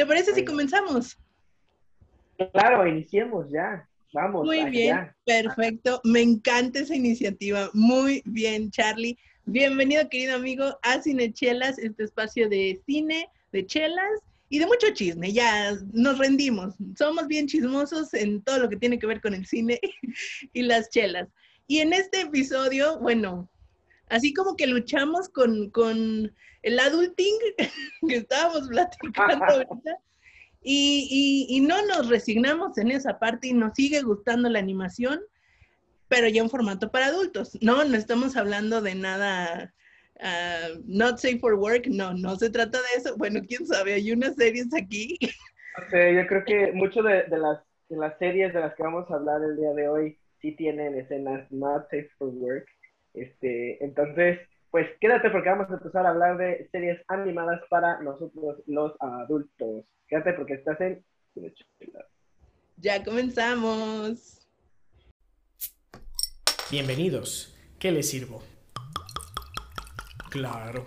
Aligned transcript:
¿Te 0.00 0.06
parece 0.06 0.32
si 0.32 0.46
comenzamos? 0.46 1.18
Claro, 2.54 2.86
iniciemos 2.86 3.50
ya. 3.50 3.86
Vamos. 4.14 4.46
Muy 4.46 4.64
bien, 4.70 5.12
perfecto. 5.26 6.00
Me 6.04 6.22
encanta 6.22 6.78
esa 6.78 6.96
iniciativa. 6.96 7.68
Muy 7.74 8.22
bien, 8.24 8.70
Charlie. 8.70 9.18
Bienvenido, 9.44 10.08
querido 10.08 10.36
amigo, 10.36 10.78
a 10.80 11.02
Cinechelas, 11.02 11.78
este 11.78 12.04
espacio 12.04 12.48
de 12.48 12.80
cine, 12.86 13.28
de 13.52 13.66
chelas 13.66 14.22
y 14.48 14.60
de 14.60 14.64
mucho 14.64 14.86
chisme. 14.94 15.34
Ya 15.34 15.76
nos 15.92 16.16
rendimos. 16.16 16.76
Somos 16.96 17.26
bien 17.26 17.46
chismosos 17.46 18.14
en 18.14 18.40
todo 18.40 18.58
lo 18.58 18.70
que 18.70 18.76
tiene 18.76 18.98
que 18.98 19.06
ver 19.06 19.20
con 19.20 19.34
el 19.34 19.44
cine 19.44 19.78
y 20.54 20.62
las 20.62 20.88
chelas. 20.88 21.28
Y 21.66 21.80
en 21.80 21.92
este 21.92 22.22
episodio, 22.22 22.98
bueno, 23.00 23.50
así 24.10 24.34
como 24.34 24.56
que 24.56 24.66
luchamos 24.66 25.28
con, 25.28 25.70
con 25.70 26.34
el 26.62 26.78
adulting 26.78 27.34
que 28.08 28.16
estábamos 28.16 28.68
platicando 28.68 29.44
ahorita. 29.44 29.98
Y, 30.62 31.46
y, 31.48 31.60
no 31.60 31.86
nos 31.86 32.10
resignamos 32.10 32.76
en 32.76 32.90
esa 32.90 33.18
parte 33.18 33.48
y 33.48 33.54
nos 33.54 33.72
sigue 33.74 34.02
gustando 34.02 34.50
la 34.50 34.58
animación, 34.58 35.18
pero 36.08 36.28
ya 36.28 36.42
en 36.42 36.50
formato 36.50 36.90
para 36.90 37.06
adultos. 37.06 37.56
No, 37.62 37.82
no 37.84 37.96
estamos 37.96 38.36
hablando 38.36 38.82
de 38.82 38.94
nada 38.94 39.72
uh, 40.22 40.78
not 40.86 41.18
safe 41.18 41.38
for 41.38 41.54
work, 41.54 41.86
no, 41.86 42.12
no 42.12 42.36
se 42.36 42.50
trata 42.50 42.78
de 42.78 42.98
eso. 42.98 43.16
Bueno, 43.16 43.40
quién 43.48 43.66
sabe, 43.66 43.94
hay 43.94 44.12
unas 44.12 44.34
series 44.36 44.68
aquí. 44.74 45.18
Yo 45.92 46.26
creo 46.26 46.44
que 46.44 46.72
mucho 46.72 47.02
de, 47.02 47.22
de, 47.22 47.38
las, 47.38 47.60
de 47.88 47.96
las 47.96 48.18
series 48.18 48.52
de 48.52 48.60
las 48.60 48.74
que 48.74 48.82
vamos 48.82 49.10
a 49.10 49.14
hablar 49.14 49.42
el 49.42 49.56
día 49.56 49.72
de 49.72 49.88
hoy 49.88 50.18
sí 50.42 50.52
tienen 50.56 50.94
escenas 50.98 51.50
not 51.50 51.84
safe 51.84 52.10
for 52.18 52.28
work. 52.28 52.66
Este, 53.14 53.82
entonces, 53.84 54.38
pues 54.70 54.86
quédate 55.00 55.30
porque 55.30 55.48
vamos 55.48 55.70
a 55.70 55.74
empezar 55.74 56.06
a 56.06 56.10
hablar 56.10 56.36
de 56.36 56.68
series 56.70 57.00
animadas 57.08 57.60
para 57.68 58.00
nosotros 58.00 58.62
los 58.66 58.92
adultos. 59.00 59.84
Quédate 60.08 60.32
porque 60.34 60.54
estás 60.54 60.80
en 60.80 61.04
Ya 62.76 63.02
comenzamos. 63.04 64.46
Bienvenidos. 66.70 67.56
¿Qué 67.78 67.90
les 67.90 68.10
sirvo? 68.10 68.42
Claro. 70.30 70.86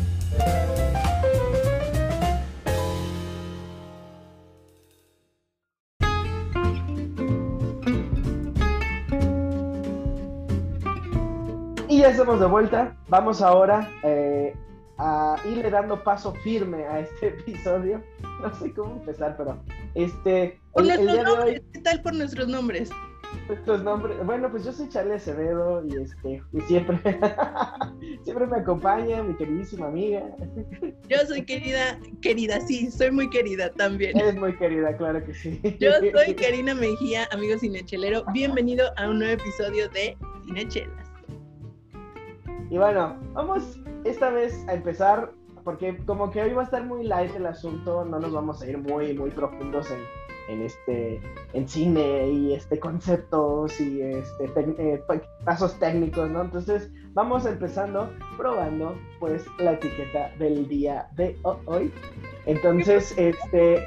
Estamos 12.11 12.39
de 12.41 12.45
vuelta. 12.45 12.97
Vamos 13.07 13.41
ahora 13.41 13.89
eh, 14.03 14.53
a 14.97 15.37
irle 15.45 15.69
dando 15.69 16.03
paso 16.03 16.33
firme 16.43 16.85
a 16.85 16.99
este 16.99 17.27
episodio. 17.39 18.03
No 18.41 18.53
sé 18.55 18.73
cómo 18.73 18.95
empezar, 18.97 19.35
pero 19.37 19.63
este. 19.95 20.59
Por 20.73 20.85
nuestros 20.85 21.23
nombres, 21.23 21.61
¿qué 21.71 21.79
tal 21.79 22.01
por 22.01 22.13
nuestros 22.13 22.47
nombres? 22.47 22.89
Nuestros 23.47 23.81
nombres. 23.83 24.17
Bueno, 24.25 24.51
pues 24.51 24.65
yo 24.65 24.73
soy 24.73 24.89
Charlie 24.89 25.13
Acevedo 25.13 25.85
y 25.85 25.95
este, 25.95 26.43
y 26.51 26.61
siempre, 26.61 26.99
siempre 28.23 28.45
me 28.45 28.57
acompaña 28.57 29.23
mi 29.23 29.33
queridísima 29.35 29.87
amiga. 29.87 30.21
Yo 31.07 31.17
soy 31.25 31.45
querida, 31.45 31.97
querida, 32.21 32.59
sí, 32.59 32.91
soy 32.91 33.11
muy 33.11 33.29
querida 33.29 33.71
también. 33.71 34.19
Es 34.19 34.35
muy 34.35 34.53
querida, 34.57 34.97
claro 34.97 35.23
que 35.25 35.33
sí. 35.33 35.61
Yo 35.79 35.91
soy 36.13 36.35
Karina 36.35 36.75
Mejía, 36.75 37.29
amigo 37.31 37.57
cinechelero. 37.57 38.25
Bienvenido 38.33 38.91
a 38.97 39.07
un 39.09 39.19
nuevo 39.19 39.41
episodio 39.41 39.87
de 39.89 40.17
Cinechelas. 40.45 41.10
Y 42.71 42.77
bueno, 42.77 43.17
vamos 43.33 43.77
esta 44.05 44.29
vez 44.29 44.65
a 44.69 44.73
empezar, 44.73 45.33
porque 45.65 45.97
como 46.05 46.31
que 46.31 46.41
hoy 46.41 46.53
va 46.53 46.61
a 46.61 46.65
estar 46.65 46.85
muy 46.85 47.03
light 47.03 47.35
el 47.35 47.45
asunto, 47.45 48.05
no 48.05 48.17
nos 48.17 48.31
vamos 48.31 48.61
a 48.61 48.65
ir 48.65 48.77
muy, 48.77 49.13
muy 49.13 49.29
profundos 49.29 49.89
en, 50.47 50.61
este, 50.61 51.19
en 51.51 51.67
cine 51.67 52.29
y 52.29 52.53
este 52.53 52.79
conceptos 52.79 53.77
y 53.81 54.01
este 54.01 54.45
eh, 54.55 55.03
pasos 55.43 55.77
técnicos, 55.79 56.31
¿no? 56.31 56.43
Entonces 56.43 56.89
vamos 57.11 57.45
empezando 57.45 58.09
probando 58.37 58.95
pues 59.19 59.45
la 59.59 59.73
etiqueta 59.73 60.31
del 60.39 60.65
día 60.69 61.09
de 61.17 61.37
hoy. 61.65 61.91
Entonces, 62.45 63.13
este, 63.17 63.85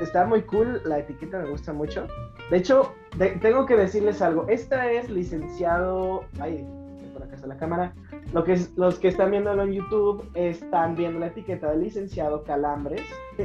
está 0.00 0.24
muy 0.24 0.40
cool, 0.44 0.80
la 0.86 1.00
etiqueta 1.00 1.40
me 1.40 1.50
gusta 1.50 1.74
mucho. 1.74 2.06
De 2.50 2.56
hecho, 2.56 2.94
tengo 3.42 3.66
que 3.66 3.76
decirles 3.76 4.22
algo, 4.22 4.46
esta 4.48 4.90
es 4.90 5.10
licenciado, 5.10 6.24
ay, 6.40 6.66
por 7.12 7.22
acá 7.22 7.36
está 7.36 7.46
la 7.46 7.56
cámara, 7.56 7.94
lo 8.32 8.44
que 8.44 8.58
los 8.76 8.98
que 8.98 9.08
están 9.08 9.30
viéndolo 9.30 9.62
en 9.62 9.72
YouTube 9.72 10.28
están 10.34 10.96
viendo 10.96 11.20
la 11.20 11.26
etiqueta 11.26 11.70
del 11.70 11.82
licenciado 11.82 12.42
Calambres. 12.44 13.02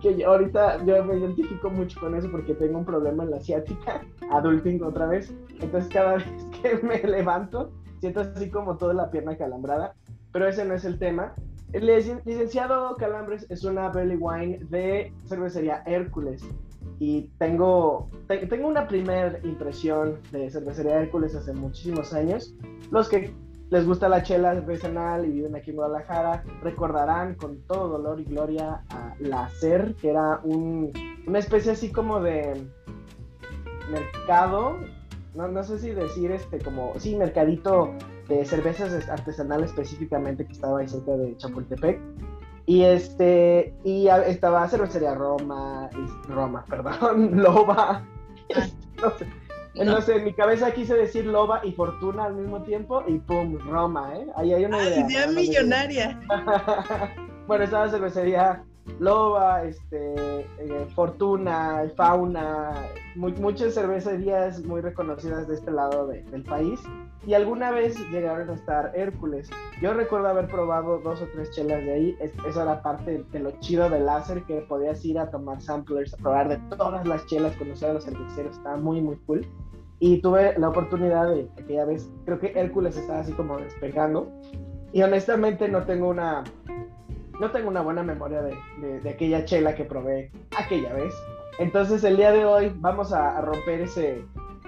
que 0.00 0.24
ahorita 0.24 0.84
yo 0.84 1.04
me 1.04 1.18
identifico 1.18 1.70
mucho 1.70 1.98
con 2.00 2.14
eso 2.14 2.30
porque 2.30 2.54
tengo 2.54 2.78
un 2.78 2.84
problema 2.84 3.24
en 3.24 3.30
la 3.30 3.38
asiática, 3.38 4.02
adulting 4.30 4.82
otra 4.82 5.06
vez. 5.06 5.34
Entonces 5.60 5.92
cada 5.92 6.14
vez 6.16 6.24
que 6.62 6.76
me 6.86 7.02
levanto, 7.02 7.72
siento 8.00 8.20
así 8.20 8.50
como 8.50 8.76
toda 8.76 8.94
la 8.94 9.10
pierna 9.10 9.36
calambrada. 9.36 9.94
Pero 10.32 10.46
ese 10.46 10.64
no 10.64 10.74
es 10.74 10.84
el 10.84 10.98
tema. 10.98 11.34
El 11.72 11.86
licenciado 11.86 12.96
Calambres 12.96 13.46
es 13.50 13.64
una 13.64 13.90
Belly 13.90 14.16
Wine 14.16 14.58
de 14.70 15.12
cervecería 15.26 15.82
Hércules. 15.86 16.42
Y 17.00 17.30
tengo, 17.38 18.10
tengo 18.26 18.68
una 18.68 18.88
primera 18.88 19.38
impresión 19.44 20.18
de 20.32 20.50
cervecería 20.50 21.00
Hércules 21.00 21.34
hace 21.34 21.52
muchísimos 21.52 22.12
años. 22.12 22.54
Los 22.90 23.08
que 23.08 23.32
les 23.70 23.86
gusta 23.86 24.08
la 24.08 24.22
chela 24.22 24.50
artesanal 24.50 25.26
y 25.26 25.32
viven 25.32 25.54
aquí 25.54 25.70
en 25.70 25.76
Guadalajara 25.76 26.42
recordarán 26.62 27.34
con 27.34 27.60
todo 27.62 27.88
dolor 27.88 28.20
y 28.20 28.24
gloria 28.24 28.82
a 28.90 29.14
La 29.20 29.48
Cer, 29.60 29.94
que 30.00 30.10
era 30.10 30.40
un, 30.42 30.90
una 31.26 31.38
especie 31.38 31.72
así 31.72 31.92
como 31.92 32.20
de 32.20 32.66
mercado, 33.90 34.76
no, 35.34 35.48
no 35.48 35.62
sé 35.62 35.78
si 35.78 35.90
decir 35.90 36.32
este 36.32 36.58
como, 36.58 36.94
sí, 36.98 37.14
mercadito 37.16 37.92
de 38.28 38.44
cervezas 38.44 39.08
artesanales 39.08 39.70
específicamente 39.70 40.46
que 40.46 40.52
estaba 40.52 40.80
ahí 40.80 40.88
cerca 40.88 41.12
de 41.12 41.36
Chapultepec. 41.36 42.00
Y 42.68 42.84
este, 42.84 43.74
y 43.82 44.08
estaba 44.08 44.68
cervecería 44.68 45.14
Roma, 45.14 45.88
Roma, 46.28 46.64
perdón, 46.68 47.42
Loba, 47.42 48.04
ah. 48.54 48.66
no 49.02 49.10
sé 49.18 49.26
no. 49.84 50.00
sé, 50.00 50.16
en 50.16 50.24
mi 50.24 50.32
cabeza 50.32 50.72
quise 50.72 50.94
decir 50.94 51.26
loba 51.26 51.60
y 51.64 51.72
fortuna 51.72 52.24
al 52.24 52.34
mismo 52.34 52.62
tiempo 52.62 53.02
y 53.06 53.18
pum, 53.18 53.58
Roma, 53.58 54.12
¿eh? 54.16 54.26
Ahí 54.36 54.52
hay 54.52 54.64
una 54.64 54.82
idea. 54.82 55.06
idea 55.08 55.26
millonaria. 55.28 56.20
bueno, 57.46 57.64
estaba 57.64 57.88
cervecería 57.88 58.64
loba, 58.98 59.64
este, 59.64 60.40
eh, 60.40 60.86
fortuna, 60.94 61.82
fauna, 61.96 62.72
muchas 63.14 63.74
cervecerías 63.74 64.62
muy 64.64 64.80
reconocidas 64.80 65.48
de 65.48 65.54
este 65.54 65.70
lado 65.70 66.06
del 66.06 66.42
país. 66.44 66.80
Y 67.26 67.34
alguna 67.34 67.70
vez 67.70 67.98
llegaron 68.10 68.48
a 68.50 68.54
estar 68.54 68.92
Hércules. 68.94 69.50
Yo 69.82 69.92
recuerdo 69.92 70.28
haber 70.28 70.46
probado 70.48 70.98
dos 70.98 71.20
o 71.20 71.26
tres 71.34 71.50
chelas 71.50 71.84
de 71.84 71.92
ahí. 71.92 72.16
eso 72.20 72.62
era 72.62 72.82
parte 72.82 73.24
de 73.30 73.38
lo 73.40 73.50
chido 73.60 73.90
del 73.90 74.06
láser, 74.06 74.42
que 74.44 74.62
podías 74.62 75.04
ir 75.04 75.18
a 75.18 75.30
tomar 75.30 75.60
samplers, 75.60 76.14
a 76.14 76.16
probar 76.16 76.48
de 76.48 76.56
todas 76.76 77.06
las 77.06 77.26
chelas, 77.26 77.56
conocer 77.56 77.90
a 77.90 77.94
los 77.94 78.04
cerveceros. 78.04 78.56
Estaba 78.56 78.76
muy, 78.76 79.00
muy 79.00 79.16
cool. 79.26 79.46
Y 80.00 80.22
tuve 80.22 80.56
la 80.58 80.68
oportunidad 80.68 81.28
de 81.28 81.50
aquella 81.60 81.84
vez, 81.84 82.08
creo 82.24 82.38
que 82.38 82.52
Hércules 82.54 82.96
estaba 82.96 83.20
así 83.20 83.32
como 83.32 83.58
despegando. 83.58 84.30
Y 84.92 85.02
honestamente 85.02 85.68
no 85.68 85.84
tengo 85.84 86.08
una, 86.08 86.44
no 87.40 87.50
tengo 87.50 87.68
una 87.68 87.82
buena 87.82 88.02
memoria 88.02 88.42
de, 88.42 89.00
de, 89.00 89.10
aquella 89.10 89.44
chela 89.44 89.74
que 89.74 89.84
probé 89.84 90.30
aquella 90.56 90.92
vez. 90.92 91.14
Entonces 91.58 92.04
el 92.04 92.16
día 92.16 92.32
de 92.32 92.44
hoy 92.44 92.72
vamos 92.76 93.12
a, 93.12 93.40
romper 93.40 93.82
ese, 93.82 94.24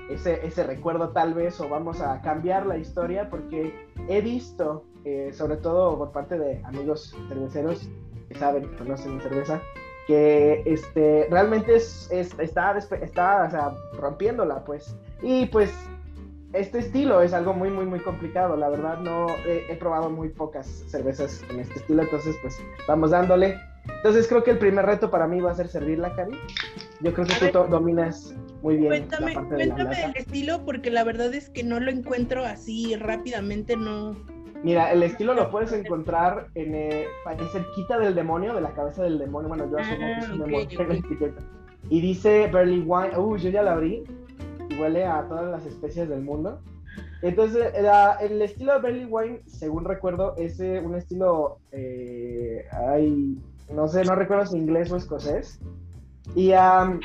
ese, 0.09 0.45
ese, 0.47 0.65
recuerdo 0.65 1.11
tal 1.11 1.35
vez 1.35 1.61
o 1.61 1.69
vamos 1.69 2.01
a 2.01 2.21
cambiar 2.23 2.67
la 2.67 2.79
historia 2.79 3.29
porque 3.29 3.75
he 4.09 4.21
visto, 4.21 4.85
eh, 5.05 5.31
sobre 5.33 5.57
todo 5.57 5.97
por 5.99 6.13
parte 6.13 6.39
de 6.39 6.63
amigos 6.65 7.17
cerveceros 7.29 7.89
que 8.29 8.35
saben, 8.37 8.69
que 8.69 8.77
conocen 8.77 9.21
cerveza, 9.21 9.61
que 10.07 10.63
este, 10.65 11.27
realmente 11.31 11.77
es, 11.77 12.09
está, 12.11 12.77
está 12.79 13.75
rompiéndola, 13.95 14.65
pues. 14.65 14.97
Y 15.23 15.47
pues 15.47 15.73
este 16.53 16.79
estilo 16.79 17.23
es 17.23 17.33
algo 17.33 17.55
muy, 17.55 17.71
muy, 17.71 17.87
muy 17.87 18.01
complicado. 18.01 18.57
La 18.57 18.69
verdad, 18.69 18.99
no 18.99 19.27
he, 19.47 19.75
probado 19.77 20.11
muy 20.11 20.29
pocas 20.29 20.67
cervezas 20.89 21.45
en 21.51 21.61
este 21.61 21.79
estilo, 21.79 22.03
entonces, 22.03 22.37
pues 22.43 22.61
vamos 22.89 23.11
dándole. 23.11 23.57
Entonces 23.97 24.29
creo 24.29 24.43
que 24.45 24.51
el 24.51 24.59
primer 24.59 24.85
reto 24.85 25.11
para 25.11 25.27
mí 25.27 25.41
va 25.41 25.53
a 25.53 25.55
ser 25.55 25.69
servirla, 25.69 26.15
Cari. 26.15 26.37
Yo 27.01 27.13
creo 27.15 27.27
que 27.27 27.47
A 27.47 27.53
tú 27.53 27.61
ver. 27.61 27.71
dominas 27.71 28.35
muy 28.63 28.77
bien 28.77 28.89
Cuéntame, 28.89 29.35
la 29.35 29.41
parte 29.41 29.55
de 29.55 29.67
la 29.67 29.75
cuéntame 29.75 30.05
el 30.05 30.17
estilo 30.17 30.65
porque 30.65 30.91
la 30.91 31.03
verdad 31.03 31.33
es 31.33 31.49
que 31.49 31.63
no 31.63 31.81
lo 31.81 31.91
encuentro 31.91 32.45
así 32.45 32.95
rápidamente, 32.97 33.77
no. 33.77 34.17
Mira, 34.63 34.93
el 34.93 35.03
estilo 35.03 35.33
lo 35.33 35.51
puedes 35.51 35.73
encontrar 35.73 36.49
en, 36.55 36.75
eh, 36.75 37.07
cerquita 37.51 37.99
del 37.99 38.15
demonio, 38.15 38.55
de 38.55 38.61
la 38.61 38.75
cabeza 38.75 39.03
del 39.03 39.19
demonio. 39.19 39.49
Bueno, 39.49 39.71
yo 39.71 39.79
asumo 39.79 39.97
que 39.99 40.19
es 40.19 40.29
un 40.29 40.33
Ah, 40.33 40.45
ok, 40.45 40.51
demonio 40.51 40.69
en 40.71 40.89
la 40.89 40.95
ok. 40.95 41.05
etiqueta. 41.07 41.43
Y 41.89 42.01
dice 42.03 42.51
Barley 42.53 42.81
Wine. 42.81 43.19
Uy, 43.19 43.41
yo 43.41 43.49
ya 43.49 43.63
la 43.63 43.73
abrí. 43.73 44.05
Huele 44.79 45.05
a 45.05 45.27
todas 45.29 45.51
las 45.51 45.67
especies 45.67 46.09
del 46.09 46.23
mundo. 46.23 46.61
Entonces, 47.23 47.73
la- 47.83 48.15
el 48.21 48.41
estilo 48.43 48.73
de 48.75 48.81
Barley 48.81 49.05
Wine, 49.05 49.43
según 49.47 49.85
recuerdo, 49.85 50.35
es 50.37 50.59
eh, 50.61 50.81
un 50.85 50.95
estilo. 50.97 51.59
eh, 51.73 52.65
ay, 52.73 53.39
no 53.73 53.87
sé, 53.89 54.05
no 54.05 54.15
recuerdo 54.15 54.47
si 54.47 54.57
inglés 54.57 54.91
o 54.91 54.97
escocés. 54.97 55.61
Y 56.35 56.53
am, 56.53 57.01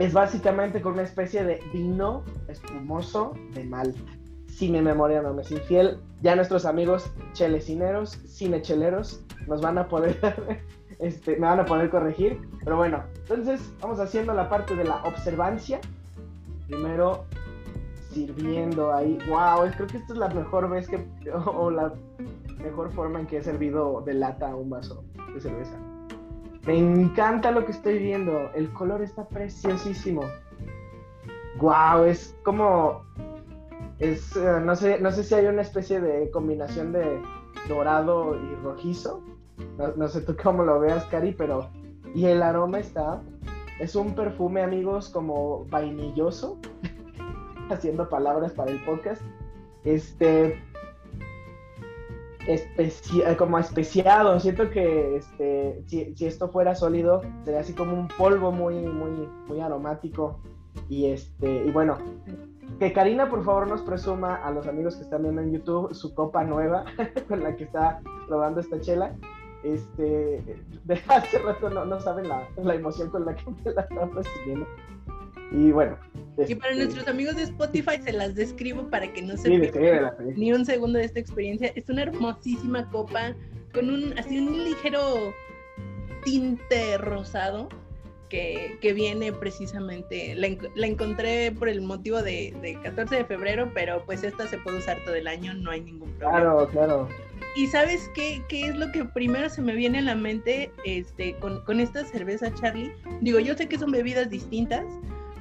es 0.00 0.12
básicamente 0.12 0.80
con 0.80 0.94
una 0.94 1.02
especie 1.02 1.44
de 1.44 1.60
vino 1.72 2.24
espumoso 2.48 3.34
de 3.54 3.64
Malta. 3.64 4.00
Si 4.48 4.70
mi 4.70 4.80
memoria 4.80 5.22
no 5.22 5.32
me 5.34 5.42
es 5.42 5.50
infiel, 5.50 5.98
ya 6.20 6.36
nuestros 6.36 6.64
amigos 6.66 7.10
chelecineros, 7.32 8.18
cinecheleros, 8.26 9.24
nos 9.46 9.60
van 9.60 9.78
a 9.78 9.88
poder, 9.88 10.18
este, 11.00 11.32
me 11.36 11.46
van 11.46 11.60
a 11.60 11.64
poder 11.64 11.90
corregir. 11.90 12.40
Pero 12.64 12.76
bueno, 12.76 13.02
entonces 13.22 13.60
vamos 13.80 13.98
haciendo 14.00 14.32
la 14.34 14.48
parte 14.48 14.74
de 14.76 14.84
la 14.84 15.02
observancia. 15.04 15.80
Primero 16.72 17.26
sirviendo 18.10 18.94
ahí. 18.94 19.18
Wow, 19.28 19.70
creo 19.76 19.86
que 19.86 19.98
esta 19.98 20.14
es 20.14 20.18
la 20.18 20.28
mejor 20.28 20.70
vez 20.70 20.88
que, 20.88 21.04
o 21.46 21.70
la 21.70 21.92
mejor 22.62 22.90
forma 22.92 23.20
en 23.20 23.26
que 23.26 23.36
he 23.36 23.42
servido 23.42 24.00
de 24.00 24.14
lata 24.14 24.50
a 24.50 24.56
un 24.56 24.70
vaso 24.70 25.04
de 25.34 25.40
cerveza. 25.40 25.76
Me 26.66 26.78
encanta 26.78 27.50
lo 27.50 27.66
que 27.66 27.72
estoy 27.72 27.98
viendo. 27.98 28.50
El 28.54 28.72
color 28.72 29.02
está 29.02 29.28
preciosísimo. 29.28 30.22
Wow, 31.58 32.04
es 32.04 32.34
como 32.42 33.02
es 33.98 34.34
eh, 34.36 34.60
no 34.64 34.74
sé, 34.74 34.98
no 34.98 35.12
sé 35.12 35.24
si 35.24 35.34
hay 35.34 35.46
una 35.46 35.62
especie 35.62 36.00
de 36.00 36.30
combinación 36.30 36.92
de 36.92 37.20
dorado 37.68 38.34
y 38.34 38.54
rojizo. 38.64 39.22
No, 39.76 39.88
no 39.94 40.08
sé 40.08 40.22
tú 40.22 40.34
cómo 40.42 40.64
lo 40.64 40.80
veas, 40.80 41.04
Cari, 41.04 41.32
pero 41.32 41.68
y 42.14 42.24
el 42.24 42.42
aroma 42.42 42.78
está 42.78 43.20
es 43.82 43.96
un 43.96 44.14
perfume, 44.14 44.62
amigos, 44.62 45.08
como 45.08 45.66
vainilloso. 45.66 46.58
Haciendo 47.70 48.08
palabras 48.08 48.52
para 48.52 48.70
el 48.70 48.82
podcast. 48.84 49.20
Este 49.84 50.62
especi- 52.46 53.24
eh, 53.26 53.36
como 53.36 53.58
especiado. 53.58 54.38
Siento 54.38 54.70
que 54.70 55.16
este, 55.16 55.82
si, 55.86 56.14
si 56.14 56.26
esto 56.26 56.48
fuera 56.48 56.74
sólido, 56.74 57.22
sería 57.44 57.60
así 57.60 57.72
como 57.72 57.94
un 57.98 58.08
polvo 58.08 58.52
muy, 58.52 58.74
muy, 58.76 59.28
muy 59.48 59.60
aromático. 59.60 60.38
Y 60.88 61.06
este, 61.06 61.64
y 61.66 61.70
bueno, 61.70 61.98
que 62.78 62.92
Karina 62.92 63.28
por 63.28 63.44
favor 63.44 63.68
nos 63.68 63.82
presuma 63.82 64.36
a 64.36 64.50
los 64.52 64.66
amigos 64.66 64.96
que 64.96 65.02
están 65.02 65.22
viendo 65.22 65.42
en 65.42 65.52
YouTube 65.52 65.92
su 65.92 66.14
copa 66.14 66.44
nueva 66.44 66.84
con 67.28 67.42
la 67.42 67.56
que 67.56 67.64
está 67.64 68.00
probando 68.28 68.60
esta 68.60 68.80
chela. 68.80 69.14
Este, 69.64 70.42
de 70.84 71.00
hace 71.08 71.38
rato 71.38 71.70
no, 71.70 71.84
no 71.84 72.00
saben 72.00 72.28
la, 72.28 72.48
la 72.62 72.74
emoción 72.74 73.10
con 73.10 73.24
la 73.24 73.34
que 73.34 73.44
me 73.50 73.72
la 73.72 73.82
están 73.82 74.14
recibiendo. 74.14 74.66
Y 75.52 75.70
bueno. 75.70 75.98
Y 76.48 76.54
para 76.54 76.72
este, 76.72 76.84
nuestros 76.84 77.08
amigos 77.08 77.36
de 77.36 77.42
Spotify 77.42 78.00
se 78.02 78.12
las 78.12 78.34
describo 78.34 78.88
para 78.88 79.12
que 79.12 79.20
no 79.22 79.36
se 79.36 79.50
pierdan 79.50 80.14
ni 80.34 80.52
un 80.52 80.64
segundo 80.64 80.98
de 80.98 81.04
esta 81.04 81.20
experiencia. 81.20 81.72
Es 81.74 81.88
una 81.90 82.02
hermosísima 82.02 82.88
copa 82.90 83.34
con 83.74 83.90
un 83.90 84.18
así 84.18 84.38
un 84.38 84.64
ligero 84.64 85.32
tinte 86.24 86.96
rosado 86.98 87.68
que, 88.32 88.78
que 88.80 88.94
viene 88.94 89.30
precisamente, 89.30 90.34
la, 90.34 90.48
la 90.74 90.86
encontré 90.86 91.52
por 91.52 91.68
el 91.68 91.82
motivo 91.82 92.22
de, 92.22 92.56
de 92.62 92.80
14 92.82 93.14
de 93.16 93.24
febrero, 93.26 93.70
pero 93.74 94.02
pues 94.06 94.24
esta 94.24 94.46
se 94.46 94.56
puede 94.56 94.78
usar 94.78 94.96
todo 95.04 95.14
el 95.14 95.26
año, 95.26 95.52
no 95.52 95.70
hay 95.70 95.82
ningún 95.82 96.10
problema. 96.12 96.40
Claro, 96.40 96.68
claro. 96.68 97.08
Y 97.56 97.66
sabes 97.66 98.10
qué, 98.14 98.42
qué 98.48 98.68
es 98.68 98.76
lo 98.76 98.90
que 98.90 99.04
primero 99.04 99.50
se 99.50 99.60
me 99.60 99.74
viene 99.74 99.98
a 99.98 100.02
la 100.02 100.14
mente 100.14 100.72
este, 100.86 101.34
con, 101.40 101.60
con 101.66 101.78
esta 101.78 102.06
cerveza, 102.06 102.50
Charlie. 102.54 102.90
Digo, 103.20 103.38
yo 103.38 103.54
sé 103.54 103.68
que 103.68 103.78
son 103.78 103.90
bebidas 103.90 104.30
distintas, 104.30 104.86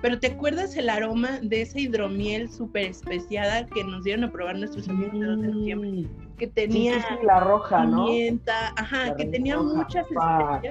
pero 0.01 0.19
¿te 0.19 0.27
acuerdas 0.27 0.75
el 0.75 0.89
aroma 0.89 1.39
de 1.41 1.61
esa 1.61 1.79
hidromiel 1.79 2.51
súper 2.51 2.87
especiada 2.87 3.67
que 3.67 3.85
nos 3.85 4.03
dieron 4.03 4.25
a 4.25 4.31
probar 4.33 4.57
nuestros 4.57 4.89
amigos 4.89 5.13
de 5.17 5.25
2 5.27 5.41
de 5.43 5.47
noviembre? 5.47 5.89
Mm, 5.91 6.35
Que 6.37 6.47
sí, 6.47 6.51
tenía 6.53 6.95
sí, 6.95 7.07
sí, 7.21 7.25
la 7.25 7.39
roja, 7.39 7.85
¿no? 7.85 8.07
pimienta, 8.07 8.73
ajá, 8.75 9.05
La 9.05 9.15
que 9.15 9.25
tenía 9.27 9.55
roja, 9.55 9.75
muchas 9.75 10.05
pa. 10.13 10.61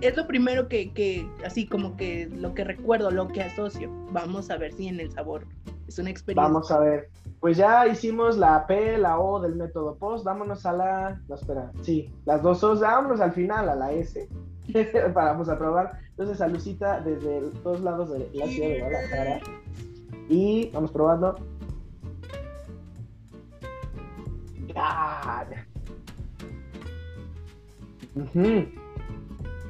Es 0.00 0.16
lo 0.16 0.26
primero 0.26 0.68
que, 0.68 0.92
que, 0.92 1.28
así 1.44 1.66
como 1.66 1.96
que 1.96 2.26
lo 2.26 2.54
que 2.54 2.64
recuerdo, 2.64 3.10
lo 3.10 3.28
que 3.28 3.42
asocio. 3.42 3.90
Vamos 4.10 4.50
a 4.50 4.56
ver 4.56 4.72
si 4.72 4.88
en 4.88 5.00
el 5.00 5.10
sabor 5.12 5.46
es 5.86 5.98
una 5.98 6.10
experiencia. 6.10 6.50
Vamos 6.50 6.70
a 6.70 6.78
ver. 6.78 7.10
Pues 7.40 7.56
ya 7.56 7.86
hicimos 7.86 8.38
la 8.38 8.66
P, 8.66 8.98
la 8.98 9.18
O 9.18 9.40
del 9.40 9.56
método 9.56 9.96
POST. 9.96 10.24
Vámonos 10.24 10.64
a 10.64 10.72
la. 10.72 11.20
No, 11.28 11.34
espera. 11.34 11.72
Sí, 11.82 12.08
las 12.24 12.42
dos 12.42 12.62
O's. 12.62 12.80
Vámonos 12.80 13.20
al 13.20 13.32
final, 13.32 13.68
a 13.68 13.74
la 13.74 13.92
S. 13.92 14.28
vamos 15.14 15.48
a 15.48 15.58
probar. 15.58 15.98
Entonces, 16.10 16.38
salucita 16.38 17.00
desde 17.00 17.40
los 17.40 17.62
dos 17.62 17.80
lados 17.80 18.10
de 18.10 18.30
la 18.32 18.46
ciudad 18.46 18.68
de 18.68 18.80
Guadalajara. 18.80 19.40
Y 20.28 20.70
vamos 20.72 20.92
probando. 20.92 21.34
God. 24.68 25.56
Ujú. 28.14 28.81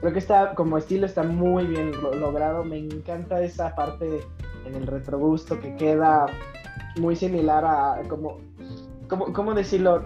Creo 0.02 0.12
que 0.12 0.18
está, 0.18 0.54
como 0.56 0.76
estilo, 0.78 1.06
está 1.06 1.22
muy 1.22 1.64
bien 1.64 1.92
lo- 2.02 2.12
logrado. 2.14 2.64
Me 2.64 2.76
encanta 2.76 3.40
esa 3.40 3.72
parte 3.76 4.20
en 4.66 4.74
el 4.74 4.86
retrogusto 4.86 5.60
que 5.60 5.76
queda 5.76 6.26
muy 6.98 7.14
similar 7.14 7.64
a, 7.64 8.02
como, 8.08 8.38
como, 9.08 9.32
¿cómo 9.32 9.54
decirlo? 9.54 10.04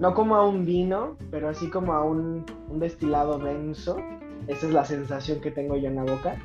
No 0.00 0.12
como 0.12 0.36
a 0.36 0.46
un 0.46 0.66
vino, 0.66 1.16
pero 1.30 1.48
así 1.48 1.70
como 1.70 1.94
a 1.94 2.04
un, 2.04 2.44
un 2.68 2.78
destilado 2.78 3.38
denso. 3.38 3.96
Esa 4.48 4.66
es 4.66 4.72
la 4.74 4.84
sensación 4.84 5.40
que 5.40 5.50
tengo 5.50 5.76
yo 5.76 5.88
en 5.88 5.96
la 5.96 6.02
boca. 6.04 6.36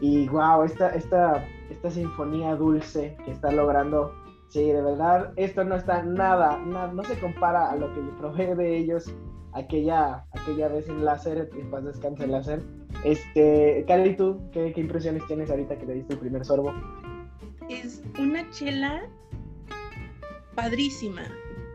Y 0.00 0.26
wow, 0.28 0.64
esta, 0.64 0.88
esta, 0.90 1.44
esta 1.70 1.90
sinfonía 1.92 2.56
dulce 2.56 3.16
que 3.24 3.30
está 3.30 3.52
logrando. 3.52 4.12
Sí, 4.48 4.64
de 4.70 4.82
verdad, 4.82 5.32
esto 5.36 5.62
no 5.62 5.76
está 5.76 6.02
nada, 6.02 6.58
nada, 6.66 6.92
no 6.92 7.04
se 7.04 7.18
compara 7.20 7.70
a 7.70 7.76
lo 7.76 7.86
que 7.94 8.00
yo 8.00 8.10
probé 8.18 8.54
de 8.56 8.76
ellos 8.78 9.14
aquella, 9.52 10.24
aquella 10.32 10.68
vez 10.68 10.88
en 10.88 11.04
láser, 11.04 11.50
en 11.58 11.70
paz 11.70 11.84
descanse 11.84 12.24
el 12.24 12.32
láser. 12.32 12.62
Este, 13.04 13.84
Cari, 13.86 14.16
¿tú 14.16 14.40
qué, 14.52 14.72
qué 14.72 14.80
impresiones 14.80 15.26
tienes 15.26 15.50
ahorita 15.50 15.76
que 15.78 15.86
le 15.86 15.94
diste 15.94 16.14
el 16.14 16.18
primer 16.18 16.44
sorbo? 16.44 16.72
es 17.68 18.02
una 18.18 18.48
chela 18.50 19.02
padrísima, 20.54 21.22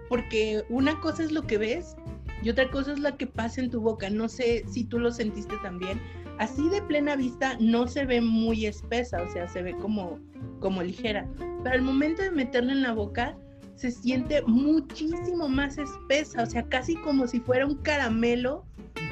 porque 0.09 0.63
una 0.69 0.99
cosa 0.99 1.23
es 1.23 1.31
lo 1.31 1.44
que 1.44 1.57
ves 1.57 1.95
y 2.44 2.49
otra 2.49 2.69
cosa 2.69 2.94
es 2.94 2.99
la 2.99 3.18
que 3.18 3.28
pasa 3.28 3.61
en 3.61 3.71
tu 3.71 3.81
boca. 3.81 4.09
No 4.09 4.30
sé 4.30 4.63
si 4.68 4.83
tú 4.83 4.99
lo 4.99 5.11
sentiste 5.11 5.56
también. 5.63 5.99
Así 6.37 6.69
de 6.69 6.81
plena 6.83 7.16
vista 7.16 7.57
no 7.59 7.87
se 7.87 8.06
ve 8.06 8.21
muy 8.21 8.68
espesa, 8.68 9.23
o 9.23 9.31
sea, 9.31 9.47
se 9.47 9.63
ve 9.63 9.75
como, 9.78 10.19
como 10.59 10.83
ligera. 10.83 11.28
Pero 11.63 11.75
al 11.75 11.81
momento 11.81 12.21
de 12.21 12.30
meterla 12.30 12.73
en 12.73 12.83
la 12.83 12.94
boca, 12.94 13.35
se 13.78 13.92
siente 13.92 14.42
muchísimo 14.46 15.48
más 15.48 15.78
espesa, 15.78 16.44
o 16.44 16.46
sea, 16.46 16.64
casi 16.68 16.96
como 16.98 17.28
si 17.28 17.40
fuera 17.40 17.66
un 17.66 17.76
caramelo 17.78 18.66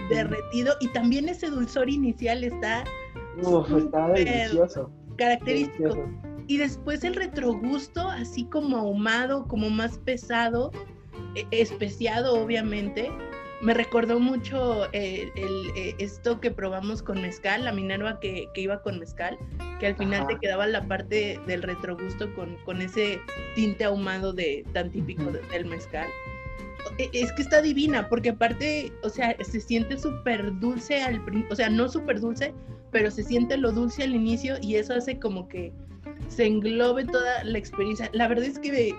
derretido 0.10 0.74
y 0.82 0.88
también 0.90 1.30
ese 1.30 1.50
dulzor 1.50 1.90
inicial 1.90 2.44
está 2.44 2.84
Uf, 3.42 3.70
está 3.72 4.08
Súper. 4.08 4.26
delicioso. 4.26 4.92
característico. 5.18 5.84
delicioso. 5.90 6.10
Y 6.48 6.58
después 6.58 7.04
el 7.04 7.16
retrogusto, 7.16 8.08
así 8.10 8.46
como 8.46 8.78
ahumado, 8.78 9.48
como 9.48 9.70
más 9.70 9.98
pesado, 10.00 10.72
e- 11.36 11.46
especiado 11.52 12.42
obviamente. 12.42 13.10
Me 13.62 13.74
recordó 13.74 14.20
mucho 14.20 14.86
eh, 14.94 15.32
el, 15.36 15.72
eh, 15.76 15.96
esto 15.98 16.40
que 16.40 16.52
probamos 16.52 17.02
con 17.02 17.22
mezcal, 17.22 17.64
la 17.64 17.72
Minerva 17.72 18.20
que, 18.20 18.48
que 18.54 18.62
iba 18.62 18.82
con 18.82 19.00
mezcal, 19.00 19.38
que 19.80 19.88
al 19.88 19.96
final 19.96 20.22
Ajá. 20.22 20.28
te 20.28 20.40
quedaba 20.40 20.68
la 20.68 20.86
parte 20.88 21.40
del 21.48 21.64
retrogusto 21.64 22.34
con, 22.36 22.58
con 22.66 22.82
ese 22.82 23.20
tinte 23.56 23.86
ahumado 23.86 24.34
de, 24.34 24.66
tan 24.74 24.92
típico 24.92 25.24
del 25.52 25.66
mezcal. 25.66 26.08
E- 26.98 27.10
Es 27.14 27.32
que 27.34 27.42
está 27.42 27.62
divina, 27.62 28.08
porque 28.10 28.30
aparte, 28.30 28.92
o 29.04 29.10
sea, 29.10 29.36
se 29.44 29.60
siente 29.60 29.98
súper 29.98 30.60
dulce 30.60 31.02
al 31.02 31.24
principio, 31.24 31.54
o 31.54 31.56
sea, 31.56 31.70
no 31.70 31.90
súper 31.90 32.20
dulce, 32.20 32.54
pero 32.92 33.10
se 33.10 33.24
siente 33.24 33.58
lo 33.58 33.72
dulce 33.72 34.04
al 34.04 34.16
inicio 34.16 34.56
y 34.62 34.76
eso 34.76 34.94
hace 34.94 35.18
como 35.20 35.48
que 35.48 35.72
se 36.28 36.46
englobe 36.46 37.06
toda 37.06 37.44
la 37.44 37.58
experiencia. 37.58 38.10
La 38.14 38.28
verdad 38.28 38.46
es 38.46 38.60
que, 38.60 38.94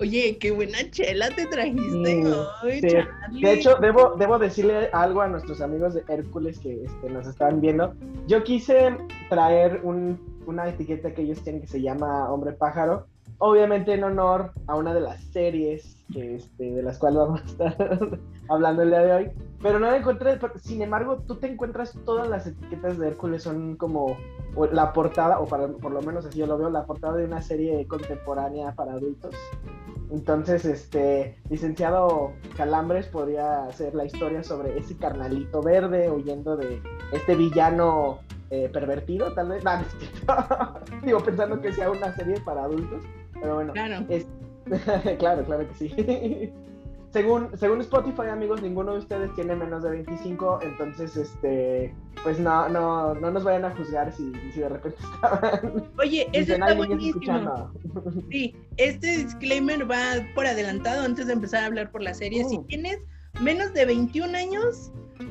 oye, 0.00 0.36
qué 0.38 0.50
buena 0.50 0.78
chela 0.90 1.28
te 1.30 1.46
trajiste 1.46 2.22
Sí, 2.22 2.22
hoy, 2.62 2.80
sí. 2.80 2.88
Charlie. 2.88 3.40
De 3.42 3.52
hecho, 3.52 3.76
debo, 3.80 4.14
debo 4.18 4.38
decirle 4.38 4.88
algo 4.92 5.20
a 5.22 5.28
nuestros 5.28 5.60
amigos 5.60 5.94
de 5.94 6.04
Hércules 6.08 6.58
que 6.58 6.84
este, 6.84 7.10
nos 7.10 7.26
están 7.26 7.60
viendo. 7.60 7.94
Yo 8.26 8.42
quise 8.44 8.96
traer 9.28 9.80
un- 9.82 10.18
una 10.46 10.68
etiqueta 10.68 11.12
que 11.14 11.22
ellos 11.22 11.42
tienen 11.42 11.62
que 11.62 11.68
se 11.68 11.80
llama 11.80 12.30
Hombre 12.30 12.52
Pájaro, 12.52 13.06
obviamente 13.38 13.94
en 13.94 14.04
honor 14.04 14.52
a 14.66 14.76
una 14.76 14.92
de 14.92 15.00
las 15.00 15.22
series 15.32 15.96
que, 16.12 16.36
este, 16.36 16.64
de 16.72 16.82
las 16.82 16.98
cuales 16.98 17.18
vamos 17.18 17.40
a 17.40 17.44
estar 17.46 17.76
hablando 18.48 18.82
el 18.82 18.90
día 18.90 19.00
de 19.02 19.12
hoy. 19.12 19.30
Pero 19.62 19.78
no 19.80 19.90
la 19.90 19.96
encontré, 19.96 20.38
sin 20.60 20.82
embargo, 20.82 21.22
tú 21.26 21.36
te 21.36 21.46
encuentras 21.46 21.96
todas 22.04 22.28
las 22.28 22.46
etiquetas 22.46 22.98
de 22.98 23.08
Hércules 23.08 23.42
son 23.42 23.76
como 23.76 24.14
la 24.70 24.92
portada, 24.92 25.40
o 25.40 25.46
para, 25.46 25.66
por 25.68 25.90
lo 25.90 26.02
menos 26.02 26.26
así 26.26 26.38
yo 26.38 26.46
lo 26.46 26.58
veo, 26.58 26.68
la 26.68 26.84
portada 26.84 27.16
de 27.16 27.24
una 27.24 27.40
serie 27.40 27.86
contemporánea 27.88 28.72
para 28.72 28.92
adultos. 28.92 29.34
Entonces, 30.10 30.64
este, 30.64 31.38
licenciado 31.50 32.32
Calambres 32.56 33.06
podría 33.06 33.64
hacer 33.64 33.94
la 33.94 34.04
historia 34.04 34.42
sobre 34.42 34.78
ese 34.78 34.96
carnalito 34.96 35.62
verde 35.62 36.10
huyendo 36.10 36.56
de 36.56 36.80
este 37.12 37.34
villano 37.34 38.20
eh, 38.50 38.68
pervertido, 38.72 39.32
tal 39.34 39.48
vez. 39.48 39.64
No, 40.26 40.74
Digo, 41.02 41.20
pensando 41.20 41.60
que 41.60 41.72
sea 41.72 41.90
una 41.90 42.14
serie 42.14 42.40
para 42.40 42.64
adultos. 42.64 43.04
Pero 43.40 43.56
bueno. 43.56 43.72
Claro. 43.72 44.06
claro, 45.18 45.44
claro 45.44 45.68
que 45.68 45.74
sí. 45.74 46.52
Según, 47.14 47.56
según 47.56 47.80
Spotify, 47.80 48.26
amigos, 48.28 48.60
ninguno 48.60 48.94
de 48.94 48.98
ustedes 48.98 49.32
tiene 49.36 49.54
menos 49.54 49.84
de 49.84 49.90
25, 49.90 50.58
entonces, 50.62 51.16
este, 51.16 51.94
pues 52.24 52.40
no, 52.40 52.68
no, 52.68 53.14
no 53.14 53.30
nos 53.30 53.44
vayan 53.44 53.64
a 53.66 53.70
juzgar 53.70 54.12
si, 54.12 54.32
si 54.52 54.58
de 54.58 54.68
repente 54.68 54.98
estaban. 55.14 55.84
Oye, 55.96 56.28
eso 56.32 56.54
está 56.54 56.74
buenísimo. 56.74 57.70
Sí, 58.32 58.56
este 58.78 59.18
disclaimer 59.18 59.88
va 59.88 60.26
por 60.34 60.44
adelantado 60.44 61.04
antes 61.04 61.28
de 61.28 61.34
empezar 61.34 61.62
a 61.62 61.66
hablar 61.66 61.92
por 61.92 62.02
la 62.02 62.14
serie. 62.14 62.44
Si 62.46 62.56
oh. 62.56 62.64
tienes 62.66 62.98
menos 63.40 63.72
de 63.74 63.86
21 63.86 64.36
años, 64.36 64.90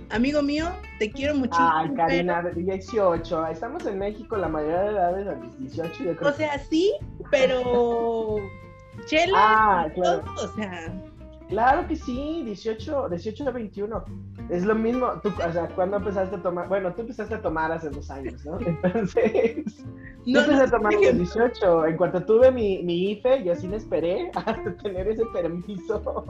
amigo 0.10 0.42
mío, 0.42 0.70
te 1.00 1.12
quiero 1.12 1.36
muchísimo. 1.36 1.70
Ay, 1.70 1.94
Karina, 1.96 2.44
18. 2.44 3.48
Estamos 3.48 3.86
en 3.86 4.00
México, 4.00 4.38
la 4.38 4.48
mayoría 4.48 4.84
de 4.84 4.90
edades 4.90 5.28
a 5.28 5.36
18. 5.60 6.02
Yo 6.02 6.16
creo 6.16 6.32
o 6.32 6.34
sea, 6.34 6.58
sí, 6.60 6.94
pero. 7.30 8.38
Chela, 9.06 9.34
ah, 9.36 9.88
claro. 9.94 10.24
o 10.42 10.48
sea. 10.56 11.13
Claro 11.54 11.88
que 11.88 11.96
sí, 11.96 12.42
18, 12.46 13.10
18 13.10 13.48
a 13.48 13.52
21. 13.52 14.04
Es 14.50 14.66
lo 14.66 14.74
mismo, 14.74 15.22
tú, 15.22 15.30
o 15.30 15.52
sea, 15.52 15.68
cuando 15.76 15.98
empezaste 15.98 16.38
a 16.38 16.42
tomar? 16.42 16.68
Bueno, 16.68 16.92
tú 16.96 17.02
empezaste 17.02 17.36
a 17.36 17.42
tomar 17.44 17.72
hace 17.72 17.92
dos 17.92 18.10
años, 18.10 18.44
¿no? 18.44 18.58
Entonces, 18.66 19.86
no, 19.86 19.94
yo 20.26 20.40
empecé 20.40 20.64
a 20.64 20.72
tomar 20.72 20.96
a 20.96 21.00
los 21.00 21.16
18. 21.16 21.86
En 21.86 21.98
cuanto 21.98 22.26
tuve 22.26 22.52
mi, 22.52 22.82
mi 22.82 23.12
IFE, 23.12 23.44
yo 23.44 23.54
sí 23.54 23.68
me 23.68 23.76
esperé 23.76 24.32
hasta 24.36 24.76
tener 24.78 25.08
ese 25.08 25.28
permiso. 25.28 26.26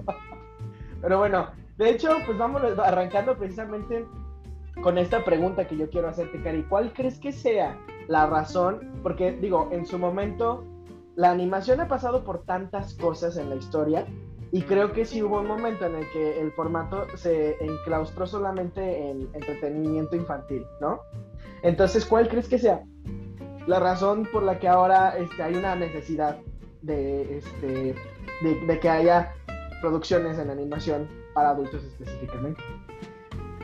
Pero 1.02 1.20
bueno, 1.20 1.48
de 1.78 1.92
hecho, 1.92 2.18
pues 2.26 2.38
vamos 2.38 2.62
arrancando 2.84 3.38
precisamente 3.38 4.06
con 4.82 4.98
esta 4.98 5.24
pregunta 5.24 5.66
que 5.66 5.78
yo 5.78 5.90
quiero 5.90 6.10
hacerte, 6.10 6.42
Cari. 6.42 6.64
¿Cuál 6.64 6.92
crees 6.92 7.18
que 7.18 7.32
sea 7.32 7.80
la 8.10 8.28
razón? 8.28 9.00
Porque 9.02 9.32
digo, 9.32 9.70
en 9.72 9.86
su 9.86 9.98
momento, 9.98 10.66
la 11.16 11.32
animación 11.32 11.80
ha 11.80 11.88
pasado 11.88 12.26
por 12.26 12.44
tantas 12.44 12.94
cosas 12.96 13.38
en 13.38 13.50
la 13.50 13.56
historia 13.56 14.06
y 14.54 14.62
creo 14.62 14.94
que 14.94 15.04
sí 15.04 15.24
hubo 15.24 15.42
un 15.42 15.48
momento 15.48 15.88
en 15.88 15.96
el 15.96 16.08
que 16.12 16.40
el 16.40 16.52
formato 16.52 17.08
se 17.18 17.58
enclaustró 17.60 18.28
solamente 18.28 19.10
en 19.10 19.28
entretenimiento 19.34 20.16
infantil, 20.16 20.64
¿no? 20.80 21.02
Entonces, 21.64 22.06
¿cuál 22.06 22.28
crees 22.28 22.48
que 22.48 22.60
sea 22.60 22.84
la 23.66 23.80
razón 23.80 24.28
por 24.32 24.44
la 24.44 24.60
que 24.60 24.68
ahora 24.68 25.18
este, 25.18 25.42
hay 25.42 25.56
una 25.56 25.76
necesidad 25.76 26.38
de, 26.84 27.40
este, 27.40 27.96
de 28.44 28.80
que 28.80 28.90
haya 28.90 29.34
producciones 29.82 30.38
en 30.38 30.52
animación 30.52 31.10
para 31.34 31.50
adultos 31.50 31.84
específicamente? 31.84 32.62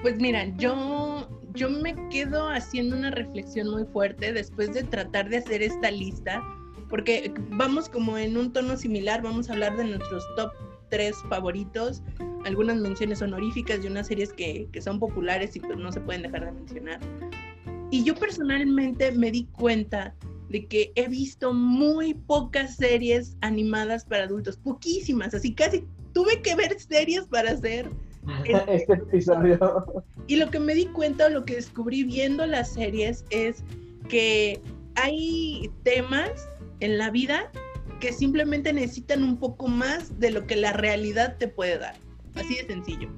Pues 0.02 0.18
mira, 0.18 0.46
yo, 0.58 1.28
yo 1.54 1.70
me 1.70 1.94
quedo 2.10 2.50
haciendo 2.50 2.98
una 2.98 3.12
reflexión 3.12 3.70
muy 3.70 3.86
fuerte 3.86 4.34
después 4.34 4.74
de 4.74 4.84
tratar 4.86 5.30
de 5.30 5.38
hacer 5.38 5.62
esta 5.62 5.92
lista, 5.92 6.42
porque 6.90 7.32
vamos 7.52 7.90
como 7.90 8.18
en 8.18 8.38
un 8.38 8.52
tono 8.52 8.76
similar, 8.76 9.22
vamos 9.22 9.52
a 9.52 9.54
hablar 9.54 9.78
de 9.78 9.84
nuestros 9.84 10.26
top 10.36 10.52
tres 10.90 11.18
favoritos, 11.30 12.02
algunas 12.46 12.78
menciones 12.78 13.22
honoríficas 13.22 13.82
de 13.82 13.88
unas 13.90 14.08
series 14.08 14.34
que, 14.34 14.68
que 14.72 14.82
son 14.82 15.00
populares 15.00 15.56
y 15.56 15.60
pues 15.60 15.78
no 15.78 15.92
se 15.92 16.02
pueden 16.02 16.24
dejar 16.24 16.46
de 16.46 16.52
mencionar. 16.52 17.00
Y 17.92 18.04
yo 18.04 18.16
personalmente 18.16 19.12
me 19.12 19.32
di 19.32 19.46
cuenta 19.46 20.16
de 20.50 20.66
que 20.66 20.92
he 20.96 21.08
visto 21.08 21.54
muy 21.54 22.14
pocas 22.14 22.76
series 22.76 23.38
animadas 23.42 24.06
para 24.06 24.24
adultos, 24.24 24.58
poquísimas, 24.58 25.34
así 25.34 25.54
casi 25.54 25.86
tuve 26.14 26.42
que 26.42 26.56
ver 26.56 26.80
series 26.80 27.26
para 27.26 27.52
hacer 27.52 27.90
este, 28.46 28.76
este 28.76 28.94
episodio. 28.94 30.04
Y 30.28 30.36
lo 30.36 30.50
que 30.50 30.60
me 30.60 30.74
di 30.74 30.86
cuenta, 30.88 31.30
lo 31.30 31.46
que 31.46 31.56
descubrí 31.56 32.04
viendo 32.04 32.46
las 32.46 32.74
series 32.74 33.26
es 33.30 33.64
que 34.08 34.60
hay 34.96 35.70
temas 35.84 36.50
en 36.80 36.98
la 36.98 37.10
vida 37.10 37.52
que 38.00 38.14
simplemente 38.14 38.72
necesitan 38.74 39.24
un 39.24 39.38
poco 39.38 39.68
más 39.68 40.20
de 40.20 40.32
lo 40.32 40.46
que 40.48 40.56
la 40.56 40.74
realidad 40.74 41.38
te 41.38 41.48
puede 41.48 41.78
dar. 41.78 41.96
Así 42.36 42.56
de 42.56 42.66
sencillo. 42.66 43.10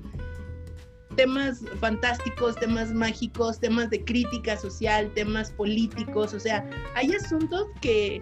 Temas 1.15 1.61
fantásticos, 1.79 2.55
temas 2.55 2.93
mágicos, 2.93 3.59
temas 3.59 3.89
de 3.89 4.03
crítica 4.03 4.57
social, 4.57 5.11
temas 5.13 5.51
políticos, 5.51 6.33
o 6.33 6.39
sea, 6.39 6.65
hay 6.95 7.11
asuntos 7.13 7.67
que 7.81 8.21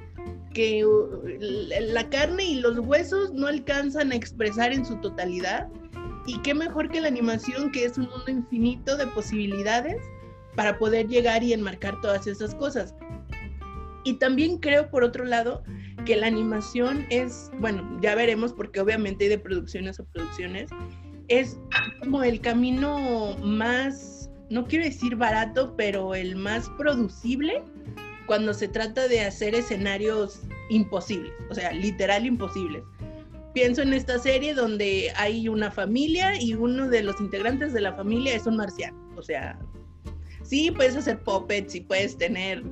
que 0.53 0.85
uh, 0.85 1.09
la 1.39 2.09
carne 2.09 2.43
y 2.43 2.55
los 2.59 2.79
huesos 2.79 3.33
no 3.33 3.47
alcanzan 3.47 4.11
a 4.11 4.15
expresar 4.15 4.73
en 4.73 4.85
su 4.85 4.95
totalidad. 4.97 5.67
Y 6.25 6.39
qué 6.41 6.53
mejor 6.53 6.89
que 6.89 7.01
la 7.01 7.07
animación, 7.07 7.71
que 7.71 7.85
es 7.85 7.97
un 7.97 8.09
mundo 8.09 8.25
infinito 8.29 8.97
de 8.97 9.07
posibilidades 9.07 9.97
para 10.55 10.77
poder 10.77 11.07
llegar 11.07 11.43
y 11.43 11.53
enmarcar 11.53 11.99
todas 12.01 12.27
esas 12.27 12.53
cosas. 12.55 12.93
Y 14.03 14.15
también 14.15 14.57
creo, 14.57 14.89
por 14.89 15.03
otro 15.03 15.25
lado, 15.25 15.63
que 16.05 16.15
la 16.15 16.27
animación 16.27 17.05
es, 17.09 17.51
bueno, 17.59 17.99
ya 18.01 18.15
veremos, 18.15 18.53
porque 18.53 18.79
obviamente 18.79 19.25
hay 19.25 19.29
de 19.29 19.39
producciones 19.39 19.99
a 19.99 20.03
producciones, 20.05 20.69
es 21.27 21.57
como 21.99 22.23
el 22.23 22.41
camino 22.41 23.35
más, 23.37 24.29
no 24.49 24.65
quiero 24.65 24.85
decir 24.85 25.15
barato, 25.15 25.75
pero 25.77 26.15
el 26.15 26.35
más 26.35 26.69
producible 26.77 27.63
cuando 28.25 28.53
se 28.53 28.67
trata 28.67 29.07
de 29.07 29.21
hacer 29.21 29.55
escenarios 29.55 30.41
imposibles, 30.69 31.33
o 31.49 31.55
sea, 31.55 31.71
literal 31.71 32.25
imposibles. 32.25 32.83
Pienso 33.53 33.81
en 33.81 33.93
esta 33.93 34.19
serie 34.19 34.53
donde 34.53 35.11
hay 35.15 35.49
una 35.49 35.71
familia 35.71 36.39
y 36.39 36.53
uno 36.53 36.87
de 36.87 37.01
los 37.01 37.19
integrantes 37.19 37.73
de 37.73 37.81
la 37.81 37.93
familia 37.93 38.35
es 38.35 38.45
un 38.45 38.57
marciano. 38.57 38.97
O 39.17 39.23
sea, 39.23 39.57
sí, 40.43 40.69
puedes 40.69 40.95
hacer 40.95 41.19
puppets 41.23 41.73
y 41.73 41.81
puedes 41.81 42.17
tener 42.17 42.63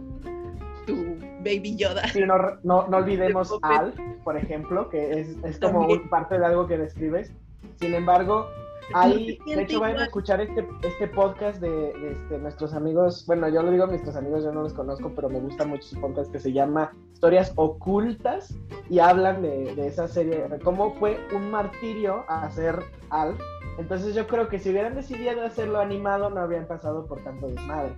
baby 1.56 1.76
Yoda. 1.76 2.08
Sí, 2.10 2.22
no, 2.22 2.38
no, 2.64 2.98
olvidemos 2.98 3.54
Al, 3.62 3.94
por 4.24 4.38
ejemplo, 4.38 4.90
que 4.90 5.20
es, 5.20 5.38
es 5.44 5.60
como 5.60 5.88
parte 6.10 6.38
de 6.38 6.46
algo 6.46 6.68
que 6.68 6.78
describes. 6.78 7.32
Sin 7.80 7.94
embargo, 7.94 8.48
Ahí, 8.94 9.38
de 9.46 9.64
hecho, 9.64 9.82
vayan 9.82 10.00
a 10.00 10.06
escuchar 10.06 10.40
este, 10.40 10.66
este 10.84 11.08
podcast 11.08 11.60
de, 11.60 12.12
este, 12.12 12.38
nuestros 12.38 12.74
amigos. 12.74 13.26
Bueno, 13.26 13.50
yo 13.50 13.62
lo 13.62 13.72
digo 13.72 13.84
a 13.84 13.88
nuestros 13.88 14.16
amigos, 14.16 14.44
yo 14.44 14.52
no 14.52 14.64
los 14.64 14.74
conozco, 14.74 15.12
pero 15.14 15.30
me 15.30 15.40
gusta 15.40 15.66
mucho 15.66 15.84
su 15.84 16.00
podcast 16.00 16.32
que 16.32 16.40
se 16.40 16.54
llama 16.54 16.94
Historias 17.14 17.52
Ocultas 17.56 18.56
y 18.90 19.00
hablan 19.00 19.42
de, 19.42 19.76
de 19.76 19.88
esa 19.88 20.08
serie, 20.08 20.48
de 20.48 20.60
cómo 20.60 20.94
fue 20.96 21.20
un 21.36 21.52
martirio 21.52 22.24
hacer 22.30 22.80
Alf. 23.10 23.40
Entonces, 23.78 24.16
yo 24.16 24.26
creo 24.26 24.48
que 24.48 24.58
si 24.58 24.70
hubieran 24.70 24.96
decidido 24.96 25.46
hacerlo 25.46 25.80
animado, 25.80 26.30
no 26.30 26.40
habrían 26.40 26.66
pasado 26.66 27.06
por 27.06 27.22
tanto 27.24 27.48
desmadre, 27.48 27.94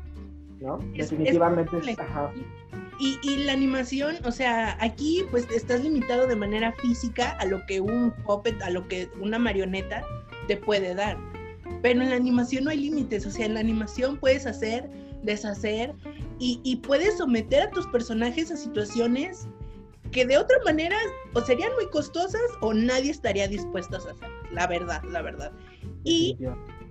¿no? 0.60 0.80
Definitivamente 0.94 1.78
es. 1.78 2.00
ajá. 2.00 2.32
Y, 3.02 3.18
y, 3.24 3.46
la 3.46 3.54
animación, 3.54 4.18
o 4.26 4.32
sea, 4.32 4.78
aquí 4.82 5.24
pues 5.32 5.48
estás 5.52 5.82
limitado 5.82 6.28
de 6.28 6.36
manera 6.36 6.74
física 6.74 7.32
a 7.40 7.46
lo 7.46 7.66
que 7.66 7.80
un 7.80 8.12
puppet, 8.26 8.62
a 8.62 8.70
lo 8.70 8.86
que 8.90 9.10
una 9.22 9.40
marioneta 9.40 10.04
te 10.50 10.58
puede 10.58 10.94
dar. 10.96 11.18
Pero 11.82 12.02
en 12.02 12.10
la 12.10 12.18
animación 12.18 12.66
no 12.66 12.72
hay 12.72 12.80
límites, 12.82 13.26
o 13.26 13.32
sea, 13.32 13.46
en 13.46 13.54
la 13.54 13.62
animación 13.62 14.18
puedes 14.18 14.46
hacer, 14.46 14.90
deshacer 15.24 15.94
y, 16.40 16.76
puedes 16.78 17.18
someter 17.18 17.64
a 17.64 17.72
tus 17.72 17.86
personajes 17.88 18.52
a 18.52 18.58
situaciones 18.58 19.48
que 20.12 20.26
de 20.26 20.38
otra 20.38 20.58
manera 20.66 20.98
o 21.34 21.42
serían 21.42 21.72
muy 21.76 21.88
costosas 21.90 22.42
o 22.62 22.74
nadie 22.74 23.12
estaría 23.12 23.48
dispuesto 23.48 23.96
a 23.96 24.00
hacer, 24.00 24.16
la 24.52 24.66
verdad, 24.68 25.04
la 25.04 25.22
verdad. 25.22 25.52
Y 26.04 26.38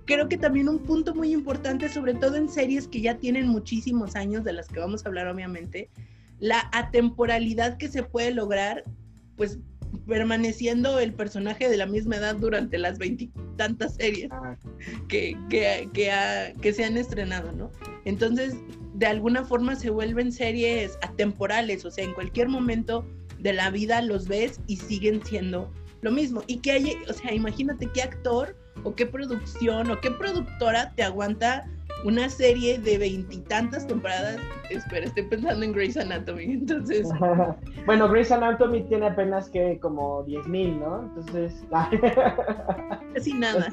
creo 0.09 0.27
que 0.27 0.37
también 0.37 0.67
un 0.67 0.79
punto 0.79 1.13
muy 1.13 1.31
importante, 1.31 1.87
sobre 1.87 2.15
todo 2.15 2.35
en 2.35 2.49
series 2.49 2.87
que 2.87 2.99
ya 2.99 3.17
tienen 3.17 3.47
muchísimos 3.47 4.15
años, 4.15 4.43
de 4.43 4.53
las 4.53 4.67
que 4.67 4.79
vamos 4.79 5.05
a 5.05 5.09
hablar 5.09 5.27
obviamente, 5.27 5.91
la 6.39 6.67
atemporalidad 6.73 7.77
que 7.77 7.89
se 7.89 8.01
puede 8.01 8.31
lograr, 8.31 8.83
pues 9.37 9.59
permaneciendo 10.07 10.97
el 10.97 11.13
personaje 11.13 11.69
de 11.69 11.77
la 11.77 11.85
misma 11.85 12.15
edad 12.15 12.35
durante 12.37 12.79
las 12.79 12.97
veintitantas 12.97 13.95
series 13.95 14.31
ah. 14.31 14.57
que, 15.07 15.37
que, 15.47 15.87
que, 16.59 16.73
se 16.73 16.85
han 16.85 16.97
estrenado, 16.97 17.51
¿no? 17.51 17.69
Entonces, 18.05 18.55
de 18.95 19.05
alguna 19.05 19.45
forma 19.45 19.75
se 19.75 19.91
vuelven 19.91 20.31
series 20.31 20.97
atemporales, 21.03 21.85
o 21.85 21.91
sea, 21.91 22.03
en 22.03 22.13
cualquier 22.13 22.49
momento 22.49 23.05
de 23.37 23.53
la 23.53 23.69
vida 23.69 24.01
los 24.01 24.27
ves 24.27 24.59
y 24.65 24.77
siguen 24.77 25.23
siendo 25.23 25.71
lo 26.01 26.11
mismo. 26.11 26.41
Y 26.47 26.57
que 26.57 26.71
hay, 26.71 26.97
o 27.07 27.13
sea, 27.13 27.31
imagínate 27.31 27.87
qué 27.93 28.01
actor 28.01 28.55
o 28.83 28.95
qué 28.95 29.05
producción 29.05 29.91
o 29.91 29.99
qué 30.01 30.11
productora 30.11 30.93
te 30.95 31.03
aguanta 31.03 31.65
una 32.05 32.29
serie 32.29 32.79
de 32.79 32.97
veintitantas 32.97 33.85
temporadas. 33.85 34.37
Espera, 34.69 35.05
estoy 35.05 35.23
pensando 35.23 35.65
en 35.65 35.73
Grey's 35.73 35.97
Anatomy, 35.97 36.43
entonces. 36.43 37.07
bueno, 37.85 38.07
Grey's 38.09 38.31
Anatomy 38.31 38.83
tiene 38.83 39.07
apenas 39.07 39.49
que 39.49 39.79
como 39.79 40.25
10.000, 40.25 40.79
¿no? 40.79 41.03
Entonces. 41.03 41.63
Casi 43.13 43.33
nada. 43.33 43.67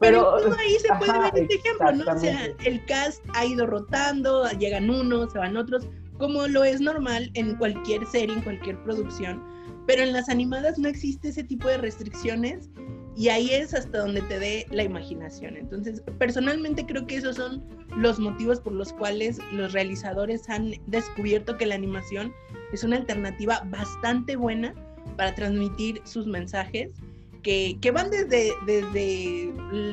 Pero, 0.00 0.36
ahí 0.36 0.76
se 0.80 0.88
puede 0.98 1.18
ver 1.18 1.32
este 1.34 1.54
ejemplo, 1.54 1.92
¿no? 1.92 2.12
O 2.12 2.18
sea, 2.18 2.48
el 2.64 2.84
cast 2.86 3.24
ha 3.34 3.46
ido 3.46 3.66
rotando, 3.66 4.48
llegan 4.58 4.90
unos, 4.90 5.32
se 5.32 5.38
van 5.38 5.56
otros, 5.56 5.88
como 6.18 6.46
lo 6.46 6.64
es 6.64 6.80
normal 6.80 7.30
en 7.34 7.56
cualquier 7.56 8.04
serie, 8.06 8.34
en 8.34 8.42
cualquier 8.42 8.82
producción. 8.82 9.42
Pero 9.86 10.02
en 10.02 10.12
las 10.12 10.28
animadas 10.28 10.78
no 10.78 10.88
existe 10.88 11.28
ese 11.28 11.44
tipo 11.44 11.68
de 11.68 11.78
restricciones 11.78 12.70
y 13.16 13.28
ahí 13.28 13.50
es 13.50 13.74
hasta 13.74 13.98
donde 13.98 14.22
te 14.22 14.38
dé 14.38 14.66
la 14.70 14.82
imaginación. 14.82 15.56
Entonces, 15.56 16.02
personalmente 16.18 16.84
creo 16.84 17.06
que 17.06 17.16
esos 17.16 17.36
son 17.36 17.62
los 17.96 18.18
motivos 18.18 18.60
por 18.60 18.72
los 18.72 18.92
cuales 18.92 19.38
los 19.52 19.72
realizadores 19.72 20.48
han 20.48 20.74
descubierto 20.86 21.56
que 21.56 21.66
la 21.66 21.76
animación 21.76 22.32
es 22.72 22.82
una 22.82 22.96
alternativa 22.96 23.62
bastante 23.66 24.36
buena 24.36 24.74
para 25.16 25.34
transmitir 25.34 26.00
sus 26.04 26.26
mensajes, 26.26 26.90
que, 27.42 27.78
van 27.92 28.10
desde, 28.10 28.52
desde 28.66 29.50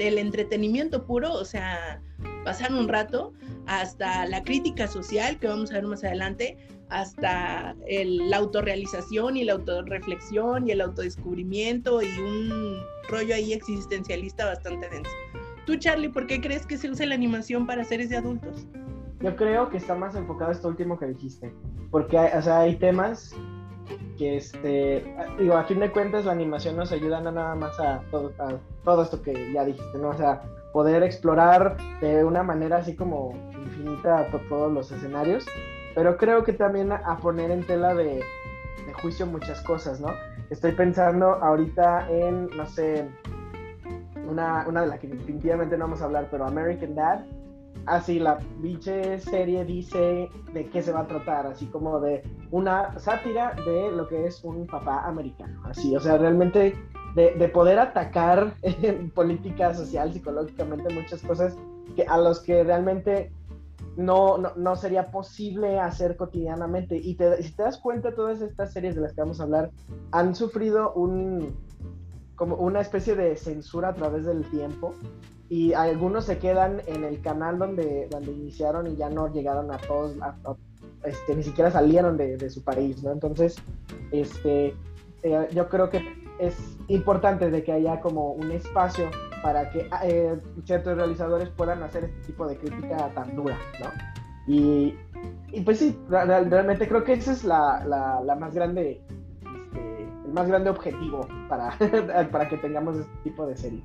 el 0.08 0.18
entretenimiento 0.18 1.06
puro, 1.06 1.34
o 1.34 1.44
sea, 1.44 2.02
pasar 2.46 2.74
un 2.74 2.88
rato, 2.88 3.34
hasta 3.68 4.26
la 4.26 4.42
crítica 4.44 4.88
social, 4.88 5.38
que 5.38 5.48
vamos 5.48 5.70
a 5.72 5.76
ver 5.76 5.84
más 5.84 6.04
adelante, 6.04 6.58
hasta 6.92 7.74
la 7.88 8.38
autorrealización 8.38 9.38
y 9.38 9.46
la 9.46 9.54
autorreflexión 9.54 10.68
y 10.68 10.72
el 10.72 10.82
autodescubrimiento 10.82 12.02
y 12.02 12.08
un 12.20 12.78
rollo 13.10 13.34
ahí 13.34 13.54
existencialista 13.54 14.46
bastante 14.46 14.90
denso. 14.90 15.12
Tú, 15.66 15.78
Charlie, 15.78 16.10
¿por 16.10 16.28
qué 16.28 16.42
crees 16.42 16.66
que 16.66 16.78
se 16.78 16.90
usa 16.90 17.06
la 17.06 17.16
animación 17.16 17.66
para 17.66 17.86
seres 17.86 18.10
de 18.10 18.18
adultos? 18.18 18.68
Yo 19.22 19.36
creo 19.36 19.70
que 19.70 19.78
está 19.78 19.96
más 19.96 20.16
enfocado 20.16 20.52
esto 20.52 20.68
último 20.68 21.00
que 21.00 21.06
dijiste, 21.06 21.54
porque 21.92 22.18
hay, 22.18 22.38
o 22.38 22.42
sea, 22.42 22.60
hay 22.60 22.76
temas 22.76 23.34
que, 24.18 24.38
este, 24.38 25.16
digo, 25.40 25.56
a 25.56 25.64
fin 25.64 25.80
de 25.80 25.92
cuentas 25.92 26.26
la 26.26 26.34
animación 26.34 26.76
nos 26.76 26.92
ayuda 26.92 27.22
no 27.22 27.32
nada 27.32 27.56
más 27.56 27.80
a 27.80 28.02
todo, 28.12 28.34
a 28.40 28.60
todo 28.84 29.04
esto 29.04 29.22
que 29.22 29.54
ya 29.54 29.64
dijiste, 29.64 29.98
¿no? 29.98 30.10
O 30.10 30.18
sea, 30.18 30.42
poder 30.74 31.04
explorar 31.04 31.78
de 32.02 32.26
una 32.26 32.44
manera 32.44 32.78
así 32.78 32.96
como 32.96 33.34
infinita 33.64 34.28
todos 34.50 34.72
los 34.74 34.92
escenarios, 34.92 35.46
pero 35.96 36.18
creo 36.18 36.44
que 36.44 36.54
también 36.54 36.92
a, 36.92 37.18
poner 37.18 37.52
en 37.52 37.66
tela 37.66 37.94
de, 37.94 38.22
juicio 39.02 39.26
muchas 39.26 39.62
cosas, 39.62 40.00
¿no? 40.00 40.10
Estoy 40.50 40.74
pensando 40.74 41.36
ahorita 41.36 42.10
en, 42.10 42.48
no 42.58 42.66
sé, 42.66 43.08
una, 44.28 44.66
una 44.68 44.82
de 44.82 44.88
las 44.88 45.00
que 45.00 45.08
definitivamente 45.08 45.78
no 45.78 45.86
vamos 45.86 46.02
a 46.02 46.06
hablar, 46.06 46.28
pero 46.30 46.46
American 46.46 46.96
Dad. 46.96 47.26
Así 47.86 48.20
la 48.20 48.38
biche 48.60 49.20
serie 49.20 49.66
dice 49.66 50.30
de 50.54 50.70
qué 50.70 50.82
se 50.82 50.92
va 50.92 51.02
a 51.02 51.08
tratar, 51.08 51.48
así 51.48 51.66
como 51.68 52.00
de 52.00 52.22
una 52.52 52.98
sátira 53.00 53.56
de 53.66 53.92
lo 53.92 54.08
que 54.08 54.28
es 54.28 54.44
un 54.44 54.68
papá 54.68 55.06
americano. 55.06 55.62
Así, 55.66 55.96
o 55.96 56.00
sea, 56.00 56.18
realmente 56.18 56.76
de, 57.16 57.34
de 57.34 57.48
poder 57.48 57.80
atacar 57.80 58.54
en 58.62 59.10
política 59.10 59.74
social, 59.74 60.14
psicológicamente, 60.14 60.94
muchas 60.94 61.22
cosas 61.22 61.58
que 61.96 62.04
a 62.04 62.18
los 62.18 62.42
que 62.42 62.64
realmente 62.64 63.32
no, 63.98 64.38
no, 64.38 64.76
sería 64.76 65.12
posible 65.12 65.80
hacer 65.80 66.16
cotidianamente. 66.16 66.98
Y 66.98 67.18
si 67.42 67.56
te 67.56 67.64
das 67.64 67.78
cuenta, 67.78 68.16
todas 68.16 68.42
estas 68.42 68.72
series 68.72 68.96
de 68.96 69.02
las 69.02 69.14
que 69.14 69.22
vamos 69.22 69.40
a 69.40 69.44
hablar 69.44 69.72
han 70.12 70.36
sufrido 70.36 70.94
un, 70.94 71.56
como 72.36 72.56
una 72.56 72.82
especie 72.82 73.16
de 73.16 73.36
censura 73.36 73.90
a 73.90 73.94
través 73.94 74.26
del 74.26 74.50
tiempo. 74.50 74.94
Y 75.50 75.74
algunos 75.74 76.26
se 76.26 76.38
quedan 76.38 76.82
en 76.88 77.04
el 77.04 77.22
canal 77.22 77.60
donde, 77.60 78.08
donde 78.10 78.32
iniciaron 78.32 78.88
y 78.88 78.96
ya 78.96 79.10
no 79.10 79.32
llegaron 79.32 79.72
a 79.72 79.78
todos, 79.78 80.16
este, 81.04 81.36
ni 81.36 81.44
siquiera 81.44 81.70
salieron 81.70 82.16
de, 82.16 82.50
su 82.50 82.64
país, 82.64 83.04
¿no? 83.04 83.12
Entonces, 83.12 83.58
este, 84.12 84.74
eh, 85.24 85.48
yo 85.54 85.68
creo 85.68 85.90
que 85.90 86.02
es 86.40 86.56
importante 86.88 87.52
de 87.52 87.64
que 87.64 87.74
haya 87.74 88.00
como 88.00 88.32
un 88.32 88.52
espacio 88.52 89.10
para 89.42 89.70
que 89.70 89.90
eh, 90.04 90.40
ciertos 90.66 90.96
realizadores 90.96 91.50
puedan 91.50 91.84
hacer 91.84 92.06
este 92.06 92.28
tipo 92.28 92.48
de 92.48 92.58
crítica 92.58 93.10
tan 93.14 93.36
dura, 93.36 93.58
¿no? 93.80 93.92
Y, 94.48 94.96
y 95.52 95.62
pues 95.62 95.80
sí, 95.80 95.98
realmente 96.10 96.88
creo 96.88 97.04
que 97.04 97.14
ese 97.14 97.32
es 97.32 97.44
la, 97.44 97.86
la, 97.86 98.36
más 98.36 98.54
grande, 98.54 99.02
este, 99.40 100.04
el 100.26 100.32
más 100.34 100.48
grande 100.48 100.70
objetivo 100.70 101.28
para, 101.48 101.78
para 102.32 102.50
que 102.50 102.58
tengamos 102.58 102.98
este 102.98 103.18
tipo 103.24 103.46
de 103.46 103.56
series. 103.56 103.84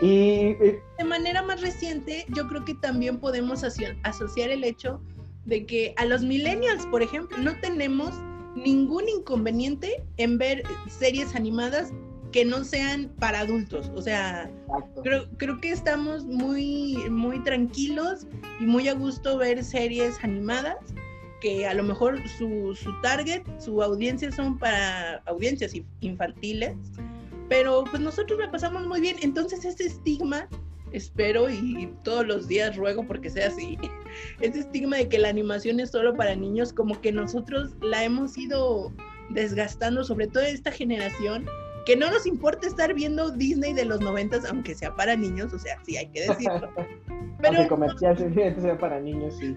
Y, 0.00 0.54
de 0.54 1.04
manera 1.04 1.42
más 1.42 1.60
reciente, 1.60 2.24
yo 2.28 2.46
creo 2.48 2.64
que 2.64 2.74
también 2.74 3.18
podemos 3.18 3.64
asociar 3.64 4.50
el 4.50 4.64
hecho 4.64 5.00
de 5.44 5.66
que 5.66 5.94
a 5.98 6.04
los 6.04 6.22
millennials, 6.22 6.86
por 6.86 7.02
ejemplo, 7.02 7.36
no 7.38 7.58
tenemos 7.60 8.14
ningún 8.54 9.08
inconveniente 9.08 10.02
en 10.16 10.38
ver 10.38 10.62
series 10.88 11.34
animadas 11.34 11.92
que 12.32 12.44
no 12.44 12.64
sean 12.64 13.08
para 13.18 13.40
adultos. 13.40 13.90
O 13.94 14.02
sea, 14.02 14.50
creo, 15.02 15.26
creo, 15.36 15.60
que 15.60 15.70
estamos 15.70 16.24
muy, 16.24 16.96
muy 17.10 17.42
tranquilos 17.42 18.26
y 18.60 18.64
muy 18.64 18.88
a 18.88 18.94
gusto 18.94 19.36
ver 19.38 19.64
series 19.64 20.22
animadas 20.22 20.76
que 21.40 21.66
a 21.66 21.74
lo 21.74 21.82
mejor 21.82 22.20
su, 22.28 22.74
su 22.76 23.00
target, 23.00 23.42
su 23.58 23.82
audiencia 23.82 24.30
son 24.30 24.58
para 24.58 25.16
audiencias 25.26 25.72
infantiles, 26.00 26.76
pero 27.48 27.84
pues 27.84 28.00
nosotros 28.00 28.38
la 28.38 28.50
pasamos 28.50 28.86
muy 28.86 29.00
bien. 29.00 29.16
Entonces 29.22 29.64
ese 29.64 29.86
estigma, 29.86 30.48
espero 30.92 31.50
y 31.50 31.92
todos 32.04 32.26
los 32.26 32.46
días 32.46 32.76
ruego 32.76 33.06
porque 33.06 33.30
sea 33.30 33.48
así, 33.48 33.78
ese 34.40 34.60
estigma 34.60 34.98
de 34.98 35.08
que 35.08 35.18
la 35.18 35.30
animación 35.30 35.80
es 35.80 35.90
solo 35.90 36.14
para 36.14 36.36
niños, 36.36 36.72
como 36.72 37.00
que 37.00 37.10
nosotros 37.10 37.70
la 37.80 38.04
hemos 38.04 38.36
ido 38.36 38.92
desgastando, 39.30 40.04
sobre 40.04 40.26
todo 40.26 40.42
esta 40.42 40.70
generación, 40.70 41.46
que 41.86 41.96
no 41.96 42.10
nos 42.10 42.26
importa 42.26 42.66
estar 42.66 42.94
viendo 42.94 43.30
Disney 43.30 43.72
de 43.72 43.84
los 43.84 44.00
noventas, 44.00 44.44
aunque 44.44 44.74
sea 44.74 44.94
para 44.94 45.16
niños, 45.16 45.52
o 45.52 45.58
sea, 45.58 45.78
sí, 45.84 45.96
hay 45.96 46.08
que 46.08 46.28
decirlo. 46.28 46.72
Pero 47.40 47.68
comercial 47.68 48.16
sea 48.16 48.78
para 48.78 49.00
niños, 49.00 49.36
sí. 49.38 49.56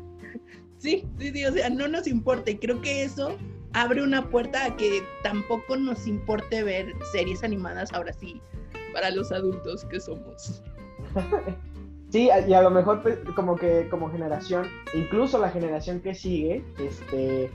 Sí, 0.77 1.05
sí, 1.17 1.31
sí, 1.31 1.45
o 1.45 1.51
sea, 1.51 1.69
no 1.69 1.87
nos 1.87 2.07
importa 2.07 2.51
y 2.51 2.57
creo 2.57 2.81
que 2.81 3.03
eso 3.03 3.37
abre 3.73 4.03
una 4.03 4.29
puerta 4.29 4.65
a 4.65 4.75
que 4.75 5.01
tampoco 5.23 5.77
nos 5.77 6.07
importe 6.07 6.63
ver 6.63 6.93
series 7.11 7.43
animadas 7.43 7.91
ahora 7.93 8.13
sí 8.13 8.41
para 8.93 9.09
los 9.11 9.31
adultos 9.31 9.85
que 9.85 9.99
somos. 9.99 10.61
Sí, 12.13 12.29
y 12.47 12.53
a 12.53 12.61
lo 12.61 12.69
mejor 12.69 13.01
pues, 13.01 13.17
como 13.35 13.55
que 13.55 13.89
como 13.89 14.11
generación, 14.11 14.67
incluso 14.93 15.39
la 15.39 15.49
generación 15.49 15.99
que 15.99 16.13
sigue, 16.13 16.63
este, 16.77 17.49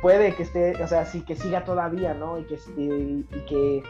puede 0.00 0.32
que 0.36 0.44
esté, 0.44 0.80
o 0.80 0.86
sea, 0.86 1.04
sí 1.04 1.22
que 1.22 1.34
siga 1.34 1.64
todavía, 1.64 2.14
¿no? 2.14 2.38
Y 2.38 2.44
que, 2.44 2.56
y, 2.76 3.24
que, 3.48 3.82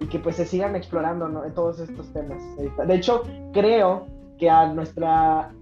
y 0.00 0.06
que 0.06 0.18
pues 0.18 0.36
se 0.36 0.46
sigan 0.46 0.74
explorando, 0.74 1.28
¿no? 1.28 1.44
En 1.44 1.54
todos 1.54 1.78
estos 1.78 2.12
temas. 2.12 2.42
De 2.56 2.94
hecho, 2.94 3.22
creo 3.52 4.06
que 4.38 4.48
a 4.48 4.72
nuestra 4.72 5.52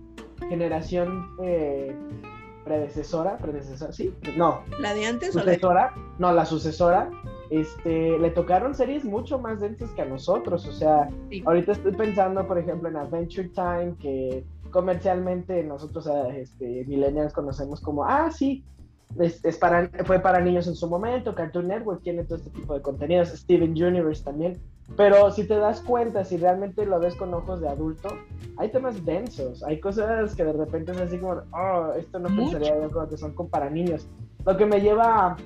generación 0.48 1.28
eh, 1.42 1.94
predecesora, 2.64 3.36
predecesora, 3.38 3.92
sí, 3.92 4.14
no. 4.36 4.60
¿La 4.78 4.94
de 4.94 5.06
antes 5.06 5.32
sucesora, 5.32 5.92
o 5.92 5.98
la 5.98 6.12
No, 6.18 6.32
la 6.32 6.46
sucesora, 6.46 7.10
este, 7.50 8.16
le 8.18 8.30
tocaron 8.30 8.74
series 8.74 9.04
mucho 9.04 9.38
más 9.38 9.60
densas 9.60 9.90
que 9.90 10.02
a 10.02 10.04
nosotros, 10.04 10.66
o 10.66 10.72
sea, 10.72 11.08
ahorita 11.44 11.72
estoy 11.72 11.92
pensando, 11.92 12.46
por 12.46 12.58
ejemplo, 12.58 12.88
en 12.88 12.96
Adventure 12.96 13.48
Time, 13.48 13.94
que 14.00 14.44
comercialmente 14.70 15.64
nosotros, 15.64 16.08
este, 16.36 16.84
millennials 16.86 17.32
conocemos 17.32 17.80
como, 17.80 18.04
ah, 18.04 18.30
sí, 18.30 18.62
es, 19.18 19.56
para, 19.56 19.90
fue 20.04 20.20
para 20.20 20.40
niños 20.40 20.66
en 20.66 20.76
su 20.76 20.88
momento, 20.88 21.34
Cartoon 21.34 21.68
Network 21.68 22.02
tiene 22.02 22.24
todo 22.24 22.36
este 22.36 22.50
tipo 22.50 22.74
de 22.74 22.82
contenidos, 22.82 23.30
Steven 23.30 23.70
Universe 23.70 24.22
también. 24.22 24.60
Pero 24.96 25.30
si 25.30 25.44
te 25.44 25.56
das 25.56 25.80
cuenta, 25.80 26.24
si 26.24 26.36
realmente 26.36 26.86
lo 26.86 26.98
ves 26.98 27.14
con 27.14 27.34
ojos 27.34 27.60
de 27.60 27.68
adulto, 27.68 28.08
hay 28.56 28.70
temas 28.70 29.04
densos, 29.04 29.62
hay 29.62 29.80
cosas 29.80 30.34
que 30.34 30.44
de 30.44 30.52
repente 30.52 30.92
es 30.92 30.98
así 30.98 31.18
como, 31.18 31.42
oh, 31.52 31.92
esto 31.96 32.18
no 32.18 32.28
pensaría 32.34 32.80
yo 32.80 32.90
como 32.90 33.08
que 33.08 33.16
son 33.16 33.34
como 33.34 33.48
para 33.48 33.68
niños. 33.68 34.08
Lo 34.46 34.56
que 34.56 34.64
me 34.64 34.80
lleva 34.80 35.32
a 35.32 35.36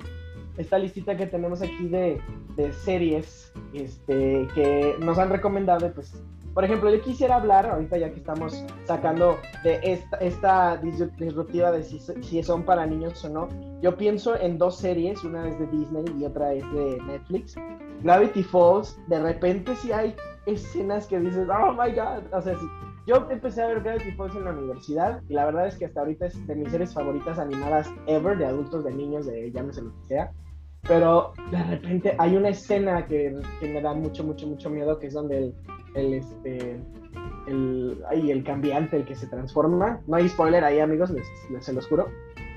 esta 0.57 0.77
listita 0.77 1.17
que 1.17 1.27
tenemos 1.27 1.61
aquí 1.61 1.87
de, 1.87 2.21
de 2.55 2.71
series 2.73 3.51
este, 3.73 4.47
que 4.55 4.95
nos 4.99 5.17
han 5.17 5.29
recomendado, 5.29 5.91
pues 5.91 6.13
por 6.53 6.63
ejemplo, 6.63 6.91
yo 6.91 7.01
quisiera 7.01 7.37
hablar, 7.37 7.65
ahorita 7.65 7.97
ya 7.97 8.11
que 8.11 8.19
estamos 8.19 8.63
sacando 8.85 9.37
de 9.63 9.79
esta, 9.81 10.17
esta 10.17 10.77
disruptiva 10.77 11.71
de 11.71 11.83
si, 11.83 12.43
son 12.43 12.63
para 12.63 12.85
niños 12.85 13.25
o 13.25 13.29
no, 13.29 13.49
yo 13.81 13.97
pienso 13.97 14.39
en 14.39 14.59
dos 14.59 14.77
series, 14.77 15.23
una 15.23 15.47
es 15.47 15.57
de 15.57 15.65
Disney 15.67 16.05
y 16.19 16.25
otra 16.25 16.53
es 16.53 16.63
de 16.73 16.99
Netflix. 17.07 17.55
Gravity 18.01 18.43
Falls, 18.43 18.99
de 19.07 19.19
repente 19.19 19.75
sí 19.77 19.91
hay 19.91 20.15
escenas 20.45 21.07
que 21.07 21.19
dices, 21.19 21.47
oh 21.49 21.71
my 21.71 21.91
god, 21.91 22.23
o 22.31 22.41
sea, 22.41 22.55
sí. 22.57 22.65
Yo 23.05 23.27
empecé 23.29 23.61
a 23.61 23.67
ver 23.67 23.81
Gravity 23.81 24.11
Falls 24.11 24.35
en 24.35 24.45
la 24.45 24.51
universidad 24.51 25.21
y 25.27 25.33
la 25.33 25.45
verdad 25.45 25.67
es 25.67 25.77
que 25.77 25.85
hasta 25.85 26.01
ahorita 26.01 26.27
es 26.27 26.47
de 26.47 26.55
mis 26.55 26.69
series 26.71 26.93
favoritas 26.93 27.39
animadas 27.39 27.89
ever, 28.05 28.37
de 28.37 28.45
adultos, 28.45 28.83
de 28.83 28.91
niños, 28.91 29.25
de 29.25 29.51
llámese 29.51 29.81
lo 29.81 29.89
que 29.89 30.07
sea. 30.07 30.31
Pero 30.87 31.33
de 31.49 31.63
repente 31.63 32.15
hay 32.19 32.35
una 32.35 32.49
escena 32.49 33.05
que, 33.07 33.37
que 33.59 33.73
me 33.73 33.81
da 33.81 33.93
mucho, 33.93 34.23
mucho, 34.23 34.47
mucho 34.47 34.69
miedo, 34.69 34.99
que 34.99 35.07
es 35.07 35.13
donde 35.13 35.37
el, 35.37 35.55
el, 35.95 36.13
este, 36.15 36.79
el, 37.47 38.03
ay, 38.09 38.31
el 38.31 38.43
cambiante, 38.43 38.97
el 38.97 39.05
que 39.05 39.15
se 39.15 39.27
transforma. 39.27 39.99
No 40.07 40.15
hay 40.15 40.29
spoiler 40.29 40.63
ahí, 40.63 40.79
amigos, 40.79 41.09
les, 41.11 41.27
les- 41.49 41.65
se 41.65 41.73
los 41.73 41.87
juro. 41.87 42.07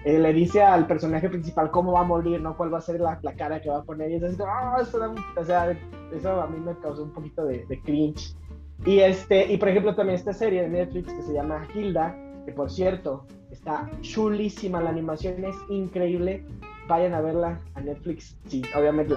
Eh, 0.04 0.18
le 0.20 0.32
dice 0.32 0.62
al 0.62 0.86
personaje 0.86 1.28
principal 1.28 1.70
cómo 1.72 1.92
va 1.92 2.00
a 2.00 2.04
morir, 2.04 2.40
¿no? 2.40 2.56
Cuál 2.56 2.72
va 2.72 2.78
a 2.78 2.80
ser 2.80 3.00
la, 3.00 3.18
la 3.22 3.34
cara 3.34 3.60
que 3.60 3.68
va 3.68 3.78
a 3.78 3.82
poner. 3.82 4.10
Y 4.10 4.14
es 4.16 4.22
así, 4.22 4.36
"Ah, 4.46 4.76
eso, 4.80 4.98
da 5.00 5.08
un-". 5.08 5.18
o 5.36 5.44
sea, 5.44 5.76
eso 6.12 6.40
a 6.40 6.46
mí 6.46 6.58
me 6.64 6.76
causó 6.78 7.02
un 7.02 7.10
poquito 7.12 7.44
de, 7.44 7.66
de 7.66 7.80
cringe. 7.80 8.36
Y, 8.84 9.00
este, 9.00 9.52
y 9.52 9.56
por 9.56 9.68
ejemplo, 9.68 9.94
también 9.96 10.16
esta 10.16 10.32
serie 10.32 10.62
de 10.62 10.68
Netflix 10.68 11.12
que 11.12 11.22
se 11.22 11.32
llama 11.32 11.66
Hilda, 11.74 12.14
que 12.44 12.52
por 12.52 12.70
cierto, 12.70 13.26
está 13.50 13.90
chulísima, 14.02 14.80
la 14.80 14.90
animación 14.90 15.44
es 15.44 15.56
increíble. 15.68 16.44
Vayan 16.86 17.14
a 17.14 17.20
verla 17.20 17.58
a 17.74 17.80
Netflix. 17.80 18.36
Sí, 18.46 18.62
obviamente, 18.78 19.14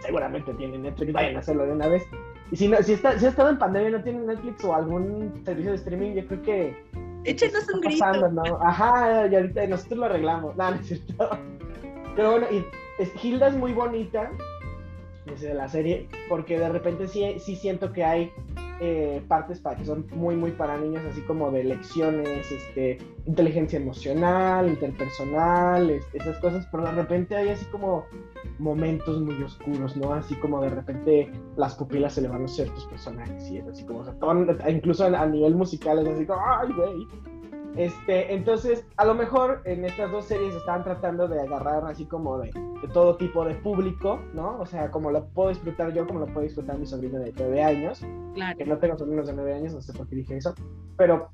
seguramente 0.00 0.54
tiene 0.54 0.78
Netflix, 0.78 1.12
vayan 1.12 1.36
a 1.36 1.40
hacerlo 1.40 1.66
de 1.66 1.72
una 1.72 1.88
vez. 1.88 2.02
Y 2.54 2.56
si, 2.56 2.68
no, 2.68 2.80
si, 2.84 2.92
está, 2.92 3.18
si 3.18 3.26
ha 3.26 3.30
estado 3.30 3.50
en 3.50 3.58
pandemia 3.58 3.88
y 3.88 3.92
no 3.94 4.00
tiene 4.04 4.20
Netflix 4.20 4.62
o 4.62 4.72
algún 4.76 5.42
servicio 5.44 5.72
de 5.72 5.76
streaming, 5.76 6.14
yo 6.14 6.24
creo 6.28 6.42
que 6.42 6.76
Échenos 7.24 7.68
un 7.68 7.80
grito. 7.80 7.98
pasando, 7.98 8.28
¿no? 8.28 8.42
Ajá, 8.62 9.26
y 9.26 9.34
ahorita 9.34 9.66
nosotros 9.66 9.98
lo 9.98 10.04
arreglamos. 10.06 10.54
No, 10.56 10.70
no 10.70 10.76
es 10.76 10.86
cierto. 10.86 11.30
Pero 12.14 12.30
bueno, 12.30 12.46
y 12.52 12.64
es- 13.02 13.24
Hilda 13.24 13.48
es 13.48 13.56
muy 13.56 13.72
bonita, 13.72 14.30
desde 15.26 15.52
la 15.52 15.68
serie, 15.68 16.06
porque 16.28 16.56
de 16.56 16.68
repente 16.68 17.08
sí, 17.08 17.40
sí 17.40 17.56
siento 17.56 17.92
que 17.92 18.04
hay 18.04 18.30
eh, 18.80 19.22
partes 19.28 19.60
para 19.60 19.76
que 19.76 19.84
son 19.84 20.06
muy, 20.12 20.34
muy 20.36 20.50
para 20.52 20.76
niños, 20.76 21.02
así 21.10 21.20
como 21.22 21.50
de 21.50 21.64
lecciones, 21.64 22.50
este, 22.50 22.98
inteligencia 23.26 23.78
emocional, 23.78 24.68
interpersonal, 24.68 25.90
es- 25.90 26.06
esas 26.12 26.38
cosas, 26.38 26.66
pero 26.70 26.84
de 26.84 26.92
repente 26.92 27.36
hay 27.36 27.50
así 27.50 27.64
como 27.66 28.04
momentos 28.58 29.20
muy 29.20 29.42
oscuros, 29.42 29.96
¿no? 29.96 30.12
Así 30.12 30.34
como 30.36 30.60
de 30.60 30.70
repente 30.70 31.30
las 31.56 31.74
pupilas 31.74 32.14
se 32.14 32.22
le 32.22 32.28
van 32.28 32.44
a 32.44 32.48
ciertos 32.48 32.84
personajes 32.86 33.50
y 33.50 33.58
es 33.58 33.66
así 33.66 33.84
como, 33.84 34.00
o 34.00 34.04
sea, 34.04 34.70
incluso 34.70 35.04
a, 35.04 35.20
a 35.20 35.26
nivel 35.26 35.54
musical 35.54 35.98
es 36.00 36.08
así 36.08 36.26
como, 36.26 36.40
ay, 36.44 36.68
güey. 36.72 37.06
Este, 37.76 38.32
entonces, 38.32 38.86
a 38.96 39.04
lo 39.04 39.14
mejor 39.14 39.60
en 39.64 39.84
estas 39.84 40.10
dos 40.12 40.26
series 40.26 40.54
estaban 40.54 40.84
tratando 40.84 41.26
de 41.26 41.40
agarrar 41.40 41.84
así 41.86 42.04
como 42.06 42.38
de, 42.38 42.52
de 42.52 42.88
todo 42.92 43.16
tipo 43.16 43.44
de 43.44 43.54
público, 43.56 44.20
¿no? 44.32 44.58
O 44.60 44.66
sea, 44.66 44.90
como 44.90 45.10
lo 45.10 45.24
puedo 45.26 45.48
disfrutar 45.48 45.92
yo, 45.92 46.06
como 46.06 46.20
lo 46.20 46.26
puede 46.26 46.46
disfrutar 46.46 46.78
mi 46.78 46.86
sobrino 46.86 47.18
de 47.18 47.32
9 47.36 47.62
años, 47.62 48.00
Claro. 48.34 48.56
que 48.56 48.64
no 48.64 48.78
tengo 48.78 48.96
sobrinos 48.96 49.26
de 49.26 49.32
9 49.32 49.54
años, 49.54 49.74
no 49.74 49.80
sé 49.82 49.92
por 49.92 50.06
qué 50.08 50.16
dije 50.16 50.36
eso, 50.36 50.54
pero 50.96 51.30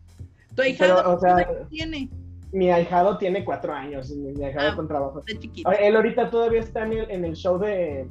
Tu 0.55 0.63
ahijado, 0.63 0.97
pero, 0.97 1.15
o 1.15 1.19
sea- 1.21 1.35
¿cuántos 1.35 1.57
años 1.57 1.69
tiene? 1.69 2.09
mi 2.53 2.71
ahijado 2.71 3.19
tiene 3.19 3.45
4 3.45 3.73
años, 3.75 4.11
mi 4.11 4.43
ahijado 4.43 4.71
Ah. 4.73 4.77
con 4.77 4.89
trabajo. 4.89 5.23
Él 5.79 5.97
ahorita 5.97 6.31
todavía 6.31 6.61
está 6.61 6.85
en 6.87 6.93
el, 6.95 7.11
en 7.11 7.25
el 7.27 7.35
show 7.37 7.59
de 7.59 8.09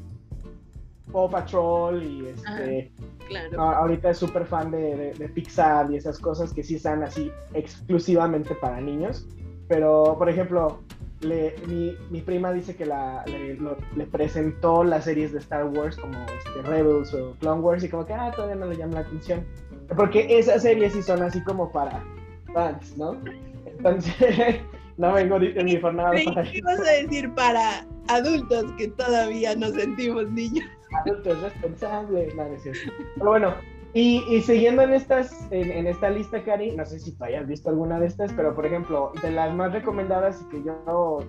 Paw 1.12 1.30
Patrol 1.30 2.04
y 2.04 2.28
este, 2.28 2.92
Claro. 3.28 3.62
a- 3.62 3.78
ahorita 3.80 4.10
es 4.12 4.18
súper 4.18 4.46
fan 4.46 4.72
de, 4.72 4.96
de- 4.96 5.14
de 5.14 5.30
Pixar 5.30 5.92
y 5.92 5.98
esas 5.98 6.18
cosas 6.20 6.54
que 6.54 6.64
sí 6.64 6.76
están 6.76 7.04
así 7.04 7.32
exclusivamente 7.54 8.56
para 8.56 8.80
niños. 8.82 9.28
Pero, 9.68 10.16
por 10.18 10.30
ejemplo, 10.30 10.80
le- 11.22 11.56
mi, 11.68 11.96
mi 12.10 12.22
prima 12.22 12.52
dice 12.52 12.76
que 12.76 12.86
la, 12.86 13.24
le, 13.28 13.56
lo- 13.56 13.78
le 13.96 14.06
presentó 14.06 14.84
las 14.84 15.04
series 15.06 15.32
de 15.34 15.40
Star 15.40 15.66
Wars 15.66 15.96
como 15.98 16.14
este, 16.26 16.62
Rebels 16.64 17.14
o 17.14 17.36
Clone 17.40 17.62
Wars 17.62 17.84
y 17.84 17.90
como 17.90 18.06
que 18.06 18.14
ah, 18.14 18.32
todavía 18.36 18.56
no 18.56 18.66
le 18.68 18.78
llama 18.78 18.94
la 18.96 19.00
atención. 19.02 19.46
Porque 19.96 20.26
esas 20.40 20.62
series 20.64 20.94
sí 20.94 21.02
son 21.04 21.22
así 21.24 21.44
como 21.44 21.72
para 21.72 22.04
fans, 22.54 22.98
¿no? 22.98 23.18
Entonces, 23.66 24.16
no 24.98 25.14
vengo 25.14 25.38
Creí 26.12 26.26
para 26.26 26.44
que 26.44 26.58
ibas 26.58 26.80
a 26.80 26.92
decir 27.04 27.34
para 27.34 27.86
adultos 28.08 28.72
que 28.78 28.88
todavía 28.90 29.56
nos 29.56 29.72
sentimos 29.74 30.30
niños. 30.32 30.66
Adultos 30.94 31.42
responsables. 31.42 32.36
No, 32.36 32.48
no 32.48 32.56
es. 32.56 32.64
Pero 32.64 33.30
bueno, 33.30 33.54
y, 33.94 34.24
y 34.30 34.42
siguiendo 34.42 34.82
en, 34.84 34.94
estas, 34.94 35.48
en, 35.52 35.72
en 35.72 35.88
esta 35.88 36.10
lista, 36.10 36.44
Cari, 36.44 36.76
no 36.76 36.86
sé 36.86 37.00
si 37.00 37.16
tú 37.16 37.24
hayas 37.24 37.48
visto 37.48 37.70
alguna 37.70 38.00
de 38.00 38.08
estas, 38.08 38.32
pero 38.34 38.54
por 38.54 38.66
ejemplo, 38.66 39.12
de 39.22 39.32
las 39.32 39.54
más 39.56 39.74
recomendadas 39.74 40.42
y 40.42 40.50
que 40.50 40.64
yo, 40.64 41.20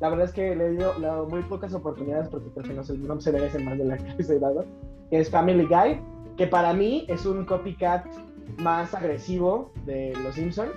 la 0.00 0.08
verdad 0.10 0.26
es 0.26 0.32
que 0.32 0.54
le 0.54 0.66
he 0.66 0.70
dio- 0.72 0.94
le 0.98 1.06
he 1.06 1.08
dado 1.10 1.26
muy 1.28 1.42
pocas 1.42 1.72
oportunidades 1.74 2.28
porque 2.28 2.50
creo 2.50 2.64
que 2.64 2.74
no 2.74 2.84
se, 2.84 2.96
no 2.98 3.20
se 3.20 3.32
merece 3.32 3.58
más 3.60 3.78
de 3.78 3.84
la 3.84 3.96
que 3.98 4.14
les 4.18 4.30
he 4.30 4.38
dado, 4.38 4.64
que 5.10 5.20
es 5.20 5.30
Family 5.30 5.64
Guy, 5.66 6.00
que 6.36 6.46
para 6.46 6.72
mí 6.72 7.04
es 7.08 7.24
un 7.26 7.44
copycat 7.44 8.06
más 8.58 8.94
agresivo 8.94 9.72
de 9.86 10.12
Los 10.22 10.34
Simpson. 10.34 10.68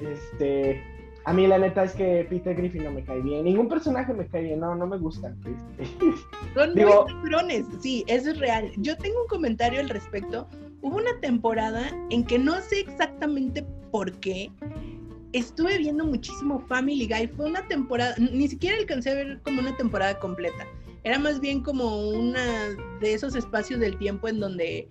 Este, 0.00 0.82
a 1.24 1.32
mí 1.32 1.46
la 1.46 1.58
neta 1.58 1.84
es 1.84 1.92
que 1.92 2.26
Peter 2.28 2.54
Griffin 2.54 2.84
no 2.84 2.90
me 2.90 3.04
cae 3.04 3.20
bien, 3.20 3.44
ningún 3.44 3.68
personaje 3.68 4.12
me 4.12 4.26
cae 4.26 4.42
bien, 4.42 4.60
no, 4.60 4.74
no 4.74 4.86
me 4.86 4.98
gustan. 4.98 5.38
Son 6.54 6.74
Digo- 6.74 7.04
muy 7.04 7.14
cabrones. 7.14 7.66
Sí, 7.80 8.04
eso 8.06 8.30
es 8.30 8.38
real. 8.38 8.70
Yo 8.78 8.96
tengo 8.96 9.22
un 9.22 9.28
comentario 9.28 9.80
al 9.80 9.88
respecto. 9.88 10.48
Hubo 10.80 10.96
una 10.96 11.18
temporada 11.20 11.90
en 12.10 12.24
que 12.24 12.38
no 12.38 12.60
sé 12.60 12.80
exactamente 12.80 13.64
por 13.90 14.12
qué. 14.18 14.50
Estuve 15.32 15.78
viendo 15.78 16.04
muchísimo 16.04 16.60
Family 16.66 17.06
Guy. 17.06 17.28
Fue 17.28 17.46
una 17.46 17.66
temporada, 17.68 18.14
ni 18.18 18.48
siquiera 18.48 18.76
alcancé 18.76 19.10
a 19.10 19.14
ver 19.14 19.40
como 19.42 19.60
una 19.60 19.76
temporada 19.76 20.18
completa. 20.18 20.66
Era 21.04 21.18
más 21.18 21.40
bien 21.40 21.62
como 21.62 22.08
una 22.10 22.42
de 23.00 23.14
esos 23.14 23.34
espacios 23.34 23.80
del 23.80 23.96
tiempo 23.96 24.28
en 24.28 24.40
donde 24.40 24.88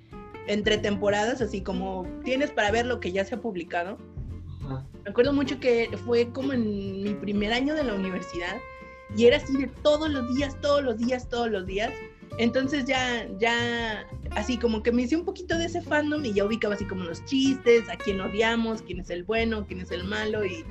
entre 0.48 0.78
temporadas, 0.78 1.42
así 1.42 1.62
como 1.62 2.06
tienes 2.24 2.52
para 2.52 2.72
ver 2.72 2.86
lo 2.86 3.00
que 3.00 3.12
ya 3.12 3.24
se 3.26 3.36
ha 3.36 3.42
publicado. 3.42 3.98
Ajá. 4.74 4.86
Me 5.04 5.10
acuerdo 5.10 5.34
mucho 5.34 5.60
que 5.60 5.90
fue 6.06 6.30
como 6.32 6.54
en 6.54 7.04
mi 7.04 7.14
primer 7.16 7.54
año 7.54 7.74
de 7.74 7.84
la 7.84 7.96
universidad 7.96 8.58
y 9.16 9.26
era 9.26 9.38
así 9.38 9.58
de 9.58 9.68
todos 9.68 10.10
los 10.10 10.34
días, 10.36 10.60
todos 10.62 10.84
los 10.84 10.98
días, 10.98 11.28
todos 11.28 11.50
los 11.50 11.66
días. 11.66 11.92
Entonces 12.38 12.86
ya, 12.86 13.28
ya, 13.40 14.06
así 14.32 14.58
como 14.58 14.82
que 14.84 14.92
me 14.92 15.02
hice 15.02 15.18
un 15.18 15.26
poquito 15.26 15.58
de 15.58 15.66
ese 15.66 15.82
fandom 15.82 16.24
y 16.24 16.34
ya 16.34 16.46
ubicaba 16.46 16.76
así 16.76 16.86
como 16.86 17.04
los 17.04 17.24
chistes, 17.26 17.90
a 17.90 17.98
quién 17.98 18.22
odiamos, 18.22 18.82
quién 18.84 19.00
es 19.02 19.10
el 19.10 19.24
bueno, 19.24 19.66
quién 19.68 19.82
es 19.82 19.92
el 19.92 20.06
malo 20.06 20.46
y 20.46 20.64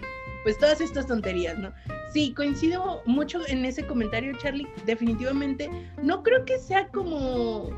pues 0.42 0.58
todas 0.58 0.80
estas 0.80 1.06
tonterías, 1.06 1.58
¿no? 1.58 1.70
Sí, 2.12 2.32
coincido 2.32 3.02
mucho 3.04 3.46
en 3.46 3.64
ese 3.64 3.86
comentario, 3.86 4.32
Charlie. 4.38 4.66
Definitivamente, 4.86 5.68
no 6.02 6.22
creo 6.22 6.44
que 6.46 6.58
sea 6.58 6.88
como, 6.88 7.70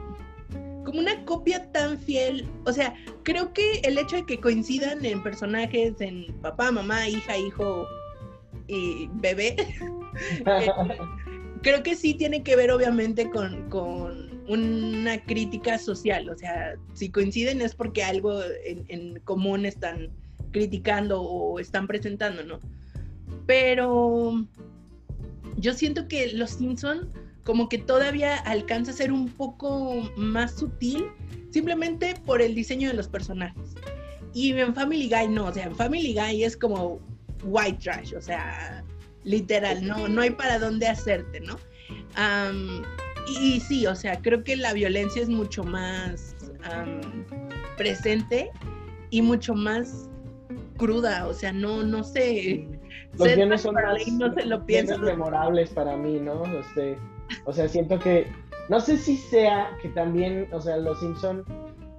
como 0.84 1.00
una 1.00 1.24
copia 1.24 1.70
tan 1.72 1.98
fiel. 1.98 2.48
O 2.66 2.72
sea, 2.72 2.94
creo 3.22 3.52
que 3.52 3.80
el 3.84 3.98
hecho 3.98 4.16
de 4.16 4.26
que 4.26 4.38
coincidan 4.38 5.04
en 5.04 5.22
personajes, 5.22 6.00
en 6.00 6.26
papá, 6.40 6.70
mamá, 6.70 7.08
hija, 7.08 7.36
hijo 7.36 7.86
y 8.68 9.08
bebé, 9.14 9.56
creo 11.62 11.82
que 11.82 11.94
sí 11.94 12.14
tiene 12.14 12.42
que 12.42 12.56
ver 12.56 12.70
obviamente 12.70 13.30
con, 13.30 13.68
con 13.68 14.40
una 14.48 15.22
crítica 15.24 15.78
social. 15.78 16.28
O 16.28 16.36
sea, 16.36 16.74
si 16.94 17.10
coinciden 17.10 17.60
es 17.60 17.74
porque 17.74 18.02
algo 18.02 18.42
en, 18.64 18.84
en 18.88 19.20
común 19.20 19.66
están 19.66 20.10
criticando 20.52 21.22
o 21.22 21.58
están 21.58 21.86
presentando, 21.86 22.44
¿no? 22.44 22.60
Pero 23.46 24.46
yo 25.56 25.72
siento 25.74 26.08
que 26.08 26.32
Los 26.32 26.50
Simpson 26.50 27.10
como 27.44 27.68
que 27.68 27.78
todavía 27.78 28.36
alcanza 28.36 28.92
a 28.92 28.94
ser 28.94 29.12
un 29.12 29.28
poco 29.28 30.10
más 30.16 30.52
sutil 30.56 31.08
simplemente 31.50 32.14
por 32.24 32.40
el 32.40 32.54
diseño 32.54 32.88
de 32.88 32.94
los 32.94 33.08
personajes. 33.08 33.74
Y 34.34 34.52
en 34.52 34.74
Family 34.74 35.08
Guy 35.08 35.28
no, 35.28 35.46
o 35.46 35.52
sea, 35.52 35.64
en 35.64 35.76
Family 35.76 36.14
Guy 36.14 36.44
es 36.44 36.56
como 36.56 37.00
white 37.44 37.78
trash, 37.82 38.14
o 38.14 38.20
sea, 38.20 38.82
literal, 39.24 39.86
no, 39.86 40.08
no 40.08 40.22
hay 40.22 40.30
para 40.30 40.58
dónde 40.58 40.86
hacerte, 40.88 41.40
¿no? 41.40 41.56
Am, 42.14 42.82
y, 43.28 43.56
y 43.56 43.60
sí, 43.60 43.86
o 43.86 43.94
sea, 43.94 44.18
creo 44.20 44.42
que 44.42 44.56
la 44.56 44.72
violencia 44.72 45.20
es 45.20 45.28
mucho 45.28 45.64
más 45.64 46.34
am, 46.64 47.00
presente 47.76 48.50
y 49.10 49.20
mucho 49.20 49.54
más 49.54 50.08
cruda, 50.78 51.26
o 51.26 51.34
sea, 51.34 51.52
no, 51.52 51.82
no 51.82 52.02
sé. 52.02 52.66
Los 53.18 53.34
guiones 53.34 53.60
son 53.60 53.74
más 53.74 53.84
no 54.08 54.32
se 54.32 54.46
lo 54.46 54.64
guiones 54.64 54.66
piensa. 54.66 54.98
memorables 54.98 55.70
para 55.70 55.96
mí, 55.96 56.18
¿no? 56.18 56.44
Este, 56.46 56.96
o 57.44 57.52
sea, 57.52 57.68
siento 57.68 57.98
que, 57.98 58.26
no 58.68 58.80
sé 58.80 58.96
si 58.96 59.16
sea 59.16 59.76
que 59.80 59.88
también, 59.90 60.48
o 60.52 60.60
sea, 60.60 60.76
Los 60.76 61.00
Simpson, 61.00 61.44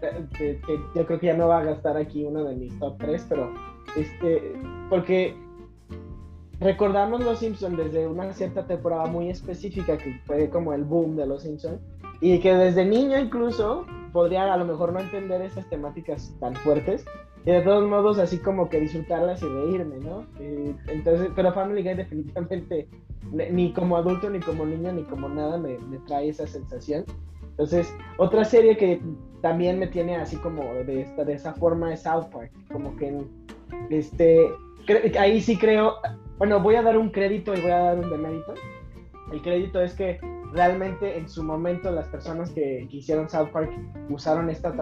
eh, 0.02 0.26
que, 0.38 0.60
yo 0.96 1.06
creo 1.06 1.20
que 1.20 1.28
ya 1.28 1.38
no 1.38 1.48
va 1.48 1.60
a 1.60 1.64
gastar 1.64 1.98
aquí 1.98 2.24
uno 2.24 2.44
de 2.44 2.56
mis 2.56 2.78
top 2.80 2.98
3, 3.00 3.26
pero, 3.30 3.54
este, 3.96 4.54
porque 4.90 5.36
recordamos 6.60 7.24
Los 7.24 7.40
Simpson 7.40 7.76
desde 7.76 8.08
una 8.08 8.32
cierta 8.34 8.66
temporada 8.66 9.06
muy 9.06 9.30
específica 9.30 9.98
que 9.98 10.20
fue 10.26 10.50
como 10.50 10.74
el 10.74 10.84
boom 10.84 11.16
de 11.16 11.26
Los 11.28 11.44
Simpson 11.44 11.80
y 12.22 12.40
que 12.40 12.54
desde 12.56 12.86
niño 12.86 13.20
incluso 13.20 13.86
podría 14.14 14.54
a 14.54 14.58
lo 14.58 14.66
mejor 14.66 14.94
no 14.94 15.00
entender 15.00 15.42
esas 15.42 15.68
temáticas 15.70 16.34
tan 16.40 16.56
fuertes 16.56 17.04
y 17.46 17.52
de 17.52 17.62
todos 17.62 17.88
modos 17.90 18.20
así 18.20 18.38
como 18.38 18.70
que 18.70 18.80
disfrutarlas 18.80 19.42
y 19.42 19.46
reírme, 19.46 19.98
¿no? 20.00 20.26
Eh, 20.40 20.74
entonces, 20.88 21.30
pero 21.36 21.52
Family 21.54 21.84
Guy 21.84 21.96
definitivamente 21.96 22.88
ni- 23.52 23.74
como 23.74 23.98
adulto, 23.98 24.30
ni 24.30 24.40
como 24.40 24.66
niño, 24.66 24.92
ni 24.94 25.04
como 25.04 25.28
nada 25.30 25.58
me, 25.58 25.78
me 25.80 25.98
trae 26.00 26.30
esa 26.30 26.48
sensación. 26.48 27.04
Entonces, 27.52 27.94
otra 28.18 28.46
serie 28.46 28.78
que 28.78 29.02
también 29.42 29.78
me 29.78 29.88
tiene 29.88 30.16
así 30.16 30.38
como 30.38 30.64
de, 30.86 31.02
esta, 31.02 31.24
de 31.24 31.34
esa 31.34 31.54
forma 31.54 31.94
es 31.94 32.02
South 32.02 32.26
Park, 32.32 32.52
como 32.72 32.96
que 32.96 33.22
este, 33.90 34.50
ahí 35.20 35.42
sí 35.42 35.58
creo, 35.58 35.96
bueno, 36.38 36.60
voy 36.62 36.76
a 36.76 36.82
dar 36.82 36.98
un 36.98 37.10
crédito 37.10 37.54
y 37.54 37.62
voy 37.62 37.72
a 37.72 37.78
dar 37.80 38.00
un 38.00 38.10
demérito. 38.10 38.54
El 39.32 39.42
crédito 39.42 39.82
es 39.82 39.94
que 39.94 40.20
realmente 40.54 41.18
en 41.18 41.28
su 41.28 41.44
momento 41.44 41.92
las 41.92 42.08
personas 42.08 42.52
que, 42.52 42.88
que 42.90 42.98
hicieron 42.98 43.30
South 43.30 43.50
Park 43.52 43.72
usaron 44.10 44.50
esta 44.50 44.74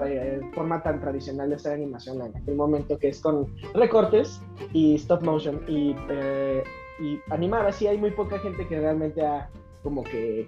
forma 0.54 0.84
tan 0.84 1.00
tradicional 1.00 1.50
de 1.50 1.56
hacer 1.56 1.74
animación 1.74 2.22
en 2.22 2.36
aquel 2.36 2.56
momento 2.56 2.98
que 3.00 3.10
es 3.10 3.22
con 3.22 3.56
recortes 3.74 4.42
y 4.74 4.96
stop 4.96 5.24
motion 5.24 5.62
y, 5.68 5.96
eh, 6.10 6.64
y 7.00 7.20
animar. 7.32 7.66
Así 7.66 7.88
hay 7.88 7.98
muy 7.98 8.12
poca 8.12 8.38
gente 8.40 8.68
que 8.68 8.80
realmente 8.80 9.26
ha 9.26 9.50
como 9.84 10.04
que 10.04 10.46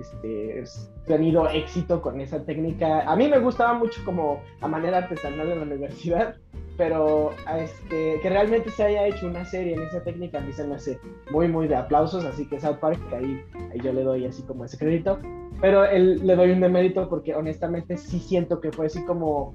este, 0.00 0.64
tenido 1.06 1.48
éxito 1.48 2.00
con 2.00 2.20
esa 2.20 2.44
técnica. 2.44 3.02
A 3.02 3.16
mí 3.16 3.28
me 3.28 3.38
gustaba 3.38 3.74
mucho 3.74 4.00
como 4.04 4.40
a 4.60 4.68
manera 4.68 4.98
artesanal 4.98 5.50
en 5.50 5.58
la 5.58 5.66
universidad, 5.66 6.36
pero 6.76 7.32
este, 7.58 8.20
que 8.20 8.28
realmente 8.30 8.70
se 8.70 8.84
haya 8.84 9.06
hecho 9.06 9.26
una 9.26 9.44
serie 9.44 9.74
en 9.74 9.82
esa 9.82 10.02
técnica 10.02 10.38
a 10.38 10.40
mí 10.40 10.52
se 10.52 10.66
me 10.66 10.76
hace 10.76 10.98
muy, 11.30 11.48
muy 11.48 11.68
de 11.68 11.76
aplausos, 11.76 12.24
así 12.24 12.46
que 12.48 12.58
South 12.58 12.78
Park, 12.80 12.98
ahí, 13.12 13.42
ahí 13.72 13.80
yo 13.82 13.92
le 13.92 14.02
doy 14.02 14.24
así 14.24 14.42
como 14.42 14.64
ese 14.64 14.78
crédito, 14.78 15.18
pero 15.60 15.84
él, 15.84 16.26
le 16.26 16.36
doy 16.36 16.52
un 16.52 16.60
demérito 16.60 17.08
porque 17.08 17.34
honestamente 17.34 17.96
sí 17.96 18.18
siento 18.18 18.60
que 18.60 18.72
fue 18.72 18.86
así 18.86 19.04
como, 19.04 19.54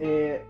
eh, 0.00 0.44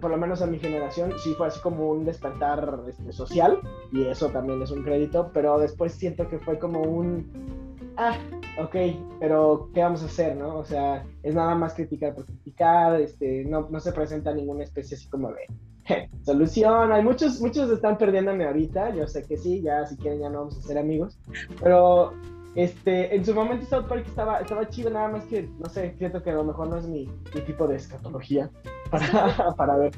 por 0.00 0.10
lo 0.10 0.16
menos 0.16 0.42
a 0.42 0.46
mi 0.46 0.58
generación, 0.58 1.12
sí 1.18 1.34
fue 1.34 1.48
así 1.48 1.60
como 1.60 1.90
un 1.90 2.04
despertar 2.04 2.80
este, 2.88 3.12
social, 3.12 3.58
y 3.92 4.04
eso 4.04 4.30
también 4.30 4.62
es 4.62 4.70
un 4.70 4.82
crédito, 4.82 5.30
pero 5.32 5.58
después 5.58 5.92
siento 5.92 6.28
que 6.28 6.38
fue 6.38 6.58
como 6.58 6.82
un, 6.82 7.73
ah, 7.96 8.18
ok, 8.58 8.76
pero 9.20 9.70
¿qué 9.74 9.80
vamos 9.80 10.02
a 10.02 10.06
hacer, 10.06 10.36
no? 10.36 10.58
O 10.58 10.64
sea, 10.64 11.04
es 11.22 11.34
nada 11.34 11.54
más 11.54 11.74
criticar 11.74 12.14
por 12.14 12.24
criticar, 12.26 13.00
este, 13.00 13.44
no, 13.44 13.68
no 13.70 13.80
se 13.80 13.92
presenta 13.92 14.32
ninguna 14.32 14.64
especie 14.64 14.96
así 14.96 15.08
como 15.08 15.30
de 15.30 16.08
solución. 16.22 16.92
Hay 16.92 17.02
muchos, 17.02 17.40
muchos 17.40 17.70
están 17.70 17.98
perdiéndome 17.98 18.44
ahorita, 18.46 18.94
yo 18.94 19.06
sé 19.06 19.24
que 19.24 19.36
sí, 19.36 19.62
ya 19.62 19.86
si 19.86 19.96
quieren 19.96 20.20
ya 20.20 20.30
no 20.30 20.40
vamos 20.40 20.58
a 20.58 20.62
ser 20.62 20.78
amigos, 20.78 21.18
pero 21.60 22.12
este, 22.54 23.14
en 23.14 23.24
su 23.24 23.34
momento 23.34 23.66
South 23.66 23.86
Park 23.88 24.04
estaba, 24.06 24.38
estaba 24.38 24.68
chido, 24.68 24.90
nada 24.90 25.08
más 25.08 25.24
que, 25.24 25.48
no 25.58 25.68
sé, 25.68 25.94
siento 25.98 26.22
que 26.22 26.30
a 26.30 26.34
lo 26.34 26.44
mejor 26.44 26.68
no 26.68 26.78
es 26.78 26.86
mi, 26.86 27.06
mi 27.34 27.40
tipo 27.42 27.66
de 27.66 27.76
escatología 27.76 28.50
para, 28.90 29.54
para 29.56 29.76
ver. 29.76 29.92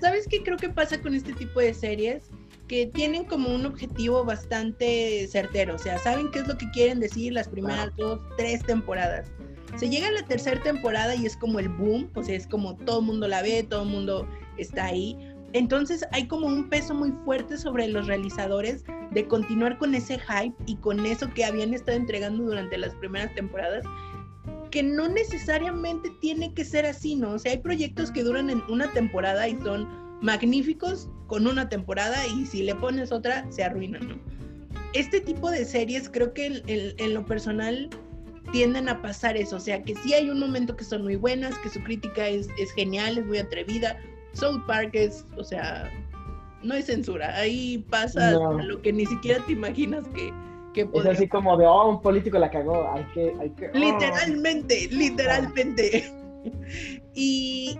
¿Sabes 0.00 0.26
qué 0.28 0.42
creo 0.42 0.56
que 0.56 0.68
pasa 0.68 1.00
con 1.00 1.14
este 1.14 1.32
tipo 1.32 1.60
de 1.60 1.72
series? 1.72 2.28
Que 2.68 2.86
tienen 2.86 3.24
como 3.24 3.54
un 3.54 3.66
objetivo 3.66 4.24
bastante 4.24 5.26
certero, 5.28 5.74
o 5.74 5.78
sea, 5.78 5.98
saben 5.98 6.30
qué 6.30 6.40
es 6.40 6.48
lo 6.48 6.56
que 6.56 6.70
quieren 6.70 7.00
decir 7.00 7.32
las 7.32 7.48
primeras 7.48 7.94
dos, 7.96 8.20
tres 8.36 8.62
temporadas. 8.62 9.30
Se 9.76 9.88
llega 9.88 10.08
a 10.08 10.12
la 10.12 10.24
tercera 10.26 10.62
temporada 10.62 11.14
y 11.14 11.26
es 11.26 11.36
como 11.36 11.58
el 11.58 11.68
boom, 11.68 12.10
o 12.14 12.22
sea, 12.22 12.36
es 12.36 12.46
como 12.46 12.76
todo 12.76 13.00
el 13.00 13.06
mundo 13.06 13.28
la 13.28 13.42
ve, 13.42 13.62
todo 13.62 13.82
el 13.82 13.88
mundo 13.88 14.28
está 14.58 14.86
ahí. 14.86 15.16
Entonces 15.54 16.04
hay 16.12 16.26
como 16.28 16.46
un 16.46 16.68
peso 16.68 16.94
muy 16.94 17.12
fuerte 17.24 17.56
sobre 17.58 17.88
los 17.88 18.06
realizadores 18.06 18.84
de 19.12 19.26
continuar 19.26 19.78
con 19.78 19.94
ese 19.94 20.18
hype 20.18 20.54
y 20.66 20.76
con 20.76 21.04
eso 21.04 21.28
que 21.34 21.44
habían 21.44 21.74
estado 21.74 21.96
entregando 21.98 22.44
durante 22.44 22.78
las 22.78 22.94
primeras 22.96 23.34
temporadas, 23.34 23.84
que 24.70 24.82
no 24.82 25.08
necesariamente 25.08 26.10
tiene 26.20 26.54
que 26.54 26.64
ser 26.64 26.86
así, 26.86 27.16
¿no? 27.16 27.32
O 27.32 27.38
sea, 27.38 27.52
hay 27.52 27.58
proyectos 27.58 28.10
que 28.10 28.22
duran 28.22 28.48
en 28.48 28.62
una 28.68 28.90
temporada 28.92 29.46
y 29.46 29.58
son 29.60 29.86
magníficos 30.22 31.08
con 31.26 31.46
una 31.46 31.68
temporada 31.68 32.26
y 32.26 32.46
si 32.46 32.62
le 32.62 32.74
pones 32.74 33.12
otra 33.12 33.44
se 33.50 33.64
arruinan, 33.64 34.08
¿no? 34.08 34.14
Este 34.94 35.20
tipo 35.20 35.50
de 35.50 35.64
series 35.64 36.08
creo 36.08 36.32
que 36.32 36.62
en, 36.66 37.14
lo 37.14 37.24
personal 37.26 37.90
tienden 38.52 38.88
a 38.88 39.00
pasar 39.02 39.36
eso, 39.36 39.56
o 39.56 39.60
sea 39.60 39.82
que 39.82 39.94
sí 39.96 40.14
hay 40.14 40.30
un 40.30 40.38
momento 40.38 40.76
que 40.76 40.84
son 40.84 41.02
muy 41.02 41.16
buenas, 41.16 41.58
que 41.58 41.70
su 41.70 41.82
crítica 41.82 42.28
es, 42.28 42.48
es 42.58 42.72
genial, 42.72 43.18
es 43.18 43.26
muy 43.26 43.38
atrevida. 43.38 43.98
South 44.34 44.62
Park 44.66 44.90
es, 44.92 45.26
o 45.36 45.44
sea, 45.44 45.90
no 46.62 46.74
hay 46.74 46.82
censura, 46.82 47.34
ahí 47.36 47.84
pasa 47.90 48.32
lo 48.32 48.80
que 48.80 48.92
ni 48.92 49.06
siquiera 49.06 49.44
te 49.46 49.52
imaginas 49.52 50.06
que, 50.08 50.32
que 50.74 50.88
Es 50.94 51.06
así 51.06 51.28
como 51.28 51.56
de, 51.56 51.66
oh, 51.66 51.88
un 51.88 52.02
político 52.02 52.38
la 52.38 52.50
cagó, 52.50 52.90
hay 52.92 53.04
que... 53.14 53.34
Hay 53.40 53.50
que 53.50 53.68
oh. 53.68 53.78
Literalmente, 53.78 54.88
literalmente. 54.90 56.12
y, 57.14 57.78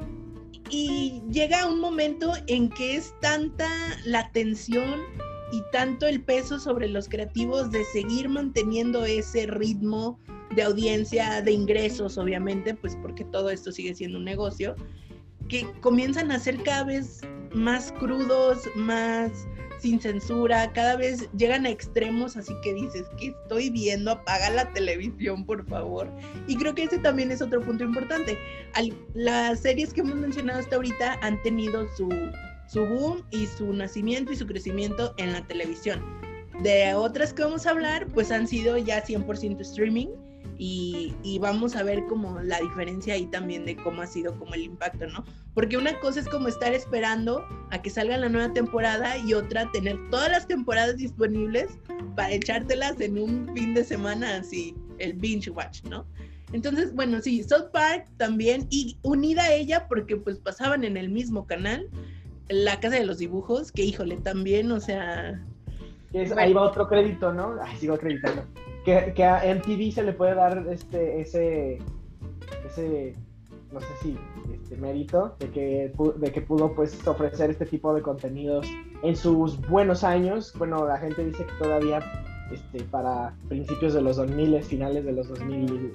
y 0.73 1.23
llega 1.31 1.69
un 1.69 1.81
momento 1.81 2.33
en 2.47 2.71
que 2.71 2.97
es 2.97 3.15
tanta 3.21 3.69
la 4.07 4.33
tensión 4.33 5.03
y 5.53 5.63
tanto 5.71 6.07
el 6.07 6.23
peso 6.23 6.59
sobre 6.59 6.89
los 6.89 7.11
creativos 7.11 7.71
de 7.71 7.85
seguir 7.85 8.31
manteniendo 8.31 9.05
ese 9.05 9.47
ritmo 9.47 10.19
de 10.57 10.63
audiencia, 10.63 11.43
de 11.43 11.53
ingresos, 11.53 12.17
obviamente, 12.17 12.75
pues 12.75 12.97
porque 13.03 13.25
todo 13.25 13.51
esto 13.51 13.71
sigue 13.71 13.95
siendo 13.95 14.17
un 14.17 14.25
negocio, 14.25 14.75
que 15.51 15.71
comienzan 15.83 16.33
a 16.33 16.39
ser 16.39 16.63
cada 16.63 16.85
vez 16.85 17.21
más 17.53 17.93
crudos, 17.93 18.67
más 18.75 19.47
sin 19.83 20.01
censura, 20.01 20.73
cada 20.73 20.97
vez 20.97 21.29
llegan 21.37 21.67
a 21.67 21.71
extremos, 21.71 22.37
así 22.37 22.55
que 22.63 22.73
dices, 22.73 23.05
que 23.19 23.29
estoy 23.29 23.69
viendo? 23.69 24.13
Apaga 24.13 24.49
la 24.51 24.73
televisión, 24.73 25.45
por 25.45 25.67
favor. 25.67 26.09
Y 26.47 26.57
creo 26.57 26.75
que 26.75 26.85
ese 26.85 26.99
también 26.99 27.33
es 27.33 27.43
otro 27.43 27.61
punto 27.61 27.83
importante. 27.83 28.39
las 29.15 29.61
series 29.61 29.93
que 29.93 30.01
hemos 30.01 30.15
mencionado 30.15 30.61
hasta 30.61 30.77
ahorita 30.77 31.19
han 31.23 31.43
tenido 31.43 31.87
su, 31.97 32.09
su 32.69 32.87
boom 32.87 33.25
y 33.31 33.47
su 33.47 33.73
nacimiento 33.73 34.33
y 34.33 34.37
su 34.37 34.47
crecimiento 34.47 35.15
en 35.19 35.33
la 35.33 35.45
televisión. 35.47 36.01
De 36.63 36.95
otras 36.95 37.33
que 37.33 37.43
vamos 37.43 37.67
a 37.67 37.71
hablar, 37.71 38.07
pues 38.15 38.31
han 38.31 38.47
sido 38.47 38.79
ya 38.79 39.05
100% 39.05 39.61
streaming 39.61 40.09
y, 40.65 41.39
vamos 41.41 41.75
a 41.75 41.83
ver 41.83 42.07
como 42.07 42.39
la 42.41 42.61
diferencia 42.61 43.15
ahí 43.15 43.27
también 43.27 43.65
de 43.65 43.75
cómo 43.75 44.03
ha 44.03 44.07
sido 44.07 44.39
como 44.39 44.55
el 44.55 44.63
impacto, 44.63 45.09
¿no? 45.09 45.25
Porque 45.55 45.77
una 45.77 45.99
cosa 45.99 46.21
es 46.21 46.29
como 46.29 46.47
estar 46.47 46.73
esperando 46.73 47.45
a 47.71 47.83
que 47.83 47.91
salga 47.91 48.17
la 48.17 48.29
nueva 48.29 48.53
temporada 48.53 49.19
y 49.19 49.35
otra 49.35 49.69
tener 49.73 49.99
todas 50.11 50.31
las 50.31 50.47
temporadas 50.47 50.97
disponibles 50.99 51.81
para 52.15 52.31
echártelas 52.31 53.01
en 53.01 53.19
un 53.19 53.51
fin 53.57 53.75
de 53.75 53.83
semana 53.83 54.37
así, 54.37 54.77
el 54.99 55.15
binge 55.15 55.51
watch, 55.51 55.83
¿no? 55.85 56.07
Entonces, 56.53 56.95
bueno, 56.95 57.21
sí, 57.21 57.43
South 57.43 57.71
Park 57.73 58.07
también, 58.17 58.69
y 58.71 58.97
unida 59.03 59.43
a 59.43 59.53
ella 59.53 59.89
porque 59.89 60.17
pues 60.17 60.39
pasaban 60.39 60.85
en 60.85 60.97
el 60.97 61.09
mismo 61.09 61.45
canal, 61.45 61.89
La 62.49 62.79
Casa 62.79 62.97
de 62.97 63.07
los 63.07 63.19
Dibujos, 63.19 63.73
que 63.73 63.83
híjole, 63.83 64.19
también, 64.19 64.71
o 64.71 64.79
sea... 64.79 65.45
ahí 66.37 66.53
va 66.53 66.63
otro 66.63 66.87
crédito, 66.87 67.33
¿no? 67.33 67.57
Ay, 67.61 67.79
sigo 67.79 67.95
acreditando 67.95 68.45
que, 68.85 69.13
que, 69.15 69.25
a 69.25 69.43
MTV 69.55 69.93
se 69.93 70.03
le 70.03 70.13
puede 70.13 70.35
dar 70.35 70.67
este, 70.71 71.21
ese, 71.21 71.79
ese, 72.67 73.15
no 73.73 73.81
sé 73.81 73.87
si, 74.03 74.19
este 74.53 74.77
mérito 74.77 75.37
de 75.39 75.51
que, 75.51 75.93
de 76.17 76.33
que 76.33 76.41
pudo 76.41 76.75
pues 76.75 77.07
ofrecer 77.07 77.51
este 77.51 77.67
tipo 77.67 77.95
de 77.95 78.03
contenidos 78.03 78.67
en 79.03 79.17
sus 79.17 79.61
buenos 79.69 80.05
años. 80.05 80.53
Bueno, 80.59 80.87
la 80.87 80.99
gente 80.99 81.25
dice 81.25 81.45
que 81.45 81.53
todavía 81.65 82.01
este, 82.53 82.85
para 82.85 83.35
principios 83.49 83.95
de 83.95 84.03
los 84.03 84.17
2000, 84.17 84.63
finales 84.63 85.05
de 85.05 85.13
los 85.13 85.29
2000, 85.29 85.93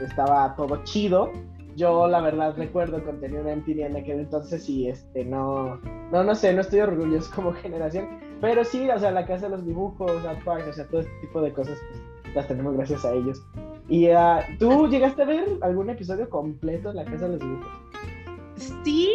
estaba 0.00 0.54
todo 0.56 0.82
chido. 0.84 1.30
Yo 1.76 2.06
la 2.06 2.20
verdad 2.20 2.54
recuerdo 2.56 3.02
contenido 3.02 3.48
en 3.48 3.58
MTV 3.58 3.86
en 3.86 3.96
aquel 3.96 4.20
entonces 4.20 4.68
y 4.68 4.88
este 4.88 5.24
no, 5.24 5.80
no, 6.12 6.22
no 6.22 6.34
sé, 6.36 6.54
no 6.54 6.60
estoy 6.60 6.80
orgulloso 6.80 7.32
como 7.34 7.52
generación, 7.62 8.06
pero 8.40 8.64
sí, 8.64 8.88
o 8.88 8.98
sea, 8.98 9.10
la 9.10 9.26
casa 9.26 9.48
de 9.48 9.56
los 9.56 9.66
dibujos, 9.66 10.10
o 10.10 10.22
sea, 10.22 10.38
todo 10.40 11.00
este 11.00 11.12
tipo 11.20 11.40
de 11.40 11.52
cosas, 11.52 11.78
pues, 11.90 12.02
las 12.34 12.48
tenemos 12.48 12.74
gracias 12.74 13.04
a 13.04 13.12
ellos. 13.12 13.42
¿Y 13.88 14.08
uh, 14.08 14.40
tú 14.58 14.88
llegaste 14.88 15.22
a 15.22 15.26
ver 15.26 15.44
algún 15.62 15.90
episodio 15.90 16.28
completo 16.28 16.88
de 16.88 16.94
La 16.94 17.04
Casa 17.04 17.28
de 17.28 17.36
los 17.36 17.40
Dibujos? 17.40 17.68
Sí, 18.84 19.10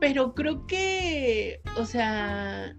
pero 0.00 0.34
creo 0.34 0.66
que, 0.66 1.60
o 1.78 1.84
sea, 1.84 2.74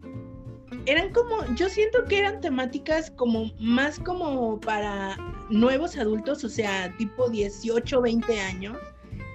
eran 0.86 1.12
como, 1.14 1.46
yo 1.56 1.70
siento 1.70 2.04
que 2.06 2.20
eran 2.20 2.42
temáticas 2.42 3.12
como 3.12 3.52
más 3.60 4.00
como 4.00 4.60
para 4.60 5.18
nuevos 5.50 5.98
adultos, 5.98 6.44
o 6.44 6.50
sea, 6.50 6.96
tipo 6.98 7.30
18, 7.30 8.02
20 8.02 8.40
años, 8.40 8.78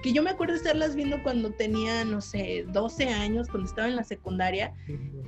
que 0.02 0.12
yo 0.12 0.22
me 0.22 0.30
acuerdo 0.30 0.54
estarlas 0.54 0.94
viendo 0.94 1.22
cuando 1.22 1.50
tenía, 1.50 2.04
no 2.04 2.20
sé, 2.20 2.64
12 2.68 3.08
años, 3.08 3.48
cuando 3.48 3.68
estaba 3.68 3.88
en 3.88 3.96
la 3.96 4.04
secundaria, 4.04 4.74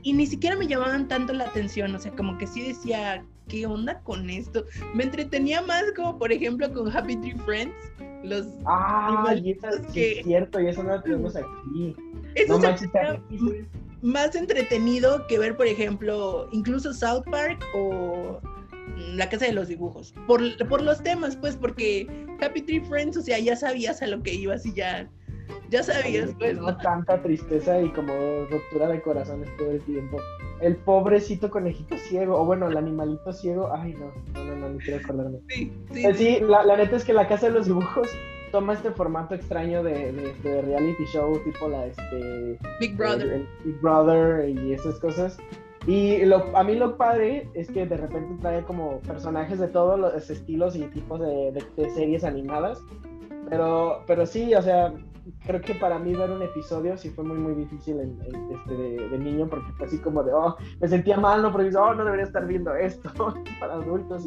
y 0.03 0.13
ni 0.13 0.27
siquiera 0.27 0.57
me 0.57 0.67
llamaban 0.67 1.09
tanto 1.09 1.33
la 1.33 1.45
atención, 1.45 1.95
o 1.95 1.99
sea, 1.99 2.13
como 2.13 2.39
que 2.39 2.47
sí 2.47 2.67
decía, 2.67 3.25
¿qué 3.49 3.67
onda 3.67 4.01
con 4.01 4.31
esto? 4.31 4.65
Me 4.95 5.05
entretenía 5.05 5.63
más 5.63 5.85
como, 5.95 6.19
por 6.19 6.33
ejemplo, 6.33 6.73
con 6.73 6.95
Happy 6.95 7.17
Tree 7.17 7.37
Friends, 7.45 7.75
los... 8.25 8.47
Ah, 8.65 9.35
y 9.35 9.53
eso 9.53 9.69
que... 9.93 10.21
es 10.21 10.25
cierto, 10.25 10.61
y 10.61 10.69
eso 10.69 10.83
no 10.83 10.97
lo 10.97 11.03
tenemos 11.03 11.37
aquí. 11.37 11.97
Eso 12.35 12.59
no 12.59 12.77
más 14.03 14.35
entretenido 14.35 15.27
que 15.29 15.39
ver, 15.39 15.57
por 15.57 15.67
ejemplo, 15.67 16.49
incluso 16.53 16.93
South 16.93 17.23
Park 17.31 17.65
o 17.75 18.41
la 18.97 19.29
casa 19.29 19.47
de 19.47 19.53
los 19.53 19.69
dibujos. 19.69 20.15
Por, 20.27 20.41
por 20.69 20.83
los 20.83 21.03
temas, 21.03 21.37
pues, 21.37 21.57
porque 21.57 22.07
Happy 22.41 22.63
Tree 22.63 22.81
Friends, 22.81 23.17
o 23.17 23.23
sea, 23.23 23.39
ya 23.39 23.57
sabías 23.57 24.03
a 24.03 24.07
lo 24.07 24.23
que 24.23 24.35
ibas 24.35 24.65
y 24.67 24.75
ya, 24.75 25.09
ya 25.71 25.83
sabías, 25.83 26.35
pues. 26.39 26.57
No, 26.57 26.77
tanta 26.79 27.21
tristeza 27.23 27.81
y 27.81 27.91
como 27.91 28.13
ruptura 28.51 28.89
de 28.89 29.03
corazones 29.03 29.49
todo 29.57 29.71
el 29.71 29.81
tiempo. 29.83 30.19
El 30.61 30.77
pobrecito 30.77 31.51
conejito 31.51 31.97
ciego, 31.97 32.41
o 32.41 32.45
bueno, 32.45 32.69
el 32.69 32.77
animalito 32.77 33.33
ciego, 33.33 33.71
ay 33.75 33.95
no, 33.95 34.13
no, 34.35 34.45
no, 34.45 34.57
no, 34.57 34.69
ni 34.71 34.79
quiero 34.79 35.01
acordarme. 35.05 35.39
Sí, 35.49 35.73
sí. 35.93 36.07
Eh, 36.07 36.15
sí, 36.15 36.39
la, 36.41 36.65
la, 36.65 36.77
neta 36.77 36.97
es 36.97 37.05
que 37.05 37.13
la 37.13 37.27
casa 37.27 37.47
de 37.47 37.53
los 37.53 37.67
dibujos 37.67 38.09
toma 38.53 38.75
este 38.75 38.91
formato 38.91 39.35
extraño 39.35 39.83
de, 39.83 40.13
de, 40.43 40.63
reality 40.63 41.05
show, 41.07 41.37
tipo 41.43 41.69
la 41.69 41.87
este 41.87 42.59
Big 42.79 42.97
Brother. 42.97 43.45
Big 43.65 43.81
Brother 43.81 44.49
y 44.49 44.75
esas 44.75 45.01
cosas 45.01 45.39
Y 45.87 46.25
lo, 46.25 46.57
a 46.57 46.63
mí 46.63 46.77
lo 46.77 46.97
padre 46.97 47.49
es 47.55 47.69
que 47.69 47.87
de 47.87 47.97
repente 47.97 48.41
trae 48.41 48.63
como 48.65 49.01
personajes 49.01 49.59
de 49.59 49.69
todos 49.69 49.99
los 49.99 50.31
estilos 50.31 50.77
y 50.77 50.83
tipos 50.87 51.21
de, 51.21 51.53
de, 51.77 51.91
series 51.91 52.23
animadas. 52.23 52.81
Pero, 53.49 54.05
pero 54.07 54.25
sí, 54.25 54.55
o 54.55 54.63
sea, 54.63 54.95
creo 55.45 55.61
que 55.61 55.75
para 55.75 55.99
mí 55.99 56.15
ver 56.15 56.31
un 56.31 56.43
episodio 56.43 56.97
sí 56.97 57.11
fue 57.11 57.25
muy, 57.25 57.37
muy 57.37 57.55
difícil 57.55 57.99
en, 57.99 58.19
este, 58.55 58.75
de, 58.75 59.19
niño 59.19 59.49
porque 59.49 59.73
fue 59.73 59.87
así 59.87 59.99
como 59.99 60.23
de, 60.23 60.33
oh, 60.33 60.57
me 60.81 60.89
sentía 60.89 61.19
mal, 61.19 61.43
no, 61.43 61.51
porque 61.51 61.77
oh, 61.77 61.95
no 61.95 62.05
debería 62.05 62.27
estar 62.27 62.47
viendo 62.47 62.75
esto 62.75 63.11
para 63.61 63.75
adultos. 63.75 64.27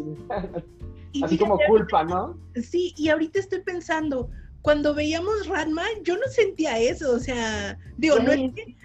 Y, 1.14 1.24
así 1.24 1.38
como 1.38 1.58
culpa, 1.68 2.04
¿no? 2.04 2.38
Sí, 2.56 2.94
y 2.98 3.08
ahorita 3.08 3.40
estoy 3.40 3.62
pensando, 3.62 4.30
cuando 4.66 4.96
veíamos 4.96 5.46
Ranma, 5.46 5.84
yo 6.02 6.16
no 6.16 6.28
sentía 6.28 6.80
eso, 6.80 7.14
o 7.14 7.20
sea, 7.20 7.78
digo, 7.98 8.18
no, 8.18 8.32
es 8.32 8.52
que, 8.52 8.76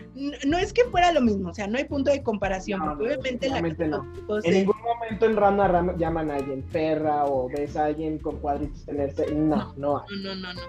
no 0.47 0.59
es 0.59 0.75
que 0.75 0.85
fuera 0.85 1.11
lo 1.11 1.23
mismo, 1.23 1.49
o 1.49 1.55
sea, 1.55 1.67
no 1.67 1.79
hay 1.79 1.85
punto 1.85 2.11
de 2.11 2.23
comparación, 2.23 2.83
porque 2.85 3.05
obviamente 3.05 3.49
la... 3.49 3.63
No. 3.63 4.07
En 4.45 4.53
ningún 4.53 4.77
momento 4.83 5.25
en 5.25 5.37
Ranma, 5.37 5.97
llaman 5.97 6.31
a 6.31 6.37
alguien 6.37 6.61
perra 6.65 7.25
o 7.25 7.49
ves 7.49 7.77
a 7.77 7.87
alguien 7.87 8.19
con 8.19 8.37
cuadritos 8.41 8.85
tenerse, 8.85 9.33
no, 9.33 9.73
no, 9.79 10.05
no, 10.23 10.35
no, 10.35 10.53
no, 10.53 10.61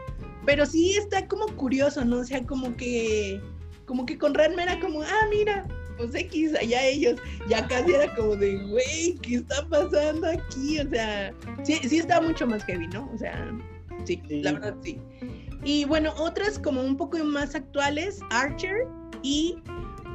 Pero 0.45 0.65
sí 0.65 0.93
está 0.93 1.27
como 1.27 1.45
curioso, 1.57 2.05
¿no? 2.05 2.19
O 2.19 2.23
sea, 2.23 2.45
como 2.45 2.77
que, 2.77 3.41
como 3.87 4.05
que 4.05 4.17
con 4.17 4.33
Ranma 4.33 4.63
era 4.63 4.79
como, 4.79 5.01
ah, 5.01 5.27
mira, 5.29 5.67
pues 5.97 6.15
X, 6.15 6.55
allá 6.55 6.85
ellos, 6.85 7.19
ya 7.49 7.67
casi 7.67 7.91
era 7.91 8.15
como 8.15 8.37
de, 8.37 8.55
güey, 8.69 9.17
¿qué 9.21 9.35
está 9.35 9.67
pasando 9.67 10.25
aquí? 10.29 10.79
O 10.79 10.89
sea, 10.89 11.33
sí, 11.63 11.81
sí 11.83 11.97
está 11.97 12.21
mucho 12.21 12.47
más 12.47 12.63
heavy, 12.63 12.87
¿no? 12.87 13.11
O 13.13 13.17
sea, 13.17 13.51
sí, 14.05 14.21
la 14.29 14.53
verdad 14.53 14.75
sí. 14.81 14.99
Y 15.63 15.85
bueno, 15.85 16.11
otras 16.17 16.57
como 16.57 16.81
un 16.81 16.97
poco 16.97 17.17
más 17.23 17.55
actuales, 17.55 18.19
Archer 18.31 18.87
y 19.21 19.57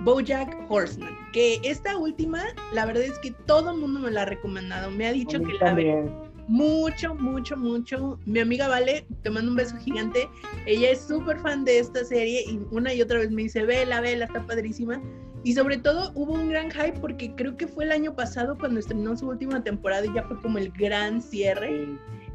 Bojack 0.02 0.56
Horseman, 0.68 1.14
que 1.32 1.60
esta 1.62 1.96
última, 1.96 2.42
la 2.72 2.86
verdad 2.86 3.04
es 3.04 3.18
que 3.20 3.30
todo 3.46 3.72
el 3.72 3.78
mundo 3.78 4.00
me 4.00 4.10
la 4.10 4.22
ha 4.22 4.26
recomendado, 4.26 4.90
me 4.90 5.06
ha 5.06 5.12
dicho 5.12 5.40
que 5.40 5.52
la 5.60 5.74
ve 5.74 6.04
mucho, 6.48 7.14
mucho, 7.14 7.56
mucho. 7.56 8.18
Mi 8.24 8.40
amiga 8.40 8.68
Vale, 8.68 9.06
te 9.22 9.30
mando 9.30 9.50
un 9.50 9.56
beso 9.56 9.76
gigante, 9.78 10.28
ella 10.66 10.90
es 10.90 11.00
súper 11.00 11.38
fan 11.40 11.64
de 11.64 11.78
esta 11.78 12.04
serie 12.04 12.44
y 12.48 12.60
una 12.70 12.94
y 12.94 13.02
otra 13.02 13.18
vez 13.18 13.30
me 13.30 13.42
dice, 13.42 13.64
vela, 13.64 14.00
vela, 14.00 14.26
está 14.26 14.44
padrísima. 14.46 15.00
Y 15.44 15.54
sobre 15.54 15.78
todo 15.78 16.10
hubo 16.14 16.32
un 16.32 16.48
gran 16.48 16.70
hype 16.70 16.98
porque 17.00 17.32
creo 17.36 17.56
que 17.56 17.68
fue 17.68 17.84
el 17.84 17.92
año 17.92 18.14
pasado 18.14 18.56
cuando 18.58 18.80
estrenó 18.80 19.16
su 19.16 19.28
última 19.28 19.62
temporada 19.62 20.04
y 20.04 20.12
ya 20.12 20.24
fue 20.24 20.40
como 20.40 20.58
el 20.58 20.70
gran 20.72 21.22
cierre. 21.22 21.86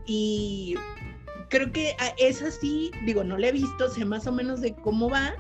Y 0.06 0.76
creo 1.52 1.72
que 1.72 1.96
es 2.18 2.42
así, 2.42 2.92
digo, 3.06 3.24
no 3.24 3.38
la 3.38 3.50
he 3.50 3.52
visto, 3.52 3.90
sé 3.90 4.06
más 4.06 4.26
o 4.26 4.32
menos 4.32 4.62
de 4.62 4.74
cómo 4.74 5.10
va, 5.10 5.34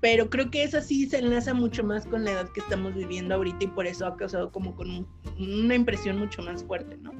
pero 0.00 0.28
creo 0.28 0.50
que 0.50 0.62
esa 0.62 0.80
sí 0.80 1.08
se 1.08 1.18
enlaza 1.18 1.54
mucho 1.54 1.82
más 1.82 2.06
con 2.06 2.24
la 2.24 2.32
edad 2.32 2.48
que 2.50 2.60
estamos 2.60 2.94
viviendo 2.94 3.34
ahorita 3.34 3.64
y 3.64 3.68
por 3.68 3.86
eso 3.86 4.06
ha 4.06 4.16
causado 4.16 4.52
como 4.52 4.76
con 4.76 5.06
una 5.38 5.74
impresión 5.74 6.18
mucho 6.18 6.42
más 6.42 6.62
fuerte, 6.62 6.96
¿no? 6.98 7.12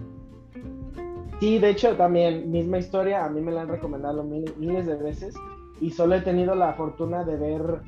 Sí, 1.40 1.58
de 1.58 1.70
hecho 1.70 1.96
también, 1.96 2.50
misma 2.50 2.78
historia, 2.78 3.24
a 3.24 3.30
mí 3.30 3.40
me 3.40 3.50
la 3.50 3.62
han 3.62 3.68
recomendado 3.68 4.22
miles 4.22 4.86
de 4.86 4.96
veces 4.96 5.34
y 5.80 5.90
solo 5.90 6.16
he 6.16 6.20
tenido 6.20 6.54
la 6.54 6.74
fortuna 6.74 7.24
de 7.24 7.36
ver 7.36 7.80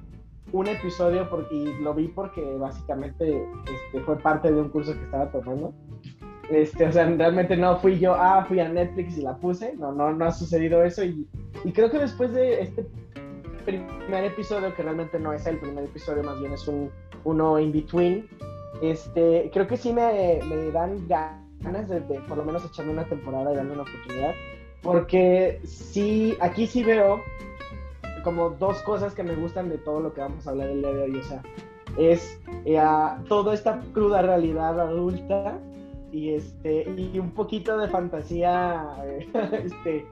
un 0.53 0.66
episodio 0.66 1.29
y 1.50 1.83
lo 1.83 1.94
vi 1.94 2.09
porque 2.09 2.42
básicamente 2.57 3.44
este, 3.64 4.00
fue 4.05 4.18
parte 4.18 4.50
de 4.50 4.61
un 4.61 4.70
curso 4.70 4.94
que 4.94 5.05
estaba 5.05 5.31
tomando 5.31 5.74
este, 6.50 6.86
o 6.86 6.92
sea, 6.92 7.06
realmente 7.06 7.56
no 7.56 7.78
fui 7.78 7.98
yo, 7.98 8.14
ah, 8.14 8.44
fui 8.46 8.58
a 8.58 8.68
Netflix 8.68 9.16
y 9.16 9.22
la 9.22 9.36
puse. 9.36 9.76
No, 9.76 9.92
no, 9.92 10.12
no 10.12 10.24
ha 10.24 10.32
sucedido 10.32 10.82
eso. 10.82 11.04
Y, 11.04 11.26
y 11.64 11.72
creo 11.72 11.90
que 11.90 11.98
después 11.98 12.32
de 12.32 12.62
este 12.62 12.86
primer 13.64 14.24
episodio, 14.24 14.74
que 14.74 14.82
realmente 14.82 15.18
no 15.18 15.32
es 15.32 15.46
el 15.46 15.58
primer 15.58 15.84
episodio, 15.84 16.24
más 16.24 16.40
bien 16.40 16.52
es 16.52 16.66
un, 16.66 16.90
uno 17.24 17.58
in 17.58 17.72
between, 17.72 18.28
este, 18.82 19.50
creo 19.52 19.68
que 19.68 19.76
sí 19.76 19.92
me, 19.92 20.40
me 20.48 20.70
dan 20.72 21.06
ganas 21.60 21.88
de, 21.88 22.00
por 22.00 22.38
lo 22.38 22.44
menos 22.44 22.64
echarme 22.64 22.92
una 22.92 23.04
temporada 23.04 23.52
y 23.52 23.56
darle 23.56 23.72
una 23.72 23.82
oportunidad. 23.82 24.34
Porque 24.82 25.60
sí, 25.64 26.36
aquí 26.40 26.66
sí 26.66 26.82
veo 26.82 27.22
como 28.24 28.50
dos 28.50 28.82
cosas 28.82 29.14
que 29.14 29.22
me 29.22 29.34
gustan 29.34 29.68
de 29.68 29.78
todo 29.78 30.00
lo 30.00 30.12
que 30.12 30.20
vamos 30.20 30.46
a 30.46 30.50
hablar 30.50 30.68
el 30.68 30.80
día 30.80 30.92
de 30.92 31.02
hoy. 31.02 31.16
O 31.16 31.22
sea, 31.22 31.42
es 31.96 32.40
eh, 32.64 32.80
toda 33.28 33.54
esta 33.54 33.80
cruda 33.92 34.22
realidad 34.22 34.80
adulta 34.80 35.58
y 36.12 36.30
este 36.30 36.88
y 36.96 37.18
un 37.18 37.30
poquito 37.30 37.78
de 37.78 37.88
fantasía 37.88 38.86
este, 39.34 40.06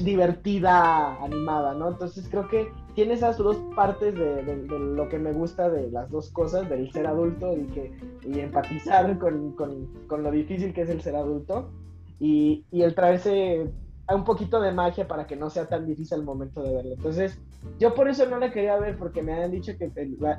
divertida 0.00 1.22
animada 1.22 1.74
no 1.74 1.90
entonces 1.90 2.28
creo 2.28 2.48
que 2.48 2.72
tiene 2.94 3.14
esas 3.14 3.38
dos 3.38 3.56
partes 3.76 4.14
de, 4.14 4.66
lo 4.68 5.08
que 5.08 5.18
me 5.18 5.32
gusta 5.32 5.70
de 5.70 5.90
las 5.90 6.10
dos 6.10 6.30
cosas 6.30 6.68
del 6.68 6.90
ser 6.92 7.06
adulto 7.06 7.56
y 7.56 7.64
que 7.66 7.92
y 8.26 8.40
empatizar 8.40 9.18
con, 9.18 9.52
con, 9.52 9.86
con 10.08 10.22
lo 10.22 10.30
difícil 10.30 10.74
que 10.74 10.82
es 10.82 10.90
el 10.90 11.00
ser 11.00 11.16
adulto 11.16 11.70
y, 12.18 12.64
y 12.70 12.82
el 12.82 12.94
traerse 12.94 13.70
un 14.14 14.24
poquito 14.24 14.60
de 14.60 14.72
magia 14.72 15.08
para 15.08 15.26
que 15.26 15.36
no 15.36 15.50
sea 15.50 15.66
tan 15.66 15.86
difícil 15.86 16.18
el 16.18 16.24
momento 16.24 16.62
de 16.62 16.74
verlo. 16.74 16.94
Entonces, 16.94 17.38
yo 17.78 17.94
por 17.94 18.08
eso 18.08 18.26
no 18.26 18.38
la 18.38 18.52
quería 18.52 18.76
ver, 18.78 18.96
porque 18.96 19.22
me 19.22 19.32
habían 19.32 19.50
dicho 19.50 19.72
que, 19.76 19.90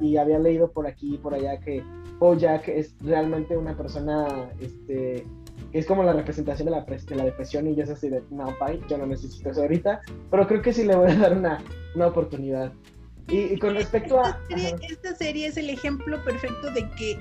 y 0.01 0.17
había 0.17 0.39
leído 0.39 0.71
por 0.71 0.87
aquí 0.87 1.15
y 1.15 1.17
por 1.17 1.33
allá 1.33 1.59
que 1.59 1.83
Bojack 2.19 2.67
es 2.69 2.95
realmente 3.01 3.57
una 3.57 3.75
persona, 3.75 4.49
este, 4.59 5.25
es 5.71 5.85
como 5.85 6.03
la 6.03 6.13
representación 6.13 6.65
de 6.65 6.71
la, 6.71 6.81
de 6.83 7.15
la 7.15 7.25
depresión 7.25 7.67
y 7.67 7.75
yo 7.75 7.83
es 7.83 7.89
así 7.89 8.09
de, 8.09 8.23
no, 8.29 8.45
bye, 8.59 8.79
yo 8.87 8.97
no 8.97 9.05
necesito 9.05 9.49
eso 9.49 9.61
ahorita, 9.61 10.01
pero 10.31 10.47
creo 10.47 10.61
que 10.61 10.73
sí 10.73 10.83
le 10.83 10.95
voy 10.95 11.11
a 11.11 11.15
dar 11.19 11.37
una, 11.37 11.59
una 11.95 12.07
oportunidad. 12.07 12.71
Y, 13.29 13.57
con 13.57 13.73
respecto 13.73 14.19
a... 14.19 14.37
esta 14.49 15.15
serie 15.15 15.47
es 15.47 15.57
el 15.57 15.69
ejemplo 15.69 16.23
perfecto 16.25 16.71
de 16.71 16.89
que 16.91 17.17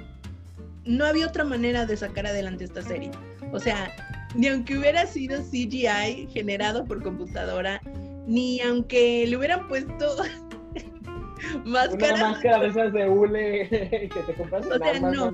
no 0.85 1.05
había 1.05 1.29
otra 1.29 1.45
manera 1.45 1.87
de 1.87 1.97
sacar 1.97 2.27
adelante 2.27 2.65
esta 2.65 2.83
serie. 2.83 3.11
O 3.53 3.61
sea, 3.61 3.91
ni 4.35 4.49
aunque 4.49 4.77
hubiera 4.77 5.07
sido 5.07 5.41
CGI 5.43 6.29
generado 6.33 6.85
por 6.85 7.03
computadora, 7.03 7.81
ni 8.27 8.61
aunque 8.61 9.27
le 9.27 9.37
hubieran 9.37 9.69
puesto 9.69 10.17
máscaras. 11.65 12.21
Una 12.21 12.31
máscara 12.31 12.61
de 12.61 12.69
esas 12.69 12.93
de 12.93 13.09
hule 13.09 13.69
que 14.13 14.23
te 14.27 14.35
compras 14.35 14.67
en 14.67 14.73
o 14.73 14.79
sea, 14.79 15.01
No. 15.01 15.31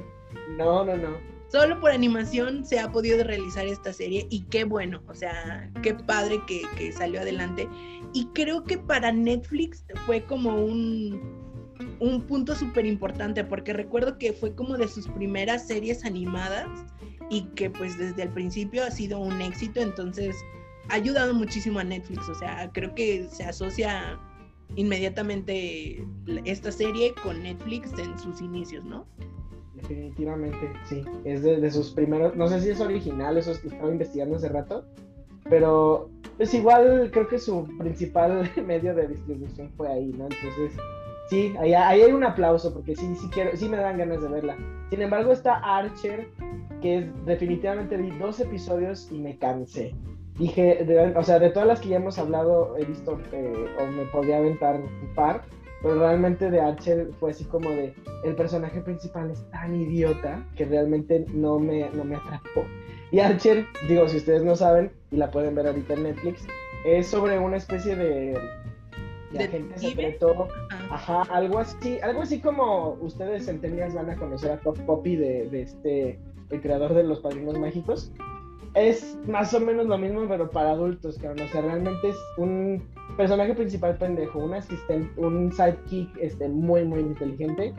no, 0.57 0.85
no, 0.85 0.96
no. 0.96 1.38
Solo 1.51 1.81
por 1.81 1.90
animación 1.90 2.66
se 2.66 2.79
ha 2.79 2.92
podido 2.92 3.24
realizar 3.24 3.66
esta 3.66 3.90
serie 3.94 4.27
y 4.29 4.42
qué 4.51 4.64
bueno, 4.64 5.03
o 5.09 5.14
sea, 5.14 5.70
qué 5.83 5.94
padre 5.94 6.40
que, 6.46 6.61
que 6.77 6.92
salió 6.92 7.22
adelante. 7.22 7.66
Y 8.12 8.27
creo 8.35 8.64
que 8.64 8.77
para 8.77 9.12
Netflix 9.12 9.83
fue 10.05 10.22
como 10.24 10.62
un, 10.62 11.48
un 12.01 12.22
punto 12.27 12.55
súper 12.55 12.85
importante 12.85 13.44
porque 13.44 13.72
recuerdo 13.72 14.18
que 14.18 14.35
fue 14.35 14.55
como 14.55 14.77
de 14.77 14.88
sus 14.88 15.09
primeras 15.09 15.66
series 15.66 16.05
animadas 16.05 16.68
y 17.31 17.42
que 17.55 17.70
pues 17.70 17.96
desde 17.96 18.24
el 18.24 18.31
principio 18.31 18.85
ha 18.85 18.90
sido 18.90 19.18
un 19.18 19.40
éxito, 19.40 19.81
entonces 19.81 20.37
ha 20.88 20.94
ayudado 20.94 21.35
muchísimo 21.35 21.79
a 21.79 21.85
Netflix, 21.85 22.29
o 22.29 22.35
sea, 22.35 22.70
creo 22.72 22.94
que 22.94 23.29
se 23.31 23.44
asocia 23.44 24.18
inmediatamente 24.77 26.05
esta 26.44 26.70
serie 26.72 27.14
con 27.22 27.42
Netflix 27.42 27.92
en 27.98 28.18
sus 28.18 28.40
inicios, 28.40 28.85
¿no? 28.85 29.07
Definitivamente, 29.74 30.72
sí, 30.88 31.05
es 31.24 31.42
de, 31.42 31.70
sus 31.70 31.90
primeros, 31.90 32.35
no 32.37 32.48
sé 32.48 32.61
si 32.61 32.70
es 32.70 32.81
original, 32.81 33.37
eso 33.37 33.53
es 33.53 33.59
que 33.59 33.68
estaba 33.68 33.90
investigando 33.90 34.37
hace 34.37 34.48
rato, 34.48 34.85
pero 35.48 36.11
pues 36.37 36.53
igual 36.53 37.11
creo 37.12 37.29
que 37.29 37.38
su 37.38 37.66
principal 37.79 38.51
medio 38.66 38.94
de 38.94 39.09
distribución 39.09 39.70
fue 39.77 39.88
ahí, 39.88 40.07
¿no? 40.07 40.24
Entonces, 40.24 40.72
sí, 41.31 41.55
ahí, 41.61 41.74
ahí 41.74 42.03
hay 42.03 42.12
un 42.12 42.24
aplauso 42.24 42.72
porque 42.72 42.96
sí, 42.96 43.14
sí, 43.20 43.29
quiero, 43.33 43.57
sí 43.57 43.68
me 43.68 43.77
dan 43.77 43.98
ganas 43.98 44.20
de 44.20 44.29
verla. 44.29 44.57
Sin 44.90 45.01
embargo, 45.01 45.33
está 45.33 45.57
Archer, 45.57 46.29
que 46.83 46.98
es, 46.98 47.27
definitivamente 47.27 47.96
vi 47.96 48.11
dos 48.18 48.40
episodios 48.40 49.11
y 49.12 49.18
me 49.18 49.38
cansé. 49.38 49.94
Dije, 50.38 50.87
o 51.16 51.22
sea, 51.24 51.38
de 51.38 51.51
todas 51.51 51.66
las 51.66 51.81
que 51.81 51.88
ya 51.88 51.96
hemos 51.96 52.18
hablado, 52.18 52.77
he 52.77 52.85
visto 52.85 53.18
eh, 53.33 53.66
o 53.81 53.87
me 53.87 54.05
podía 54.05 54.38
aventar 54.38 54.77
un 54.77 55.14
par, 55.14 55.42
pero 55.83 55.98
realmente 55.98 56.51
de 56.51 56.61
Archer 56.61 57.11
fue 57.18 57.33
así 57.33 57.44
como 57.44 57.70
de, 57.70 57.92
el 58.24 58.35
personaje 58.37 58.81
principal 58.81 59.31
es 59.31 59.42
tan 59.51 59.74
idiota 59.74 60.44
que 60.57 60.64
realmente 60.64 61.24
no 61.33 61.59
me, 61.59 61.90
no 61.90 62.05
me 62.05 62.16
atrapó. 62.16 62.64
Y 63.11 63.20
Archer, 63.20 63.66
digo, 63.88 64.09
si 64.09 64.18
ustedes 64.18 64.44
no 64.44 64.55
saben, 64.55 64.92
y 65.11 65.16
la 65.16 65.31
pueden 65.31 65.55
ver 65.55 65.66
ahorita 65.66 65.94
en 65.94 66.05
Netflix, 66.05 66.46
es 66.85 67.09
sobre 67.09 67.38
una 67.38 67.57
especie 67.57 67.96
de, 67.96 68.38
de, 69.33 69.44
agente 69.44 69.79
secreto, 69.79 70.48
ah. 70.70 70.88
ajá, 70.92 71.22
algo 71.31 71.59
así, 71.59 71.98
algo 72.01 72.22
así 72.22 72.40
como 72.40 72.96
ustedes 73.01 73.46
centenias 73.46 73.94
van 73.94 74.11
a 74.11 74.16
conocer 74.16 74.53
a 74.53 74.61
Top 74.61 74.79
Poppy 74.87 75.16
de, 75.16 75.48
de 75.48 75.62
este 75.62 76.18
el 76.51 76.62
creador 76.62 76.94
de 76.94 77.03
los 77.03 77.20
padrinos 77.20 77.59
mágicos, 77.59 78.12
es 78.74 79.16
más 79.26 79.52
o 79.54 79.61
menos 79.61 79.87
lo 79.87 79.98
mismo, 79.98 80.26
pero 80.28 80.50
para 80.50 80.72
adultos, 80.72 81.18
que 81.18 81.28
O 81.28 81.35
sea, 81.35 81.61
realmente 81.62 82.11
es 82.11 82.16
un 82.37 82.83
personaje 83.16 83.54
principal 83.54 83.96
pendejo, 83.96 84.38
un 84.38 84.54
asistente, 84.54 85.20
un 85.20 85.52
sidekick 85.52 86.16
este, 86.20 86.48
muy, 86.48 86.85
muy 86.85 87.00
inteligente. 87.00 87.74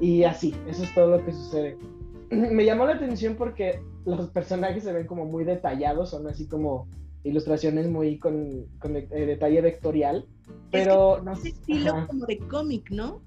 Y 0.00 0.24
así, 0.24 0.54
eso 0.68 0.82
es 0.82 0.94
todo 0.94 1.16
lo 1.16 1.24
que 1.24 1.32
sucede. 1.32 1.76
Me 2.30 2.64
llamó 2.64 2.86
la 2.86 2.94
atención 2.94 3.36
porque 3.36 3.80
los 4.04 4.28
personajes 4.30 4.82
se 4.82 4.92
ven 4.92 5.06
como 5.06 5.24
muy 5.24 5.44
detallados, 5.44 6.10
son 6.10 6.26
así 6.26 6.46
como 6.46 6.88
ilustraciones 7.22 7.88
muy 7.88 8.18
con, 8.18 8.66
con 8.78 8.96
eh, 8.96 9.06
detalle 9.10 9.60
vectorial. 9.60 10.26
Pero 10.70 11.22
no 11.22 11.34
sé. 11.36 11.50
estilo 11.50 12.06
como 12.06 12.26
de 12.26 12.38
cómic, 12.38 12.90
¿no? 12.90 13.20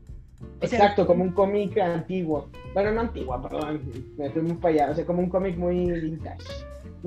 Exacto, 0.61 1.07
como 1.07 1.23
un 1.23 1.31
cómic 1.31 1.77
antiguo. 1.79 2.49
Bueno, 2.73 2.91
no 2.91 3.01
antiguo, 3.01 3.41
perdón, 3.41 3.81
me 4.17 4.29
fui 4.29 4.41
muy 4.41 4.53
para 4.53 4.73
allá. 4.73 4.91
O 4.91 4.95
sea, 4.95 5.05
como 5.05 5.21
un 5.21 5.29
cómic 5.29 5.57
muy 5.57 5.89
vintage. 5.91 6.45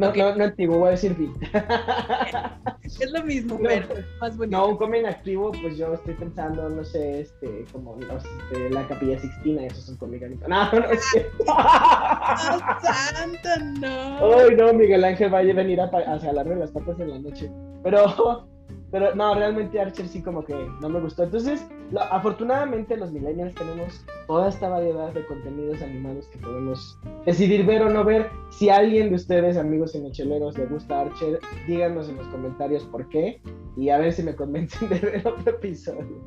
No, 0.00 0.14
no, 0.14 0.34
no 0.34 0.44
antiguo, 0.44 0.78
voy 0.78 0.88
a 0.88 0.90
decir 0.92 1.14
vintage. 1.14 1.50
Es 3.00 3.12
lo 3.12 3.22
mismo, 3.22 3.54
No, 3.54 3.68
pero 3.68 3.86
más 4.20 4.36
bonito. 4.36 4.58
No, 4.58 4.68
un 4.68 4.76
cómic 4.76 5.04
activo, 5.06 5.52
pues 5.62 5.76
yo 5.76 5.94
estoy 5.94 6.14
pensando, 6.14 6.68
no 6.68 6.82
sé, 6.82 7.20
este, 7.20 7.64
como 7.72 7.96
este, 8.00 8.70
la 8.70 8.86
Capilla 8.88 9.18
Sixtina, 9.18 9.64
eso 9.64 9.78
es 9.78 9.88
un 9.90 9.96
cómic. 9.96 10.22
No, 10.48 10.72
no 10.72 10.84
es 10.86 11.04
cierto. 11.12 11.30
¡Oh, 11.46 12.58
santo, 12.82 13.48
no! 13.80 14.38
Ay, 14.38 14.56
no, 14.56 14.72
Miguel 14.72 15.04
Ángel 15.04 15.32
va 15.32 15.38
a 15.38 15.42
venir 15.42 15.80
a, 15.80 15.84
a 15.84 16.18
jalarme 16.18 16.56
las 16.56 16.72
patas 16.72 16.98
en 16.98 17.10
la 17.10 17.18
noche. 17.20 17.50
Pero, 17.84 18.49
pero 18.90 19.14
no, 19.14 19.34
realmente 19.34 19.80
Archer 19.80 20.08
sí 20.08 20.22
como 20.22 20.44
que 20.44 20.54
no 20.80 20.88
me 20.88 21.00
gustó. 21.00 21.22
Entonces, 21.24 21.64
lo- 21.92 22.02
afortunadamente 22.02 22.96
los 22.96 23.12
millennials 23.12 23.54
tenemos 23.54 24.04
toda 24.26 24.48
esta 24.48 24.68
variedad 24.68 25.12
de 25.12 25.24
contenidos 25.26 25.80
animados 25.82 26.26
que 26.28 26.38
podemos 26.38 26.98
decidir 27.26 27.64
ver 27.66 27.82
o 27.82 27.90
no 27.90 28.04
ver. 28.04 28.28
Si 28.50 28.68
a 28.68 28.76
alguien 28.76 29.10
de 29.10 29.16
ustedes, 29.16 29.56
amigos 29.56 29.94
enecheleros, 29.94 30.56
le 30.58 30.66
gusta 30.66 31.00
Archer, 31.02 31.38
díganos 31.66 32.08
en 32.08 32.16
los 32.16 32.26
comentarios 32.28 32.84
por 32.84 33.08
qué 33.08 33.40
y 33.76 33.90
a 33.90 33.98
ver 33.98 34.12
si 34.12 34.22
me 34.22 34.34
convencen 34.34 34.88
de 34.88 34.98
ver 34.98 35.26
otro 35.26 35.50
episodio. 35.54 36.20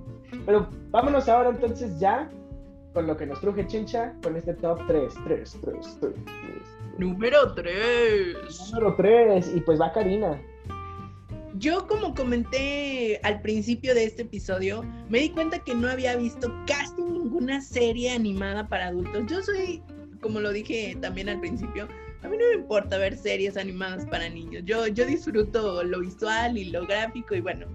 Pero 0.45 0.67
vámonos 0.91 1.27
ahora 1.29 1.49
entonces 1.49 1.99
ya 1.99 2.29
con 2.93 3.07
lo 3.07 3.17
que 3.17 3.25
nos 3.25 3.41
truje 3.41 3.65
Chincha, 3.65 4.13
con 4.21 4.35
este 4.37 4.53
top 4.53 4.79
3, 4.87 5.13
3, 5.25 5.57
3, 5.61 5.97
3, 5.99 5.99
3. 5.99 6.15
Número 6.99 7.53
3. 7.55 8.71
Número 8.71 8.95
3, 8.95 9.55
y 9.55 9.61
pues 9.61 9.81
va 9.81 9.91
Karina. 9.91 10.39
Yo, 11.57 11.87
como 11.87 12.15
comenté 12.15 13.19
al 13.23 13.41
principio 13.41 13.93
de 13.93 14.05
este 14.05 14.23
episodio, 14.23 14.83
me 15.09 15.19
di 15.19 15.29
cuenta 15.29 15.59
que 15.59 15.75
no 15.75 15.87
había 15.87 16.15
visto 16.15 16.51
casi 16.65 17.01
ninguna 17.01 17.61
serie 17.61 18.11
animada 18.11 18.67
para 18.67 18.87
adultos. 18.87 19.23
Yo 19.27 19.41
soy, 19.43 19.81
como 20.21 20.39
lo 20.39 20.51
dije 20.51 20.97
también 20.99 21.29
al 21.29 21.39
principio, 21.39 21.87
a 22.23 22.27
mí 22.27 22.37
no 22.37 22.47
me 22.47 22.55
importa 22.55 22.97
ver 22.97 23.15
series 23.15 23.55
animadas 23.55 24.05
para 24.07 24.29
niños. 24.29 24.63
Yo, 24.65 24.87
yo 24.87 25.05
disfruto 25.05 25.83
lo 25.83 25.99
visual 25.99 26.57
y 26.57 26.65
lo 26.65 26.87
gráfico 26.87 27.35
y 27.35 27.41
bueno, 27.41 27.67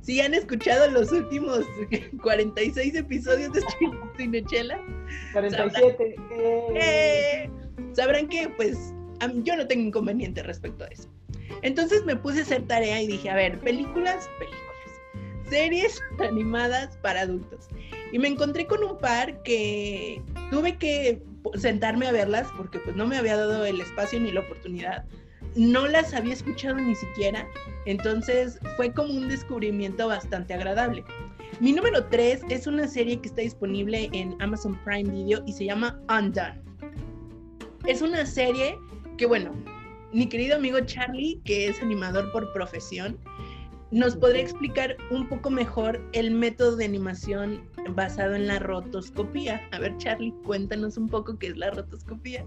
si 0.00 0.20
han 0.20 0.34
escuchado 0.34 0.90
los 0.90 1.12
últimos 1.12 1.64
46 2.22 2.94
episodios 2.96 3.52
de 3.52 3.60
Cinechela, 4.16 4.80
47. 5.32 6.16
eh. 6.32 6.64
eh, 6.74 7.50
sabrán 7.92 8.26
que 8.28 8.48
pues 8.56 8.94
yo 9.44 9.56
no 9.56 9.66
tengo 9.66 9.86
inconveniente 9.86 10.42
respecto 10.42 10.84
a 10.84 10.88
eso. 10.88 11.08
Entonces 11.62 12.04
me 12.04 12.16
puse 12.16 12.40
a 12.40 12.42
hacer 12.42 12.66
tarea 12.66 13.02
y 13.02 13.06
dije, 13.06 13.30
a 13.30 13.34
ver, 13.34 13.58
películas, 13.58 14.28
películas, 14.38 14.70
series 15.48 16.00
animadas 16.20 16.96
para 16.98 17.22
adultos. 17.22 17.68
Y 18.12 18.18
me 18.18 18.28
encontré 18.28 18.66
con 18.66 18.82
un 18.82 18.98
par 18.98 19.42
que 19.42 20.22
tuve 20.50 20.76
que 20.76 21.22
sentarme 21.54 22.06
a 22.06 22.12
verlas 22.12 22.48
porque 22.56 22.78
pues 22.80 22.96
no 22.96 23.06
me 23.06 23.16
había 23.16 23.36
dado 23.36 23.64
el 23.64 23.80
espacio 23.80 24.20
ni 24.20 24.32
la 24.32 24.40
oportunidad. 24.40 25.04
No 25.56 25.86
las 25.88 26.14
había 26.14 26.34
escuchado 26.34 26.76
ni 26.76 26.94
siquiera, 26.94 27.46
entonces 27.84 28.58
fue 28.76 28.92
como 28.92 29.12
un 29.12 29.28
descubrimiento 29.28 30.06
bastante 30.06 30.54
agradable. 30.54 31.04
Mi 31.60 31.72
número 31.72 32.04
3 32.06 32.42
es 32.48 32.66
una 32.66 32.86
serie 32.86 33.20
que 33.20 33.28
está 33.28 33.42
disponible 33.42 34.08
en 34.12 34.36
Amazon 34.40 34.78
Prime 34.84 35.10
Video 35.10 35.42
y 35.46 35.52
se 35.52 35.66
llama 35.66 36.00
Undone. 36.08 36.60
Es 37.86 38.00
una 38.00 38.24
serie 38.24 38.78
que, 39.18 39.26
bueno, 39.26 39.52
mi 40.12 40.28
querido 40.28 40.56
amigo 40.56 40.80
Charlie, 40.80 41.40
que 41.44 41.68
es 41.68 41.80
animador 41.82 42.30
por 42.32 42.52
profesión, 42.52 43.18
nos 43.90 44.16
podría 44.16 44.42
explicar 44.42 44.96
un 45.10 45.28
poco 45.28 45.50
mejor 45.50 46.00
el 46.12 46.30
método 46.30 46.76
de 46.76 46.84
animación 46.84 47.68
basado 47.94 48.34
en 48.34 48.46
la 48.46 48.58
rotoscopía. 48.58 49.60
A 49.72 49.78
ver, 49.78 49.96
Charlie, 49.96 50.32
cuéntanos 50.44 50.96
un 50.96 51.08
poco 51.08 51.38
qué 51.38 51.48
es 51.48 51.56
la 51.56 51.70
rotoscopía. 51.70 52.46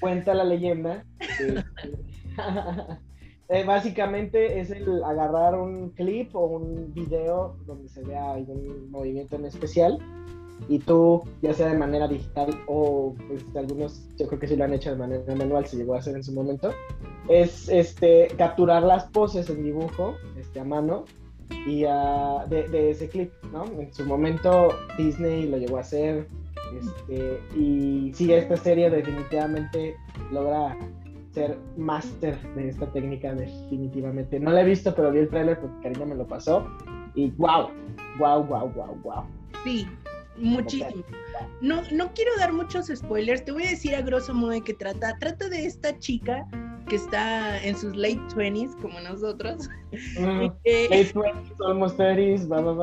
Cuenta 0.00 0.34
la 0.34 0.44
leyenda. 0.44 1.04
Eh, 3.52 3.64
básicamente 3.64 4.60
es 4.60 4.70
el 4.70 5.02
agarrar 5.02 5.58
un 5.58 5.90
clip 5.90 6.36
o 6.36 6.46
un 6.46 6.94
video 6.94 7.56
donde 7.66 7.88
se 7.88 8.04
vea 8.04 8.34
algún 8.34 8.88
movimiento 8.92 9.34
en 9.34 9.44
especial 9.44 9.98
y 10.68 10.78
tú, 10.78 11.22
ya 11.42 11.52
sea 11.52 11.68
de 11.68 11.78
manera 11.78 12.06
digital 12.08 12.50
o 12.66 13.14
pues 13.28 13.44
algunos, 13.56 14.02
yo 14.16 14.26
creo 14.26 14.40
que 14.40 14.46
sí 14.46 14.56
lo 14.56 14.64
han 14.64 14.74
hecho 14.74 14.90
de 14.90 14.96
manera 14.96 15.34
manual, 15.34 15.66
se 15.66 15.76
llegó 15.76 15.94
a 15.94 15.98
hacer 15.98 16.16
en 16.16 16.24
su 16.24 16.32
momento, 16.32 16.72
es 17.28 17.68
este 17.68 18.28
capturar 18.36 18.82
las 18.82 19.04
poses 19.04 19.48
en 19.50 19.62
dibujo 19.62 20.14
este, 20.38 20.60
a 20.60 20.64
mano 20.64 21.04
y 21.66 21.82
de, 21.82 22.90
ese 22.90 23.08
clip, 23.08 23.32
¿no? 23.52 23.64
En 23.64 23.92
su 23.92 24.04
momento 24.04 24.68
Disney 24.96 25.48
lo 25.48 25.58
llegó 25.58 25.78
a 25.78 25.80
hacer 25.80 26.26
este, 26.78 27.40
y 27.56 28.12
sí, 28.14 28.32
esta 28.32 28.56
serie 28.56 28.90
definitivamente 28.90 29.96
logra 30.30 30.76
ser 31.32 31.58
máster 31.76 32.38
de 32.54 32.68
esta 32.68 32.86
técnica 32.86 33.34
definitivamente. 33.34 34.40
No 34.40 34.50
la 34.50 34.62
he 34.62 34.64
visto, 34.64 34.94
pero 34.94 35.10
vi 35.10 35.20
el 35.20 35.28
tráiler 35.28 35.60
porque 35.60 35.82
Karina 35.82 36.06
me 36.06 36.14
lo 36.14 36.26
pasó 36.26 36.66
y 37.14 37.30
wow, 37.32 37.68
wow, 38.18 38.44
wow, 38.44 38.72
wow, 38.74 38.98
wow. 39.02 39.24
Sí, 39.64 39.86
muchísimo. 40.40 41.04
No, 41.60 41.82
no 41.92 42.12
quiero 42.14 42.32
dar 42.38 42.52
muchos 42.52 42.86
spoilers, 42.94 43.44
te 43.44 43.52
voy 43.52 43.64
a 43.64 43.70
decir 43.70 43.94
a 43.94 44.02
grosso 44.02 44.32
modo 44.34 44.50
de 44.50 44.62
qué 44.62 44.74
trata. 44.74 45.16
Trata 45.18 45.48
de 45.48 45.66
esta 45.66 45.98
chica 45.98 46.46
que 46.88 46.96
está 46.96 47.62
en 47.62 47.76
sus 47.76 47.94
late 47.96 48.20
20s, 48.34 48.74
como 48.80 48.98
nosotros, 49.00 49.68
Mm, 50.18 50.48
que- 50.64 50.88
late 50.90 51.12
20s, 51.14 51.52
almost 51.66 51.98
30s, 51.98 52.48
bye 52.48 52.62
bye 52.62 52.74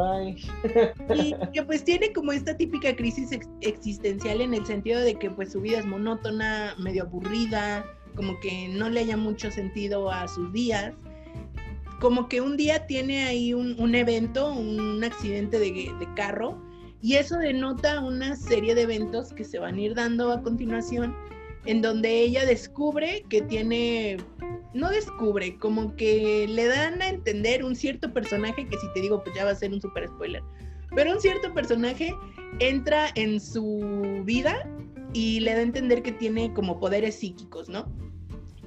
bye. 1.07 1.15
y 1.17 1.35
que 1.53 1.63
pues 1.63 1.83
tiene 1.83 2.13
como 2.13 2.31
esta 2.31 2.55
típica 2.55 2.95
crisis 2.95 3.31
ex- 3.31 3.49
existencial 3.61 4.41
en 4.41 4.53
el 4.53 4.65
sentido 4.65 4.99
de 5.01 5.15
que 5.15 5.29
pues 5.29 5.51
su 5.51 5.59
vida 5.61 5.79
es 5.79 5.85
monótona, 5.85 6.75
medio 6.77 7.03
aburrida, 7.03 7.85
como 8.15 8.39
que 8.39 8.67
no 8.69 8.89
le 8.89 9.01
haya 9.01 9.17
mucho 9.17 9.51
sentido 9.51 10.09
a 10.11 10.27
sus 10.27 10.51
días. 10.53 10.93
Como 11.99 12.29
que 12.29 12.41
un 12.41 12.57
día 12.57 12.85
tiene 12.85 13.23
ahí 13.25 13.53
un, 13.53 13.75
un 13.79 13.95
evento, 13.95 14.53
un 14.53 15.03
accidente 15.03 15.57
de, 15.59 15.71
de 15.99 16.13
carro, 16.15 16.61
y 17.01 17.15
eso 17.15 17.37
denota 17.37 18.01
una 18.01 18.35
serie 18.35 18.75
de 18.75 18.83
eventos 18.83 19.33
que 19.33 19.43
se 19.43 19.59
van 19.59 19.75
a 19.75 19.81
ir 19.81 19.95
dando 19.95 20.31
a 20.31 20.41
continuación, 20.41 21.15
en 21.65 21.81
donde 21.81 22.21
ella 22.21 22.45
descubre 22.45 23.23
que 23.29 23.41
tiene, 23.41 24.17
no 24.73 24.89
descubre, 24.89 25.57
como 25.57 25.95
que 25.95 26.47
le 26.47 26.65
dan 26.65 27.01
a 27.01 27.09
entender 27.09 27.63
un 27.63 27.75
cierto 27.75 28.11
personaje 28.13 28.67
que 28.67 28.77
si 28.77 28.93
te 28.93 29.01
digo 29.01 29.23
pues 29.23 29.35
ya 29.35 29.45
va 29.45 29.51
a 29.51 29.55
ser 29.55 29.73
un 29.73 29.81
super 29.81 30.07
spoiler, 30.07 30.41
pero 30.95 31.11
un 31.11 31.21
cierto 31.21 31.53
personaje 31.53 32.15
entra 32.59 33.09
en 33.15 33.39
su 33.39 34.21
vida 34.23 34.67
y 35.13 35.39
le 35.41 35.53
da 35.53 35.59
a 35.59 35.63
entender 35.63 36.01
que 36.01 36.11
tiene 36.11 36.53
como 36.53 36.79
poderes 36.79 37.15
psíquicos, 37.15 37.69
¿no? 37.69 37.85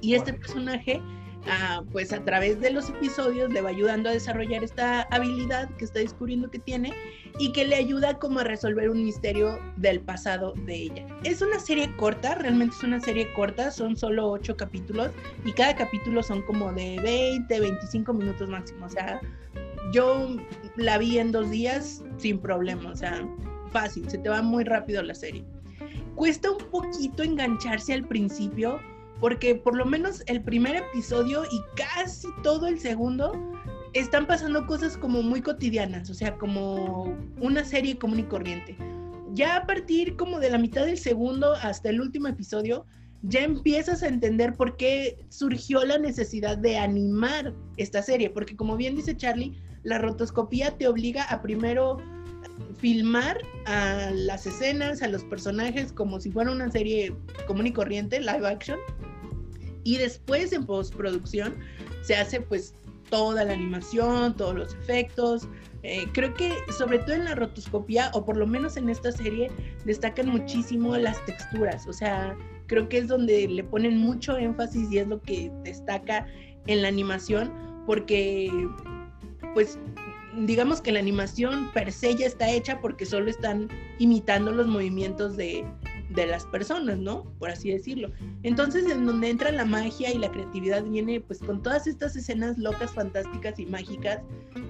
Y 0.01 0.15
este 0.15 0.33
personaje, 0.33 1.01
ah, 1.47 1.83
pues 1.91 2.13
a 2.13 2.23
través 2.23 2.59
de 2.59 2.71
los 2.71 2.89
episodios 2.89 3.51
le 3.51 3.61
va 3.61 3.69
ayudando 3.69 4.09
a 4.09 4.13
desarrollar 4.13 4.63
esta 4.63 5.03
habilidad 5.11 5.69
que 5.77 5.85
está 5.85 5.99
descubriendo 5.99 6.49
que 6.49 6.59
tiene 6.59 6.93
y 7.39 7.51
que 7.53 7.65
le 7.65 7.75
ayuda 7.75 8.17
como 8.19 8.39
a 8.39 8.43
resolver 8.43 8.89
un 8.89 9.03
misterio 9.03 9.59
del 9.77 10.01
pasado 10.01 10.53
de 10.65 10.75
ella. 10.75 11.05
Es 11.23 11.41
una 11.41 11.59
serie 11.59 11.95
corta, 11.97 12.35
realmente 12.35 12.75
es 12.77 12.83
una 12.83 12.99
serie 12.99 13.31
corta, 13.33 13.71
son 13.71 13.95
solo 13.95 14.29
ocho 14.29 14.55
capítulos 14.55 15.11
y 15.45 15.51
cada 15.51 15.75
capítulo 15.75 16.23
son 16.23 16.41
como 16.43 16.71
de 16.73 16.99
20, 17.01 17.59
25 17.59 18.13
minutos 18.13 18.49
máximo, 18.49 18.85
o 18.85 18.89
sea, 18.89 19.19
yo 19.93 20.37
la 20.75 20.97
vi 20.97 21.17
en 21.17 21.31
dos 21.31 21.49
días 21.49 22.03
sin 22.17 22.39
problema, 22.39 22.91
o 22.91 22.95
sea, 22.95 23.27
fácil, 23.71 24.09
se 24.09 24.17
te 24.17 24.29
va 24.29 24.41
muy 24.41 24.63
rápido 24.63 25.01
la 25.03 25.15
serie. 25.15 25.43
Cuesta 26.15 26.51
un 26.51 26.57
poquito 26.69 27.23
engancharse 27.23 27.93
al 27.93 28.07
principio, 28.07 28.79
porque 29.21 29.55
por 29.55 29.77
lo 29.77 29.85
menos 29.85 30.23
el 30.25 30.41
primer 30.41 30.75
episodio 30.75 31.43
y 31.45 31.61
casi 31.77 32.27
todo 32.43 32.67
el 32.67 32.79
segundo 32.79 33.31
están 33.93 34.25
pasando 34.25 34.65
cosas 34.65 34.97
como 34.97 35.21
muy 35.21 35.41
cotidianas, 35.41 36.09
o 36.09 36.13
sea, 36.15 36.37
como 36.37 37.15
una 37.39 37.63
serie 37.63 37.97
común 37.97 38.19
y 38.19 38.23
corriente. 38.23 38.75
Ya 39.33 39.57
a 39.57 39.67
partir 39.67 40.17
como 40.17 40.39
de 40.39 40.49
la 40.49 40.57
mitad 40.57 40.85
del 40.85 40.97
segundo 40.97 41.53
hasta 41.53 41.89
el 41.89 42.01
último 42.01 42.27
episodio, 42.27 42.85
ya 43.21 43.41
empiezas 43.41 44.01
a 44.01 44.07
entender 44.07 44.55
por 44.55 44.75
qué 44.75 45.23
surgió 45.29 45.85
la 45.85 45.99
necesidad 45.99 46.57
de 46.57 46.79
animar 46.79 47.53
esta 47.77 48.01
serie, 48.01 48.31
porque 48.31 48.55
como 48.55 48.75
bien 48.75 48.95
dice 48.95 49.15
Charlie, 49.15 49.55
la 49.83 49.99
rotoscopía 49.99 50.77
te 50.77 50.87
obliga 50.87 51.23
a 51.25 51.43
primero 51.43 51.97
filmar 52.79 53.37
a 53.67 54.09
las 54.11 54.47
escenas, 54.47 55.03
a 55.03 55.07
los 55.07 55.23
personajes 55.23 55.93
como 55.93 56.19
si 56.19 56.31
fuera 56.31 56.51
una 56.51 56.71
serie 56.71 57.15
común 57.45 57.67
y 57.67 57.73
corriente, 57.73 58.19
live 58.19 58.47
action, 58.47 58.79
y 59.83 59.97
después 59.97 60.53
en 60.53 60.65
postproducción 60.65 61.55
se 62.01 62.15
hace 62.15 62.41
pues 62.41 62.73
toda 63.09 63.43
la 63.43 63.53
animación, 63.53 64.35
todos 64.35 64.55
los 64.55 64.73
efectos. 64.73 65.47
Eh, 65.83 66.05
creo 66.13 66.33
que 66.33 66.53
sobre 66.77 66.99
todo 66.99 67.13
en 67.13 67.25
la 67.25 67.35
rotoscopía, 67.35 68.11
o 68.13 68.25
por 68.25 68.37
lo 68.37 68.47
menos 68.47 68.77
en 68.77 68.89
esta 68.89 69.11
serie, 69.11 69.51
destacan 69.85 70.29
muchísimo 70.29 70.95
las 70.97 71.23
texturas. 71.25 71.87
O 71.87 71.93
sea, 71.93 72.35
creo 72.67 72.87
que 72.87 72.99
es 72.99 73.07
donde 73.07 73.47
le 73.47 73.63
ponen 73.63 73.97
mucho 73.97 74.37
énfasis 74.37 74.91
y 74.91 74.99
es 74.99 75.07
lo 75.07 75.21
que 75.21 75.51
destaca 75.63 76.25
en 76.67 76.81
la 76.81 76.87
animación, 76.87 77.51
porque 77.85 78.49
pues 79.53 79.77
digamos 80.45 80.79
que 80.79 80.93
la 80.93 80.99
animación 80.99 81.71
per 81.73 81.91
se 81.91 82.15
ya 82.15 82.25
está 82.27 82.49
hecha 82.49 82.79
porque 82.79 83.05
solo 83.05 83.29
están 83.29 83.67
imitando 83.99 84.51
los 84.51 84.67
movimientos 84.67 85.35
de, 85.35 85.65
de 86.13 86.25
las 86.25 86.45
personas, 86.45 86.97
¿no? 86.97 87.23
Por 87.39 87.49
así 87.49 87.71
decirlo. 87.71 88.11
Entonces, 88.43 88.89
en 88.89 89.05
donde 89.05 89.29
entra 89.29 89.51
la 89.51 89.65
magia 89.65 90.13
y 90.13 90.17
la 90.17 90.31
creatividad 90.31 90.83
viene 90.83 91.21
pues 91.21 91.39
con 91.39 91.61
todas 91.61 91.87
estas 91.87 92.15
escenas 92.15 92.57
locas, 92.57 92.93
fantásticas 92.93 93.59
y 93.59 93.65
mágicas 93.65 94.19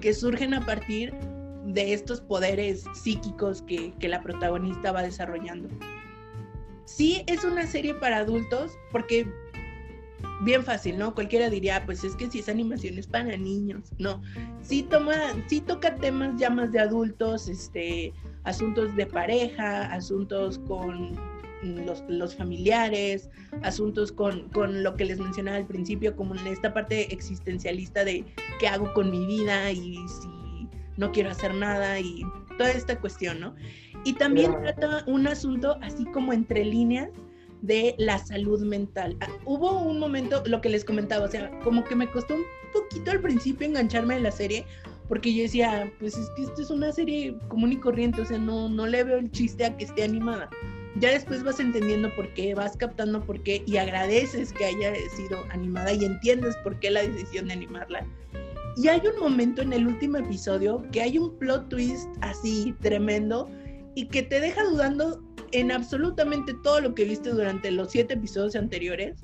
que 0.00 0.14
surgen 0.14 0.54
a 0.54 0.64
partir 0.64 1.12
de 1.66 1.92
estos 1.92 2.20
poderes 2.20 2.84
psíquicos 2.94 3.62
que, 3.62 3.92
que 3.98 4.08
la 4.08 4.22
protagonista 4.22 4.92
va 4.92 5.02
desarrollando. 5.02 5.68
Sí 6.84 7.22
es 7.26 7.44
una 7.44 7.66
serie 7.66 7.94
para 7.94 8.18
adultos 8.18 8.72
porque 8.90 9.26
bien 10.42 10.64
fácil, 10.64 10.98
¿no? 10.98 11.14
Cualquiera 11.14 11.48
diría, 11.48 11.84
pues 11.86 12.04
es 12.04 12.16
que 12.16 12.30
si 12.30 12.40
es 12.40 12.48
animación 12.48 12.98
es 12.98 13.06
para 13.06 13.36
niños. 13.36 13.90
No, 13.98 14.20
sí 14.60 14.82
toma, 14.82 15.14
sí 15.46 15.60
toca 15.60 15.94
temas 15.96 16.38
ya 16.38 16.50
más 16.50 16.72
de 16.72 16.80
adultos, 16.80 17.48
este, 17.48 18.12
asuntos 18.44 18.94
de 18.96 19.06
pareja, 19.06 19.92
asuntos 19.92 20.58
con 20.66 21.16
los, 21.62 22.34
familiares, 22.34 23.30
asuntos 23.62 24.12
con, 24.12 24.48
con, 24.50 24.82
lo 24.82 24.96
que 24.96 25.04
les 25.04 25.18
mencionaba 25.18 25.56
al 25.56 25.66
principio, 25.66 26.16
como 26.16 26.34
en 26.34 26.46
esta 26.46 26.72
parte 26.74 27.12
existencialista 27.12 28.04
de 28.04 28.24
qué 28.58 28.68
hago 28.68 28.92
con 28.94 29.10
mi 29.10 29.26
vida 29.26 29.70
y 29.70 29.96
si 30.08 30.68
no 30.96 31.12
quiero 31.12 31.30
hacer 31.30 31.54
nada 31.54 31.98
y 32.00 32.22
toda 32.58 32.70
esta 32.70 33.00
cuestión, 33.00 33.40
¿no? 33.40 33.54
Y 34.04 34.14
también 34.14 34.52
trata 34.62 35.04
un 35.06 35.26
asunto 35.26 35.78
así 35.80 36.04
como 36.06 36.32
entre 36.32 36.64
líneas 36.64 37.10
de 37.62 37.94
la 37.98 38.18
salud 38.18 38.60
mental. 38.62 39.16
Ah, 39.20 39.28
hubo 39.44 39.80
un 39.80 39.98
momento, 39.98 40.42
lo 40.46 40.60
que 40.60 40.68
les 40.68 40.84
comentaba, 40.84 41.26
o 41.26 41.30
sea, 41.30 41.50
como 41.60 41.84
que 41.84 41.94
me 41.94 42.10
costó 42.10 42.34
un 42.34 42.44
poquito 42.72 43.10
al 43.12 43.20
principio 43.20 43.66
engancharme 43.66 44.16
en 44.16 44.24
la 44.24 44.32
serie, 44.32 44.66
porque 45.08 45.32
yo 45.32 45.42
decía, 45.42 45.90
pues 46.00 46.16
es 46.16 46.28
que 46.30 46.42
esto 46.42 46.62
es 46.62 46.70
una 46.70 46.90
serie 46.92 47.36
común 47.48 47.72
y 47.72 47.76
corriente, 47.76 48.20
o 48.20 48.24
sea, 48.24 48.38
no, 48.38 48.68
no 48.68 48.86
le 48.86 49.04
veo 49.04 49.18
el 49.18 49.30
chiste 49.30 49.64
a 49.64 49.76
que 49.76 49.84
esté 49.84 50.02
animada. 50.02 50.50
Ya 50.96 51.10
después 51.10 51.42
vas 51.42 51.58
entendiendo 51.58 52.14
por 52.14 52.32
qué, 52.34 52.54
vas 52.54 52.76
captando 52.76 53.20
por 53.24 53.42
qué 53.42 53.62
y 53.66 53.78
agradeces 53.78 54.52
que 54.52 54.66
haya 54.66 54.94
sido 55.16 55.44
animada 55.50 55.92
y 55.92 56.04
entiendes 56.04 56.56
por 56.58 56.78
qué 56.80 56.90
la 56.90 57.02
decisión 57.02 57.48
de 57.48 57.54
animarla. 57.54 58.06
Y 58.76 58.88
hay 58.88 59.00
un 59.06 59.20
momento 59.20 59.62
en 59.62 59.72
el 59.72 59.86
último 59.86 60.18
episodio 60.18 60.84
que 60.92 61.02
hay 61.02 61.18
un 61.18 61.38
plot 61.38 61.68
twist 61.68 62.08
así 62.20 62.74
tremendo 62.80 63.50
y 63.94 64.06
que 64.06 64.22
te 64.22 64.40
deja 64.40 64.64
dudando 64.64 65.22
en 65.52 65.70
absolutamente 65.70 66.54
todo 66.62 66.80
lo 66.80 66.94
que 66.94 67.04
viste 67.04 67.30
durante 67.30 67.70
los 67.70 67.90
siete 67.90 68.14
episodios 68.14 68.56
anteriores. 68.56 69.20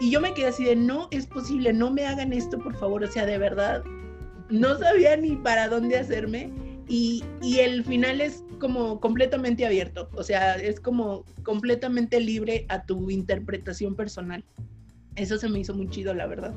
Y 0.00 0.10
yo 0.10 0.20
me 0.20 0.32
quedé 0.34 0.46
así 0.46 0.64
de, 0.64 0.76
no 0.76 1.08
es 1.10 1.26
posible, 1.26 1.72
no 1.72 1.90
me 1.90 2.06
hagan 2.06 2.32
esto, 2.32 2.58
por 2.58 2.76
favor. 2.76 3.02
O 3.04 3.10
sea, 3.10 3.26
de 3.26 3.38
verdad, 3.38 3.82
no 4.50 4.78
sabía 4.78 5.16
ni 5.16 5.36
para 5.36 5.68
dónde 5.68 5.98
hacerme. 5.98 6.50
Y, 6.90 7.22
el 7.60 7.84
final 7.84 8.20
es 8.20 8.42
como 8.58 8.98
completamente 9.00 9.64
abierto. 9.64 10.10
O 10.14 10.24
sea, 10.24 10.56
es 10.56 10.80
como 10.80 11.24
completamente 11.44 12.18
libre 12.18 12.66
a 12.68 12.84
tu 12.84 13.10
interpretación 13.10 13.94
personal. 13.94 14.44
Eso 15.14 15.38
se 15.38 15.48
me 15.48 15.60
hizo 15.60 15.72
muy 15.72 15.88
chido, 15.88 16.12
la 16.14 16.26
verdad. 16.26 16.52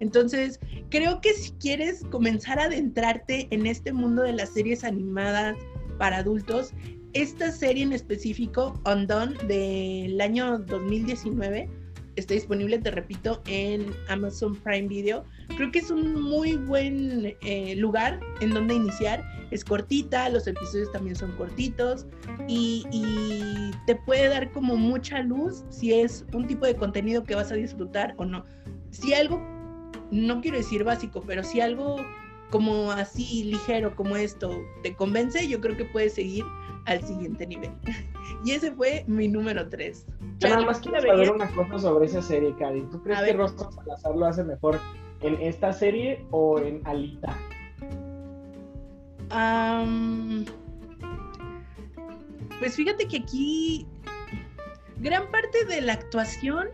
Entonces, 0.00 0.58
creo 0.88 1.20
que 1.20 1.34
si 1.34 1.52
quieres 1.52 2.02
comenzar 2.10 2.58
a 2.58 2.64
adentrarte 2.64 3.46
en 3.50 3.66
este 3.66 3.92
mundo 3.92 4.22
de 4.22 4.32
las 4.32 4.54
series 4.54 4.84
animadas 4.84 5.54
para 5.98 6.16
adultos, 6.18 6.72
esta 7.12 7.52
serie 7.52 7.82
en 7.82 7.92
específico, 7.92 8.80
Undone, 8.86 9.34
del 9.46 10.18
año 10.18 10.60
2019, 10.60 11.68
está 12.16 12.34
disponible, 12.34 12.78
te 12.78 12.90
repito, 12.90 13.42
en 13.46 13.92
Amazon 14.08 14.54
Prime 14.56 14.88
Video. 14.88 15.24
Creo 15.56 15.70
que 15.70 15.80
es 15.80 15.90
un 15.90 16.20
muy 16.20 16.56
buen 16.56 17.36
eh, 17.42 17.74
lugar 17.76 18.20
en 18.40 18.50
donde 18.50 18.74
iniciar. 18.74 19.22
Es 19.50 19.64
cortita, 19.64 20.28
los 20.28 20.46
episodios 20.46 20.90
también 20.92 21.16
son 21.16 21.32
cortitos 21.32 22.06
y, 22.48 22.84
y, 22.90 23.70
te 23.86 23.94
puede 23.94 24.28
dar 24.28 24.50
como 24.52 24.76
mucha 24.76 25.20
luz 25.22 25.64
si 25.68 25.92
es 25.92 26.24
un 26.32 26.46
tipo 26.46 26.66
de 26.66 26.74
contenido 26.74 27.22
que 27.22 27.34
vas 27.34 27.52
a 27.52 27.54
disfrutar 27.54 28.14
o 28.16 28.24
no. 28.24 28.44
Si 28.90 29.14
algo, 29.14 29.40
no 30.10 30.40
quiero 30.40 30.56
decir 30.56 30.82
básico, 30.84 31.22
pero 31.26 31.44
si 31.44 31.60
algo 31.60 31.96
como 32.50 32.92
así 32.92 33.44
ligero 33.44 33.96
como 33.96 34.16
esto 34.16 34.62
te 34.82 34.94
convence, 34.94 35.48
yo 35.48 35.60
creo 35.60 35.76
que 35.76 35.84
puedes 35.86 36.14
seguir 36.14 36.44
al 36.86 37.02
siguiente 37.02 37.46
nivel. 37.46 37.72
y 38.44 38.52
ese 38.52 38.72
fue 38.72 39.04
mi 39.06 39.28
número 39.28 39.68
3. 39.68 40.06
Yo 40.38 40.48
nada 40.48 40.66
más 40.66 40.80
quiero 40.80 41.00
saber 41.00 41.30
una 41.30 41.48
cosa 41.54 41.78
sobre 41.78 42.06
esa 42.06 42.22
serie, 42.22 42.54
Cari. 42.58 42.82
¿Tú 42.90 43.02
crees 43.02 43.20
que 43.20 43.32
Rosa 43.32 43.70
Salazar 43.70 44.16
lo 44.16 44.26
hace 44.26 44.44
mejor 44.44 44.78
en 45.20 45.40
esta 45.40 45.72
serie 45.72 46.24
o 46.30 46.58
en 46.58 46.80
Alita? 46.86 47.36
pues 52.60 52.76
fíjate 52.76 53.08
que 53.08 53.16
aquí 53.16 53.84
gran 54.98 55.28
parte 55.30 55.64
de 55.64 55.80
la 55.80 55.94
actuación, 55.94 56.68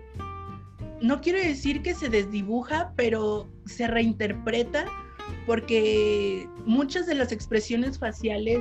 no 1.00 1.20
quiero 1.20 1.38
decir 1.38 1.82
que 1.82 1.94
se 1.94 2.10
desdibuja, 2.10 2.92
pero 2.96 3.48
se 3.64 3.86
reinterpreta 3.86 4.84
porque 5.46 6.48
muchas 6.66 7.06
de 7.06 7.14
las 7.14 7.32
expresiones 7.32 7.98
faciales 7.98 8.60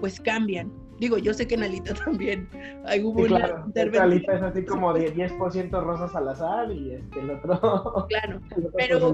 pues 0.00 0.20
cambian. 0.20 0.70
Digo, 1.00 1.16
yo 1.16 1.32
sé 1.32 1.48
que 1.48 1.54
en 1.54 1.62
Alita 1.62 1.94
también 2.04 2.46
hay 2.84 3.02
hubo 3.02 3.22
sí, 3.22 3.28
claro. 3.28 3.72
una 3.74 4.02
Alita 4.02 4.34
es 4.34 4.42
así 4.42 4.64
como 4.64 4.92
de 4.92 5.12
10% 5.14 5.82
Rosa 5.82 6.08
Salazar 6.08 6.70
y 6.70 6.92
este, 6.92 7.20
el 7.20 7.30
otro. 7.30 8.06
Claro, 8.08 8.40
pero 8.76 9.12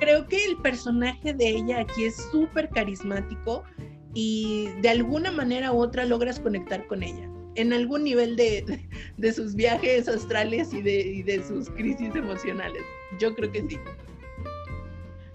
creo 0.00 0.26
que 0.26 0.44
el 0.44 0.56
personaje 0.58 1.32
de 1.32 1.48
ella 1.48 1.80
aquí 1.80 2.04
es 2.04 2.16
súper 2.30 2.68
carismático 2.70 3.62
y 4.14 4.68
de 4.82 4.88
alguna 4.88 5.30
manera 5.30 5.72
u 5.72 5.78
otra 5.78 6.04
logras 6.04 6.40
conectar 6.40 6.86
con 6.88 7.02
ella. 7.02 7.30
En 7.56 7.72
algún 7.72 8.02
nivel 8.02 8.34
de, 8.34 8.88
de, 9.16 9.32
sus 9.32 9.54
viajes 9.54 10.08
astrales 10.08 10.74
y 10.74 10.82
de, 10.82 11.00
y 11.00 11.22
de 11.22 11.40
sus 11.44 11.70
crisis 11.70 12.14
emocionales. 12.16 12.82
Yo 13.20 13.32
creo 13.36 13.52
que 13.52 13.62
sí. 13.68 13.78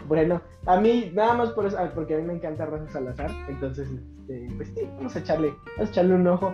Bueno, 0.10 0.42
a 0.66 0.82
mí, 0.82 1.12
nada 1.14 1.36
más 1.36 1.52
por 1.52 1.68
eso, 1.68 1.78
ah, 1.80 1.92
porque 1.94 2.16
a 2.16 2.18
mí 2.18 2.24
me 2.24 2.34
encanta 2.34 2.66
Rosa 2.66 2.90
Salazar, 2.90 3.30
entonces, 3.48 3.88
este, 3.92 4.48
pues 4.58 4.70
sí, 4.76 4.82
vamos 4.98 5.16
a 5.16 5.20
echarle, 5.20 5.54
vamos 5.78 5.90
a 5.90 5.92
echarle 5.92 6.16
un 6.16 6.28
ojo. 6.28 6.54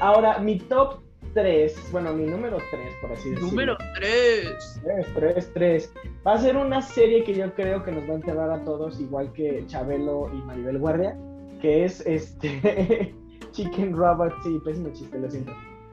Ahora, 0.00 0.40
mi 0.40 0.58
top 0.58 0.98
3, 1.32 1.90
bueno, 1.92 2.12
mi 2.12 2.26
número 2.26 2.56
3, 2.72 2.94
por 3.00 3.12
así 3.12 3.30
decirlo. 3.30 3.50
Número 3.50 3.78
3. 3.94 4.80
3, 4.82 5.06
3, 5.14 5.50
3. 5.54 5.94
Va 6.26 6.32
a 6.32 6.38
ser 6.38 6.56
una 6.56 6.82
serie 6.82 7.22
que 7.22 7.34
yo 7.34 7.54
creo 7.54 7.84
que 7.84 7.92
nos 7.92 8.02
va 8.08 8.14
a 8.14 8.16
enterrar 8.16 8.50
a 8.50 8.64
todos, 8.64 8.98
igual 8.98 9.32
que 9.32 9.64
Chabelo 9.68 10.28
y 10.34 10.42
Maribel 10.42 10.78
Guardia, 10.78 11.16
que 11.60 11.84
es 11.84 12.04
este 12.04 13.14
Chicken 13.52 13.96
Robot, 13.96 14.32
sí, 14.42 14.58
pésimo 14.64 14.92
chiste, 14.92 15.20
lo 15.20 15.30
siento. 15.30 15.52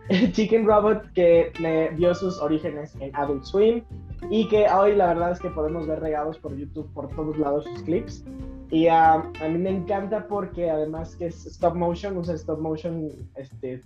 Chicken 0.32 0.66
Robot 0.66 1.12
que 1.14 1.52
le 1.60 1.92
dio 1.92 2.14
sus 2.14 2.40
orígenes 2.40 2.96
en 3.00 3.16
Adult 3.16 3.44
Swim 3.44 3.84
y 4.30 4.48
que 4.48 4.68
hoy 4.70 4.96
la 4.96 5.08
verdad 5.08 5.32
es 5.32 5.40
que 5.40 5.50
podemos 5.50 5.88
ver 5.88 6.00
regados 6.00 6.38
por 6.40 6.56
YouTube 6.56 6.92
por 6.94 7.10
todos 7.16 7.38
lados 7.38 7.66
sus 7.66 7.82
clips. 7.84 8.24
Y 8.72 8.88
a 8.88 9.32
mí 9.42 9.58
me 9.58 9.70
encanta 9.70 10.28
porque 10.28 10.70
además 10.70 11.16
que 11.16 11.28
es 11.28 11.46
stop 11.46 11.76
motion, 11.76 12.18
usa 12.18 12.34
stop 12.36 12.60
motion 12.60 13.12
este, 13.36 13.82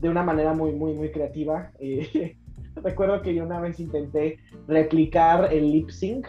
de 0.00 0.08
una 0.08 0.22
manera 0.22 0.52
muy, 0.54 0.72
muy, 0.72 0.94
muy 0.94 1.10
creativa. 1.10 1.70
Y 1.80 2.36
recuerdo 2.82 3.22
que 3.22 3.34
yo 3.34 3.44
una 3.44 3.60
vez 3.60 3.78
intenté 3.80 4.38
replicar 4.66 5.52
el 5.52 5.70
lip 5.70 5.90
sync. 5.90 6.26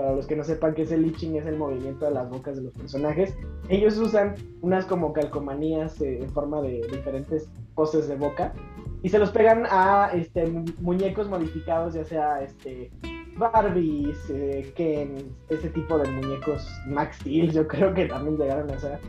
Para 0.00 0.14
los 0.14 0.26
que 0.26 0.34
no 0.34 0.44
sepan 0.44 0.72
qué 0.72 0.80
es 0.80 0.92
el 0.92 1.14
sync, 1.14 1.36
es 1.36 1.44
el 1.44 1.58
movimiento 1.58 2.06
de 2.06 2.12
las 2.12 2.30
bocas 2.30 2.56
de 2.56 2.62
los 2.62 2.72
personajes. 2.72 3.36
Ellos 3.68 3.98
usan 3.98 4.34
unas 4.62 4.86
como 4.86 5.12
calcomanías 5.12 6.00
eh, 6.00 6.22
en 6.22 6.30
forma 6.30 6.62
de 6.62 6.80
diferentes 6.90 7.50
poses 7.74 8.08
de 8.08 8.16
boca 8.16 8.54
y 9.02 9.10
se 9.10 9.18
los 9.18 9.30
pegan 9.30 9.66
a 9.68 10.10
este, 10.14 10.46
muñecos 10.80 11.28
modificados, 11.28 11.92
ya 11.92 12.04
sea 12.04 12.42
este, 12.42 12.90
Barbies, 13.36 14.18
eh, 14.30 14.72
Ken, 14.74 15.36
ese 15.50 15.68
tipo 15.68 15.98
de 15.98 16.10
muñecos, 16.10 16.66
Max 16.86 17.16
Steel, 17.16 17.52
yo 17.52 17.68
creo 17.68 17.92
que 17.92 18.06
también 18.06 18.38
llegaron 18.38 18.70
a 18.70 18.78
ser. 18.78 19.00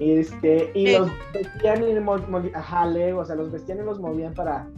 Este, 0.00 0.72
y 0.74 0.96
los 0.98 1.12
vestían 1.32 1.84
y 1.84 2.54
ajá, 2.54 2.88
o 2.88 3.24
sea, 3.24 3.36
los 3.36 3.52
vestían 3.52 3.78
y 3.78 3.82
los 3.82 4.00
movían 4.00 4.34
para, 4.34 4.68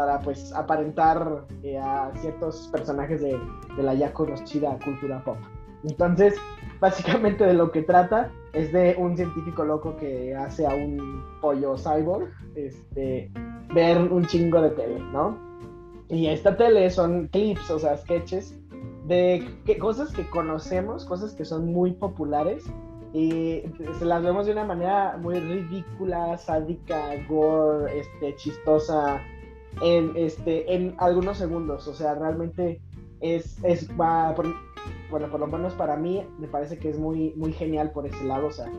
para 0.00 0.18
pues 0.20 0.50
aparentar 0.54 1.44
eh, 1.62 1.76
a 1.76 2.10
ciertos 2.22 2.70
personajes 2.72 3.20
de, 3.20 3.38
de 3.76 3.82
la 3.82 3.92
ya 3.92 4.14
conocida 4.14 4.78
cultura 4.82 5.22
pop. 5.22 5.36
Entonces, 5.84 6.34
básicamente 6.80 7.44
de 7.44 7.52
lo 7.52 7.70
que 7.70 7.82
trata 7.82 8.30
es 8.54 8.72
de 8.72 8.96
un 8.98 9.14
científico 9.14 9.62
loco 9.62 9.98
que 9.98 10.34
hace 10.34 10.66
a 10.66 10.70
un 10.70 11.22
pollo 11.42 11.76
cyborg, 11.76 12.30
este, 12.54 13.30
ver 13.74 13.98
un 13.98 14.24
chingo 14.24 14.62
de 14.62 14.70
tele, 14.70 15.00
¿no? 15.12 15.36
Y 16.08 16.28
esta 16.28 16.56
tele 16.56 16.88
son 16.88 17.28
clips, 17.28 17.70
o 17.70 17.78
sea, 17.78 17.98
sketches 17.98 18.58
de 19.06 19.46
cosas 19.78 20.10
que 20.12 20.26
conocemos, 20.30 21.04
cosas 21.04 21.34
que 21.34 21.44
son 21.44 21.66
muy 21.74 21.92
populares 21.92 22.64
y 23.12 23.64
se 23.98 24.04
las 24.06 24.22
vemos 24.22 24.46
de 24.46 24.52
una 24.52 24.64
manera 24.64 25.18
muy 25.20 25.38
ridícula, 25.38 26.38
sádica, 26.38 27.10
gore, 27.28 28.00
este, 28.00 28.34
chistosa, 28.36 29.20
en, 29.82 30.12
este, 30.16 30.74
en 30.74 30.94
algunos 30.98 31.38
segundos. 31.38 31.86
O 31.88 31.94
sea, 31.94 32.14
realmente 32.14 32.80
es, 33.20 33.62
es 33.64 33.88
va, 33.98 34.34
bueno, 35.10 35.28
por 35.28 35.40
lo 35.40 35.46
menos 35.46 35.74
para 35.74 35.96
mí, 35.96 36.26
me 36.38 36.48
parece 36.48 36.78
que 36.78 36.90
es 36.90 36.98
muy, 36.98 37.32
muy 37.36 37.52
genial 37.52 37.90
por 37.92 38.06
ese 38.06 38.24
lado, 38.24 38.48
o 38.48 38.52
sea, 38.52 38.70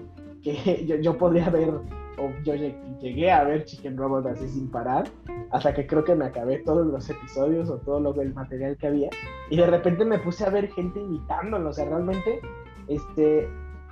que 0.43 0.85
yo, 0.87 0.95
yo 0.97 1.17
podría 1.17 1.49
ver, 1.49 1.69
o 1.69 2.29
yo 2.43 2.55
llegué 2.99 3.31
a 3.31 3.43
ver 3.43 3.65
Chicken 3.65 3.97
Robot 3.97 4.25
así 4.27 4.47
sin 4.47 4.69
parar, 4.69 5.07
hasta 5.51 5.73
que 5.73 5.85
creo 5.85 6.03
que 6.03 6.15
me 6.15 6.25
acabé 6.25 6.59
todos 6.59 6.85
los 6.87 7.09
episodios 7.09 7.69
o 7.69 7.77
todo 7.77 7.99
lo 7.99 8.19
el 8.21 8.33
material 8.33 8.77
que 8.77 8.87
había, 8.87 9.09
y 9.49 9.57
de 9.57 9.67
repente 9.67 10.05
me 10.05 10.19
puse 10.19 10.45
a 10.45 10.49
ver 10.49 10.71
gente 10.71 10.99
imitándolo, 10.99 11.69
o 11.69 11.73
sea, 11.73 11.85
realmente, 11.85 12.41
este, 12.87 13.47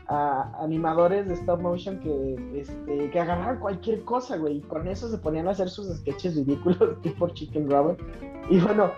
a 0.09 0.51
animadores 0.59 1.27
de 1.27 1.35
stop 1.35 1.61
motion 1.61 1.99
que, 1.99 2.59
este, 2.59 3.11
que 3.11 3.19
agarraban 3.19 3.59
cualquier 3.59 4.03
cosa, 4.03 4.37
güey, 4.37 4.57
y 4.57 4.61
con 4.61 4.87
eso 4.87 5.07
se 5.07 5.19
ponían 5.19 5.47
a 5.47 5.51
hacer 5.51 5.69
sus 5.69 5.95
sketches 5.97 6.35
ridículos 6.35 6.99
tipo 7.03 7.29
Chicken 7.29 7.69
Robot. 7.69 8.01
Y 8.49 8.59
bueno, 8.59 8.91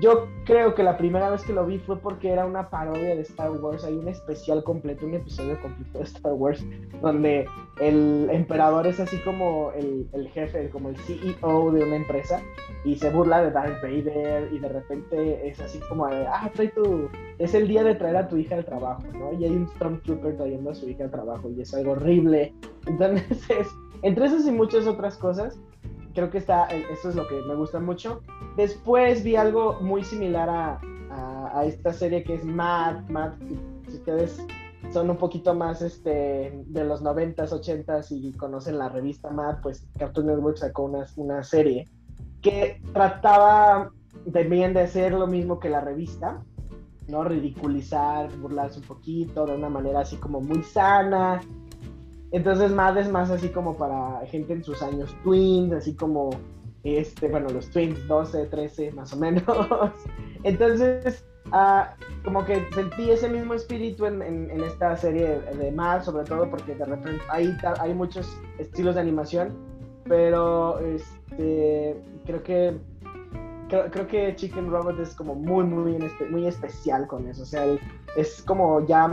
yo 0.00 0.28
creo 0.44 0.74
que 0.74 0.82
la 0.82 0.96
primera 0.96 1.30
vez 1.30 1.44
que 1.44 1.52
lo 1.52 1.64
vi 1.64 1.78
fue 1.78 1.96
porque 1.98 2.30
era 2.30 2.46
una 2.46 2.68
parodia 2.68 3.14
de 3.14 3.22
Star 3.22 3.50
Wars. 3.50 3.84
Hay 3.84 3.94
un 3.94 4.08
especial 4.08 4.64
completo, 4.64 5.06
un 5.06 5.14
episodio 5.14 5.60
completo 5.60 5.98
de 5.98 6.04
Star 6.04 6.32
Wars, 6.32 6.64
donde 7.00 7.46
el 7.80 8.28
emperador 8.30 8.86
es 8.86 8.98
así 8.98 9.18
como 9.18 9.72
el, 9.72 10.08
el 10.12 10.28
jefe, 10.30 10.68
como 10.70 10.88
el 10.88 10.96
CEO 10.96 11.70
de 11.72 11.84
una 11.84 11.96
empresa, 11.96 12.42
y 12.84 12.96
se 12.96 13.10
burla 13.10 13.42
de 13.42 13.50
Darth 13.52 13.82
Vader, 13.82 14.52
y 14.52 14.58
de 14.58 14.68
repente 14.68 15.48
es 15.48 15.60
así 15.60 15.78
como 15.88 16.08
de, 16.08 16.26
ah, 16.26 16.50
trae 16.54 16.68
tu. 16.68 17.08
Es 17.38 17.54
el 17.54 17.68
día 17.68 17.84
de 17.84 17.94
traer 17.94 18.16
a 18.16 18.28
tu 18.28 18.36
hija 18.36 18.56
al 18.56 18.64
trabajo, 18.64 19.04
¿no? 19.14 19.32
Y 19.32 19.44
hay 19.44 19.50
un 19.50 19.68
Stormtrooper 19.76 20.36
trayendo 20.36 20.70
a 20.70 20.74
su 20.74 20.88
hija 20.88 21.04
al 21.04 21.10
trabajo, 21.10 21.48
y 21.50 21.60
es 21.60 21.72
algo 21.74 21.92
horrible. 21.92 22.52
Entonces, 22.86 23.68
entre 24.02 24.26
esas 24.26 24.46
y 24.46 24.50
muchas 24.50 24.86
otras 24.86 25.16
cosas, 25.16 25.58
creo 26.14 26.30
que 26.30 26.38
está, 26.38 26.66
eso 26.66 27.08
es 27.08 27.14
lo 27.14 27.26
que 27.26 27.40
me 27.42 27.54
gusta 27.54 27.80
mucho. 27.80 28.20
Después 28.56 29.22
vi 29.22 29.36
algo 29.36 29.78
muy 29.80 30.04
similar 30.04 30.48
a, 30.48 30.80
a, 31.54 31.64
esta 31.64 31.92
serie 31.92 32.24
que 32.24 32.34
es 32.34 32.44
Mad, 32.44 33.08
Mad, 33.08 33.32
si 33.88 33.96
ustedes 33.96 34.44
son 34.92 35.10
un 35.10 35.16
poquito 35.16 35.54
más 35.54 35.82
este, 35.82 36.52
de 36.66 36.84
los 36.84 37.02
90s, 37.02 37.50
80s 37.50 38.06
y 38.10 38.32
conocen 38.32 38.78
la 38.78 38.88
revista 38.88 39.30
Mad, 39.30 39.60
pues 39.62 39.86
Cartoon 39.98 40.26
Network 40.26 40.56
sacó 40.56 40.84
una, 40.84 41.06
una 41.16 41.42
serie 41.42 41.88
que 42.40 42.80
trataba 42.92 43.90
también 44.32 44.74
de 44.74 44.82
hacer 44.82 45.12
lo 45.12 45.26
mismo 45.26 45.58
que 45.58 45.70
la 45.70 45.80
revista, 45.80 46.42
¿no? 47.08 47.24
Ridiculizar, 47.24 48.30
burlarse 48.38 48.80
un 48.80 48.86
poquito 48.86 49.46
de 49.46 49.54
una 49.54 49.68
manera 49.68 50.00
así 50.00 50.16
como 50.16 50.40
muy 50.40 50.62
sana, 50.62 51.40
entonces 52.32 52.72
Mad 52.72 52.96
es 52.98 53.10
más 53.10 53.30
así 53.30 53.48
como 53.50 53.76
para 53.76 54.26
gente 54.26 54.54
en 54.54 54.64
sus 54.64 54.82
años 54.82 55.14
twins, 55.22 55.72
así 55.72 55.94
como, 55.94 56.30
este, 56.82 57.28
bueno, 57.28 57.48
los 57.50 57.70
twins 57.70 58.06
12, 58.08 58.46
13 58.46 58.92
más 58.92 59.12
o 59.12 59.16
menos. 59.18 59.44
Entonces, 60.42 61.24
ah, 61.52 61.94
como 62.24 62.44
que 62.44 62.66
sentí 62.72 63.10
ese 63.10 63.28
mismo 63.28 63.54
espíritu 63.54 64.06
en, 64.06 64.22
en, 64.22 64.60
esta 64.64 64.96
serie 64.96 65.40
de 65.40 65.70
Mad, 65.70 66.02
sobre 66.02 66.24
todo 66.24 66.50
porque 66.50 66.74
de 66.74 66.84
repente 66.84 67.22
hay, 67.28 67.54
hay 67.78 67.94
muchos 67.94 68.36
estilos 68.58 68.94
de 68.94 69.02
animación, 69.02 69.52
pero 70.08 70.78
este, 70.80 71.96
creo 72.24 72.42
que 72.42 72.80
Creo, 73.90 74.06
que 74.06 74.36
Chicken 74.36 74.70
Robot 74.70 75.00
es 75.00 75.14
como 75.14 75.34
muy, 75.34 75.64
muy, 75.64 75.98
muy 76.30 76.46
especial 76.46 77.06
con 77.06 77.26
eso. 77.26 77.42
O 77.42 77.46
sea, 77.46 77.64
es 78.18 78.42
como 78.42 78.86
ya 78.86 79.10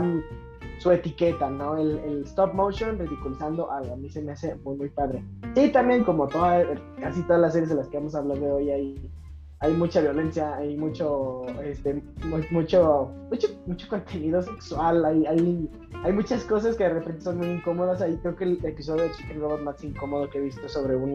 su 0.80 0.90
etiqueta, 0.90 1.50
¿no? 1.50 1.76
El, 1.76 1.98
el, 1.98 2.22
stop 2.24 2.54
motion 2.54 2.98
ridiculizando 2.98 3.70
algo. 3.70 3.92
A 3.92 3.96
mí 3.96 4.08
se 4.08 4.22
me 4.22 4.32
hace 4.32 4.54
muy, 4.56 4.76
muy 4.76 4.88
padre. 4.88 5.22
Sí, 5.54 5.70
también 5.70 6.04
como 6.04 6.26
toda, 6.26 6.64
casi 6.98 7.22
todas 7.24 7.42
las 7.42 7.52
series 7.52 7.68
de 7.68 7.76
las 7.76 7.88
que 7.88 7.98
vamos 7.98 8.14
a 8.14 8.18
hablar 8.18 8.40
de 8.40 8.50
hoy, 8.50 8.70
hay, 8.70 9.10
hay 9.58 9.74
mucha 9.74 10.00
violencia, 10.00 10.56
hay 10.56 10.78
mucho, 10.78 11.42
este, 11.62 12.02
mucho, 12.24 13.12
mucho, 13.28 13.54
mucho 13.66 13.88
contenido 13.88 14.40
sexual, 14.40 15.04
hay, 15.04 15.26
hay, 15.26 15.70
hay 16.02 16.12
muchas 16.14 16.44
cosas 16.44 16.76
que 16.76 16.84
de 16.84 16.94
repente 16.94 17.20
son 17.20 17.36
muy 17.36 17.48
incómodas. 17.48 18.00
Ahí 18.00 18.16
creo 18.22 18.34
que 18.34 18.44
el 18.44 18.64
episodio 18.64 19.02
de 19.02 19.12
Chicken 19.12 19.38
Robot 19.38 19.60
más 19.60 19.84
incómodo 19.84 20.30
que 20.30 20.38
he 20.38 20.42
visto 20.42 20.66
sobre 20.66 20.96
un 20.96 21.14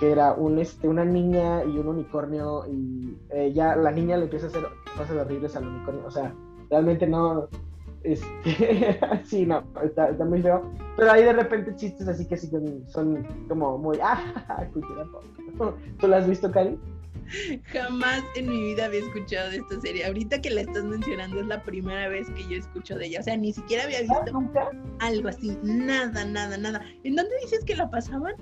que 0.00 0.12
era 0.12 0.32
un 0.32 0.58
este 0.58 0.86
una 0.86 1.04
niña 1.04 1.64
y 1.64 1.76
un 1.76 1.88
unicornio 1.88 2.64
y 2.66 3.16
eh, 3.30 3.52
ya 3.52 3.74
la 3.74 3.90
niña 3.90 4.16
le 4.16 4.24
empieza 4.24 4.46
a 4.46 4.48
hacer 4.48 4.62
cosas 4.96 5.16
horribles 5.16 5.56
al 5.56 5.66
unicornio 5.66 6.06
o 6.06 6.10
sea 6.10 6.32
realmente 6.70 7.04
no 7.04 7.48
este, 8.04 8.98
sí, 9.24 9.46
no, 9.46 9.64
está, 9.82 10.12
muy 10.24 10.42
feo. 10.42 10.70
Pero 10.96 11.10
hay 11.10 11.24
de 11.24 11.32
repente 11.32 11.74
chistes 11.76 12.08
así 12.08 12.26
que 12.26 12.36
sí 12.36 12.50
son 12.88 13.26
como 13.48 13.78
muy, 13.78 13.98
ah, 14.02 14.66
cultura 14.72 15.06
¿Tú 15.98 16.08
lo 16.08 16.16
has 16.16 16.26
visto, 16.26 16.50
Cari? 16.50 16.78
Jamás 17.66 18.22
en 18.36 18.48
mi 18.48 18.60
vida 18.60 18.86
había 18.86 19.00
escuchado 19.00 19.50
de 19.50 19.58
esta 19.58 19.80
serie. 19.80 20.04
Ahorita 20.04 20.40
que 20.40 20.50
la 20.50 20.62
estás 20.62 20.84
mencionando 20.84 21.40
es 21.40 21.46
la 21.46 21.62
primera 21.62 22.08
vez 22.08 22.28
que 22.30 22.42
yo 22.42 22.58
escucho 22.58 22.96
de 22.96 23.06
ella. 23.06 23.20
O 23.20 23.22
sea, 23.22 23.36
ni 23.36 23.52
siquiera 23.52 23.84
había 23.84 24.00
visto 24.00 24.32
¿Nunca? 24.32 24.70
algo 24.98 25.28
así. 25.28 25.56
Nada, 25.62 26.24
nada, 26.24 26.58
nada. 26.58 26.82
¿En 27.04 27.16
dónde 27.16 27.34
dices 27.42 27.64
que 27.64 27.76
la 27.76 27.88
pasaban? 27.88 28.34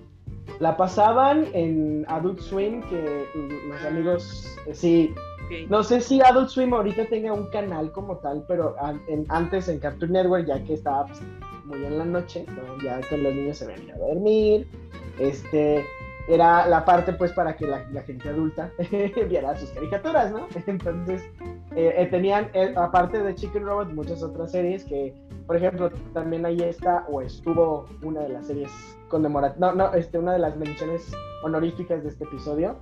La 0.58 0.76
pasaban 0.76 1.46
en 1.52 2.04
Adult 2.08 2.40
Swim, 2.40 2.82
que 2.88 3.26
mis 3.34 3.84
amigos, 3.84 4.56
eh, 4.66 5.14
no 5.68 5.82
sé 5.82 6.00
si 6.00 6.20
Adult 6.20 6.48
Swim 6.48 6.72
ahorita 6.74 7.06
tenga 7.06 7.32
un 7.32 7.46
canal 7.50 7.92
como 7.92 8.16
tal, 8.18 8.44
pero 8.46 8.76
antes 9.28 9.68
en 9.68 9.78
Cartoon 9.78 10.12
Network, 10.12 10.46
ya 10.46 10.62
que 10.64 10.74
estaba 10.74 11.06
pues, 11.06 11.20
muy 11.64 11.84
en 11.84 11.98
la 11.98 12.04
noche, 12.04 12.46
ya 12.82 13.00
que 13.00 13.16
los 13.16 13.34
niños 13.34 13.58
se 13.58 13.66
venían 13.66 13.96
a 13.96 13.98
dormir, 13.98 14.68
este, 15.18 15.84
era 16.28 16.66
la 16.66 16.84
parte 16.84 17.12
pues 17.12 17.32
para 17.32 17.56
que 17.56 17.66
la, 17.66 17.80
gente 18.02 18.28
adulta 18.28 18.70
viera 19.28 19.56
sus 19.56 19.70
caricaturas, 19.70 20.32
¿no? 20.32 20.46
Entonces, 20.66 21.22
eh, 21.74 21.94
eh, 21.96 22.06
tenían, 22.06 22.50
eh, 22.54 22.72
aparte 22.76 23.22
de 23.22 23.34
Chicken 23.34 23.64
Robot, 23.64 23.92
muchas 23.92 24.22
otras 24.22 24.52
series 24.52 24.84
que, 24.84 25.14
por 25.46 25.56
ejemplo, 25.56 25.90
también 26.12 26.46
ahí 26.46 26.60
está, 26.62 27.04
o 27.10 27.20
estuvo 27.20 27.86
una 28.02 28.22
de 28.22 28.30
las 28.30 28.46
series 28.46 28.70
conmemorativas, 29.08 29.58
no, 29.58 29.72
no, 29.74 29.92
este, 29.94 30.18
una 30.18 30.34
de 30.34 30.38
las 30.38 30.56
menciones 30.56 31.10
honoríficas 31.42 32.02
de 32.02 32.10
este 32.10 32.24
episodio, 32.24 32.76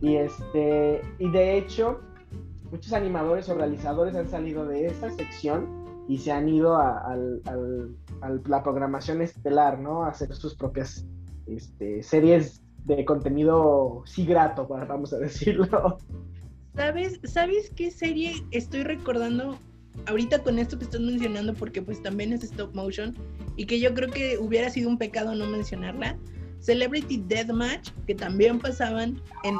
y 0.00 0.16
este, 0.16 1.02
y 1.18 1.30
de 1.30 1.58
hecho, 1.58 2.00
muchos 2.74 2.92
animadores 2.92 3.48
o 3.48 3.54
realizadores 3.54 4.16
han 4.16 4.28
salido 4.28 4.66
de 4.66 4.86
esa 4.86 5.08
sección 5.10 5.84
y 6.08 6.18
se 6.18 6.32
han 6.32 6.48
ido 6.48 6.76
a, 6.76 7.16
la 8.46 8.62
programación 8.64 9.22
estelar, 9.22 9.78
¿no? 9.78 10.04
A 10.04 10.08
hacer 10.08 10.34
sus 10.34 10.56
propias 10.56 11.06
este, 11.46 12.02
series 12.02 12.64
de 12.84 13.04
contenido 13.04 14.02
sí 14.06 14.26
grato, 14.26 14.66
vamos 14.88 15.12
a 15.12 15.18
decirlo. 15.18 15.98
¿Sabes, 16.74 17.20
¿Sabes 17.22 17.70
qué 17.76 17.92
serie 17.92 18.44
estoy 18.50 18.82
recordando 18.82 19.56
ahorita 20.06 20.42
con 20.42 20.58
esto 20.58 20.76
que 20.76 20.86
estás 20.86 21.00
mencionando? 21.00 21.54
Porque 21.54 21.80
pues 21.80 22.02
también 22.02 22.32
es 22.32 22.42
stop 22.42 22.74
motion 22.74 23.14
y 23.54 23.66
que 23.66 23.78
yo 23.78 23.94
creo 23.94 24.10
que 24.10 24.36
hubiera 24.38 24.68
sido 24.68 24.88
un 24.88 24.98
pecado 24.98 25.32
no 25.36 25.46
mencionarla. 25.46 26.18
Celebrity 26.64 27.22
Deathmatch, 27.26 27.90
que 28.06 28.14
también 28.14 28.58
pasaban 28.58 29.20
en 29.42 29.56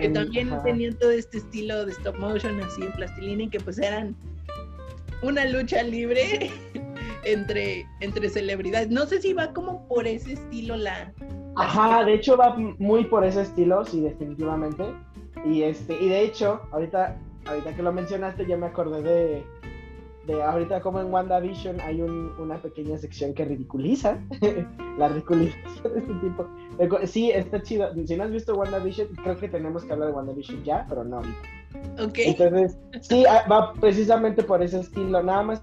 que 0.00 0.08
también 0.08 0.50
tenían 0.64 0.94
todo 0.94 1.10
este 1.10 1.38
estilo 1.38 1.84
de 1.84 1.92
stop 1.92 2.16
motion 2.16 2.58
así 2.62 2.84
en 2.84 2.92
plastilina 2.92 3.42
y 3.42 3.48
que 3.50 3.60
pues 3.60 3.78
eran 3.78 4.16
una 5.22 5.44
lucha 5.44 5.82
libre 5.82 6.50
entre, 7.24 7.86
entre 8.00 8.30
celebridades. 8.30 8.88
No 8.88 9.04
sé 9.04 9.20
si 9.20 9.34
va 9.34 9.52
como 9.52 9.86
por 9.86 10.06
ese 10.06 10.32
estilo 10.32 10.74
la... 10.76 11.12
Ajá, 11.56 12.02
de 12.04 12.14
hecho 12.14 12.38
va 12.38 12.56
muy 12.56 13.04
por 13.04 13.22
ese 13.22 13.42
estilo, 13.42 13.84
sí, 13.84 14.00
definitivamente. 14.00 14.84
Y 15.44 15.64
este, 15.64 16.02
y 16.02 16.08
de 16.08 16.22
hecho, 16.22 16.62
ahorita, 16.72 17.18
ahorita 17.44 17.76
que 17.76 17.82
lo 17.82 17.92
mencionaste, 17.92 18.46
ya 18.46 18.56
me 18.56 18.66
acordé 18.66 19.02
de, 19.02 19.44
de 20.26 20.42
ahorita 20.42 20.80
como 20.80 21.00
en 21.00 21.12
WandaVision 21.12 21.80
hay 21.80 22.00
un, 22.00 22.32
una 22.38 22.60
pequeña 22.60 22.96
sección 22.98 23.34
que 23.34 23.44
ridiculiza 23.44 24.18
la 24.98 25.08
ridiculización 25.08 25.92
de 25.92 25.98
este 26.00 26.14
tipo. 26.14 26.48
Sí, 27.06 27.30
está 27.30 27.62
chido. 27.62 27.90
Si 28.06 28.16
no 28.16 28.24
has 28.24 28.30
visto 28.30 28.54
WandaVision, 28.54 29.08
creo 29.22 29.36
que 29.36 29.48
tenemos 29.48 29.84
que 29.84 29.92
hablar 29.92 30.08
de 30.08 30.14
WandaVision 30.14 30.64
ya, 30.64 30.86
pero 30.88 31.04
no 31.04 31.20
Ok. 32.00 32.18
Entonces, 32.18 32.78
sí, 33.02 33.24
ah, 33.28 33.44
va 33.50 33.72
precisamente 33.74 34.42
por 34.42 34.62
ese 34.62 34.80
estilo. 34.80 35.22
Nada 35.22 35.42
más 35.42 35.62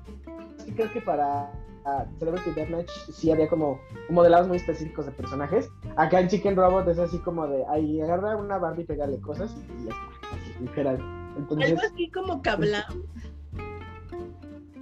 sí 0.57 0.71
creo 0.73 0.91
que 0.91 1.01
para 1.01 1.51
uh, 1.85 2.19
Celebrity 2.19 2.51
Deathmatch 2.51 2.89
sí 3.11 3.31
había 3.31 3.47
como 3.47 3.79
modelados 4.09 4.47
muy 4.47 4.57
específicos 4.57 5.05
de 5.05 5.11
personajes. 5.13 5.69
Acá 5.95 6.19
en 6.19 6.27
Chicken 6.27 6.55
Robot 6.55 6.87
es 6.87 6.99
así 6.99 7.17
como 7.19 7.47
de 7.47 7.65
ahí 7.69 8.01
agarra 8.01 8.35
una 8.35 8.57
Barbie 8.57 8.83
y 8.83 8.85
pegarle 8.85 9.19
cosas 9.21 9.55
y 9.79 9.85
ya 9.85 9.91
está. 9.91 10.35
Así, 10.35 10.53
literal. 10.61 10.99
Entonces, 11.37 11.71
Algo 11.71 11.81
así 11.93 12.09
como 12.11 12.41
Kablam 12.41 13.03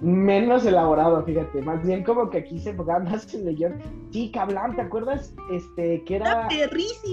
menos 0.00 0.64
elaborado, 0.64 1.22
fíjate, 1.24 1.60
más 1.62 1.84
bien 1.84 2.02
como 2.02 2.30
que 2.30 2.38
aquí 2.38 2.58
se 2.58 2.70
enfocaba 2.70 3.00
más 3.00 3.32
en 3.34 3.46
el 3.46 3.80
Sí, 4.10 4.30
Cablan, 4.32 4.74
¿te 4.74 4.82
acuerdas? 4.82 5.34
Este, 5.52 6.02
que 6.04 6.16
era, 6.16 6.48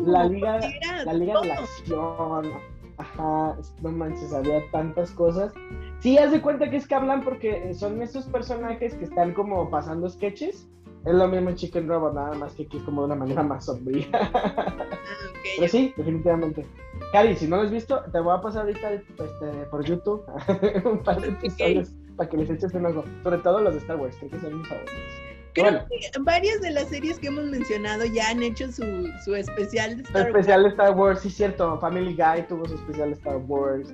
la 0.05 0.25
liga, 0.25 0.59
la 1.05 1.13
liga 1.13 1.41
de 1.41 1.47
la 1.47 1.55
acción. 1.55 2.51
Ajá, 2.97 3.55
no 3.81 3.91
manches, 3.91 4.33
había 4.33 4.61
tantas 4.71 5.11
cosas. 5.11 5.53
Sí, 5.99 6.17
haz 6.17 6.31
de 6.31 6.41
cuenta 6.41 6.69
que 6.69 6.77
es 6.77 6.87
Cablan 6.87 7.23
porque 7.23 7.73
son 7.73 8.01
esos 8.01 8.25
personajes 8.25 8.95
que 8.95 9.03
están 9.03 9.33
como 9.33 9.69
pasando 9.69 10.09
sketches. 10.09 10.67
Es 11.05 11.13
lo 11.13 11.27
mismo 11.27 11.49
en 11.49 11.55
Chicken 11.55 11.87
Robot, 11.87 12.15
nada 12.15 12.35
más 12.35 12.53
que 12.53 12.63
aquí 12.63 12.79
como 12.79 13.01
de 13.01 13.07
una 13.07 13.15
manera 13.15 13.43
más 13.43 13.65
sombría. 13.65 14.07
Ah, 14.19 14.75
ok. 15.29 15.45
Pero 15.57 15.71
sí, 15.71 15.93
definitivamente. 15.95 16.65
Cari, 17.11 17.35
si 17.35 17.47
no 17.47 17.57
lo 17.57 17.61
has 17.63 17.71
visto, 17.71 18.03
te 18.11 18.19
voy 18.19 18.35
a 18.35 18.41
pasar 18.41 18.63
ahorita 18.63 18.91
este, 18.93 19.65
por 19.71 19.83
YouTube 19.85 20.23
un 20.85 20.99
par 20.99 21.21
de 21.21 21.29
episodios 21.29 21.91
para 22.17 22.29
que 22.29 22.37
les 22.37 22.49
eches 22.49 22.73
un 22.73 22.85
ojo. 22.87 23.03
Sobre 23.23 23.37
todo 23.37 23.61
los 23.61 23.73
de 23.73 23.79
Star 23.79 23.97
Wars, 23.97 24.15
creo 24.19 24.31
que 24.31 24.39
son 24.39 24.57
mis 24.57 24.67
favoritos. 24.67 24.95
Creo 25.53 25.87
que 25.87 26.19
varias 26.21 26.61
de 26.61 26.71
las 26.71 26.87
series 26.89 27.17
que 27.17 27.27
hemos 27.27 27.45
mencionado 27.45 28.05
ya 28.05 28.29
han 28.29 28.43
hecho 28.43 28.71
su, 28.71 28.83
su 29.23 29.35
especial 29.35 29.97
de 29.97 30.03
Star 30.03 30.23
Wars. 30.23 30.27
especial 30.27 30.63
de 30.63 30.69
Star 30.69 30.95
Wars, 30.95 31.19
sí, 31.21 31.29
cierto. 31.29 31.79
Family 31.79 32.15
Guy 32.15 32.43
tuvo 32.47 32.65
su 32.67 32.75
especial 32.75 33.09
de 33.09 33.15
Star 33.15 33.37
Wars. 33.47 33.91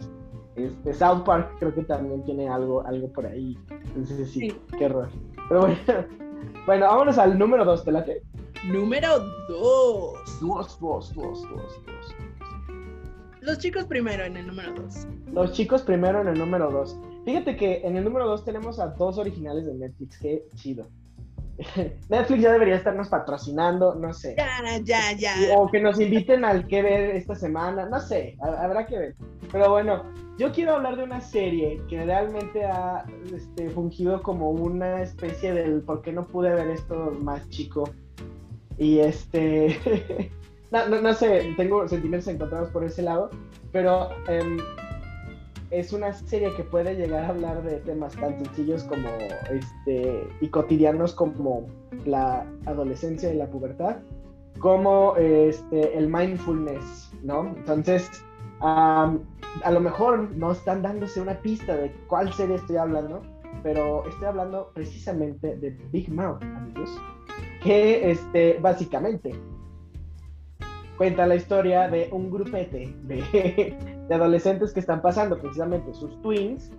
Este, 0.55 0.93
South 0.93 1.23
Park 1.23 1.55
creo 1.59 1.73
que 1.73 1.83
también 1.83 2.23
tiene 2.25 2.47
algo, 2.47 2.85
algo 2.85 3.11
por 3.11 3.25
ahí. 3.25 3.57
Entonces 3.69 4.29
sí, 4.29 4.49
sí. 4.49 4.61
qué 4.77 4.85
error. 4.85 5.09
Pero 5.47 5.61
bueno, 5.61 5.77
bueno, 6.65 6.85
vámonos 6.87 7.17
al 7.17 7.37
número 7.37 7.65
2, 7.65 7.85
¿te 7.85 7.91
late? 7.91 8.23
Número 8.65 9.19
2. 9.19 9.27
Dos, 9.49 10.39
dos, 10.39 10.79
dos, 10.79 11.13
dos, 11.15 11.47
dos. 11.49 12.15
Los 13.41 13.57
chicos 13.59 13.85
primero 13.85 14.23
en 14.23 14.37
el 14.37 14.47
número 14.47 14.73
2. 14.73 15.07
Los 15.33 15.51
chicos 15.51 15.81
primero 15.81 16.21
en 16.21 16.29
el 16.29 16.39
número 16.39 16.69
2. 16.69 16.97
Fíjate 17.25 17.55
que 17.55 17.81
en 17.83 17.95
el 17.95 18.03
número 18.03 18.27
2 18.27 18.43
tenemos 18.45 18.79
a 18.79 18.87
dos 18.87 19.17
originales 19.17 19.65
de 19.65 19.73
Netflix. 19.73 20.17
Qué 20.17 20.45
chido. 20.55 20.87
Netflix 22.09 22.41
ya 22.41 22.51
debería 22.51 22.75
estarnos 22.75 23.09
patrocinando, 23.09 23.95
no 23.95 24.13
sé. 24.13 24.35
Ya, 24.37 24.79
ya, 24.83 25.11
ya. 25.13 25.57
O 25.57 25.69
que 25.69 25.79
nos 25.79 25.99
inviten 25.99 26.43
al 26.43 26.67
que 26.67 26.81
ver 26.81 27.15
esta 27.15 27.35
semana, 27.35 27.85
no 27.85 27.99
sé, 27.99 28.37
habrá 28.41 28.85
que 28.85 28.97
ver. 28.97 29.15
Pero 29.51 29.69
bueno, 29.69 30.03
yo 30.37 30.51
quiero 30.51 30.75
hablar 30.75 30.97
de 30.97 31.03
una 31.03 31.21
serie 31.21 31.79
que 31.87 32.03
realmente 32.03 32.65
ha 32.65 33.05
este, 33.33 33.69
fungido 33.69 34.21
como 34.23 34.49
una 34.49 35.01
especie 35.01 35.53
del 35.53 35.81
por 35.81 36.01
qué 36.01 36.11
no 36.11 36.25
pude 36.25 36.53
ver 36.53 36.69
esto 36.69 37.15
más 37.21 37.47
chico. 37.49 37.89
Y 38.77 38.99
este, 38.99 40.31
no, 40.71 40.87
no, 40.87 41.13
sé, 41.13 41.53
tengo 41.55 41.87
sentimientos 41.87 42.27
encontrados 42.33 42.69
por 42.71 42.83
ese 42.83 43.03
lado, 43.03 43.29
pero 43.71 44.09
em, 44.27 44.57
es 45.73 45.91
una 45.91 46.13
serie 46.13 46.53
que 46.55 46.63
puede 46.63 46.95
llegar 46.95 47.23
a 47.23 47.29
hablar 47.29 47.63
de 47.63 47.77
temas 47.77 48.13
tan 48.13 48.37
sencillos 48.37 48.83
como 48.83 49.07
este 49.49 50.27
y 50.39 50.47
cotidianos 50.49 51.15
como 51.15 51.65
la 52.05 52.45
adolescencia 52.65 53.33
y 53.33 53.37
la 53.37 53.47
pubertad, 53.47 53.97
como 54.59 55.15
este 55.17 55.97
el 55.97 56.09
mindfulness, 56.09 57.11
¿no? 57.23 57.47
Entonces, 57.57 58.09
a 58.59 59.17
lo 59.71 59.79
mejor 59.79 60.29
no 60.35 60.51
están 60.51 60.83
dándose 60.83 61.19
una 61.19 61.39
pista 61.41 61.75
de 61.75 61.91
cuál 62.07 62.31
serie 62.33 62.55
estoy 62.55 62.77
hablando, 62.77 63.21
pero 63.63 64.07
estoy 64.07 64.27
hablando 64.27 64.71
precisamente 64.73 65.55
de 65.57 65.71
Big 65.91 66.11
Mouth, 66.11 66.43
amigos, 66.43 66.89
que 67.63 68.11
este, 68.11 68.59
básicamente 68.61 69.33
cuenta 70.97 71.25
la 71.25 71.35
historia 71.35 71.89
de 71.89 72.09
un 72.11 72.29
grupete 72.29 72.95
de, 73.03 73.92
de 74.07 74.15
adolescentes 74.15 74.73
que 74.73 74.79
están 74.79 75.01
pasando 75.01 75.37
precisamente 75.39 75.93
sus 75.93 76.21
twins 76.21 76.71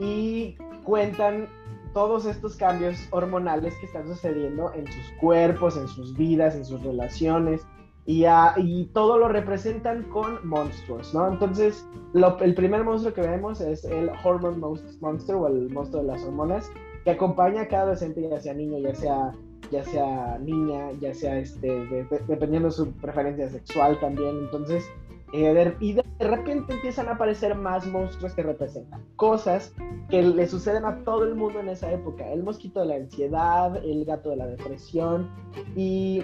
y 0.00 0.56
cuentan 0.84 1.48
todos 1.92 2.26
estos 2.26 2.56
cambios 2.56 2.96
hormonales 3.10 3.74
que 3.80 3.86
están 3.86 4.06
sucediendo 4.06 4.72
en 4.74 4.86
sus 4.86 5.10
cuerpos, 5.20 5.76
en 5.76 5.88
sus 5.88 6.16
vidas, 6.16 6.54
en 6.54 6.64
sus 6.64 6.82
relaciones, 6.82 7.66
y, 8.06 8.84
todo 8.92 9.18
lo 9.18 9.28
representan 9.28 10.04
con 10.04 10.46
monstruos, 10.46 11.12
¿no? 11.12 11.26
Entonces, 11.26 11.84
el 12.14 12.54
primer 12.54 12.84
monstruo 12.84 13.12
que 13.12 13.22
vemos 13.22 13.60
es 13.60 13.84
el 13.84 14.10
Hormone 14.22 14.58
Monster 15.00 15.34
o 15.34 15.48
el 15.48 15.70
monstruo 15.70 16.02
de 16.02 16.08
las 16.08 16.22
hormonas, 16.22 16.70
que 17.04 17.10
acompaña 17.10 17.62
a 17.62 17.68
cada 17.68 17.82
adolescente, 17.82 18.28
ya 18.28 18.40
sea 18.40 18.54
niño, 18.54 18.78
ya 18.78 18.94
sea, 18.94 19.32
ya 19.72 19.82
sea 19.82 20.38
niña, 20.38 20.92
ya 21.00 21.12
sea 21.14 21.38
este, 21.38 22.06
dependiendo 22.28 22.68
de 22.68 22.74
su 22.74 22.92
preferencia 22.92 23.48
sexual 23.48 23.98
también. 23.98 24.38
Entonces, 24.38 24.84
eh, 25.32 25.74
y 25.80 25.94
de 25.94 26.04
repente 26.20 26.72
empiezan 26.74 27.08
a 27.08 27.12
aparecer 27.12 27.54
más 27.56 27.86
monstruos 27.86 28.32
que 28.34 28.42
representan 28.42 29.04
cosas 29.16 29.74
que 30.08 30.22
le 30.22 30.46
suceden 30.46 30.84
a 30.84 31.02
todo 31.04 31.24
el 31.24 31.34
mundo 31.34 31.60
en 31.60 31.68
esa 31.68 31.90
época. 31.92 32.30
El 32.30 32.42
mosquito 32.44 32.80
de 32.80 32.86
la 32.86 32.94
ansiedad, 32.94 33.76
el 33.84 34.04
gato 34.04 34.30
de 34.30 34.36
la 34.36 34.46
depresión. 34.46 35.28
Y 35.74 36.22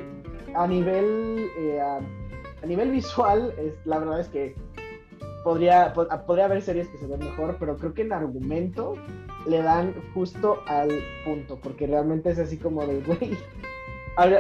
a 0.55 0.67
nivel, 0.67 1.49
eh, 1.59 1.81
a, 1.81 2.01
nivel 2.67 2.93
visual, 2.93 3.53
es, 3.59 3.75
la 3.85 3.99
verdad 3.99 4.21
es 4.21 4.29
que 4.29 4.55
podría, 5.43 5.93
podría 5.93 6.45
haber 6.45 6.63
series 6.63 6.89
que 6.89 6.99
se 6.99 7.07
ven 7.07 7.19
mejor, 7.19 7.57
pero 7.59 7.77
creo 7.77 7.95
que 7.95 8.03
en 8.03 8.13
argumento 8.13 8.95
le 9.47 9.63
dan 9.63 9.95
justo 10.15 10.61
al 10.67 10.91
punto, 11.25 11.59
porque 11.61 11.89
realmente 11.89 12.31
es 12.31 12.39
así 12.39 12.57
como 12.57 12.87
de, 12.87 13.01
güey, 13.07 13.37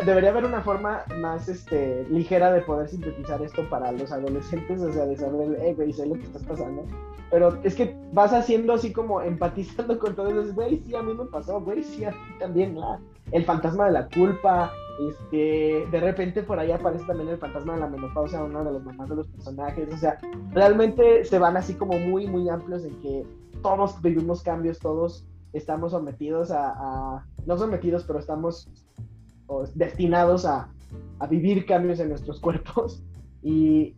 debería 0.04 0.30
haber 0.30 0.44
una 0.44 0.62
forma 0.62 1.02
más 1.20 1.48
este, 1.48 2.06
ligera 2.10 2.52
de 2.52 2.60
poder 2.62 2.88
sintetizar 2.88 3.40
esto 3.42 3.68
para 3.70 3.90
los 3.92 4.12
adolescentes, 4.12 4.80
o 4.80 4.92
sea, 4.92 5.06
de 5.06 5.16
saber, 5.16 5.58
eh, 5.60 5.74
güey, 5.74 5.92
sé 5.92 6.06
lo 6.06 6.14
que 6.14 6.24
estás 6.24 6.42
pasando. 6.42 6.84
Pero 7.30 7.58
es 7.62 7.74
que 7.74 7.96
vas 8.12 8.34
haciendo 8.34 8.74
así 8.74 8.92
como 8.92 9.22
empatizando 9.22 9.98
con 9.98 10.14
todo 10.14 10.28
eso, 10.28 10.52
güey, 10.52 10.78
sí, 10.84 10.94
a 10.94 11.02
mí 11.02 11.14
me 11.14 11.24
pasó, 11.24 11.60
güey, 11.60 11.82
sí, 11.82 12.04
a 12.04 12.10
ti 12.10 12.16
también, 12.38 12.78
la, 12.78 13.00
el 13.30 13.44
fantasma 13.44 13.86
de 13.86 13.92
la 13.92 14.08
culpa, 14.08 14.70
este, 15.08 15.86
de 15.90 16.00
repente 16.00 16.42
por 16.42 16.58
ahí 16.58 16.70
aparece 16.70 17.06
también 17.06 17.30
el 17.30 17.38
fantasma 17.38 17.74
de 17.74 17.80
la 17.80 17.88
menopausia, 17.88 18.44
uno 18.44 18.62
de 18.62 18.72
los 18.72 18.84
mamás 18.84 19.08
de 19.08 19.16
los 19.16 19.28
personajes, 19.28 19.88
o 19.92 19.96
sea, 19.96 20.18
realmente 20.50 21.24
se 21.24 21.38
van 21.38 21.56
así 21.56 21.74
como 21.74 21.98
muy, 21.98 22.26
muy 22.26 22.48
amplios 22.50 22.84
en 22.84 23.00
que 23.00 23.24
todos 23.62 24.00
vivimos 24.02 24.42
cambios, 24.42 24.78
todos 24.78 25.24
estamos 25.54 25.92
sometidos 25.92 26.50
a, 26.50 26.74
a 26.76 27.26
no 27.46 27.56
sometidos, 27.56 28.04
pero 28.04 28.18
estamos 28.18 28.68
destinados 29.74 30.44
a, 30.44 30.68
vivir 31.30 31.64
cambios 31.66 32.00
en 32.00 32.08
nuestros 32.08 32.40
cuerpos. 32.40 33.02
Y, 33.44 33.96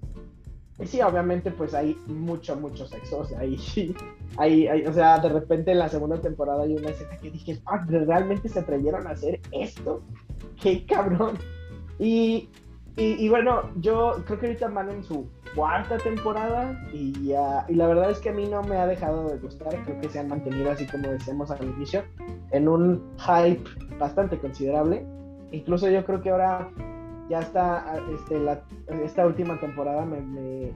sí, 0.86 1.02
obviamente, 1.02 1.50
pues 1.50 1.74
hay 1.74 1.98
mucho, 2.06 2.56
mucho 2.56 2.86
sexo. 2.86 3.18
O 3.18 3.24
sea, 3.26 3.40
ahí, 3.40 3.94
hay, 4.38 4.86
o 4.86 4.92
sea, 4.94 5.18
de 5.18 5.28
repente 5.28 5.72
en 5.72 5.80
la 5.80 5.90
segunda 5.90 6.18
temporada 6.18 6.62
hay 6.62 6.74
una 6.74 6.88
escena 6.88 7.18
que 7.18 7.30
dije, 7.30 7.60
¿realmente 7.90 8.48
se 8.48 8.60
atrevieron 8.60 9.06
a 9.06 9.10
hacer 9.10 9.40
esto? 9.52 10.00
¡Qué 10.62 10.86
cabrón! 10.86 11.36
Y, 11.98 12.48
y, 12.96 13.28
bueno, 13.28 13.70
yo 13.80 14.22
creo 14.24 14.38
que 14.38 14.46
ahorita 14.46 14.68
van 14.68 14.88
en 14.88 15.02
su 15.02 15.26
cuarta 15.56 15.98
temporada 15.98 16.80
y, 16.92 17.12
y 17.18 17.74
la 17.74 17.86
verdad 17.86 18.10
es 18.10 18.18
que 18.18 18.28
a 18.28 18.32
mí 18.32 18.46
no 18.46 18.62
me 18.62 18.76
ha 18.76 18.86
dejado 18.86 19.28
de 19.28 19.38
gustar. 19.38 19.74
Creo 19.84 20.00
que 20.00 20.08
se 20.08 20.20
han 20.20 20.28
mantenido, 20.28 20.70
así 20.70 20.86
como 20.86 21.08
decíamos 21.08 21.50
al 21.50 21.64
inicio, 21.64 22.04
en 22.52 22.68
un 22.68 23.02
hype 23.18 23.68
bastante 23.98 24.38
considerable. 24.38 25.04
Incluso 25.52 25.88
yo 25.88 26.04
creo 26.04 26.20
que 26.20 26.30
ahora 26.30 26.70
ya 27.28 27.40
está, 27.40 27.96
este, 28.12 28.38
esta 29.02 29.26
última 29.26 29.58
temporada 29.58 30.04
me, 30.04 30.72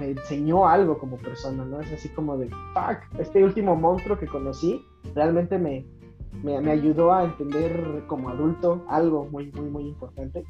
enseñó 0.00 0.68
algo 0.68 0.98
como 0.98 1.16
persona, 1.16 1.64
¿no? 1.64 1.80
Es 1.80 1.92
así 1.92 2.08
como 2.10 2.36
de, 2.36 2.48
fuck, 2.48 3.18
este 3.18 3.42
último 3.42 3.74
monstruo 3.74 4.18
que 4.18 4.26
conocí 4.26 4.82
realmente 5.14 5.58
me, 5.58 5.86
me, 6.42 6.70
ayudó 6.70 7.12
a 7.12 7.24
entender 7.24 8.04
como 8.06 8.28
adulto 8.28 8.84
algo 8.88 9.26
muy, 9.26 9.50
muy, 9.52 9.70
muy 9.70 9.84
importante. 9.86 10.44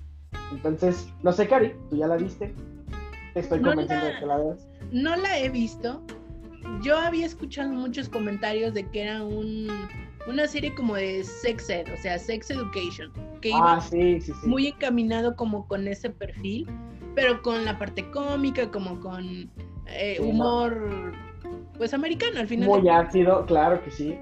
Entonces, 0.53 1.13
no 1.23 1.33
sé, 1.33 1.47
Cari, 1.47 1.75
¿tú 1.89 1.97
ya 1.97 2.09
la 2.09 2.17
viste? 2.17 2.55
Te 3.35 3.41
estoy 3.41 3.61
convenciendo 3.61 4.07
de 4.07 4.19
que 4.19 4.27
la 4.27 4.37
veas. 4.39 4.69
No 4.91 5.15
la 5.17 5.39
he 5.39 5.49
visto. 5.49 6.03
Yo 6.83 6.97
había 6.99 7.27
escuchado 7.27 7.71
muchos 7.71 8.09
comentarios 8.09 8.75
de 8.75 8.85
que 8.89 9.03
era 9.03 9.23
un 9.23 9.69
una 10.29 10.47
serie 10.47 10.74
como 10.74 10.95
de 10.95 11.24
sex 11.24 11.70
ed, 11.70 11.87
o 11.93 11.97
sea, 11.97 12.18
sex 12.18 12.51
education, 12.51 13.11
que 13.41 13.51
ah, 13.55 13.81
iba 13.93 14.20
muy 14.45 14.68
encaminado 14.68 15.35
como 15.35 15.66
con 15.66 15.89
ese 15.89 16.11
perfil, 16.11 16.66
pero 17.14 17.41
con 17.43 17.64
la 17.64 17.79
parte 17.79 18.09
cómica, 18.11 18.70
como 18.70 19.01
con 19.01 19.51
eh, 19.87 20.18
humor, 20.20 21.12
pues 21.76 21.95
americano 21.95 22.41
al 22.41 22.47
final. 22.47 22.68
Muy 22.68 22.89
ácido, 22.89 23.47
claro 23.47 23.83
que 23.83 23.91
sí. 23.91 24.16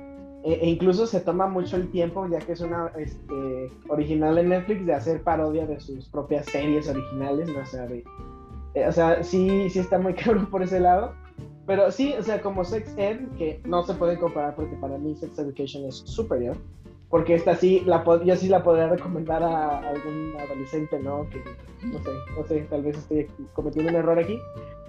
E, 0.44 0.52
e, 0.62 0.68
incluso 0.68 1.09
se 1.09 1.20
toma 1.20 1.48
mucho 1.48 1.76
el 1.76 1.90
tiempo, 1.90 2.26
ya 2.28 2.38
que 2.38 2.52
es 2.52 2.61
una 2.61 2.92
este, 2.96 3.70
original 3.88 4.38
en 4.38 4.50
Netflix, 4.50 4.86
de 4.86 4.94
hacer 4.94 5.22
parodia 5.22 5.66
de 5.66 5.80
sus 5.80 6.09
propias 6.09 6.46
series 6.46 6.88
originales, 6.88 7.48
¿no? 7.48 7.61
O 7.61 7.66
sea, 7.66 7.88
eh, 8.74 8.86
o 8.86 8.92
sea 8.92 9.22
sí, 9.24 9.68
sí 9.70 9.80
está 9.80 9.98
muy 9.98 10.14
cabrón 10.14 10.46
por 10.46 10.62
ese 10.62 10.78
lado. 10.78 11.14
Pero 11.66 11.91
sí, 11.91 12.14
o 12.18 12.22
sea, 12.22 12.41
como 12.41 12.64
Sex 12.64 12.95
Ed, 12.97 13.18
que 13.37 13.61
no 13.64 13.82
se 13.84 13.95
puede 13.95 14.18
comparar 14.18 14.55
porque 14.55 14.76
para 14.76 14.99
mí 14.99 15.16
Sex 15.16 15.39
Education 15.39 15.84
es 15.84 15.97
superior. 15.97 16.57
Porque 17.11 17.34
esta 17.34 17.55
sí, 17.55 17.82
la 17.87 18.05
yo 18.24 18.37
sí 18.37 18.49
la 18.49 18.62
podría 18.62 18.89
recomendar 18.89 19.43
a, 19.43 19.78
algún 19.78 20.34
adolescente, 20.41 20.99
¿no? 20.99 21.28
Que 21.30 21.43
no 21.87 21.99
sé, 22.03 22.11
no 22.37 22.45
sé, 22.47 22.61
tal 22.68 22.82
vez 22.82 22.99
estoy 22.99 23.28
cometiendo 23.53 23.91
un 23.91 23.97
error 23.97 24.18
aquí. 24.18 24.39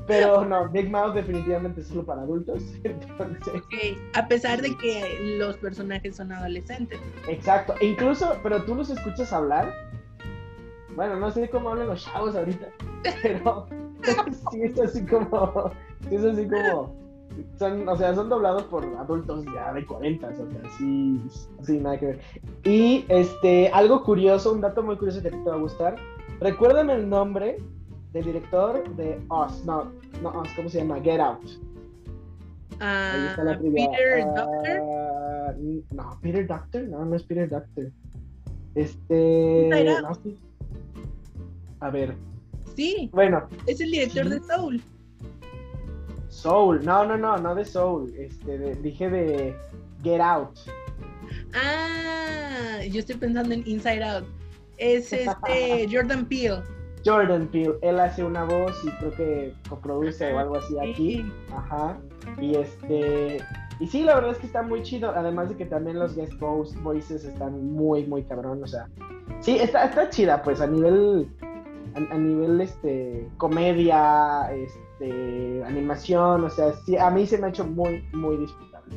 Pero 0.08 0.46
no, 0.46 0.70
Big 0.70 0.90
Mouth 0.90 1.14
definitivamente 1.14 1.82
es 1.82 1.88
solo 1.88 2.06
para 2.06 2.22
adultos. 2.22 2.64
a 4.14 4.28
pesar 4.28 4.62
de 4.62 4.76
que 4.78 5.36
los 5.38 5.58
personajes 5.58 6.16
son 6.16 6.32
adolescentes. 6.32 7.00
Exacto, 7.28 7.76
e 7.82 7.88
incluso, 7.88 8.36
pero 8.42 8.64
tú 8.64 8.74
los 8.74 8.90
escuchas 8.90 9.32
hablar. 9.34 9.72
Bueno, 10.96 11.18
no 11.18 11.30
sé 11.30 11.50
cómo 11.50 11.70
hablan 11.70 11.88
los 11.88 12.06
chavos 12.06 12.36
ahorita, 12.36 12.68
pero 13.22 13.68
sí 14.52 14.62
es 14.64 14.80
así 14.80 15.06
como 15.06 15.72
es 16.12 16.24
así 16.24 16.48
como. 16.48 16.96
Son, 17.60 17.88
o 17.88 17.96
sea, 17.96 18.16
son 18.16 18.30
doblados 18.30 18.64
por 18.64 18.84
adultos 18.98 19.46
ya 19.54 19.72
de 19.74 19.86
40, 19.86 20.28
o 20.28 20.36
sea, 20.36 20.46
sí, 20.78 21.22
sí, 21.62 21.78
nada 21.80 22.00
que 22.00 22.06
ver. 22.08 22.20
Y 22.64 23.06
este, 23.10 23.68
algo 23.70 24.04
curioso, 24.04 24.54
un 24.54 24.62
dato 24.62 24.82
muy 24.82 24.96
curioso 24.98 25.22
que 25.22 25.28
a 25.28 25.32
ti 25.32 25.38
te 25.44 25.50
va 25.50 25.56
a 25.56 25.60
gustar. 25.60 25.96
Recuerdan 26.40 26.90
el 26.90 27.08
nombre 27.08 27.58
del 28.14 28.26
director 28.26 28.84
de 28.96 29.20
Us, 29.30 29.64
no, 29.66 29.92
no 30.24 30.42
Us, 30.42 30.50
¿cómo 30.56 30.70
se 30.70 30.80
llama? 30.80 31.00
Get 31.02 31.20
Out. 31.20 31.44
Ahí 32.80 33.26
está 33.28 33.44
la 33.44 33.52
Ah, 33.52 33.60
trivia. 33.60 33.90
Peter 33.92 34.22
Ah, 34.22 35.52
Doctor. 35.54 35.94
No, 35.94 36.20
Peter 36.22 36.48
Doctor, 36.48 36.84
no, 36.88 37.06
no 37.06 37.16
es 37.16 37.24
Peter 37.24 37.50
Doctor. 37.50 37.92
Este. 38.76 39.70
No, 40.02 40.16
sí. 40.16 40.40
A 41.82 41.90
ver, 41.92 42.16
Sí, 42.76 43.10
bueno, 43.12 43.48
es 43.66 43.82
el 43.82 43.92
director 43.92 44.30
de 44.30 44.40
Soul. 44.40 44.82
Soul, 46.38 46.86
no, 46.86 47.04
no, 47.06 47.18
no, 47.18 47.38
no 47.38 47.56
de 47.56 47.66
Soul, 47.66 48.14
este, 48.18 48.58
de- 48.58 48.76
dije 48.76 49.10
de 49.10 49.56
Get 50.04 50.22
Out. 50.22 50.58
Ah, 51.54 52.80
yo 52.90 53.00
estoy 53.00 53.16
pensando 53.16 53.54
en 53.54 53.64
Inside 53.68 54.04
Out. 54.04 54.26
Es 54.78 55.12
este 55.12 55.88
Jordan 55.92 56.26
Peele. 56.26 56.62
Jordan 57.06 57.48
Peele, 57.48 57.76
él 57.82 58.00
hace 58.00 58.24
una 58.24 58.44
voz 58.44 58.74
y 58.84 58.90
creo 58.92 59.12
que 59.12 59.54
coproduce 59.70 60.32
o 60.34 60.40
algo 60.40 60.58
así 60.58 60.76
aquí. 60.80 61.32
Ajá. 61.52 61.98
Y 62.40 62.56
este. 62.56 63.38
Y 63.80 63.88
sí, 63.88 64.04
la 64.04 64.16
verdad 64.16 64.32
es 64.32 64.38
que 64.40 64.48
está 64.48 64.62
muy 64.62 64.82
chido. 64.84 65.12
Además 65.16 65.50
de 65.50 65.56
que 65.58 65.66
también 65.66 66.00
los 66.00 66.16
guest 66.16 66.34
voice- 66.34 66.78
voices 66.82 67.24
están 67.24 67.72
muy, 67.74 68.06
muy 68.06 68.24
cabrón. 68.24 68.64
O 68.64 68.68
sea. 68.68 68.88
Sí, 69.40 69.58
está, 69.58 69.86
está 69.86 70.10
chida, 70.10 70.42
pues, 70.44 70.60
a 70.62 70.68
nivel. 70.68 71.30
A, 71.96 72.14
a 72.14 72.18
nivel 72.18 72.60
este. 72.62 73.28
comedia, 73.38 74.52
este. 74.54 74.80
Animación. 75.66 76.44
O 76.44 76.50
sea, 76.50 76.74
sí, 76.86 76.98
a 76.98 77.10
mí 77.10 77.26
se 77.26 77.38
me 77.38 77.48
ha 77.48 77.50
hecho 77.50 77.66
muy, 77.66 78.04
muy 78.14 78.38
disfrutable. 78.38 78.96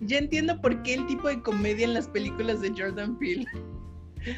Ya 0.00 0.18
entiendo 0.18 0.60
por 0.60 0.82
qué 0.82 0.94
el 0.94 1.06
tipo 1.06 1.28
de 1.28 1.42
comedia 1.42 1.84
en 1.84 1.94
las 1.94 2.08
películas 2.08 2.60
de 2.60 2.70
Jordan 2.76 3.18
Peele. 3.18 3.46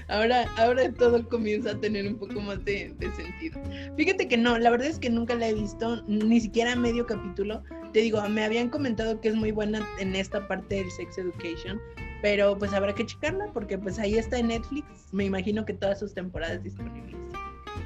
Ahora, 0.08 0.44
ahora 0.58 0.92
todo 0.92 1.28
comienza 1.28 1.72
a 1.72 1.80
tener 1.80 2.06
un 2.06 2.16
poco 2.16 2.40
más 2.40 2.64
de, 2.64 2.94
de 2.98 3.10
sentido. 3.12 3.60
Fíjate 3.96 4.28
que 4.28 4.36
no, 4.36 4.58
la 4.58 4.70
verdad 4.70 4.88
es 4.88 4.98
que 4.98 5.10
nunca 5.10 5.34
la 5.34 5.48
he 5.48 5.54
visto, 5.54 6.02
ni 6.06 6.40
siquiera 6.40 6.76
medio 6.76 7.06
capítulo. 7.06 7.62
Te 7.92 8.00
digo, 8.00 8.20
me 8.28 8.44
habían 8.44 8.68
comentado 8.70 9.20
que 9.20 9.28
es 9.28 9.34
muy 9.34 9.50
buena 9.50 9.86
en 9.98 10.14
esta 10.14 10.46
parte 10.46 10.76
del 10.76 10.90
Sex 10.90 11.18
Education, 11.18 11.80
pero 12.22 12.56
pues 12.56 12.72
habrá 12.72 12.94
que 12.94 13.04
checarla 13.04 13.46
porque 13.52 13.76
pues 13.76 13.98
ahí 13.98 14.14
está 14.14 14.38
en 14.38 14.48
Netflix. 14.48 14.86
Me 15.12 15.24
imagino 15.24 15.64
que 15.64 15.74
todas 15.74 15.98
sus 15.98 16.14
temporadas 16.14 16.62
disponibles. 16.62 17.16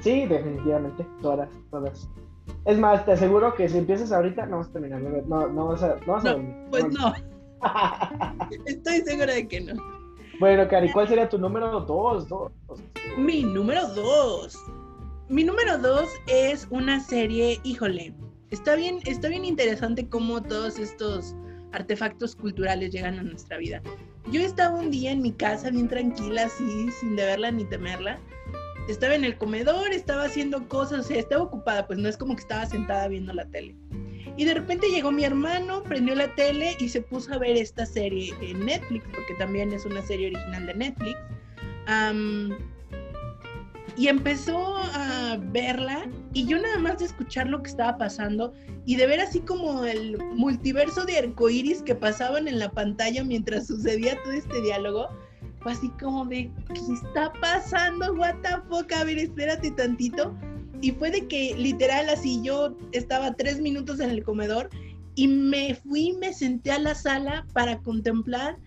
Sí, 0.01 0.25
definitivamente. 0.27 1.05
Todas, 1.21 1.49
todas. 1.71 2.07
Es 2.65 2.77
más, 2.77 3.05
te 3.05 3.13
aseguro 3.13 3.53
que 3.55 3.69
si 3.69 3.77
empiezas 3.77 4.11
ahorita, 4.11 4.45
no 4.45 4.57
vas 4.57 4.67
a 4.67 4.73
terminar. 4.73 5.01
No, 5.01 5.47
no 5.47 5.67
vas 5.67 5.83
a, 5.83 5.95
no 6.05 6.13
vas 6.13 6.25
a 6.25 6.29
No, 6.29 6.33
dormir. 6.35 6.55
Pues 6.69 6.87
no, 6.89 7.13
estoy 8.65 9.01
segura 9.01 9.33
de 9.33 9.47
que 9.47 9.61
no. 9.61 9.73
Bueno, 10.39 10.67
Cari, 10.67 10.91
¿cuál 10.91 11.07
sería 11.07 11.27
tu 11.27 11.37
número 11.37 11.81
dos? 11.81 12.27
dos? 12.27 12.51
Mi 13.17 13.43
número 13.43 13.87
dos. 13.93 14.57
Mi 15.29 15.43
número 15.43 15.77
dos 15.77 16.09
es 16.27 16.67
una 16.69 16.99
serie, 16.99 17.59
híjole, 17.63 18.13
está 18.51 18.75
bien, 18.75 18.99
está 19.05 19.27
bien 19.27 19.43
interesante 19.45 20.07
cómo 20.07 20.41
todos 20.41 20.79
estos 20.79 21.35
artefactos 21.73 22.35
culturales 22.35 22.91
llegan 22.91 23.19
a 23.19 23.23
nuestra 23.23 23.57
vida. 23.57 23.81
Yo 24.31 24.41
estaba 24.41 24.77
un 24.79 24.91
día 24.91 25.11
en 25.11 25.21
mi 25.21 25.31
casa 25.31 25.69
bien 25.69 25.87
tranquila, 25.87 26.45
así, 26.45 26.91
sin 26.91 27.15
deberla 27.15 27.51
ni 27.51 27.65
temerla. 27.65 28.19
Estaba 28.87 29.15
en 29.15 29.25
el 29.25 29.37
comedor, 29.37 29.91
estaba 29.91 30.23
haciendo 30.23 30.67
cosas, 30.67 30.99
o 30.99 31.03
sea, 31.03 31.19
estaba 31.19 31.43
ocupada, 31.43 31.87
pues 31.87 31.99
no 31.99 32.07
es 32.07 32.17
como 32.17 32.35
que 32.35 32.41
estaba 32.41 32.65
sentada 32.65 33.07
viendo 33.07 33.33
la 33.33 33.45
tele. 33.45 33.75
Y 34.37 34.45
de 34.45 34.53
repente 34.53 34.87
llegó 34.89 35.11
mi 35.11 35.23
hermano, 35.23 35.83
prendió 35.83 36.15
la 36.15 36.33
tele 36.35 36.75
y 36.79 36.89
se 36.89 37.01
puso 37.01 37.33
a 37.33 37.39
ver 37.39 37.57
esta 37.57 37.85
serie 37.85 38.33
en 38.41 38.65
Netflix, 38.65 39.05
porque 39.13 39.33
también 39.39 39.73
es 39.73 39.85
una 39.85 40.01
serie 40.03 40.27
original 40.27 40.67
de 40.67 40.73
Netflix. 40.75 41.17
Am, 41.87 42.57
y 43.97 44.09
empezó 44.09 44.77
a 44.77 45.39
verla 45.51 46.07
y 46.31 46.45
yo 46.45 46.61
nada 46.61 46.77
más 46.77 46.99
de 46.99 47.05
escuchar 47.05 47.47
lo 47.47 47.63
que 47.63 47.71
estaba 47.71 47.97
pasando 47.97 48.53
y 48.85 48.95
de 48.95 49.07
ver 49.07 49.19
así 49.19 49.39
como 49.39 49.85
el 49.85 50.17
multiverso 50.35 51.03
de 51.03 51.17
arcoíris 51.17 51.81
que 51.81 51.95
pasaban 51.95 52.47
en 52.47 52.59
la 52.59 52.69
pantalla 52.69 53.23
mientras 53.23 53.65
sucedía 53.65 54.21
todo 54.23 54.33
este 54.33 54.61
diálogo, 54.61 55.09
fue 55.61 55.71
así 55.71 55.89
como 55.99 56.25
de, 56.25 56.51
¿qué 56.73 56.93
está 56.93 57.31
pasando? 57.41 58.13
What 58.13 58.35
the 58.43 58.61
fuck? 58.69 58.91
A 58.93 59.03
ver, 59.03 59.17
espérate 59.17 59.71
tantito. 59.71 60.35
Y 60.81 60.91
fue 60.91 61.09
de 61.09 61.27
que 61.27 61.55
literal 61.57 62.09
así 62.09 62.41
yo 62.43 62.75
estaba 62.91 63.33
tres 63.33 63.59
minutos 63.59 63.99
en 63.99 64.11
el 64.11 64.23
comedor 64.23 64.69
y 65.15 65.27
me 65.27 65.73
fui, 65.73 66.13
me 66.13 66.31
senté 66.31 66.71
a 66.71 66.79
la 66.79 66.93
sala 66.93 67.45
para 67.53 67.79
contemplar 67.79 68.57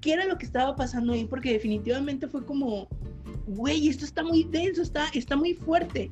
qué 0.00 0.14
era 0.14 0.24
lo 0.24 0.38
que 0.38 0.46
estaba 0.46 0.74
pasando 0.74 1.12
ahí, 1.12 1.24
porque 1.24 1.52
definitivamente 1.52 2.26
fue 2.26 2.44
como, 2.44 2.88
güey, 3.46 3.88
esto 3.88 4.04
está 4.04 4.24
muy 4.24 4.44
denso, 4.44 4.82
está, 4.82 5.06
está 5.14 5.36
muy 5.36 5.54
fuerte. 5.54 6.10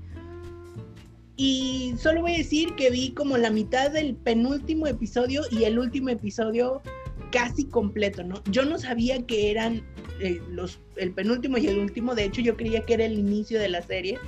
Y 1.37 1.95
solo 1.99 2.23
voy 2.23 2.35
a 2.35 2.39
decir 2.39 2.75
que 2.75 2.91
vi 2.91 3.11
como 3.11 3.37
la 3.37 3.51
mitad 3.51 3.91
del 3.91 4.15
penúltimo 4.15 4.87
episodio 4.87 5.43
y 5.51 5.65
el 5.65 5.79
último 5.79 6.09
episodio 6.11 6.83
casi 7.31 7.67
completo, 7.67 8.23
¿no? 8.23 8.43
Yo 8.51 8.65
no 8.65 8.79
sabía 8.79 9.25
que 9.27 9.51
eran 9.51 9.83
eh, 10.21 10.41
los, 10.51 10.81
el 10.97 11.13
penúltimo 11.13 11.59
y 11.59 11.67
el 11.67 11.79
último, 11.79 12.15
de 12.15 12.25
hecho 12.25 12.41
yo 12.41 12.57
creía 12.57 12.85
que 12.85 12.95
era 12.95 13.05
el 13.05 13.19
inicio 13.19 13.61
de 13.61 13.69
la 13.69 13.83
serie. 13.83 14.19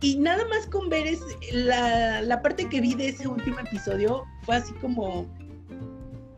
Y 0.00 0.16
nada 0.16 0.44
más 0.48 0.66
con 0.66 0.88
ver 0.88 1.06
es, 1.06 1.20
la, 1.52 2.20
la 2.22 2.42
parte 2.42 2.68
que 2.68 2.80
vi 2.80 2.94
de 2.94 3.08
ese 3.08 3.26
último 3.26 3.58
episodio 3.60 4.24
fue 4.42 4.56
así 4.56 4.72
como 4.74 5.26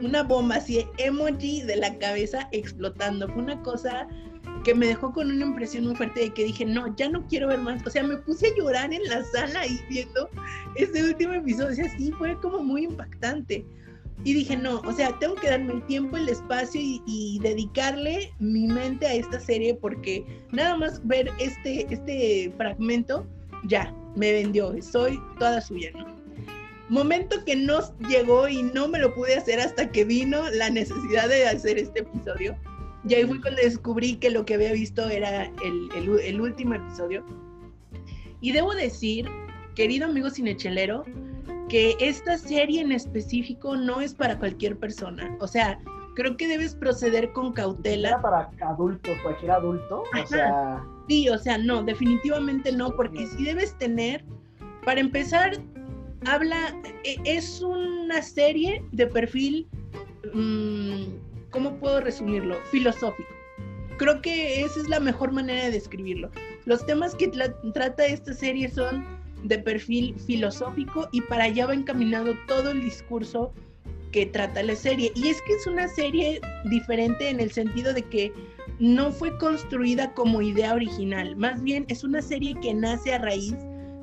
una 0.01 0.23
bomba, 0.23 0.57
así 0.57 0.87
emoji 0.99 1.63
de 1.63 1.77
la 1.77 1.99
cabeza 1.99 2.49
explotando. 2.53 3.29
Fue 3.29 3.43
una 3.43 3.61
cosa 3.63 4.07
que 4.65 4.75
me 4.75 4.87
dejó 4.87 5.13
con 5.13 5.31
una 5.31 5.47
impresión 5.47 5.87
muy 5.87 5.97
fuerte 5.97 6.21
de 6.21 6.31
que 6.31 6.45
dije, 6.45 6.65
no, 6.65 6.95
ya 6.97 7.09
no 7.09 7.27
quiero 7.27 7.49
ver 7.49 7.59
más. 7.59 7.85
O 7.87 7.91
sea, 7.91 8.03
me 8.03 8.17
puse 8.19 8.49
a 8.49 8.57
llorar 8.57 8.93
en 8.93 9.03
la 9.05 9.25
sala 9.25 9.67
y 9.67 9.79
viendo 9.89 10.29
ese 10.77 11.05
último 11.05 11.35
episodio. 11.35 11.73
O 11.73 11.75
sea, 11.75 11.97
sí, 11.97 12.13
fue 12.13 12.39
como 12.41 12.63
muy 12.63 12.85
impactante. 12.85 13.67
Y 14.25 14.35
dije, 14.35 14.57
no, 14.57 14.81
o 14.81 14.93
sea, 14.93 15.17
tengo 15.21 15.37
que 15.37 15.49
darme 15.49 15.75
el 15.75 15.87
tiempo, 15.87 16.17
el 16.17 16.29
espacio 16.29 16.81
y, 16.81 17.01
y 17.07 17.39
dedicarle 17.41 18.33
mi 18.41 18.67
mente 18.67 19.07
a 19.07 19.15
esta 19.15 19.39
serie 19.39 19.75
porque 19.75 20.25
nada 20.51 20.77
más 20.77 21.07
ver 21.07 21.31
este, 21.39 21.87
este 21.93 22.53
fragmento, 22.57 23.27
ya, 23.65 23.95
me 24.17 24.33
vendió, 24.33 24.75
soy 24.83 25.19
toda 25.39 25.61
suya, 25.61 25.91
¿no? 25.97 26.07
Momento 26.89 27.45
que 27.45 27.55
no 27.55 27.81
llegó 28.09 28.49
y 28.49 28.63
no 28.63 28.89
me 28.89 28.99
lo 28.99 29.15
pude 29.15 29.37
hacer 29.37 29.61
hasta 29.61 29.91
que 29.93 30.05
vino 30.05 30.49
la 30.51 30.71
necesidad 30.71 31.29
de 31.29 31.47
hacer 31.47 31.79
este 31.79 32.01
episodio. 32.01 32.57
Y 33.09 33.15
ahí 33.15 33.25
fue 33.27 33.41
cuando 33.41 33.61
descubrí 33.63 34.17
que 34.17 34.31
lo 34.31 34.45
que 34.45 34.55
había 34.55 34.73
visto 34.73 35.09
era 35.09 35.45
el, 35.65 35.89
el- 35.97 36.19
el 36.21 36.41
último 36.41 36.75
episodio. 36.75 37.25
Y 38.41 38.53
debo 38.53 38.75
decir, 38.75 39.29
querido 39.75 40.07
amigo 40.07 40.31
cinechelero, 40.31 41.05
que 41.69 41.97
esta 42.01 42.39
serie 42.39 42.81
en 42.81 42.93
específico 42.93 43.77
no 43.77 44.01
es 44.01 44.15
para 44.15 44.39
cualquier 44.39 44.77
persona. 44.79 45.37
O 45.41 45.47
sea, 45.47 45.79
creo 46.15 46.37
que 46.37 46.49
debes 46.49 46.75
proceder 46.75 47.33
con 47.33 47.47
Era 47.47 47.55
cautela. 47.55 48.21
para 48.23 48.51
adultos, 48.63 49.17
cualquier 49.23 49.51
adulto. 49.53 50.03
Ajá. 50.13 50.23
O 50.23 50.27
sea, 50.27 50.85
Sí, 51.09 51.29
o 51.31 51.39
sea, 51.39 51.57
no, 51.57 51.83
definitivamente 51.83 52.71
no, 52.73 52.91
porque 52.91 53.27
sí 53.27 53.43
debes 53.45 53.77
tener, 53.79 54.23
para 54.85 55.01
empezar, 55.01 55.53
habla, 56.27 56.75
e- 57.05 57.17
es 57.25 57.63
una 57.63 58.21
serie 58.21 58.83
de 58.93 59.07
perfil, 59.07 59.67
mm, 60.35 61.05
¿cómo 61.51 61.77
puedo 61.79 62.01
resumirlo? 62.03 62.57
Filosófico. 62.71 63.29
Creo 63.97 64.21
que 64.21 64.63
esa 64.63 64.81
es 64.81 64.89
la 64.89 65.01
mejor 65.01 65.33
manera 65.33 65.65
de 65.65 65.71
describirlo. 65.71 66.31
Los 66.67 66.85
temas 66.85 67.15
que 67.15 67.29
trata 67.73 68.05
esta 68.07 68.35
serie 68.35 68.69
son 68.69 69.05
de 69.45 69.59
perfil 69.59 70.15
filosófico 70.27 71.09
y 71.13 71.21
para 71.23 71.45
allá 71.45 71.67
va 71.67 71.75
encaminado 71.75 72.35
todo 72.47 72.71
el 72.71 72.83
discurso 72.83 73.53
que 74.13 74.27
trata 74.27 74.63
la 74.63 74.75
serie. 74.75 75.13
Y 75.15 75.29
es 75.29 75.41
que 75.43 75.55
es 75.55 75.67
una 75.67 75.89
serie 75.89 76.41
diferente 76.65 77.29
en 77.29 77.41
el 77.41 77.51
sentido 77.51 77.93
de 77.93 78.03
que 78.03 78.33
no 78.79 79.11
fue 79.11 79.37
construida 79.39 80.13
como 80.15 80.41
idea 80.41 80.75
original, 80.75 81.37
más 81.37 81.63
bien 81.63 81.85
es 81.89 82.05
una 82.05 82.23
serie 82.23 82.55
que 82.61 82.73
nace 82.75 83.15
a 83.15 83.19
raíz 83.19 83.57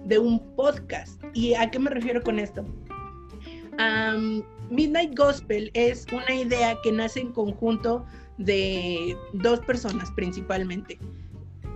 de 0.06 0.20
un 0.20 0.40
podcast. 0.56 1.22
¿Y 1.34 1.54
a 1.54 1.70
qué 1.72 1.80
me 1.80 1.90
refiero 1.90 2.22
con 2.22 2.40
esto? 2.40 2.66
Midnight 4.70 5.18
Gospel 5.18 5.70
es 5.74 6.06
una 6.12 6.34
idea 6.34 6.78
que 6.84 6.92
nace 6.92 7.22
en 7.22 7.32
conjunto 7.32 8.06
de 8.38 9.18
dos 9.34 9.60
personas 9.62 10.12
principalmente. 10.12 10.98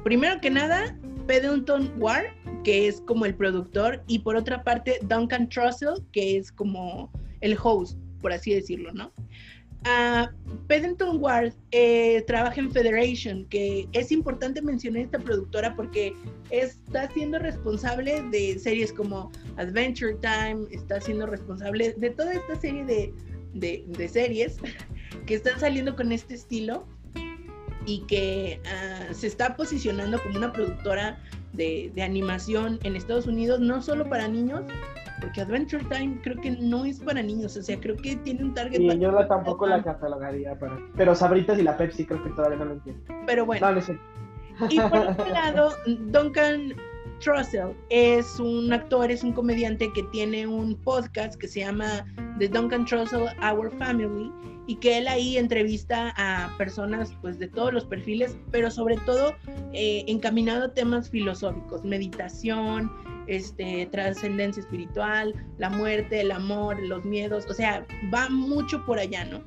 Primero 0.03 0.39
que 0.41 0.49
nada, 0.49 0.97
Paddington 1.29 1.93
Ward, 1.99 2.25
que 2.63 2.87
es 2.87 3.01
como 3.01 3.23
el 3.23 3.35
productor, 3.35 4.01
y 4.07 4.17
por 4.17 4.35
otra 4.35 4.63
parte 4.63 4.97
Duncan 5.03 5.47
Trussell, 5.47 6.03
que 6.11 6.37
es 6.37 6.51
como 6.51 7.11
el 7.41 7.55
host, 7.61 7.99
por 8.19 8.33
así 8.33 8.51
decirlo, 8.51 8.91
¿no? 8.93 9.13
Paddington 10.67 11.21
Ward 11.21 11.53
eh, 11.69 12.23
trabaja 12.25 12.59
en 12.59 12.71
Federation, 12.71 13.45
que 13.45 13.87
es 13.93 14.11
importante 14.11 14.59
mencionar 14.63 15.03
esta 15.03 15.19
productora 15.19 15.75
porque 15.75 16.15
está 16.49 17.07
siendo 17.11 17.37
responsable 17.37 18.23
de 18.31 18.57
series 18.57 18.91
como 18.91 19.31
Adventure 19.57 20.15
Time, 20.15 20.65
está 20.71 20.99
siendo 20.99 21.27
responsable 21.27 21.93
de 21.93 22.09
toda 22.09 22.33
esta 22.33 22.59
serie 22.59 23.13
de 23.53 24.09
series 24.09 24.57
que 25.27 25.35
están 25.35 25.59
saliendo 25.59 25.95
con 25.95 26.11
este 26.11 26.33
estilo 26.33 26.87
y 27.89 28.01
que 28.01 28.61
ah, 28.67 29.11
se 29.13 29.25
está 29.25 29.55
posicionando 29.55 30.21
como 30.21 30.37
una 30.37 30.53
productora 30.53 31.17
de, 31.53 31.91
de 31.95 32.03
animación 32.03 32.77
en 32.83 32.95
Estados 32.95 33.25
Unidos, 33.25 33.59
no 33.59 33.81
solo 33.81 34.07
para 34.07 34.27
niños, 34.27 34.61
porque 35.19 35.41
Adventure 35.41 35.83
Time 35.85 36.19
creo 36.21 36.39
que 36.39 36.51
no 36.51 36.85
es 36.85 36.99
para 36.99 37.23
niños, 37.23 37.57
o 37.57 37.63
sea, 37.63 37.79
creo 37.79 37.97
que 37.97 38.15
tiene 38.17 38.43
un 38.43 38.53
target. 38.53 38.79
Y 38.79 38.99
yo 38.99 39.11
tampoco 39.27 39.65
la 39.65 39.81
catalogaría 39.81 40.57
para. 40.59 40.77
Pero 40.95 41.15
Sabritas 41.15 41.57
y 41.57 41.63
la 41.63 41.77
Pepsi 41.77 42.05
creo 42.05 42.23
que 42.23 42.29
todavía 42.29 42.59
no 42.59 42.65
lo 42.65 42.73
entiendo. 42.73 43.01
Pero 43.25 43.45
bueno. 43.47 43.71
No, 43.71 43.81
sé. 43.81 43.97
Y 44.69 44.79
por 44.79 44.99
otro 45.09 45.29
lado, 45.29 45.73
Duncan 45.87 46.75
Trussell 47.19 47.75
es 47.89 48.39
un 48.39 48.71
actor, 48.71 49.09
es 49.09 49.23
un 49.23 49.33
comediante 49.33 49.91
que 49.93 50.03
tiene 50.11 50.45
un 50.45 50.75
podcast 50.75 51.39
que 51.39 51.47
se 51.47 51.61
llama 51.61 52.05
The 52.37 52.47
Duncan 52.49 52.85
Trussell 52.85 53.25
Our 53.41 53.71
Family 53.79 54.31
y 54.69 54.75
que 54.75 54.99
él 54.99 55.07
ahí 55.07 55.35
entrevista 55.35 56.13
a 56.15 56.55
personas 56.55 57.11
pues 57.21 57.39
de 57.39 57.47
todos 57.47 57.73
los 57.73 57.85
perfiles, 57.85 58.37
pero 58.51 58.69
sobre 58.69 58.97
todo 58.97 59.35
eh, 59.73 60.03
encaminado 60.05 60.65
a 60.65 60.73
temas 60.75 61.09
filosóficos, 61.09 61.83
meditación, 61.83 62.91
este, 63.25 63.87
trascendencia 63.87 64.61
espiritual, 64.61 65.33
la 65.57 65.71
muerte, 65.71 66.21
el 66.21 66.29
amor, 66.29 66.79
los 66.83 67.03
miedos, 67.03 67.47
o 67.49 67.53
sea, 67.55 67.83
va 68.13 68.29
mucho 68.29 68.85
por 68.85 68.99
allá, 68.99 69.25
¿no? 69.25 69.41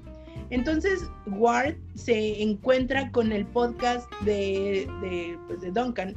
Entonces 0.50 1.08
Ward 1.26 1.76
se 1.94 2.42
encuentra 2.42 3.08
con 3.12 3.30
el 3.30 3.46
podcast 3.46 4.12
de, 4.22 4.90
de, 5.02 5.38
pues, 5.46 5.60
de 5.60 5.70
Duncan 5.70 6.16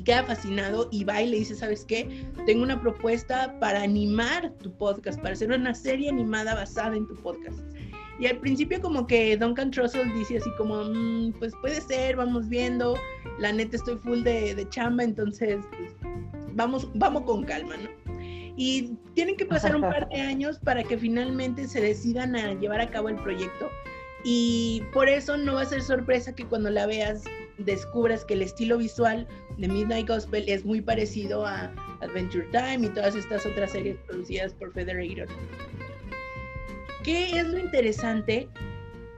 y 0.00 0.02
queda 0.02 0.24
fascinado 0.24 0.88
y 0.90 1.04
va 1.04 1.20
y 1.20 1.28
le 1.28 1.38
dice, 1.38 1.54
¿sabes 1.54 1.84
qué? 1.84 2.24
Tengo 2.46 2.62
una 2.62 2.80
propuesta 2.80 3.54
para 3.60 3.82
animar 3.82 4.50
tu 4.62 4.72
podcast, 4.72 5.20
para 5.20 5.34
hacer 5.34 5.52
una 5.52 5.74
serie 5.74 6.08
animada 6.08 6.54
basada 6.54 6.96
en 6.96 7.06
tu 7.06 7.14
podcast. 7.16 7.58
Y 8.18 8.26
al 8.26 8.38
principio 8.38 8.80
como 8.80 9.06
que 9.06 9.36
Duncan 9.36 9.70
Trussell 9.70 10.12
dice 10.14 10.38
así 10.38 10.50
como, 10.56 10.84
mm, 10.84 11.34
pues 11.38 11.52
puede 11.60 11.82
ser, 11.82 12.16
vamos 12.16 12.48
viendo, 12.48 12.96
la 13.38 13.52
neta 13.52 13.76
estoy 13.76 13.96
full 13.98 14.22
de, 14.22 14.54
de 14.54 14.68
chamba, 14.70 15.04
entonces 15.04 15.58
pues, 15.70 15.94
vamos, 16.54 16.88
vamos 16.94 17.24
con 17.24 17.44
calma, 17.44 17.76
¿no? 17.76 17.90
Y 18.56 18.94
tienen 19.14 19.36
que 19.36 19.44
pasar 19.44 19.76
un 19.76 19.82
par 19.82 20.08
de 20.08 20.20
años 20.20 20.58
para 20.60 20.82
que 20.82 20.96
finalmente 20.96 21.68
se 21.68 21.80
decidan 21.80 22.36
a 22.36 22.54
llevar 22.54 22.80
a 22.80 22.90
cabo 22.90 23.10
el 23.10 23.16
proyecto. 23.16 23.68
Y 24.24 24.82
por 24.92 25.08
eso 25.08 25.36
no 25.36 25.54
va 25.54 25.62
a 25.62 25.66
ser 25.66 25.82
sorpresa 25.82 26.34
que 26.34 26.44
cuando 26.44 26.68
la 26.68 26.86
veas 26.86 27.24
descubras 27.64 28.24
que 28.24 28.34
el 28.34 28.42
estilo 28.42 28.78
visual 28.78 29.26
de 29.58 29.68
Midnight 29.68 30.08
Gospel 30.08 30.48
es 30.48 30.64
muy 30.64 30.80
parecido 30.80 31.46
a 31.46 31.72
Adventure 32.00 32.46
Time 32.52 32.86
y 32.86 32.88
todas 32.90 33.14
estas 33.14 33.44
otras 33.46 33.72
series 33.72 33.96
producidas 34.06 34.54
por 34.54 34.72
Federator. 34.72 35.28
¿Qué 37.02 37.38
es 37.38 37.46
lo 37.48 37.58
interesante? 37.58 38.48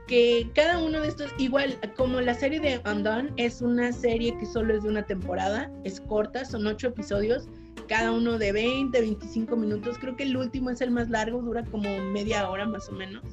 Que 0.07 0.49
cada 0.53 0.79
uno 0.79 1.01
de 1.01 1.07
estos, 1.07 1.31
igual 1.37 1.77
como 1.95 2.21
la 2.21 2.33
serie 2.33 2.59
de 2.59 2.81
Undone, 2.89 3.31
es 3.37 3.61
una 3.61 3.91
serie 3.91 4.37
que 4.37 4.45
solo 4.45 4.75
es 4.75 4.83
de 4.83 4.89
una 4.89 5.05
temporada, 5.05 5.71
es 5.83 6.01
corta, 6.01 6.45
son 6.45 6.67
ocho 6.67 6.87
episodios, 6.87 7.47
cada 7.87 8.11
uno 8.11 8.37
de 8.37 8.51
20, 8.51 8.99
25 8.99 9.55
minutos, 9.55 9.97
creo 9.99 10.15
que 10.15 10.23
el 10.23 10.37
último 10.37 10.69
es 10.69 10.81
el 10.81 10.91
más 10.91 11.09
largo, 11.09 11.41
dura 11.41 11.63
como 11.65 11.89
media 12.11 12.49
hora 12.49 12.65
más 12.65 12.89
o 12.89 12.93
menos. 12.93 13.23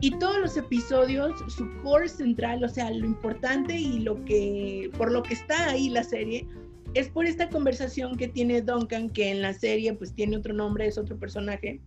Y 0.00 0.10
todos 0.18 0.38
los 0.38 0.56
episodios, 0.56 1.32
su 1.48 1.70
core 1.82 2.08
central, 2.08 2.62
o 2.62 2.68
sea, 2.68 2.90
lo 2.90 3.06
importante 3.06 3.74
y 3.78 4.00
lo 4.00 4.22
que, 4.24 4.90
por 4.98 5.10
lo 5.10 5.22
que 5.22 5.34
está 5.34 5.70
ahí 5.70 5.88
la 5.88 6.04
serie, 6.04 6.46
es 6.94 7.08
por 7.08 7.26
esta 7.26 7.48
conversación 7.48 8.16
que 8.16 8.28
tiene 8.28 8.60
Duncan, 8.60 9.10
que 9.10 9.30
en 9.30 9.42
la 9.42 9.52
serie 9.52 9.92
pues 9.94 10.14
tiene 10.14 10.36
otro 10.36 10.54
nombre, 10.54 10.86
es 10.86 10.98
otro 10.98 11.18
personaje, 11.18 11.80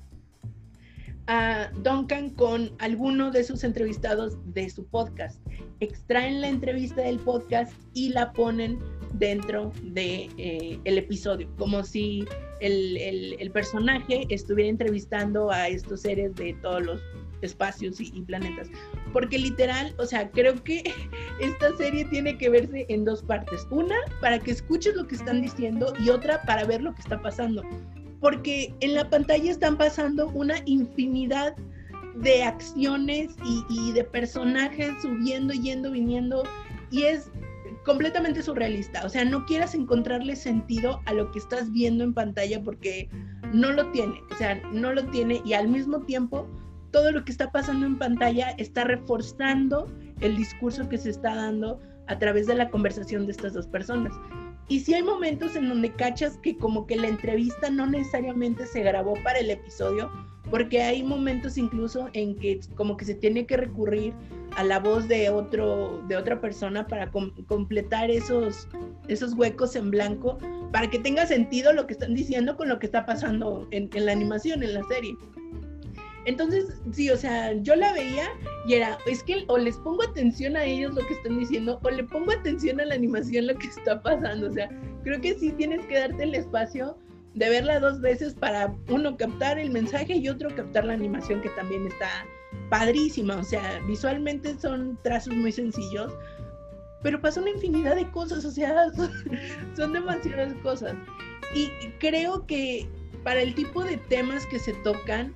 a 1.27 1.69
Duncan 1.83 2.29
con 2.31 2.71
alguno 2.79 3.31
de 3.31 3.43
sus 3.43 3.63
entrevistados 3.63 4.37
de 4.53 4.69
su 4.69 4.85
podcast. 4.85 5.41
Extraen 5.81 6.41
la 6.41 6.47
entrevista 6.47 7.01
del 7.01 7.19
podcast 7.19 7.73
y 7.93 8.09
la 8.09 8.31
ponen 8.33 8.79
dentro 9.13 9.71
de 9.83 10.29
eh, 10.37 10.79
el 10.85 10.97
episodio, 10.97 11.49
como 11.57 11.83
si 11.83 12.25
el, 12.59 12.97
el, 13.39 13.51
personaje 13.51 14.25
estuviera 14.29 14.69
entrevistando 14.69 15.51
a 15.51 15.67
estos 15.67 16.01
seres 16.01 16.33
de 16.35 16.53
todos 16.61 16.83
los 16.83 17.01
espacios 17.41 17.99
y, 17.99 18.11
y, 18.13 18.21
planetas. 18.21 18.69
Porque 19.13 19.37
literal, 19.37 19.93
o 19.97 20.05
sea, 20.05 20.29
creo 20.31 20.63
que 20.63 20.83
esta 21.39 21.75
serie 21.77 22.05
tiene 22.05 22.37
que 22.37 22.49
verse 22.49 22.85
en 22.89 23.05
dos 23.05 23.23
partes. 23.23 23.67
Una, 23.71 23.95
para 24.21 24.39
que 24.39 24.51
escuches 24.51 24.95
lo 24.95 25.07
que 25.07 25.15
están 25.15 25.41
diciendo 25.41 25.93
y 25.99 26.09
otra, 26.09 26.41
para 26.43 26.65
ver 26.65 26.81
lo 26.81 26.93
que 26.93 27.01
está 27.01 27.21
pasando 27.21 27.63
porque 28.19 28.73
en 28.79 28.93
la 28.93 29.09
pantalla 29.09 29.51
están 29.51 29.77
pasando 29.77 30.29
una 30.29 30.55
infinidad 30.65 31.55
de 32.15 32.43
acciones 32.43 33.35
y, 33.69 33.91
de 33.91 34.03
personajes 34.03 34.91
subiendo, 35.01 35.53
yendo, 35.53 35.91
viniendo, 35.91 36.43
y 36.89 37.03
es 37.03 37.29
completamente 37.85 38.41
surrealista. 38.41 39.05
O 39.05 39.09
sea, 39.09 39.23
no 39.23 39.45
quieras 39.45 39.75
encontrarle 39.75 40.35
sentido 40.35 41.01
a 41.05 41.13
lo 41.13 41.31
que 41.31 41.39
estás 41.39 41.71
viendo 41.71 42.03
en 42.03 42.13
pantalla 42.13 42.61
porque 42.63 43.07
no 43.53 43.71
lo 43.71 43.91
tiene, 43.91 44.21
o 44.31 44.35
sea, 44.35 44.55
no 44.71 44.93
lo 44.93 45.05
tiene 45.05 45.41
y 45.45 45.53
al 45.53 45.67
mismo 45.67 46.01
tiempo 46.01 46.47
todo 46.91 47.11
lo 47.11 47.23
que 47.23 47.31
está 47.31 47.51
pasando 47.51 47.85
en 47.85 47.97
pantalla 47.97 48.51
está 48.57 48.83
reforzando 48.83 49.91
el 50.21 50.37
discurso 50.37 50.87
que 50.89 50.97
se 50.97 51.09
está 51.09 51.35
dando 51.35 51.79
a 52.07 52.17
través 52.17 52.47
de 52.47 52.55
la 52.55 52.69
conversación 52.69 53.25
de 53.25 53.33
estas 53.33 53.53
dos 53.53 53.67
personas. 53.67 54.13
Y 54.69 54.81
sí 54.81 54.93
hay 54.93 55.03
momentos 55.03 55.55
en 55.55 55.69
donde 55.69 55.93
cachas 55.93 56.37
que 56.37 56.57
como 56.57 56.87
que 56.87 56.97
la 56.97 57.07
entrevista 57.07 57.69
no 57.69 57.87
necesariamente 57.87 58.65
se 58.65 58.81
grabó 58.81 59.13
para 59.23 59.39
el 59.39 59.49
episodio, 59.49 60.11
porque 60.49 60.81
hay 60.81 61.03
momentos 61.03 61.57
incluso 61.57 62.09
en 62.13 62.35
que 62.35 62.59
como 62.75 62.97
que 62.97 63.05
se 63.05 63.15
tiene 63.15 63.45
que 63.45 63.57
recurrir 63.57 64.13
a 64.55 64.63
la 64.63 64.79
voz 64.79 65.07
de 65.07 65.29
otro 65.29 66.01
de 66.07 66.17
otra 66.17 66.41
persona 66.41 66.87
para 66.87 67.11
completar 67.47 68.09
esos 68.09 68.67
esos 69.07 69.33
huecos 69.33 69.75
en 69.75 69.91
blanco 69.91 70.37
para 70.71 70.89
que 70.89 70.99
tenga 70.99 71.25
sentido 71.25 71.73
lo 71.73 71.85
que 71.85 71.93
están 71.93 72.13
diciendo 72.13 72.57
con 72.57 72.69
lo 72.69 72.79
que 72.79 72.87
está 72.87 73.05
pasando 73.05 73.67
en, 73.71 73.89
en 73.93 74.05
la 74.05 74.11
animación 74.11 74.63
en 74.63 74.73
la 74.73 74.83
serie. 74.83 75.15
Entonces, 76.27 76.81
sí, 76.91 77.09
o 77.09 77.15
sea, 77.15 77.53
yo 77.61 77.73
la 77.77 77.93
veía 77.93 78.29
y 78.67 78.73
era, 78.73 78.97
es 79.05 79.23
que 79.23 79.45
o 79.47 79.57
les 79.57 79.77
pongo 79.77 80.03
atención 80.03 80.57
a 80.57 80.65
ellos 80.65 80.93
lo 80.93 81.07
que 81.07 81.13
están 81.13 81.39
diciendo, 81.39 81.79
o 81.81 81.89
le 81.89 82.03
pongo 82.03 82.33
atención 82.33 82.81
a 82.81 82.85
la 82.85 82.95
animación 82.95 83.47
lo 83.47 83.55
que 83.55 83.67
está 83.67 84.03
pasando. 84.03 84.49
O 84.49 84.53
sea, 84.53 84.69
creo 85.03 85.21
que 85.21 85.35
sí 85.35 85.53
tienes 85.53 85.85
que 85.85 85.99
darte 85.99 86.23
el 86.23 86.35
espacio 86.35 86.97
de 87.33 87.49
verla 87.49 87.79
dos 87.79 88.01
veces 88.01 88.33
para 88.33 88.75
uno 88.89 89.15
captar 89.15 89.57
el 89.57 89.69
mensaje 89.69 90.17
y 90.17 90.27
otro 90.27 90.53
captar 90.53 90.83
la 90.83 90.93
animación 90.93 91.41
que 91.41 91.49
también 91.51 91.87
está 91.87 92.09
padrísima. 92.69 93.37
O 93.37 93.43
sea, 93.43 93.79
visualmente 93.87 94.59
son 94.59 94.99
trazos 95.03 95.33
muy 95.33 95.53
sencillos, 95.53 96.11
pero 97.03 97.21
pasa 97.21 97.39
una 97.39 97.51
infinidad 97.51 97.95
de 97.95 98.11
cosas, 98.11 98.43
o 98.43 98.51
sea, 98.51 98.91
son, 98.91 99.09
son 99.77 99.93
demasiadas 99.93 100.53
cosas. 100.55 100.93
Y 101.55 101.69
creo 101.99 102.45
que 102.45 102.85
para 103.23 103.39
el 103.41 103.55
tipo 103.55 103.85
de 103.85 103.95
temas 103.95 104.45
que 104.47 104.59
se 104.59 104.73
tocan, 104.83 105.33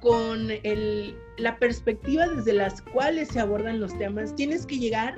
con 0.00 0.50
el, 0.62 1.16
la 1.38 1.58
perspectiva 1.58 2.26
desde 2.28 2.52
las 2.52 2.82
cuales 2.82 3.28
se 3.28 3.40
abordan 3.40 3.80
los 3.80 3.96
temas, 3.98 4.34
tienes 4.34 4.66
que 4.66 4.78
llegar 4.78 5.16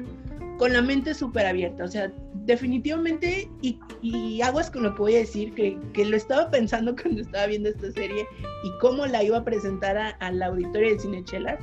con 0.58 0.72
la 0.72 0.82
mente 0.82 1.14
súper 1.14 1.46
abierta. 1.46 1.84
O 1.84 1.88
sea, 1.88 2.12
definitivamente, 2.44 3.48
y, 3.62 3.78
y, 4.02 4.42
aguas 4.42 4.70
con 4.70 4.82
lo 4.82 4.94
que 4.94 5.02
voy 5.02 5.14
a 5.16 5.20
decir, 5.20 5.54
que, 5.54 5.78
que, 5.92 6.04
lo 6.04 6.16
estaba 6.16 6.50
pensando 6.50 6.94
cuando 7.00 7.22
estaba 7.22 7.46
viendo 7.46 7.70
esta 7.70 7.90
serie 7.92 8.26
y 8.64 8.78
cómo 8.80 9.06
la 9.06 9.22
iba 9.22 9.38
a 9.38 9.44
presentar 9.44 9.96
a, 9.96 10.32
la 10.32 10.46
auditoria 10.46 10.92
de 10.92 10.98
Cinechelas. 10.98 11.60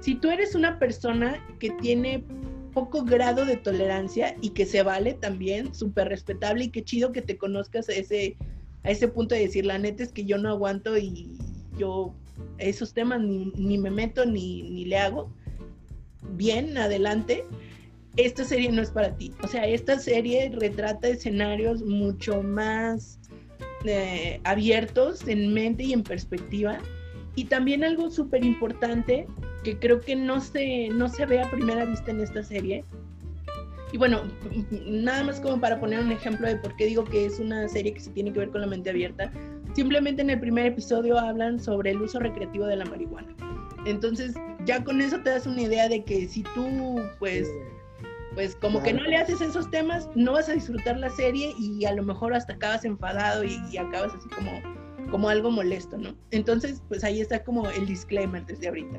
Si 0.00 0.14
tú 0.14 0.30
eres 0.30 0.54
una 0.54 0.78
persona 0.78 1.44
que 1.58 1.70
tiene 1.80 2.24
poco 2.72 3.04
grado 3.04 3.44
de 3.44 3.56
tolerancia 3.56 4.36
y 4.40 4.50
que 4.50 4.64
se 4.64 4.82
vale 4.82 5.14
también, 5.14 5.74
súper 5.74 6.08
respetable 6.08 6.64
y 6.64 6.70
qué 6.70 6.84
chido 6.84 7.12
que 7.12 7.22
te 7.22 7.36
conozcas 7.36 7.88
a 7.88 7.92
ese, 7.92 8.36
a 8.84 8.90
ese 8.90 9.08
punto 9.08 9.34
de 9.34 9.42
decir, 9.42 9.66
la 9.66 9.78
neta 9.78 10.02
es 10.02 10.12
que 10.12 10.24
yo 10.24 10.38
no 10.38 10.50
aguanto 10.50 10.96
y 10.96 11.36
yo 11.76 12.14
esos 12.58 12.92
temas 12.92 13.20
ni, 13.20 13.78
me 13.78 13.90
meto 13.90 14.24
ni, 14.24 14.62
ni, 14.62 14.84
le 14.84 14.98
hago, 14.98 15.32
bien, 16.32 16.76
adelante, 16.76 17.44
esta 18.16 18.44
serie 18.44 18.70
no 18.70 18.82
es 18.82 18.90
para 18.90 19.16
ti. 19.16 19.32
O 19.42 19.48
sea, 19.48 19.66
esta 19.66 19.98
serie 19.98 20.50
retrata 20.54 21.08
escenarios 21.08 21.82
mucho 21.82 22.42
más 22.42 23.18
eh, 23.84 24.40
abiertos 24.44 25.26
en 25.26 25.54
mente 25.54 25.84
y 25.84 25.92
en 25.92 26.02
perspectiva. 26.02 26.78
Y 27.36 27.44
también 27.44 27.84
algo 27.84 28.10
súper 28.10 28.44
importante 28.44 29.26
que 29.64 29.78
creo 29.78 30.00
que 30.00 30.16
no 30.16 30.40
se, 30.40 30.88
no 30.88 31.08
se 31.08 31.26
ve 31.26 31.40
a 31.40 31.50
primera 31.50 31.84
vista 31.84 32.10
en 32.10 32.20
esta 32.20 32.42
serie. 32.42 32.84
Y 33.92 33.98
bueno, 33.98 34.22
nada 34.86 35.24
más 35.24 35.40
como 35.40 35.60
para 35.60 35.80
poner 35.80 36.00
un 36.00 36.12
ejemplo 36.12 36.46
de 36.46 36.56
por 36.56 36.76
qué 36.76 36.86
digo 36.86 37.04
que 37.04 37.26
es 37.26 37.38
una 37.40 37.68
serie 37.68 37.94
que 37.94 38.00
se 38.00 38.10
tiene 38.10 38.32
que 38.32 38.40
ver 38.40 38.50
con 38.50 38.60
la 38.60 38.66
mente 38.66 38.90
abierta 38.90 39.32
Simplemente 39.74 40.22
en 40.22 40.30
el 40.30 40.40
primer 40.40 40.66
episodio 40.66 41.18
hablan 41.18 41.60
sobre 41.60 41.90
el 41.90 42.02
uso 42.02 42.18
recreativo 42.18 42.66
de 42.66 42.76
la 42.76 42.84
marihuana. 42.84 43.34
Entonces, 43.86 44.34
ya 44.64 44.82
con 44.82 45.00
eso 45.00 45.20
te 45.20 45.30
das 45.30 45.46
una 45.46 45.62
idea 45.62 45.88
de 45.88 46.04
que 46.04 46.26
si 46.28 46.42
tú, 46.42 47.00
pues, 47.18 47.48
pues 48.34 48.56
como 48.56 48.82
que 48.82 48.92
no 48.92 49.02
le 49.04 49.16
haces 49.16 49.40
esos 49.40 49.70
temas, 49.70 50.08
no 50.14 50.32
vas 50.32 50.48
a 50.48 50.52
disfrutar 50.52 50.98
la 50.98 51.10
serie 51.10 51.54
y 51.58 51.84
a 51.84 51.94
lo 51.94 52.02
mejor 52.02 52.34
hasta 52.34 52.54
acabas 52.54 52.84
enfadado 52.84 53.44
y, 53.44 53.58
y 53.70 53.78
acabas 53.78 54.12
así 54.14 54.28
como, 54.30 54.50
como 55.10 55.28
algo 55.28 55.50
molesto, 55.50 55.96
¿no? 55.96 56.14
Entonces, 56.30 56.82
pues 56.88 57.04
ahí 57.04 57.20
está 57.20 57.42
como 57.42 57.68
el 57.70 57.86
disclaimer 57.86 58.44
desde 58.46 58.68
ahorita. 58.68 58.98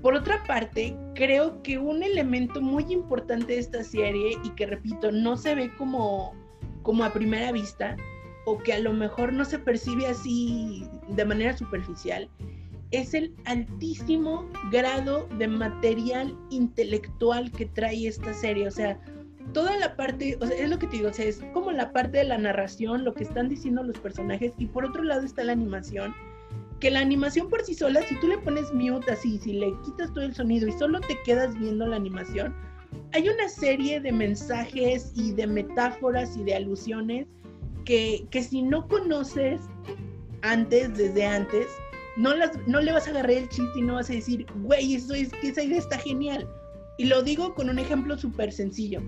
por 0.00 0.14
otra 0.14 0.42
parte, 0.44 0.96
creo 1.14 1.62
que 1.62 1.78
un 1.78 2.02
elemento 2.02 2.60
muy 2.60 2.84
importante 2.92 3.54
de 3.54 3.58
esta 3.58 3.82
serie 3.82 4.36
y 4.44 4.50
que 4.50 4.66
repito, 4.66 5.10
no 5.10 5.36
se 5.36 5.54
ve 5.54 5.72
como, 5.76 6.34
como 6.82 7.04
a 7.04 7.12
primera 7.12 7.52
vista 7.52 7.96
o 8.44 8.58
que 8.58 8.72
a 8.72 8.78
lo 8.78 8.92
mejor 8.92 9.32
no 9.32 9.44
se 9.44 9.58
percibe 9.58 10.06
así 10.06 10.84
de 11.08 11.24
manera 11.24 11.56
superficial, 11.56 12.28
es 12.90 13.14
el 13.14 13.34
altísimo 13.46 14.48
grado 14.70 15.26
de 15.38 15.48
material 15.48 16.36
intelectual 16.50 17.50
que 17.50 17.66
trae 17.66 18.06
esta 18.06 18.34
serie. 18.34 18.68
O 18.68 18.70
sea, 18.70 19.00
toda 19.52 19.76
la 19.78 19.96
parte, 19.96 20.36
o 20.40 20.46
sea, 20.46 20.56
es 20.56 20.68
lo 20.68 20.78
que 20.78 20.86
te 20.86 20.98
digo, 20.98 21.08
o 21.08 21.12
sea, 21.12 21.26
es 21.26 21.42
como 21.52 21.72
la 21.72 21.92
parte 21.92 22.18
de 22.18 22.24
la 22.24 22.38
narración, 22.38 23.04
lo 23.04 23.14
que 23.14 23.24
están 23.24 23.48
diciendo 23.48 23.82
los 23.82 23.98
personajes, 23.98 24.52
y 24.58 24.66
por 24.66 24.84
otro 24.84 25.02
lado 25.02 25.22
está 25.22 25.42
la 25.44 25.52
animación, 25.52 26.14
que 26.80 26.90
la 26.90 27.00
animación 27.00 27.48
por 27.48 27.62
sí 27.62 27.74
sola, 27.74 28.02
si 28.02 28.18
tú 28.20 28.26
le 28.26 28.38
pones 28.38 28.72
mute 28.72 29.12
así, 29.12 29.38
si 29.38 29.54
le 29.54 29.72
quitas 29.84 30.12
todo 30.12 30.24
el 30.24 30.34
sonido 30.34 30.68
y 30.68 30.72
solo 30.72 31.00
te 31.00 31.16
quedas 31.24 31.58
viendo 31.58 31.86
la 31.86 31.96
animación, 31.96 32.54
hay 33.12 33.28
una 33.28 33.48
serie 33.48 34.00
de 34.00 34.12
mensajes 34.12 35.12
y 35.14 35.32
de 35.32 35.46
metáforas 35.46 36.36
y 36.36 36.44
de 36.44 36.56
alusiones 36.56 37.26
que, 37.84 38.26
que 38.30 38.42
si 38.42 38.62
no 38.62 38.88
conoces 38.88 39.60
antes, 40.42 40.96
desde 40.96 41.24
antes, 41.26 41.66
no, 42.16 42.34
las, 42.34 42.52
no 42.66 42.80
le 42.80 42.92
vas 42.92 43.06
a 43.06 43.10
agarrar 43.10 43.30
el 43.30 43.48
chiste 43.48 43.78
y 43.78 43.82
no 43.82 43.94
vas 43.94 44.10
a 44.10 44.14
decir, 44.14 44.46
güey, 44.56 44.94
eso 44.94 45.14
es 45.14 45.30
que 45.30 45.48
esa 45.48 45.62
idea 45.62 45.78
está 45.78 45.98
genial. 45.98 46.48
Y 46.98 47.06
lo 47.06 47.22
digo 47.22 47.54
con 47.54 47.70
un 47.70 47.78
ejemplo 47.78 48.18
súper 48.18 48.52
sencillo. 48.52 49.00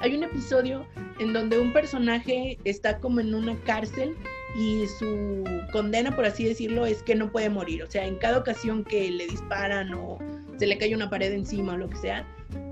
Hay 0.00 0.14
un 0.14 0.24
episodio 0.24 0.86
en 1.18 1.32
donde 1.32 1.58
un 1.58 1.72
personaje 1.72 2.58
está 2.64 2.98
como 2.98 3.20
en 3.20 3.34
una 3.34 3.56
cárcel 3.64 4.16
y 4.56 4.84
su 4.98 5.44
condena, 5.72 6.14
por 6.14 6.24
así 6.24 6.44
decirlo, 6.44 6.86
es 6.86 7.02
que 7.02 7.14
no 7.14 7.30
puede 7.30 7.50
morir. 7.50 7.82
O 7.82 7.90
sea, 7.90 8.06
en 8.06 8.16
cada 8.16 8.38
ocasión 8.38 8.84
que 8.84 9.10
le 9.10 9.26
disparan 9.26 9.92
o 9.94 10.18
se 10.58 10.66
le 10.66 10.78
cae 10.78 10.94
una 10.94 11.10
pared 11.10 11.32
encima 11.32 11.74
o 11.74 11.76
lo 11.78 11.88
que 11.88 11.96
sea, 11.96 12.26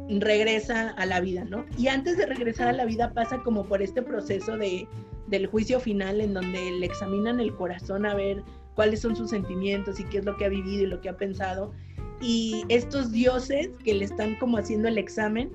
regresa 0.08 0.90
a 0.90 1.06
la 1.06 1.20
vida, 1.20 1.44
¿no? 1.44 1.64
Y 1.76 1.88
antes 1.88 2.16
de 2.16 2.26
regresar 2.26 2.68
a 2.68 2.72
la 2.72 2.84
vida 2.84 3.12
pasa 3.12 3.42
como 3.42 3.66
por 3.66 3.82
este 3.82 4.02
proceso 4.02 4.56
de, 4.56 4.88
del 5.26 5.46
juicio 5.46 5.80
final 5.80 6.20
en 6.20 6.34
donde 6.34 6.70
le 6.70 6.86
examinan 6.86 7.40
el 7.40 7.54
corazón 7.54 8.06
a 8.06 8.14
ver 8.14 8.42
cuáles 8.74 9.00
son 9.00 9.16
sus 9.16 9.30
sentimientos 9.30 9.98
y 9.98 10.04
qué 10.04 10.18
es 10.18 10.24
lo 10.24 10.36
que 10.36 10.44
ha 10.44 10.48
vivido 10.48 10.84
y 10.84 10.86
lo 10.86 11.00
que 11.00 11.08
ha 11.08 11.16
pensado. 11.16 11.72
Y 12.20 12.64
estos 12.68 13.12
dioses 13.12 13.70
que 13.84 13.94
le 13.94 14.04
están 14.04 14.36
como 14.36 14.58
haciendo 14.58 14.88
el 14.88 14.98
examen, 14.98 15.50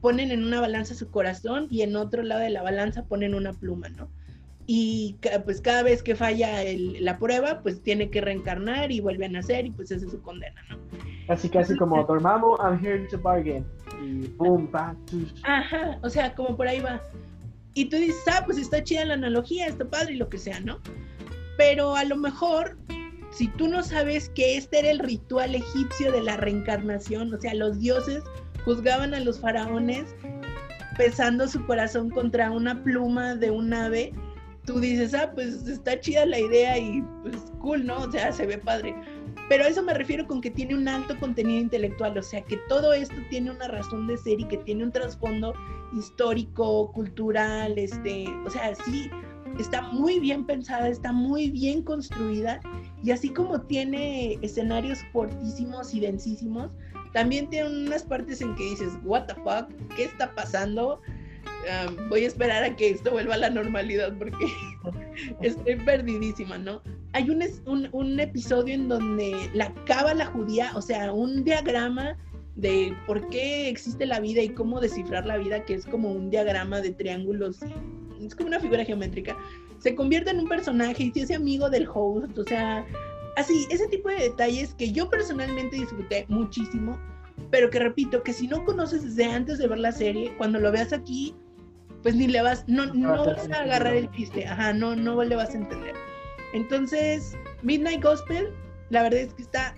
ponen 0.00 0.30
en 0.30 0.44
una 0.44 0.60
balanza 0.60 0.94
su 0.94 1.10
corazón 1.10 1.66
y 1.70 1.82
en 1.82 1.96
otro 1.96 2.22
lado 2.22 2.42
de 2.42 2.50
la 2.50 2.62
balanza 2.62 3.04
ponen 3.04 3.34
una 3.34 3.52
pluma, 3.52 3.88
¿no? 3.88 4.08
Y 4.72 5.16
pues 5.44 5.60
cada 5.60 5.82
vez 5.82 6.00
que 6.00 6.14
falla 6.14 6.62
la 7.00 7.18
prueba, 7.18 7.60
pues 7.60 7.82
tiene 7.82 8.08
que 8.08 8.20
reencarnar 8.20 8.92
y 8.92 9.00
vuelve 9.00 9.26
a 9.26 9.28
nacer 9.28 9.66
y 9.66 9.70
pues 9.72 9.90
esa 9.90 10.06
es 10.06 10.12
su 10.12 10.22
condena, 10.22 10.62
¿no? 10.68 10.78
Casi, 11.26 11.48
casi 11.48 11.76
como 11.76 12.04
Dormammu, 12.04 12.56
I'm 12.58 12.78
here 12.78 13.04
to 13.08 13.18
bargain. 13.18 13.66
Y 14.00 14.28
boom, 14.36 14.68
pa, 14.68 14.94
Ajá, 15.42 15.98
o 16.02 16.08
sea, 16.08 16.34
como 16.34 16.56
por 16.56 16.68
ahí 16.68 16.80
va. 16.80 17.02
Y 17.74 17.86
tú 17.86 17.96
dices, 17.96 18.22
ah, 18.28 18.42
pues 18.46 18.58
está 18.58 18.82
chida 18.84 19.04
la 19.04 19.14
analogía, 19.14 19.66
está 19.66 19.84
padre 19.84 20.14
y 20.14 20.16
lo 20.18 20.28
que 20.28 20.38
sea, 20.38 20.60
¿no? 20.60 20.78
pero 21.60 21.94
a 21.94 22.04
lo 22.04 22.16
mejor 22.16 22.78
si 23.32 23.48
tú 23.48 23.68
no 23.68 23.82
sabes 23.82 24.30
que 24.30 24.56
este 24.56 24.78
era 24.78 24.90
el 24.92 24.98
ritual 24.98 25.54
egipcio 25.54 26.10
de 26.10 26.22
la 26.22 26.38
reencarnación, 26.38 27.34
o 27.34 27.38
sea, 27.38 27.52
los 27.52 27.78
dioses 27.78 28.24
juzgaban 28.64 29.12
a 29.12 29.20
los 29.20 29.40
faraones 29.40 30.14
pesando 30.96 31.46
su 31.46 31.62
corazón 31.66 32.08
contra 32.08 32.50
una 32.50 32.82
pluma 32.82 33.34
de 33.34 33.50
un 33.50 33.74
ave, 33.74 34.14
tú 34.64 34.80
dices, 34.80 35.14
ah, 35.14 35.30
pues 35.34 35.66
está 35.66 35.98
chida 36.00 36.26
la 36.26 36.38
idea 36.38 36.78
y 36.78 37.02
pues 37.22 37.36
cool, 37.60 37.86
¿no? 37.86 37.98
O 37.98 38.10
sea, 38.10 38.32
se 38.32 38.46
ve 38.46 38.58
padre. 38.58 38.94
Pero 39.48 39.64
a 39.64 39.68
eso 39.68 39.82
me 39.82 39.94
refiero 39.94 40.26
con 40.26 40.40
que 40.40 40.50
tiene 40.50 40.74
un 40.74 40.86
alto 40.86 41.18
contenido 41.18 41.60
intelectual, 41.60 42.16
o 42.16 42.22
sea, 42.22 42.42
que 42.42 42.56
todo 42.68 42.92
esto 42.92 43.16
tiene 43.30 43.50
una 43.50 43.68
razón 43.68 44.06
de 44.06 44.16
ser 44.16 44.40
y 44.40 44.44
que 44.44 44.58
tiene 44.58 44.84
un 44.84 44.92
trasfondo 44.92 45.54
histórico, 45.96 46.92
cultural, 46.92 47.76
este, 47.76 48.26
o 48.46 48.50
sea, 48.50 48.74
sí, 48.74 49.10
está 49.58 49.82
muy 49.82 50.20
bien 50.20 50.46
pensada, 50.46 50.88
está 50.88 51.12
muy 51.12 51.50
bien 51.50 51.82
construida 51.82 52.60
y 53.02 53.10
así 53.10 53.30
como 53.30 53.60
tiene 53.62 54.38
escenarios 54.42 55.00
fortísimos 55.12 55.94
y 55.94 56.00
densísimos, 56.00 56.70
también 57.12 57.50
tiene 57.50 57.86
unas 57.86 58.04
partes 58.04 58.40
en 58.40 58.54
que 58.54 58.62
dices, 58.62 58.92
what 59.02 59.26
the 59.26 59.34
fuck, 59.34 59.68
¿qué 59.96 60.04
está 60.04 60.32
pasando? 60.34 61.00
Voy 62.08 62.24
a 62.24 62.26
esperar 62.26 62.64
a 62.64 62.76
que 62.76 62.90
esto 62.90 63.10
vuelva 63.10 63.34
a 63.34 63.38
la 63.38 63.50
normalidad 63.50 64.16
porque 64.18 64.46
estoy 65.42 65.76
perdidísima, 65.76 66.58
¿no? 66.58 66.82
Hay 67.12 67.28
un, 67.28 67.42
un, 67.66 67.88
un 67.92 68.20
episodio 68.20 68.74
en 68.74 68.88
donde 68.88 69.50
la 69.52 69.72
cábala 69.84 70.26
judía, 70.26 70.72
o 70.74 70.82
sea, 70.82 71.12
un 71.12 71.44
diagrama 71.44 72.16
de 72.56 72.94
por 73.06 73.28
qué 73.30 73.68
existe 73.68 74.06
la 74.06 74.20
vida 74.20 74.42
y 74.42 74.50
cómo 74.50 74.80
descifrar 74.80 75.26
la 75.26 75.38
vida, 75.38 75.64
que 75.64 75.74
es 75.74 75.86
como 75.86 76.12
un 76.12 76.30
diagrama 76.30 76.80
de 76.80 76.92
triángulos 76.92 77.60
es 78.26 78.34
como 78.34 78.48
una 78.48 78.60
figura 78.60 78.84
geométrica, 78.84 79.36
se 79.78 79.94
convierte 79.94 80.30
en 80.30 80.40
un 80.40 80.48
personaje 80.48 81.04
y 81.04 81.12
se 81.12 81.22
hace 81.22 81.34
amigo 81.34 81.70
del 81.70 81.88
host, 81.92 82.38
o 82.38 82.44
sea, 82.44 82.84
así, 83.36 83.66
ese 83.70 83.88
tipo 83.88 84.08
de 84.08 84.16
detalles 84.16 84.74
que 84.74 84.92
yo 84.92 85.08
personalmente 85.08 85.76
disfruté 85.76 86.26
muchísimo, 86.28 86.98
pero 87.50 87.70
que 87.70 87.78
repito, 87.78 88.22
que 88.22 88.32
si 88.32 88.46
no 88.46 88.64
conoces 88.64 89.02
desde 89.02 89.24
antes 89.24 89.58
de 89.58 89.66
ver 89.66 89.78
la 89.78 89.92
serie, 89.92 90.34
cuando 90.36 90.58
lo 90.58 90.70
veas 90.70 90.92
aquí, 90.92 91.34
pues 92.02 92.14
ni 92.14 92.26
le 92.26 92.42
vas, 92.42 92.64
no, 92.66 92.86
no 92.86 93.24
vas 93.24 93.50
a 93.50 93.62
agarrar 93.62 93.94
el 93.94 94.10
chiste, 94.12 94.46
ajá, 94.46 94.72
no, 94.72 94.96
no 94.96 95.22
le 95.22 95.36
vas 95.36 95.50
a 95.50 95.58
entender. 95.58 95.94
Entonces, 96.52 97.36
Midnight 97.62 98.02
Gospel, 98.02 98.52
la 98.90 99.02
verdad 99.02 99.20
es 99.20 99.34
que 99.34 99.42
está, 99.42 99.74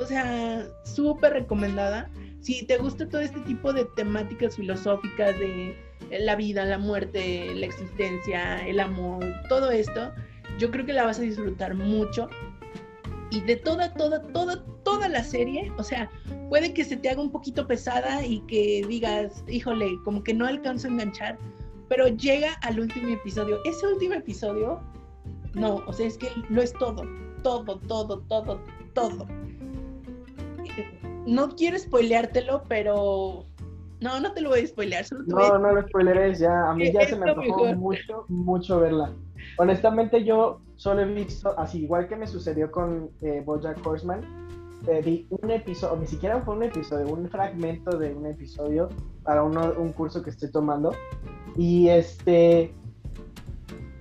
o 0.00 0.04
sea, 0.04 0.66
súper 0.84 1.34
recomendada. 1.34 2.10
Si 2.40 2.64
te 2.64 2.78
gusta 2.78 3.08
todo 3.08 3.20
este 3.20 3.40
tipo 3.40 3.72
de 3.72 3.84
temáticas 3.96 4.56
filosóficas 4.56 5.38
de 5.38 5.76
la 6.10 6.36
vida, 6.36 6.64
la 6.64 6.78
muerte, 6.78 7.54
la 7.54 7.66
existencia, 7.66 8.66
el 8.66 8.80
amor, 8.80 9.24
todo 9.48 9.70
esto, 9.70 10.12
yo 10.58 10.70
creo 10.70 10.86
que 10.86 10.92
la 10.92 11.04
vas 11.04 11.18
a 11.18 11.22
disfrutar 11.22 11.74
mucho. 11.74 12.28
Y 13.30 13.40
de 13.40 13.56
toda, 13.56 13.92
toda, 13.94 14.22
toda, 14.32 14.64
toda 14.84 15.08
la 15.08 15.24
serie, 15.24 15.72
o 15.78 15.82
sea, 15.82 16.08
puede 16.48 16.72
que 16.72 16.84
se 16.84 16.96
te 16.96 17.10
haga 17.10 17.20
un 17.20 17.30
poquito 17.30 17.66
pesada 17.66 18.24
y 18.24 18.40
que 18.42 18.84
digas, 18.86 19.44
híjole, 19.48 19.90
como 20.04 20.22
que 20.22 20.32
no 20.32 20.46
alcanzo 20.46 20.86
a 20.86 20.90
enganchar, 20.92 21.38
pero 21.88 22.08
llega 22.08 22.54
al 22.62 22.80
último 22.80 23.08
episodio. 23.08 23.58
Ese 23.64 23.86
último 23.86 24.14
episodio, 24.14 24.80
no, 25.54 25.82
o 25.86 25.92
sea, 25.92 26.06
es 26.06 26.16
que 26.16 26.28
lo 26.50 26.62
es 26.62 26.72
todo, 26.74 27.02
todo, 27.42 27.78
todo, 27.80 28.20
todo, 28.20 28.60
todo. 28.94 29.26
No 31.26 31.48
quiero 31.56 31.76
spoileártelo, 31.78 32.62
pero 32.68 33.44
no, 34.00 34.20
no 34.20 34.32
te 34.32 34.40
lo 34.40 34.50
voy 34.50 34.60
a 34.60 34.66
spoilear. 34.66 35.04
no, 35.26 35.58
no 35.58 35.72
lo 35.72 35.88
spoileres 35.88 36.38
ya. 36.38 36.70
A 36.70 36.74
mí 36.74 36.92
ya 36.92 37.06
se 37.06 37.16
me 37.16 37.30
antojó 37.30 37.74
mucho, 37.74 38.24
mucho 38.28 38.80
verla. 38.80 39.12
Honestamente, 39.58 40.22
yo 40.24 40.60
solo 40.76 41.02
he 41.02 41.06
visto, 41.06 41.58
así 41.58 41.82
igual 41.82 42.08
que 42.08 42.16
me 42.16 42.26
sucedió 42.26 42.70
con 42.70 43.10
eh, 43.22 43.42
Bojack 43.44 43.84
Horseman, 43.86 44.46
eh, 44.86 45.02
vi 45.04 45.26
un 45.30 45.50
episodio, 45.50 45.96
ni 45.96 46.06
siquiera 46.06 46.40
fue 46.42 46.54
un 46.54 46.62
episodio, 46.62 47.08
un 47.08 47.28
fragmento 47.28 47.98
de 47.98 48.14
un 48.14 48.26
episodio 48.26 48.88
para 49.24 49.42
un 49.42 49.92
curso 49.92 50.22
que 50.22 50.30
estoy 50.30 50.50
tomando. 50.50 50.92
Y 51.56 51.88
este. 51.88 52.72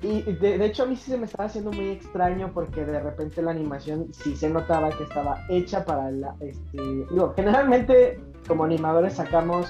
Y 0.02 0.22
de, 0.22 0.64
hecho, 0.64 0.84
a 0.84 0.86
mí 0.86 0.96
sí 0.96 1.10
se 1.10 1.18
me 1.18 1.26
estaba 1.26 1.46
haciendo 1.46 1.72
muy 1.72 1.90
extraño 1.90 2.52
porque 2.54 2.86
de 2.86 3.00
repente 3.00 3.42
la 3.42 3.52
animación 3.52 4.14
sí 4.14 4.36
se 4.36 4.50
notaba 4.50 4.90
que 4.90 5.04
estaba 5.04 5.40
hecha 5.50 5.84
para 5.84 6.12
la. 6.12 6.36
Este, 6.42 6.78
digo, 7.10 7.34
generalmente 7.36 8.20
como 8.48 8.66
animadores 8.66 9.14
sacamos, 9.14 9.68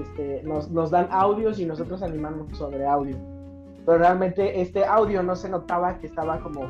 este, 0.00 0.42
nos, 0.44 0.70
nos 0.70 0.92
dan 0.92 1.08
audios 1.10 1.58
y 1.58 1.66
nosotros 1.66 2.02
animamos 2.02 2.56
sobre 2.56 2.86
audio. 2.86 3.16
Pero 3.88 4.00
realmente 4.00 4.60
este 4.60 4.84
audio 4.84 5.22
no 5.22 5.34
se 5.34 5.48
notaba 5.48 5.96
que 5.96 6.08
estaba 6.08 6.40
como 6.40 6.68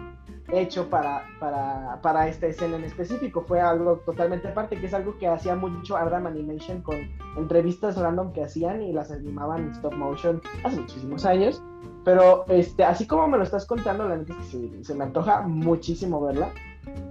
hecho 0.52 0.88
para, 0.88 1.24
para, 1.40 1.98
para, 2.00 2.28
esta 2.28 2.46
escena 2.46 2.76
en 2.76 2.84
específico. 2.84 3.42
Fue 3.42 3.60
algo 3.60 3.96
totalmente 4.06 4.46
aparte, 4.46 4.78
que 4.78 4.86
es 4.86 4.94
algo 4.94 5.18
que 5.18 5.26
hacía 5.26 5.56
mucho 5.56 5.96
Ardam 5.96 6.28
Animation 6.28 6.80
con 6.80 6.94
entrevistas 7.36 7.96
random 7.96 8.32
que 8.32 8.44
hacían 8.44 8.82
y 8.82 8.92
las 8.92 9.10
animaban 9.10 9.64
en 9.64 9.70
stop 9.72 9.94
motion 9.94 10.40
hace 10.62 10.78
muchísimos 10.78 11.24
años. 11.24 11.60
Pero 12.04 12.44
este, 12.46 12.84
así 12.84 13.04
como 13.04 13.26
me 13.26 13.36
lo 13.36 13.42
estás 13.42 13.66
contando, 13.66 14.08
la 14.08 14.18
neta 14.18 14.34
es 14.40 14.54
que 14.54 14.84
se 14.84 14.94
me 14.94 15.02
antoja 15.02 15.40
muchísimo 15.40 16.20
verla. 16.20 16.52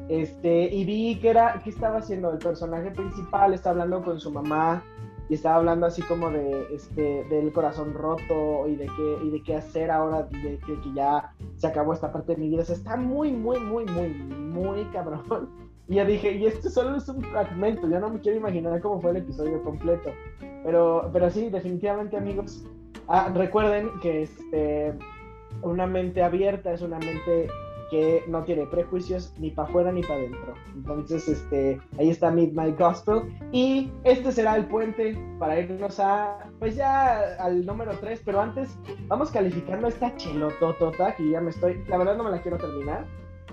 Este, 0.08 0.74
y 0.74 0.86
vi 0.86 1.20
que 1.20 1.32
era, 1.32 1.60
que 1.66 1.70
estaba 1.70 1.98
haciendo 1.98 2.32
el 2.32 2.38
personaje 2.38 2.92
principal, 2.92 3.54
está 3.54 3.72
hablando 3.72 4.02
con 4.02 4.22
su 4.22 4.32
mamá 4.32 4.82
y 5.30 5.34
estaba 5.34 5.56
hablando 5.56 5.86
así 5.86 6.02
como 6.04 6.30
de 6.30 6.68
este 6.74 7.26
del 7.26 7.52
corazón 7.52 7.94
roto 7.94 8.68
y 8.68 8.76
de 8.76 8.86
qué 8.86 9.18
y 9.26 9.30
de 9.30 9.44
qué 9.44 9.56
hacer 9.56 9.92
ahora 9.92 10.24
de 10.24 10.58
que, 10.60 10.78
ya 10.96 11.34
se 11.58 11.68
acabó 11.68 11.94
esta 11.94 12.12
parte 12.12 12.36
de 12.36 12.42
mi 12.42 12.50
vida. 12.50 12.62
O 12.62 12.66
sea, 12.66 12.76
está 12.76 12.96
muy 12.96 13.32
muy 13.32 13.60
muy 13.60 13.86
muy 13.86 14.10
muy 14.10 14.86
cabrón. 14.86 15.50
Y 15.90 15.96
ya 15.96 16.06
dije, 16.06 16.34
y 16.34 16.46
esto 16.46 16.70
solo 16.70 16.98
es 16.98 17.08
un 17.08 17.24
fragmento, 17.24 17.90
yo 17.90 18.00
no 18.00 18.10
me 18.10 18.20
quiero 18.20 18.38
imaginar 18.38 18.82
cómo 18.82 19.00
fue 19.00 19.12
el 19.12 19.18
episodio 19.18 19.62
completo. 19.64 20.12
Pero 20.64 21.10
pero 21.12 21.30
sí, 21.30 21.50
definitivamente 21.50 22.18
amigos, 22.18 22.66
ah, 23.08 23.32
recuerden 23.34 23.90
que 24.02 24.24
este 24.24 24.94
una 25.62 25.88
mente 25.88 26.22
abierta 26.22 26.74
es 26.74 26.82
una 26.82 27.00
mente 27.00 27.48
que 27.90 28.24
no 28.28 28.44
tiene 28.44 28.66
prejuicios 28.66 29.34
ni 29.38 29.52
para 29.52 29.68
afuera 29.70 29.92
ni 29.92 30.02
para 30.02 30.16
adentro. 30.16 30.54
Entonces, 30.76 31.28
este, 31.28 31.80
ahí 31.98 32.10
está 32.10 32.32
Midnight 32.32 32.78
Gospel. 32.78 33.24
Y 33.52 33.92
este 34.04 34.32
será 34.32 34.56
el 34.56 34.66
puente 34.66 35.18
para 35.40 35.60
irnos 35.60 36.00
a, 36.00 36.50
pues 36.60 36.76
ya 36.76 37.36
al 37.40 37.66
número 37.66 37.92
3, 38.00 38.22
pero 38.26 38.42
antes 38.42 38.78
vamos 39.08 39.32
calificando 39.32 39.88
esta 39.88 40.16
chelototota 40.18 41.16
que 41.16 41.30
ya 41.30 41.42
me 41.42 41.52
estoy, 41.52 41.84
la 41.88 41.98
verdad 41.98 42.18
no 42.18 42.24
me 42.24 42.32
la 42.32 42.42
quiero 42.42 42.58
terminar. 42.58 43.06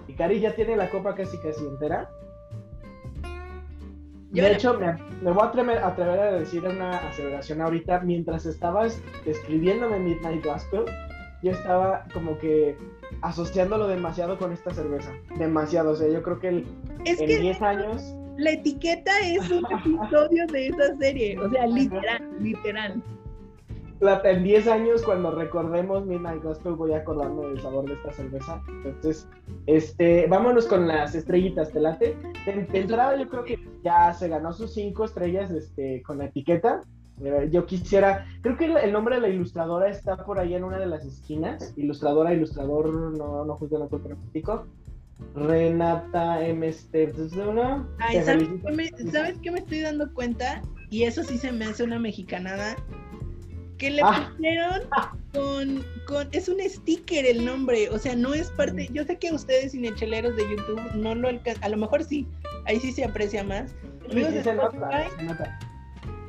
Y 0.06 0.15
Cari 0.15 0.40
ya 0.40 0.55
tiene 0.55 0.77
la 0.77 0.90
copa 0.90 1.15
casi 1.15 1.39
casi 1.39 1.65
entera. 1.65 2.11
De 4.32 4.52
hecho, 4.52 4.78
me, 4.78 4.97
me 5.23 5.31
voy 5.31 5.44
a 5.44 5.47
atrever, 5.47 5.78
atrever, 5.78 6.19
a 6.19 6.32
decir 6.32 6.65
una 6.65 6.98
aseveración 7.09 7.61
ahorita. 7.61 8.01
Mientras 8.01 8.44
estabas 8.47 9.01
escribiéndome 9.24 10.01
Midnight 10.01 10.44
Gospel, 10.44 10.86
yo 11.44 11.52
estaba 11.52 12.05
como 12.12 12.36
que 12.39 12.77
asociándolo 13.22 13.86
demasiado 13.88 14.38
con 14.38 14.52
esta 14.52 14.72
cerveza. 14.72 15.12
Demasiado. 15.38 15.92
O 15.92 15.96
sea, 15.96 16.08
yo 16.08 16.22
creo 16.22 16.38
que 16.38 16.48
el, 16.48 16.66
es 17.04 17.20
en 17.20 17.26
que 17.26 17.38
10 17.38 17.62
años. 17.62 18.14
La 18.36 18.52
etiqueta 18.52 19.12
es 19.20 19.50
un 19.50 19.64
episodio 19.70 20.46
de 20.48 20.68
esa 20.68 20.96
serie. 20.96 21.38
O 21.38 21.48
sea, 21.50 21.66
literal, 21.66 22.28
literal. 22.40 23.02
La, 24.00 24.20
en 24.24 24.42
10 24.42 24.66
años, 24.66 25.02
cuando 25.02 25.30
recordemos 25.30 26.04
Midnight 26.04 26.42
Gospel, 26.42 26.74
voy 26.74 26.92
a 26.92 26.98
acordarme 26.98 27.46
del 27.46 27.60
sabor 27.60 27.86
de 27.86 27.94
esta 27.94 28.12
cerveza. 28.12 28.60
Entonces, 28.84 29.28
este, 29.66 30.26
vámonos 30.26 30.66
con 30.66 30.88
las 30.88 31.14
estrellitas, 31.14 31.72
¿te 31.72 31.80
late? 31.80 32.16
De, 32.44 32.64
de 32.64 32.80
entrada, 32.80 33.16
yo 33.16 33.28
creo 33.28 33.44
que 33.44 33.58
ya 33.82 34.12
se 34.12 34.28
ganó 34.28 34.52
sus 34.52 34.74
5 34.74 35.04
estrellas 35.04 35.50
este, 35.52 36.02
con 36.02 36.18
la 36.18 36.26
etiqueta. 36.26 36.82
Yo 37.50 37.64
quisiera, 37.64 38.26
creo 38.42 38.56
que 38.56 38.64
el, 38.64 38.92
nombre 38.92 39.16
de 39.16 39.20
la 39.20 39.28
ilustradora 39.28 39.88
está 39.88 40.24
por 40.24 40.40
ahí 40.40 40.54
en 40.54 40.64
una 40.64 40.78
de 40.78 40.86
las 40.86 41.04
esquinas. 41.04 41.72
Ilustradora, 41.76 42.34
ilustrador, 42.34 42.92
no, 42.92 43.44
no 43.44 43.54
justo 43.56 43.78
no 43.78 43.88
creo 43.88 44.66
Renata 45.34 46.44
M. 46.44 46.72
Steps, 46.72 47.34
¿no? 47.34 47.88
Ay, 47.98 48.22
¿sabes 48.22 48.48
qué, 48.48 48.72
me, 48.72 48.88
¿sabes 49.10 49.38
qué 49.42 49.50
me 49.50 49.60
estoy 49.60 49.80
dando 49.80 50.12
cuenta? 50.12 50.60
Y 50.90 51.04
eso 51.04 51.22
sí 51.22 51.38
se 51.38 51.52
me 51.52 51.66
hace 51.66 51.84
una 51.84 51.98
mexicanada. 51.98 52.76
Que 53.78 53.90
le 53.90 54.02
Ah. 54.04 54.30
pusieron 54.30 54.82
con, 55.32 55.84
con. 56.06 56.28
Es 56.32 56.48
un 56.48 56.58
sticker 56.60 57.26
el 57.26 57.44
nombre. 57.44 57.88
O 57.90 57.98
sea, 57.98 58.14
no 58.14 58.34
es 58.34 58.50
parte. 58.50 58.88
Yo 58.92 59.04
sé 59.04 59.18
que 59.18 59.32
ustedes, 59.32 59.72
cinecheleros 59.72 60.36
de 60.36 60.42
YouTube, 60.42 60.80
no 60.94 61.14
lo 61.14 61.28
alcanzan. 61.28 61.64
A 61.64 61.68
lo 61.68 61.76
mejor 61.76 62.04
sí. 62.04 62.26
Ahí 62.66 62.78
sí 62.78 62.92
se 62.92 63.04
aprecia 63.04 63.42
más. 63.42 63.70
Sí, 63.70 64.12
Amigos 64.12 64.30
sí 64.30 64.36
de 64.36 64.44
se 64.44 64.54
nota, 64.54 64.76
Spotify, 64.76 65.16
se 65.16 65.22
nota. 65.24 65.58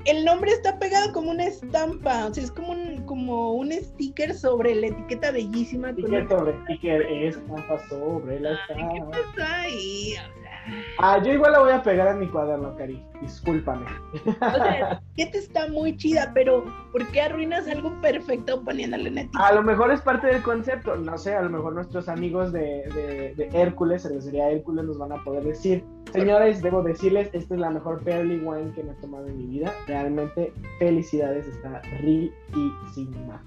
El 0.05 0.23
nombre 0.25 0.51
está 0.51 0.77
pegado 0.79 1.11
como 1.13 1.31
una 1.31 1.45
estampa, 1.45 2.27
o 2.27 2.33
sea, 2.33 2.43
es 2.43 2.51
como 2.51 2.71
un, 2.73 3.03
como 3.05 3.53
un 3.53 3.71
sticker 3.71 4.33
sobre 4.33 4.75
la 4.75 4.87
etiqueta 4.87 5.31
bellísima. 5.31 5.91
Sticker 5.91 6.13
el- 6.13 6.29
sobre 6.29 6.53
sticker, 6.63 7.01
estampa 7.01 7.79
sobre 7.89 8.39
la 8.39 8.49
Ay, 8.51 8.57
¿Qué 8.67 8.73
estampa. 8.97 9.11
pasó 9.11 9.51
ahí? 9.53 10.13
O 10.13 10.41
sea, 10.41 10.51
Ah, 10.97 11.21
yo 11.23 11.31
igual 11.31 11.51
la 11.51 11.59
voy 11.59 11.71
a 11.73 11.83
pegar 11.83 12.07
en 12.07 12.19
mi 12.21 12.27
cuaderno, 12.27 12.75
Cari. 12.75 12.99
Discúlpame. 13.21 13.85
o 14.25 14.31
sea, 14.55 14.99
etiqueta 15.15 15.37
está 15.37 15.67
muy 15.67 15.95
chida, 15.95 16.31
pero 16.33 16.65
¿por 16.91 17.05
qué 17.09 17.21
arruinas 17.21 17.67
algo 17.67 17.91
perfecto 18.01 18.63
poniéndole 18.63 19.11
una 19.11 19.21
etiqueta? 19.21 19.45
A 19.47 19.53
lo 19.53 19.61
mejor 19.61 19.91
es 19.91 20.01
parte 20.01 20.25
del 20.27 20.41
concepto, 20.41 20.95
no 20.95 21.17
sé, 21.19 21.35
a 21.35 21.41
lo 21.43 21.49
mejor 21.51 21.73
nuestros 21.73 22.09
amigos 22.09 22.51
de, 22.51 22.83
de, 22.95 23.35
de 23.35 23.49
Hércules, 23.61 24.01
cervecería 24.01 24.49
Hércules, 24.49 24.85
nos 24.85 24.97
van 24.97 25.11
a 25.11 25.23
poder 25.23 25.43
decir. 25.43 25.83
Señores, 26.13 26.61
debo 26.61 26.81
decirles, 26.81 27.29
esta 27.33 27.53
es 27.55 27.59
la 27.59 27.69
mejor 27.69 28.01
Pearly 28.03 28.37
Wine 28.39 28.71
que 28.73 28.83
me 28.83 28.91
he 28.93 28.95
tomado 28.95 29.27
en 29.27 29.37
mi 29.37 29.45
vida. 29.59 29.73
Realmente, 29.87 30.53
felicidades, 30.79 31.45
está 31.47 31.81
riquísima. 31.99 33.43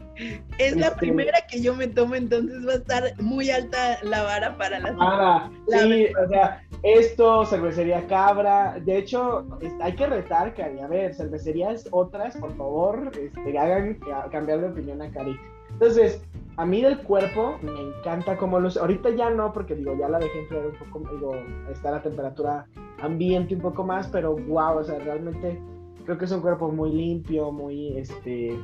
Es 0.58 0.76
la 0.76 0.88
este- 0.88 0.98
primera 0.98 1.38
que 1.50 1.62
yo 1.62 1.74
me 1.74 1.86
tomo, 1.86 2.14
entonces 2.14 2.66
va 2.66 2.72
a 2.72 2.76
estar 2.76 3.22
muy 3.22 3.50
alta 3.50 3.98
la 4.02 4.22
vara 4.22 4.56
para 4.58 4.80
la 4.80 4.94
Ah, 5.00 5.50
La 5.68 5.78
sí, 5.78 6.06
o 6.24 6.28
sea, 6.28 6.62
esto, 6.82 7.46
cervecería 7.46 8.06
Cabra. 8.06 8.78
De 8.84 8.98
hecho, 8.98 9.46
hay 9.80 9.94
que 9.94 10.06
retar, 10.06 10.54
Cari. 10.54 10.80
A 10.80 10.88
ver, 10.88 11.14
cervecerías 11.14 11.88
otras, 11.90 12.36
por 12.36 12.54
favor, 12.56 13.10
este, 13.18 13.58
hagan 13.58 13.94
ca- 13.94 14.28
cambiar 14.30 14.60
de 14.60 14.68
opinión 14.68 15.00
a 15.00 15.10
Cari. 15.10 15.38
Entonces, 15.70 16.22
a 16.56 16.66
mí 16.66 16.82
del 16.82 16.98
cuerpo 16.98 17.58
me 17.62 17.80
encanta 17.80 18.36
cómo 18.36 18.58
luce. 18.58 18.80
Ahorita 18.80 19.10
ya 19.10 19.30
no, 19.30 19.52
porque 19.52 19.76
digo, 19.76 19.96
ya 19.96 20.08
la 20.08 20.18
dejé 20.18 20.40
enfriar 20.40 20.66
un 20.66 20.90
poco, 20.90 21.08
digo, 21.12 21.32
está 21.70 21.94
a 21.94 22.02
temperatura 22.02 22.66
ambiente 23.00 23.54
un 23.54 23.60
poco 23.60 23.84
más, 23.84 24.08
pero 24.08 24.34
wow, 24.34 24.78
o 24.78 24.84
sea, 24.84 24.98
realmente 24.98 25.60
creo 26.04 26.18
que 26.18 26.24
es 26.24 26.32
un 26.32 26.40
cuerpo 26.40 26.70
muy 26.70 26.90
limpio, 26.90 27.52
muy, 27.52 27.96
este, 27.96 28.58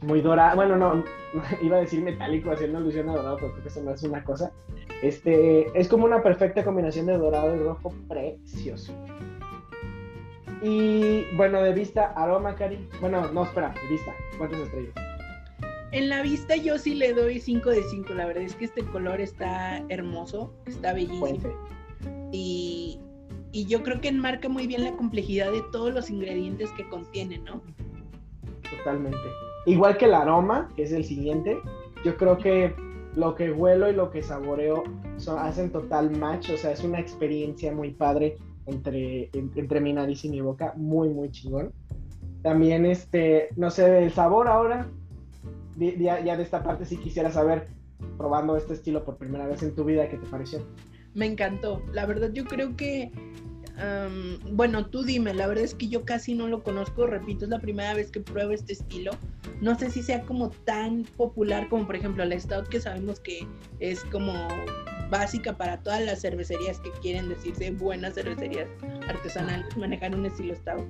muy 0.00 0.22
dorado. 0.22 0.56
Bueno, 0.56 0.76
no, 0.76 1.04
iba 1.62 1.76
a 1.76 1.80
decir 1.80 2.02
metálico 2.02 2.50
haciendo 2.50 2.78
alusión 2.78 3.08
a 3.10 3.16
dorado, 3.16 3.36
pero 3.36 3.52
creo 3.52 3.62
que 3.62 3.68
eso 3.68 3.82
no 3.82 3.90
es 3.90 4.02
una 4.02 4.24
cosa. 4.24 4.52
Este, 5.02 5.78
es 5.78 5.88
como 5.88 6.06
una 6.06 6.22
perfecta 6.22 6.64
combinación 6.64 7.06
de 7.06 7.18
dorado 7.18 7.54
y 7.54 7.58
rojo 7.58 7.92
precioso. 8.08 8.94
Y 10.62 11.24
bueno, 11.36 11.60
de 11.60 11.74
vista, 11.74 12.12
aroma, 12.16 12.54
Cari. 12.54 12.88
Bueno, 13.00 13.30
no, 13.32 13.42
espera, 13.42 13.74
de 13.74 13.88
vista. 13.90 14.12
¿Cuántas 14.38 14.60
estrellas? 14.60 15.05
En 15.92 16.08
la 16.08 16.22
vista 16.22 16.56
yo 16.56 16.78
sí 16.78 16.94
le 16.94 17.12
doy 17.14 17.40
5 17.40 17.70
de 17.70 17.82
5, 17.84 18.12
la 18.14 18.26
verdad 18.26 18.42
es 18.42 18.54
que 18.54 18.64
este 18.66 18.84
color 18.84 19.20
está 19.20 19.84
hermoso, 19.88 20.52
está 20.66 20.92
bellísimo. 20.92 21.38
Y, 22.32 22.98
y 23.52 23.66
yo 23.66 23.82
creo 23.82 24.00
que 24.00 24.08
enmarca 24.08 24.48
muy 24.48 24.66
bien 24.66 24.84
la 24.84 24.96
complejidad 24.96 25.52
de 25.52 25.62
todos 25.72 25.94
los 25.94 26.10
ingredientes 26.10 26.70
que 26.72 26.88
contiene, 26.88 27.38
¿no? 27.38 27.62
Totalmente. 28.78 29.18
Igual 29.66 29.96
que 29.96 30.06
el 30.06 30.14
aroma, 30.14 30.68
que 30.76 30.82
es 30.84 30.92
el 30.92 31.04
siguiente, 31.04 31.56
yo 32.04 32.16
creo 32.16 32.36
que 32.38 32.74
lo 33.14 33.34
que 33.34 33.50
huelo 33.50 33.88
y 33.90 33.94
lo 33.94 34.10
que 34.10 34.22
saboreo 34.22 34.84
son- 35.16 35.38
hacen 35.38 35.70
total 35.70 36.10
match, 36.10 36.50
o 36.50 36.56
sea, 36.56 36.72
es 36.72 36.84
una 36.84 37.00
experiencia 37.00 37.72
muy 37.72 37.92
padre 37.92 38.36
entre, 38.66 39.30
en- 39.32 39.50
entre 39.54 39.80
mi 39.80 39.92
nariz 39.92 40.24
y 40.24 40.28
mi 40.28 40.40
boca, 40.40 40.74
muy, 40.76 41.08
muy 41.08 41.30
chingón. 41.30 41.72
También, 42.42 42.84
este, 42.84 43.48
no 43.56 43.70
sé, 43.70 44.04
el 44.04 44.12
sabor 44.12 44.48
ahora, 44.48 44.86
ya, 45.78 46.36
de 46.36 46.42
esta 46.42 46.62
parte 46.62 46.84
sí 46.84 46.96
quisiera 46.96 47.30
saber, 47.30 47.68
probando 48.16 48.56
este 48.56 48.74
estilo 48.74 49.04
por 49.04 49.16
primera 49.16 49.46
vez 49.46 49.62
en 49.62 49.74
tu 49.74 49.84
vida, 49.84 50.08
¿qué 50.08 50.16
te 50.16 50.26
pareció? 50.26 50.66
Me 51.14 51.26
encantó. 51.26 51.82
La 51.92 52.04
verdad 52.06 52.30
yo 52.32 52.44
creo 52.44 52.76
que, 52.76 53.10
bueno, 54.52 54.86
tú 54.86 55.02
dime, 55.02 55.32
la 55.34 55.46
verdad 55.46 55.64
es 55.64 55.74
que 55.74 55.88
yo 55.88 56.04
casi 56.04 56.34
no 56.34 56.48
lo 56.48 56.62
conozco, 56.62 57.06
repito, 57.06 57.44
es 57.44 57.50
la 57.50 57.60
primera 57.60 57.94
vez 57.94 58.10
que 58.10 58.20
pruebo 58.20 58.52
este 58.52 58.74
estilo. 58.74 59.12
No 59.60 59.78
sé 59.78 59.90
si 59.90 60.02
sea 60.02 60.22
como 60.22 60.50
tan 60.50 61.04
popular 61.16 61.68
como 61.68 61.86
por 61.86 61.96
ejemplo 61.96 62.24
la 62.24 62.38
Stout, 62.38 62.68
que 62.68 62.80
sabemos 62.80 63.20
que 63.20 63.46
es 63.80 64.04
como 64.04 64.32
básica 65.08 65.56
para 65.56 65.78
todas 65.82 66.04
las 66.04 66.20
cervecerías 66.20 66.80
que 66.80 66.90
quieren 67.00 67.28
decirse 67.28 67.70
buenas 67.70 68.14
cervecerías 68.14 68.68
artesanales, 69.08 69.74
manejar 69.76 70.14
un 70.14 70.26
estilo 70.26 70.54
Stout. 70.54 70.84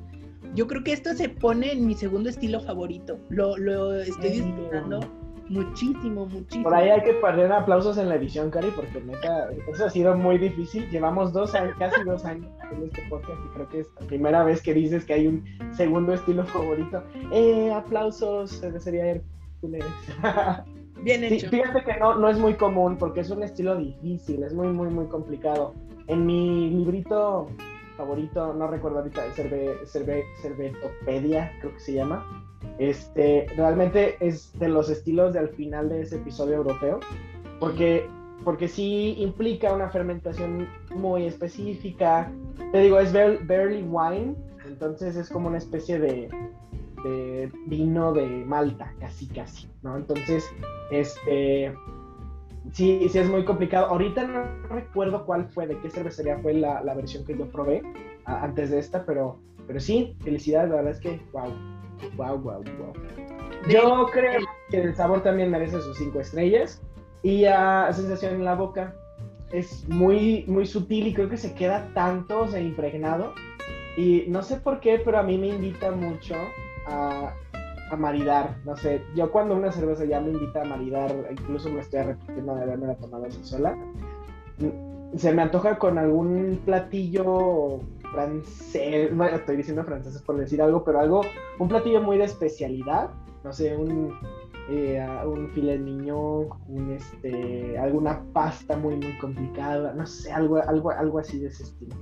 Yo 0.55 0.67
creo 0.67 0.83
que 0.83 0.93
esto 0.93 1.15
se 1.15 1.29
pone 1.29 1.73
en 1.73 1.87
mi 1.87 1.95
segundo 1.95 2.29
estilo 2.29 2.61
favorito. 2.61 3.19
Lo, 3.29 3.57
lo 3.57 3.95
estoy 3.95 4.31
disfrutando 4.31 5.01
muchísimo, 5.49 6.27
muchísimo. 6.27 6.65
Por 6.65 6.75
ahí 6.75 6.89
hay 6.89 7.03
que 7.03 7.15
perder 7.15 7.53
aplausos 7.53 7.99
en 7.99 8.09
la 8.09 8.17
edición, 8.17 8.51
Cari, 8.51 8.71
porque 8.71 9.01
neta, 9.01 9.49
eso 9.69 9.87
ha 9.87 9.91
sido 9.91 10.17
muy 10.17 10.39
difícil. 10.39 10.89
Llevamos 10.91 11.33
dos 11.33 11.55
años, 11.55 11.77
casi 11.79 12.03
dos 12.05 12.25
años 12.25 12.49
en 12.73 12.85
este 12.85 13.03
podcast 13.09 13.39
y 13.45 13.55
creo 13.55 13.69
que 13.69 13.81
es 13.81 13.89
la 14.01 14.07
primera 14.07 14.45
vez 14.45 14.63
que 14.63 14.75
dices 14.75 15.05
que 15.05 15.15
hay 15.15 15.27
un 15.27 15.45
segundo 15.77 16.13
estilo 16.15 16.45
favorito. 16.45 17.03
Eh, 17.33 17.73
aplausos, 17.73 18.61
cervecería 18.61 19.07
Hércules. 19.07 19.85
Bien 21.03 21.21
Sí, 21.29 21.35
hecho. 21.35 21.51
fíjate 21.51 21.85
que 21.85 21.99
no, 22.01 22.15
no 22.17 22.29
es 22.29 22.39
muy 22.39 22.55
común 22.55 22.97
porque 22.97 23.21
es 23.21 23.31
un 23.31 23.43
estilo 23.43 23.77
difícil, 23.77 24.43
es 24.43 24.55
muy, 24.55 24.69
muy, 24.69 24.89
muy 24.89 25.07
complicado. 25.07 25.75
En 26.09 26.25
mi 26.25 26.71
librito 26.71 27.49
favorito, 27.97 28.53
no 28.55 28.67
recuerdo 28.69 28.99
ahorita, 28.99 29.23
Cerve, 29.35 29.79
Cerve, 29.87 30.25
Cervetopedia, 30.43 31.53
creo 31.61 31.73
que 31.75 31.81
se 31.81 31.93
llama. 31.95 32.45
Este, 32.79 33.47
realmente 33.57 34.17
es 34.21 34.53
de 34.59 34.69
los 34.69 34.91
estilos 34.91 35.33
del 35.33 35.49
final 35.51 35.89
de 35.89 36.03
ese 36.03 36.17
episodio 36.17 36.57
europeo, 36.57 37.01
porque, 37.61 38.09
porque 38.45 38.69
sí 38.69 39.15
implica 39.19 39.73
una 39.73 39.89
fermentación 39.89 40.69
muy 40.95 41.27
específica. 41.27 42.31
Te 42.73 42.81
digo, 42.81 42.99
es 42.99 43.13
bar- 43.13 43.39
barley 43.47 43.83
wine, 43.83 44.35
entonces 44.67 45.17
es 45.17 45.29
como 45.31 45.49
una 45.49 45.59
especie 45.59 45.99
de, 45.99 46.29
de 47.05 47.51
vino 47.67 48.13
de 48.13 48.27
Malta, 48.27 48.93
casi, 49.01 49.27
casi, 49.29 49.69
¿no? 49.83 49.97
Entonces, 49.97 50.45
este, 50.91 51.73
sí, 52.73 53.09
sí 53.09 53.19
es 53.19 53.29
muy 53.29 53.45
complicado. 53.45 53.87
Ahorita 53.87 54.27
no 54.27 54.45
recuerdo 54.69 55.25
cuál 55.25 55.49
fue, 55.49 55.67
de 55.67 55.79
qué 55.81 55.91
cervecería 55.91 56.39
fue 56.39 56.55
la, 56.55 56.83
la 56.83 56.95
versión 56.95 57.25
que 57.25 57.37
yo 57.37 57.47
probé 57.51 57.83
a- 58.25 58.43
antes 58.45 58.71
de 58.71 58.79
esta, 58.79 59.05
pero, 59.05 59.39
pero 59.67 59.81
sí, 59.81 60.17
felicidades, 60.23 60.71
la 60.71 60.77
verdad 60.77 60.93
es 60.93 61.01
que, 61.01 61.21
wow, 61.33 61.53
wow, 62.17 62.39
wow, 62.39 62.63
wow. 62.79 62.93
Yo 63.69 64.07
creo 64.13 64.41
que 64.71 64.81
el 64.83 64.95
sabor 64.95 65.23
también 65.23 65.51
merece 65.51 65.81
sus 65.81 65.97
cinco 65.97 66.21
estrellas 66.21 66.83
y 67.23 67.43
la 67.43 67.93
sensación 67.93 68.35
en 68.35 68.45
la 68.45 68.55
boca 68.55 68.95
es 69.53 69.89
muy, 69.89 70.45
muy 70.47 70.67
sutil 70.67 71.07
y 71.07 71.15
creo 71.15 71.29
que 71.29 71.37
se 71.37 71.55
queda 71.55 71.89
tanto, 71.95 72.43
o 72.43 72.49
sea, 72.49 72.61
impregnado. 72.61 73.33
Y 73.97 74.25
no 74.29 74.43
sé 74.43 74.57
por 74.57 74.81
qué, 74.81 75.01
pero 75.05 75.19
a 75.19 75.23
mí 75.23 75.39
me 75.39 75.49
invita 75.49 75.91
mucho 75.91 76.35
a 76.87 77.33
a 77.91 77.97
maridar, 77.97 78.57
no 78.65 78.77
sé, 78.77 79.03
yo 79.15 79.31
cuando 79.31 79.55
una 79.55 79.71
cerveza 79.71 80.05
ya 80.05 80.21
me 80.21 80.31
invita 80.31 80.63
a 80.63 80.65
maridar, 80.65 81.15
incluso 81.31 81.71
me 81.71 81.81
estoy 81.81 82.01
arrepintiendo 82.01 82.55
de 82.55 82.63
haberme 82.63 82.87
la 82.89 82.97
tomado 82.97 83.27
así 83.27 83.39
sola, 83.43 83.77
mm, 84.59 85.17
se 85.17 85.33
me 85.33 85.43
antoja 85.43 85.79
con 85.79 85.99
algún 85.99 86.61
platillo 86.65 87.81
francés, 88.13 89.15
bueno, 89.17 89.37
estoy 89.37 89.57
diciendo 89.57 89.85
francés 89.85 90.21
por 90.23 90.37
decir 90.37 90.61
algo, 90.61 90.85
pero 90.85 91.01
algo, 91.01 91.23
un 91.59 91.69
platillo 91.69 92.03
muy 92.03 92.19
de 92.19 92.25
especialidad, 92.25 93.11
no 93.45 93.53
sé, 93.53 93.77
un, 93.77 94.13
eh, 94.69 95.07
un 95.25 95.49
filet 95.51 95.79
mignon, 95.79 96.49
un, 96.69 96.91
este, 96.93 97.79
alguna 97.79 98.21
pasta 98.33 98.77
muy, 98.77 98.97
muy 98.97 99.17
complicada, 99.19 99.93
no 99.95 100.07
sé, 100.07 100.33
algo, 100.33 100.57
algo, 100.57 100.91
algo 100.91 101.19
así 101.21 101.39
de 101.39 101.49
ese 101.49 101.63
estilo. 101.63 101.95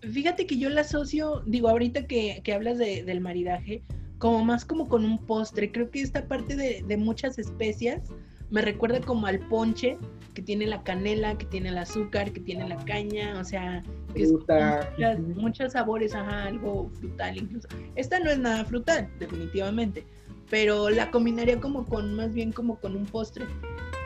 Fíjate 0.00 0.46
que 0.46 0.58
yo 0.58 0.68
la 0.70 0.80
asocio, 0.80 1.42
digo, 1.46 1.68
ahorita 1.68 2.06
que, 2.06 2.40
que 2.42 2.54
hablas 2.54 2.78
de, 2.78 3.04
del 3.04 3.20
maridaje, 3.20 3.84
como 4.22 4.44
más 4.44 4.64
como 4.64 4.88
con 4.88 5.04
un 5.04 5.18
postre. 5.18 5.72
Creo 5.72 5.90
que 5.90 6.00
esta 6.00 6.28
parte 6.28 6.54
de, 6.54 6.84
de, 6.86 6.96
muchas 6.96 7.40
especias 7.40 8.02
me 8.50 8.62
recuerda 8.62 9.00
como 9.00 9.26
al 9.26 9.40
ponche, 9.48 9.98
que 10.32 10.42
tiene 10.42 10.64
la 10.64 10.84
canela, 10.84 11.36
que 11.36 11.44
tiene 11.46 11.70
el 11.70 11.78
azúcar, 11.78 12.32
que 12.32 12.38
tiene 12.38 12.68
la 12.68 12.76
caña, 12.84 13.36
o 13.40 13.42
sea, 13.42 13.82
que 14.14 14.22
es 14.22 14.30
muchas, 14.30 15.18
muchos 15.34 15.72
sabores, 15.72 16.14
ajá, 16.14 16.44
algo 16.44 16.88
frutal 17.00 17.36
incluso. 17.36 17.66
Esta 17.96 18.20
no 18.20 18.30
es 18.30 18.38
nada 18.38 18.64
frutal, 18.64 19.10
definitivamente, 19.18 20.06
pero 20.48 20.88
la 20.88 21.10
combinaría 21.10 21.58
como 21.58 21.84
con, 21.84 22.14
más 22.14 22.32
bien 22.32 22.52
como 22.52 22.78
con 22.78 22.94
un 22.94 23.06
postre. 23.06 23.44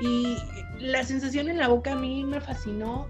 Y 0.00 0.38
la 0.80 1.04
sensación 1.04 1.50
en 1.50 1.58
la 1.58 1.68
boca 1.68 1.92
a 1.92 1.96
mí 1.96 2.24
me 2.24 2.40
fascinó, 2.40 3.06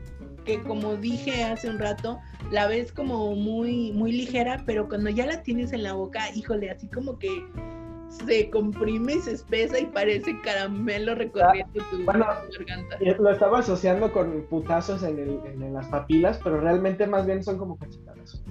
que 0.46 0.62
como 0.62 0.96
dije 0.96 1.44
hace 1.44 1.68
un 1.68 1.78
rato, 1.78 2.20
la 2.50 2.66
ves 2.68 2.92
como 2.92 3.34
muy, 3.34 3.92
muy 3.92 4.12
ligera, 4.12 4.62
pero 4.64 4.88
cuando 4.88 5.10
ya 5.10 5.26
la 5.26 5.42
tienes 5.42 5.72
en 5.72 5.82
la 5.82 5.92
boca, 5.92 6.20
híjole, 6.34 6.70
así 6.70 6.88
como 6.88 7.18
que 7.18 7.28
se 8.08 8.48
comprime 8.50 9.14
y 9.14 9.20
se 9.20 9.32
espesa 9.32 9.78
y 9.78 9.86
parece 9.86 10.40
caramelo 10.40 11.16
recorriendo 11.16 11.82
tu, 11.90 12.04
bueno, 12.04 12.24
garganta. 12.56 12.96
Lo 13.00 13.30
estaba 13.30 13.58
asociando 13.58 14.12
con 14.12 14.46
putazos 14.48 15.02
en, 15.02 15.18
el, 15.18 15.40
en, 15.44 15.74
las 15.74 15.88
papilas, 15.88 16.40
pero 16.42 16.60
realmente 16.60 17.06
más 17.06 17.26
bien 17.26 17.42
son 17.42 17.58
como 17.58 17.76
cachetadas. 17.76 18.42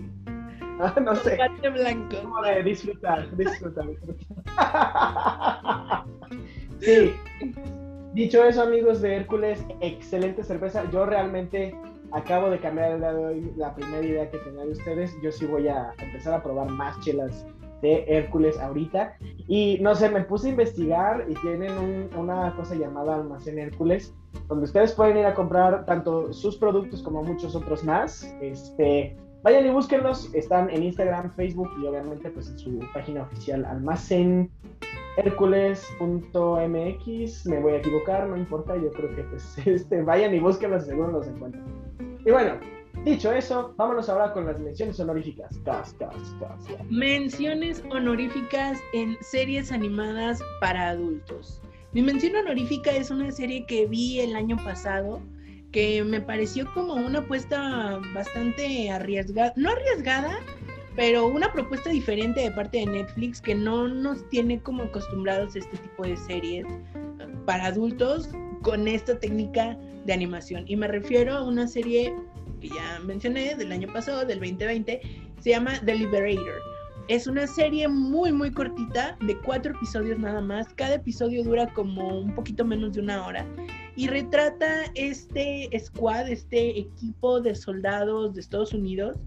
Ah, 0.80 0.94
no 1.02 1.16
sé. 1.16 1.38
blanco. 1.74 2.18
Como 2.22 2.42
de 2.42 2.64
disfrutar, 2.64 3.36
disfrutar. 3.38 3.86
sí. 6.82 7.14
Dicho 8.16 8.46
eso, 8.46 8.62
amigos 8.62 9.02
de 9.02 9.14
Hércules, 9.14 9.62
excelente 9.82 10.42
cerveza. 10.42 10.90
Yo 10.90 11.06
realmente 11.06 11.76
acabo 12.14 12.50
de 12.50 12.60
cambiar 12.60 12.94
el 12.94 13.00
día 13.00 13.12
de 13.12 13.26
hoy 13.26 13.54
la 13.58 13.76
primera 13.76 14.06
idea 14.06 14.32
que 14.32 14.38
tenía 14.38 14.64
de 14.64 14.72
ustedes. 14.72 15.14
Yo 15.22 15.34
sí 15.34 15.46
voy 15.46 15.68
a 15.68 15.94
empezar 16.00 16.34
a 16.34 16.42
probar 16.42 16.70
más 16.70 16.98
chelas 17.02 17.46
de 17.82 18.06
Hércules 18.08 18.58
ahorita. 18.58 19.18
Y 19.50 19.80
no 19.82 19.96
sé, 19.96 20.08
me 20.08 20.22
puse 20.22 20.48
a 20.48 20.52
investigar 20.52 21.26
y 21.28 21.34
tienen 21.42 21.78
un, 21.78 22.10
una 22.16 22.56
cosa 22.56 22.76
llamada 22.76 23.16
Almacén 23.16 23.60
Hércules, 23.60 24.16
donde 24.48 24.64
ustedes 24.64 24.94
pueden 24.94 25.18
ir 25.18 25.26
a 25.26 25.34
comprar 25.34 25.86
tanto 25.86 26.32
sus 26.32 26.56
productos 26.56 27.04
como 27.04 27.22
muchos 27.22 27.54
otros 27.54 27.84
más. 27.84 28.34
Este, 28.40 29.18
vayan 29.46 29.66
y 29.68 29.70
búsquenlos, 29.70 30.34
están 30.34 30.72
en 30.72 30.82
Instagram, 30.82 31.32
Facebook 31.36 31.70
y 31.80 31.86
obviamente 31.86 32.32
pues 32.32 32.50
en 32.50 32.58
su 32.58 32.80
página 32.96 33.22
oficial 33.22 33.64
Almacén 33.64 34.50
Hércules.mx, 35.18 35.86
me 37.46 37.60
voy 37.60 37.74
a 37.74 37.78
equivocar, 37.78 38.28
no 38.28 38.36
importa, 38.38 38.76
yo 38.76 38.92
creo 38.92 39.16
que 39.16 39.22
pues 39.22 39.56
este, 39.68 40.02
vayan 40.02 40.34
y 40.34 40.40
búsquenlos 40.40 40.88
según 40.88 41.14
los 41.14 41.28
encuentran. 41.28 41.64
Y 42.26 42.32
bueno, 42.32 42.60
dicho 43.04 43.32
eso, 43.32 43.76
vámonos 43.78 44.10
ahora 44.10 44.34
con 44.34 44.48
las 44.48 44.60
menciones 44.60 45.00
honoríficas. 45.00 45.60
Cas, 45.60 45.94
cas, 46.00 46.36
cas, 46.40 46.68
menciones 46.90 47.84
honoríficas 47.92 48.80
en 48.94 49.16
series 49.22 49.72
animadas 49.72 50.42
para 50.60 50.90
adultos. 50.90 51.62
Mi 51.94 52.02
mención 52.02 52.36
honorífica 52.36 52.90
es 52.90 53.12
una 53.12 53.32
serie 53.32 53.64
que 53.68 53.86
vi 53.86 54.22
el 54.22 54.36
año 54.36 54.58
pasado 54.58 55.22
que 55.76 56.02
me 56.06 56.22
pareció 56.22 56.66
como 56.74 56.94
una 56.94 57.20
apuesta 57.20 58.00
bastante 58.14 58.90
arriesgada, 58.90 59.52
no 59.58 59.72
arriesgada, 59.72 60.40
pero 60.96 61.28
una 61.28 61.52
propuesta 61.52 61.90
diferente 61.90 62.40
de 62.40 62.52
parte 62.52 62.78
de 62.78 62.86
Netflix 62.86 63.42
que 63.42 63.56
no 63.56 63.86
nos 63.86 64.26
tiene 64.30 64.62
como 64.62 64.84
acostumbrados 64.84 65.54
a 65.54 65.60
este 65.60 65.76
tipo 65.76 66.04
de 66.04 66.16
series 66.16 66.66
para 67.46 67.66
adultos 67.66 68.30
con 68.62 68.88
esta 68.88 69.20
técnica 69.20 69.78
de 70.06 70.14
animación. 70.14 70.64
Y 70.66 70.78
me 70.78 70.88
refiero 70.88 71.34
a 71.34 71.44
una 71.44 71.68
serie 71.68 72.16
que 72.62 72.70
ya 72.70 73.02
mencioné 73.04 73.54
del 73.56 73.74
año 73.74 73.92
pasado, 73.92 74.24
del 74.26 74.40
2020, 74.40 75.02
se 75.42 75.50
llama 75.50 75.74
The 75.84 75.94
Liberator. 75.94 76.62
Es 77.10 77.28
una 77.28 77.48
serie 77.48 77.90
muy, 77.90 78.32
muy 78.32 78.50
cortita, 78.50 79.18
de 79.28 79.38
cuatro 79.40 79.76
episodios 79.76 80.18
nada 80.20 80.40
más. 80.40 80.74
Cada 80.76 80.96
episodio 80.96 81.44
dura 81.44 81.68
como 81.74 82.20
un 82.20 82.34
poquito 82.34 82.64
menos 82.64 82.94
de 82.94 83.02
una 83.02 83.28
hora. 83.28 83.46
Y 83.96 84.08
retrata 84.08 84.92
este 84.96 85.70
squad, 85.80 86.30
este 86.30 86.80
equipo 86.80 87.40
de 87.40 87.56
soldados 87.56 88.34
de 88.34 88.42
Estados 88.42 88.74
Unidos 88.74 89.18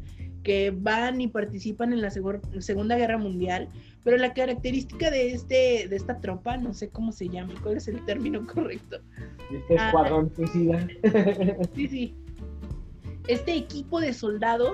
que 0.42 0.70
van 0.70 1.20
y 1.20 1.28
participan 1.28 1.92
en 1.92 2.00
la 2.00 2.10
Segunda 2.10 2.96
Guerra 2.96 3.18
Mundial, 3.18 3.68
pero 4.04 4.16
la 4.16 4.32
característica 4.32 5.10
de, 5.10 5.32
este, 5.32 5.88
de 5.88 5.96
esta 5.96 6.20
tropa, 6.20 6.56
no 6.56 6.72
sé 6.72 6.88
cómo 6.88 7.12
se 7.12 7.28
llama, 7.28 7.52
cuál 7.62 7.76
es 7.76 7.88
el 7.88 8.02
término 8.06 8.46
correcto. 8.46 8.98
Este 9.52 9.74
escuadrón 9.74 10.32
ah, 10.38 10.86
Sí, 11.74 11.88
sí. 11.88 12.14
Este 13.26 13.56
equipo 13.56 14.00
de 14.00 14.14
soldados, 14.14 14.72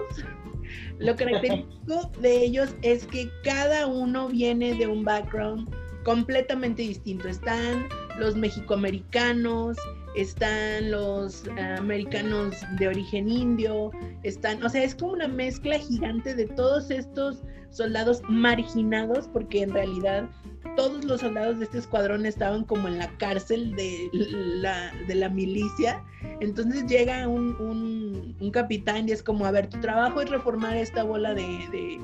lo 0.98 1.16
característico 1.16 2.12
de 2.20 2.44
ellos 2.44 2.76
es 2.82 3.06
que 3.06 3.28
cada 3.42 3.86
uno 3.86 4.28
viene 4.28 4.74
de 4.74 4.86
un 4.86 5.02
background 5.02 5.68
completamente 6.04 6.82
distinto. 6.82 7.26
Están 7.26 7.88
los 8.18 8.36
mexicoamericanos, 8.36 9.76
están 10.14 10.90
los 10.90 11.44
americanos 11.78 12.56
de 12.78 12.88
origen 12.88 13.28
indio, 13.28 13.90
están, 14.22 14.62
o 14.62 14.68
sea, 14.68 14.84
es 14.84 14.94
como 14.94 15.12
una 15.12 15.28
mezcla 15.28 15.78
gigante 15.78 16.34
de 16.34 16.46
todos 16.46 16.90
estos 16.90 17.42
soldados 17.70 18.22
marginados, 18.28 19.28
porque 19.32 19.62
en 19.62 19.72
realidad 19.72 20.28
todos 20.76 21.04
los 21.04 21.20
soldados 21.20 21.58
de 21.58 21.64
este 21.64 21.78
escuadrón 21.78 22.26
estaban 22.26 22.64
como 22.64 22.88
en 22.88 22.98
la 22.98 23.08
cárcel 23.18 23.74
de 23.74 24.08
la, 24.12 24.92
de 25.06 25.14
la 25.14 25.28
milicia. 25.28 26.02
Entonces 26.40 26.86
llega 26.86 27.28
un, 27.28 28.36
un, 28.40 28.50
capitán 28.50 29.08
y 29.08 29.12
es 29.12 29.22
como, 29.22 29.46
a 29.46 29.50
ver, 29.50 29.68
tu 29.68 29.80
trabajo 29.80 30.20
es 30.20 30.30
reformar 30.30 30.76
esta 30.76 31.02
bola 31.02 31.34
de, 31.34 31.42
de 31.42 32.00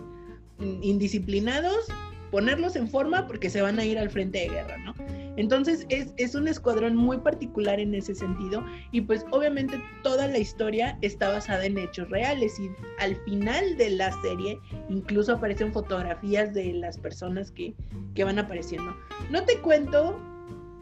indisciplinados, 0.82 1.86
ponerlos 2.30 2.76
en 2.76 2.88
forma 2.88 3.26
porque 3.26 3.50
se 3.50 3.62
van 3.62 3.78
a 3.78 3.84
ir 3.84 3.98
al 3.98 4.10
frente 4.10 4.40
de 4.40 4.48
guerra, 4.48 4.78
¿no? 4.78 4.94
Entonces 5.40 5.86
es, 5.88 6.12
es, 6.18 6.34
un 6.34 6.46
escuadrón 6.48 6.94
muy 6.94 7.16
particular 7.16 7.80
en 7.80 7.94
ese 7.94 8.14
sentido 8.14 8.62
y 8.92 9.00
pues 9.00 9.24
obviamente 9.30 9.82
toda 10.02 10.28
la 10.28 10.36
historia 10.36 10.98
está 11.00 11.30
basada 11.30 11.64
en 11.64 11.78
hechos 11.78 12.10
reales 12.10 12.60
y 12.60 12.68
al 12.98 13.16
final 13.24 13.78
de 13.78 13.88
la 13.88 14.12
serie 14.20 14.58
incluso 14.90 15.32
aparecen 15.32 15.72
fotografías 15.72 16.52
de 16.52 16.74
las 16.74 16.98
personas 16.98 17.50
que, 17.52 17.74
que 18.14 18.22
van 18.22 18.38
apareciendo. 18.38 18.94
No 19.30 19.42
te 19.46 19.56
cuento 19.60 20.20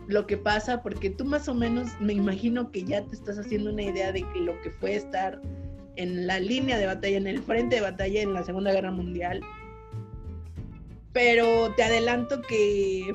lo 0.08 0.26
que 0.26 0.36
pasa 0.36 0.82
porque 0.82 1.10
tú 1.10 1.24
más 1.24 1.48
o 1.48 1.54
menos 1.54 1.90
me 2.00 2.14
imagino 2.14 2.72
que 2.72 2.82
ya 2.82 3.04
te 3.04 3.14
estás 3.14 3.38
haciendo 3.38 3.70
una 3.70 3.82
idea 3.82 4.10
de 4.10 4.24
que 4.32 4.40
lo 4.40 4.60
que 4.62 4.72
fue 4.72 4.96
estar 4.96 5.40
en 5.94 6.26
la 6.26 6.40
línea 6.40 6.78
de 6.78 6.86
batalla, 6.86 7.16
en 7.16 7.28
el 7.28 7.40
frente 7.44 7.76
de 7.76 7.82
batalla 7.82 8.22
en 8.22 8.34
la 8.34 8.42
Segunda 8.42 8.72
Guerra 8.72 8.90
Mundial. 8.90 9.40
Pero 11.12 11.72
te 11.76 11.84
adelanto 11.84 12.42
que 12.42 13.14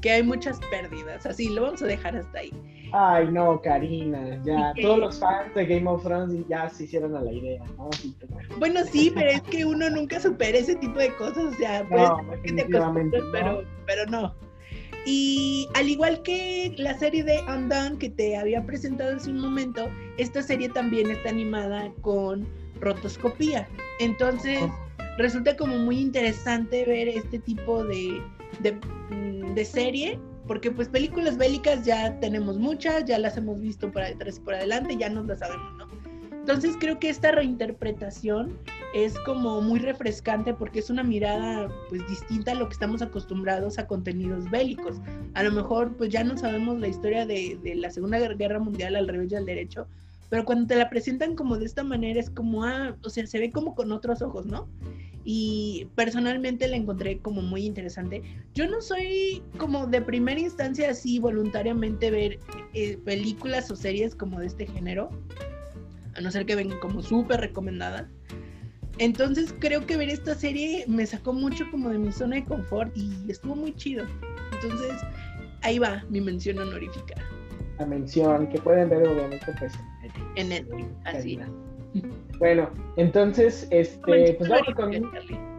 que 0.00 0.10
hay 0.10 0.22
muchas 0.22 0.60
pérdidas. 0.70 1.26
Así, 1.26 1.48
lo 1.48 1.62
vamos 1.62 1.82
a 1.82 1.86
dejar 1.86 2.16
hasta 2.16 2.38
ahí. 2.38 2.52
Ay, 2.92 3.28
no, 3.30 3.60
Karina, 3.60 4.40
ya 4.44 4.72
todos 4.80 4.98
los 4.98 5.18
fans 5.18 5.54
de 5.54 5.66
Game 5.66 5.88
of 5.88 6.02
Thrones 6.02 6.46
ya 6.48 6.68
se 6.68 6.84
hicieron 6.84 7.16
a 7.16 7.20
la 7.20 7.32
idea, 7.32 7.62
¿no? 7.76 7.90
Bueno, 8.58 8.80
sí, 8.84 9.12
pero 9.14 9.30
es 9.30 9.42
que 9.42 9.64
uno 9.64 9.90
nunca 9.90 10.20
supera 10.20 10.56
ese 10.58 10.76
tipo 10.76 10.98
de 10.98 11.14
cosas, 11.16 11.38
o 11.38 11.54
sea, 11.54 11.84
pues, 11.88 12.00
no, 12.68 12.94
pero, 13.32 13.64
pero 13.86 14.06
no. 14.06 14.34
Y 15.04 15.68
al 15.74 15.88
igual 15.88 16.22
que 16.22 16.74
la 16.78 16.98
serie 16.98 17.22
de 17.22 17.40
Undone 17.42 17.96
que 17.98 18.10
te 18.10 18.36
había 18.36 18.64
presentado 18.66 19.14
hace 19.14 19.30
un 19.30 19.40
momento, 19.40 19.88
esta 20.18 20.42
serie 20.42 20.68
también 20.68 21.10
está 21.10 21.30
animada 21.30 21.92
con 22.00 22.46
rotoscopía. 22.80 23.68
Entonces, 24.00 24.58
oh. 24.62 24.74
resulta 25.16 25.56
como 25.56 25.76
muy 25.76 26.00
interesante 26.00 26.84
ver 26.84 27.08
este 27.08 27.38
tipo 27.38 27.84
de, 27.84 28.20
de 28.60 28.78
de 29.56 29.64
serie, 29.64 30.20
porque 30.46 30.70
pues 30.70 30.88
películas 30.88 31.36
bélicas 31.36 31.84
ya 31.84 32.20
tenemos 32.20 32.58
muchas, 32.58 33.06
ya 33.06 33.18
las 33.18 33.36
hemos 33.36 33.60
visto 33.60 33.90
por 33.90 34.02
atrás 34.02 34.36
y 34.36 34.40
por 34.40 34.54
adelante, 34.54 34.96
ya 34.96 35.08
nos 35.08 35.26
las 35.26 35.40
sabemos, 35.40 35.74
¿no? 35.78 35.86
Entonces 36.30 36.76
creo 36.78 37.00
que 37.00 37.08
esta 37.08 37.32
reinterpretación 37.32 38.56
es 38.94 39.18
como 39.20 39.60
muy 39.62 39.80
refrescante 39.80 40.54
porque 40.54 40.78
es 40.78 40.90
una 40.90 41.02
mirada 41.02 41.68
pues 41.88 42.06
distinta 42.08 42.52
a 42.52 42.54
lo 42.54 42.68
que 42.68 42.74
estamos 42.74 43.02
acostumbrados 43.02 43.80
a 43.80 43.86
contenidos 43.88 44.48
bélicos. 44.48 44.98
A 45.34 45.42
lo 45.42 45.50
mejor 45.50 45.96
pues 45.96 46.10
ya 46.10 46.22
no 46.22 46.38
sabemos 46.38 46.78
la 46.78 46.86
historia 46.86 47.26
de, 47.26 47.58
de 47.64 47.74
la 47.74 47.90
Segunda 47.90 48.18
Guerra 48.18 48.60
Mundial 48.60 48.94
al 48.94 49.08
revés 49.08 49.32
y 49.32 49.34
al 49.34 49.46
derecho, 49.46 49.88
pero 50.28 50.44
cuando 50.44 50.68
te 50.68 50.76
la 50.76 50.88
presentan 50.88 51.34
como 51.34 51.56
de 51.56 51.64
esta 51.64 51.82
manera 51.82 52.20
es 52.20 52.30
como, 52.30 52.62
ah, 52.62 52.94
o 53.02 53.10
sea, 53.10 53.26
se 53.26 53.40
ve 53.40 53.50
como 53.50 53.74
con 53.74 53.90
otros 53.90 54.22
ojos, 54.22 54.46
¿no? 54.46 54.68
Y 55.28 55.88
personalmente 55.96 56.68
la 56.68 56.76
encontré 56.76 57.18
como 57.18 57.42
muy 57.42 57.66
interesante. 57.66 58.22
Yo 58.54 58.68
no 58.68 58.80
soy 58.80 59.42
como 59.58 59.88
de 59.88 60.00
primera 60.00 60.38
instancia 60.38 60.88
así 60.90 61.18
voluntariamente 61.18 62.12
ver 62.12 62.38
eh, 62.74 62.96
películas 63.04 63.68
o 63.72 63.74
series 63.74 64.14
como 64.14 64.38
de 64.38 64.46
este 64.46 64.68
género, 64.68 65.10
a 66.14 66.20
no 66.20 66.30
ser 66.30 66.46
que 66.46 66.54
vengan 66.54 66.78
como 66.78 67.02
súper 67.02 67.40
recomendadas. 67.40 68.06
Entonces 68.98 69.52
creo 69.58 69.84
que 69.84 69.96
ver 69.96 70.10
esta 70.10 70.36
serie 70.36 70.84
me 70.86 71.04
sacó 71.04 71.32
mucho 71.32 71.64
como 71.72 71.88
de 71.88 71.98
mi 71.98 72.12
zona 72.12 72.36
de 72.36 72.44
confort 72.44 72.96
y 72.96 73.12
estuvo 73.28 73.56
muy 73.56 73.74
chido. 73.74 74.06
Entonces 74.52 74.92
ahí 75.62 75.80
va 75.80 76.04
mi 76.08 76.20
mención 76.20 76.60
honorífica. 76.60 77.16
La 77.80 77.86
mención 77.86 78.46
que 78.46 78.60
pueden 78.60 78.88
ver 78.90 79.08
obviamente 79.08 79.52
pues 79.58 79.72
en 80.36 80.50
Netflix, 80.50 80.86
así. 81.04 81.40
Bueno, 82.38 82.70
entonces, 82.96 83.66
este, 83.70 84.34
pues 84.34 84.48
vamos 84.48 84.74
con... 84.74 84.92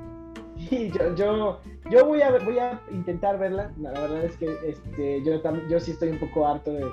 Sí, 0.69 0.91
yo, 0.91 1.15
yo, 1.15 1.59
yo 1.91 2.05
voy, 2.05 2.21
a, 2.21 2.31
voy 2.39 2.57
a 2.57 2.81
intentar 2.91 3.37
verla. 3.37 3.71
La 3.79 3.91
verdad 3.91 4.25
es 4.25 4.35
que 4.37 4.53
este, 4.65 5.23
yo, 5.23 5.39
yo 5.69 5.79
sí 5.79 5.91
estoy 5.91 6.09
un 6.09 6.19
poco 6.19 6.47
harto 6.47 6.73
de, 6.73 6.83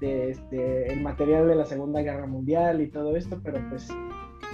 de 0.00 0.30
este, 0.30 0.92
el 0.92 1.02
material 1.02 1.48
de 1.48 1.56
la 1.56 1.64
Segunda 1.64 2.00
Guerra 2.00 2.26
Mundial 2.26 2.80
y 2.80 2.88
todo 2.88 3.16
esto, 3.16 3.38
pero 3.42 3.60
pues 3.68 3.88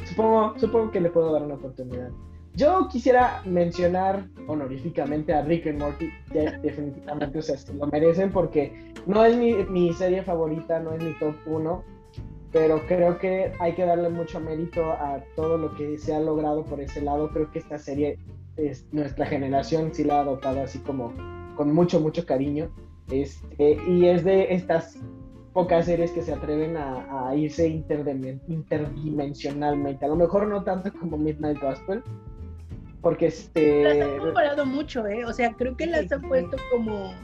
supongo, 0.06 0.55
supongo 0.59 0.90
que 0.90 1.01
le 1.01 1.11
puedo 1.11 1.32
dar 1.32 1.43
una 1.43 1.55
oportunidad. 1.55 2.11
Yo 2.55 2.89
quisiera 2.89 3.43
mencionar 3.44 4.28
honoríficamente 4.47 5.35
a 5.35 5.43
Rick 5.43 5.66
and 5.66 5.81
Morty, 5.81 6.09
definitivamente 6.62 7.39
o 7.39 7.43
sea, 7.43 7.56
lo 7.74 7.86
merecen 7.89 8.31
porque 8.31 8.93
no 9.06 9.24
es 9.24 9.36
mi, 9.36 9.55
mi 9.65 9.93
serie 9.93 10.23
favorita, 10.23 10.78
no 10.78 10.93
es 10.93 11.02
mi 11.02 11.12
top 11.19 11.35
1, 11.47 11.85
pero 12.55 12.81
creo 12.87 13.19
que 13.19 13.53
hay 13.59 13.75
que 13.75 13.85
darle 13.85 14.09
mucho 14.09 14.39
mérito 14.39 14.93
a 14.93 15.19
todo 15.35 15.59
lo 15.59 15.75
que 15.75 15.99
se 15.99 16.15
ha 16.15 16.21
logrado 16.21 16.65
por 16.65 16.81
ese 16.81 17.03
lado. 17.03 17.29
Creo 17.31 17.51
que 17.51 17.59
esta 17.59 17.81
serie, 17.81 18.17
es, 18.57 18.87
nuestra 18.93 19.27
generación 19.27 19.93
sí 19.93 20.05
la 20.05 20.19
ha 20.19 20.21
adoptado 20.21 20.63
así 20.63 20.79
como 20.79 21.13
con 21.57 21.75
mucho, 21.75 21.99
mucho 21.99 22.25
cariño. 22.25 22.71
Este, 23.11 23.77
y 23.89 24.07
es 24.07 24.23
de 24.23 24.55
estas 24.55 25.01
pocas 25.53 25.87
series 25.87 26.13
que 26.13 26.23
se 26.23 26.33
atreven 26.33 26.77
a, 26.77 27.35
irse 27.35 27.67
interdimensionalmente. 27.67 30.05
A 30.05 30.09
lo 30.09 30.15
mejor 30.15 30.47
no 30.47 30.63
tanto 30.63 30.93
como 30.93 31.19
Midnight 31.19 31.61
Gospel, 31.61 32.05
porque 33.01 33.27
este... 33.27 33.83
Las 33.83 34.01
han 34.01 34.19
comparado 34.19 34.65
mucho, 34.65 35.05
¿eh? 35.09 35.25
O 35.25 35.33
sea, 35.33 35.53
creo 35.55 35.77
que 35.77 35.87
las 35.87 36.13
han 36.13 36.23
puesto 36.23 36.57
como... 36.71 37.15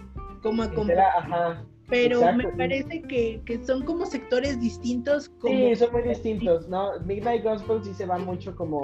como 0.43 0.65
a 0.65 0.73
Ajá 1.19 1.65
pero 1.91 2.33
me 2.33 2.49
parece 2.49 3.03
que, 3.03 3.43
que, 3.45 3.65
son 3.65 3.85
como 3.85 4.07
sectores 4.07 4.61
distintos. 4.61 5.29
Como... 5.41 5.55
Sí, 5.55 5.77
son 5.77 5.93
muy 5.93 6.03
distintos, 6.03 6.69
¿no? 6.69 6.99
Midnight 7.01 7.43
Gospel 7.43 7.83
sí 7.85 7.93
se 7.93 8.07
va 8.07 8.19
mucho 8.19 8.55
como 8.55 8.81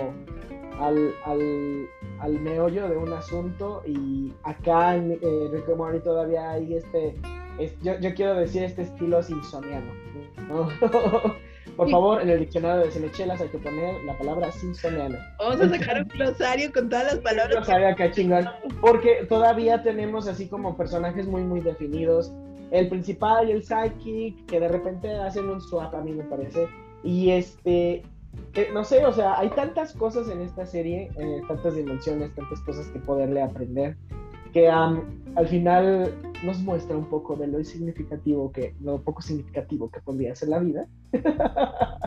al, 0.80 1.14
al, 1.24 1.88
al 2.20 2.40
meollo 2.40 2.88
de 2.88 2.96
un 2.96 3.12
asunto 3.12 3.82
y 3.86 4.32
acá 4.42 4.96
en 4.96 5.12
eh, 5.12 5.48
Rick 5.52 5.68
and 5.68 6.02
todavía 6.02 6.50
hay 6.50 6.74
este, 6.74 7.14
yo, 7.82 7.98
yo, 8.00 8.14
quiero 8.14 8.34
decir 8.34 8.64
este 8.64 8.82
estilo 8.82 9.22
simpsoniano, 9.22 9.92
¿no? 10.48 10.68
Por 11.76 11.90
favor, 11.90 12.22
en 12.22 12.30
el 12.30 12.40
diccionario 12.40 12.84
de 12.84 12.90
Cinechelas 12.90 13.40
hay 13.40 13.48
que 13.48 13.58
poner 13.58 14.02
la 14.04 14.16
palabra 14.16 14.50
simpsoniano. 14.50 15.18
Vamos 15.38 15.60
a 15.60 15.68
sacar 15.68 16.02
un 16.02 16.08
glosario 16.08 16.72
con 16.72 16.88
todas 16.88 17.04
las 17.12 17.18
palabras. 17.18 17.56
Un 17.56 17.64
glosario 17.64 17.88
acá 17.88 18.10
chingón. 18.12 18.48
Porque 18.80 19.26
todavía 19.28 19.82
tenemos 19.82 20.26
así 20.26 20.48
como 20.48 20.76
personajes 20.76 21.26
muy, 21.26 21.42
muy 21.42 21.60
definidos 21.60 22.32
el 22.70 22.88
principal 22.88 23.48
y 23.48 23.52
el 23.52 23.62
sidekick 23.62 24.47
que 24.47 24.60
de 24.60 24.68
repente 24.68 25.14
hacen 25.14 25.48
un 25.48 25.60
swap 25.60 25.94
a 25.94 26.01
mí 26.01 26.12
me 26.12 26.24
parece 26.24 26.68
y 27.02 27.30
este 27.30 28.02
no 28.72 28.84
sé 28.84 29.05
o 29.06 29.12
sea 29.12 29.38
hay 29.38 29.51
tantas 29.51 29.93
cosas 29.93 30.28
en 30.28 30.40
esta 30.40 30.66
serie 30.66 31.10
eh, 31.18 31.40
tantas 31.48 31.76
dimensiones 31.76 32.34
tantas 32.34 32.60
cosas 32.60 32.86
que 32.88 32.98
poderle 32.98 33.43
aprender 33.43 33.97
que 34.52 34.68
al 34.68 35.48
final 35.48 36.14
nos 36.44 36.59
muestra 36.60 36.97
un 36.97 37.06
poco 37.06 37.36
de 37.36 37.47
lo 37.47 37.62
significativo 37.62 38.51
que 38.52 38.74
lo 38.80 39.01
poco 39.02 39.22
significativo 39.22 39.90
que 39.90 40.01
podría 40.01 40.34
ser 40.34 40.48
la 40.48 40.59
vida 40.59 40.86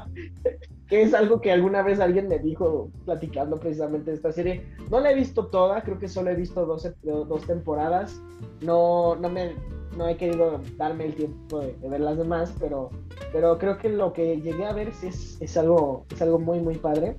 que 0.90 1.03
es 1.03 1.14
algo 1.14 1.40
que 1.40 1.52
alguna 1.52 1.84
vez 1.84 1.99
alguien 1.99 2.27
me 2.27 2.40
dijo 2.40 2.90
platicando 3.06 3.60
precisamente 3.60 4.10
de 4.10 4.18
esta 4.18 4.31
serie. 4.31 4.65
No 4.90 4.99
la 4.99 5.11
he 5.11 5.15
visto 5.15 5.45
toda, 5.45 5.84
creo 5.84 5.99
que 5.99 6.07
solo 6.07 6.31
he 6.31 6.36
visto 6.36 6.65
dos, 6.65 6.90
dos 7.03 7.45
temporadas. 7.45 8.19
No, 8.61 9.15
no 9.15 9.30
me 9.30 9.53
no 9.99 10.07
he 10.07 10.15
querido 10.15 10.61
darme 10.77 11.07
el 11.07 11.13
tiempo 11.13 11.59
de, 11.59 11.76
ver 11.89 11.99
las 11.99 12.17
demás, 12.17 12.53
pero, 12.57 12.89
pero 13.34 13.59
creo 13.59 13.77
que 13.77 13.89
lo 13.89 14.13
que 14.13 14.39
llegué 14.39 14.65
a 14.65 14.71
ver 14.71 14.88
es, 14.88 15.38
es, 15.41 15.57
algo, 15.57 16.05
es 16.09 16.21
algo 16.21 16.39
muy, 16.39 16.59
muy 16.59 16.76
padre. 16.76 17.17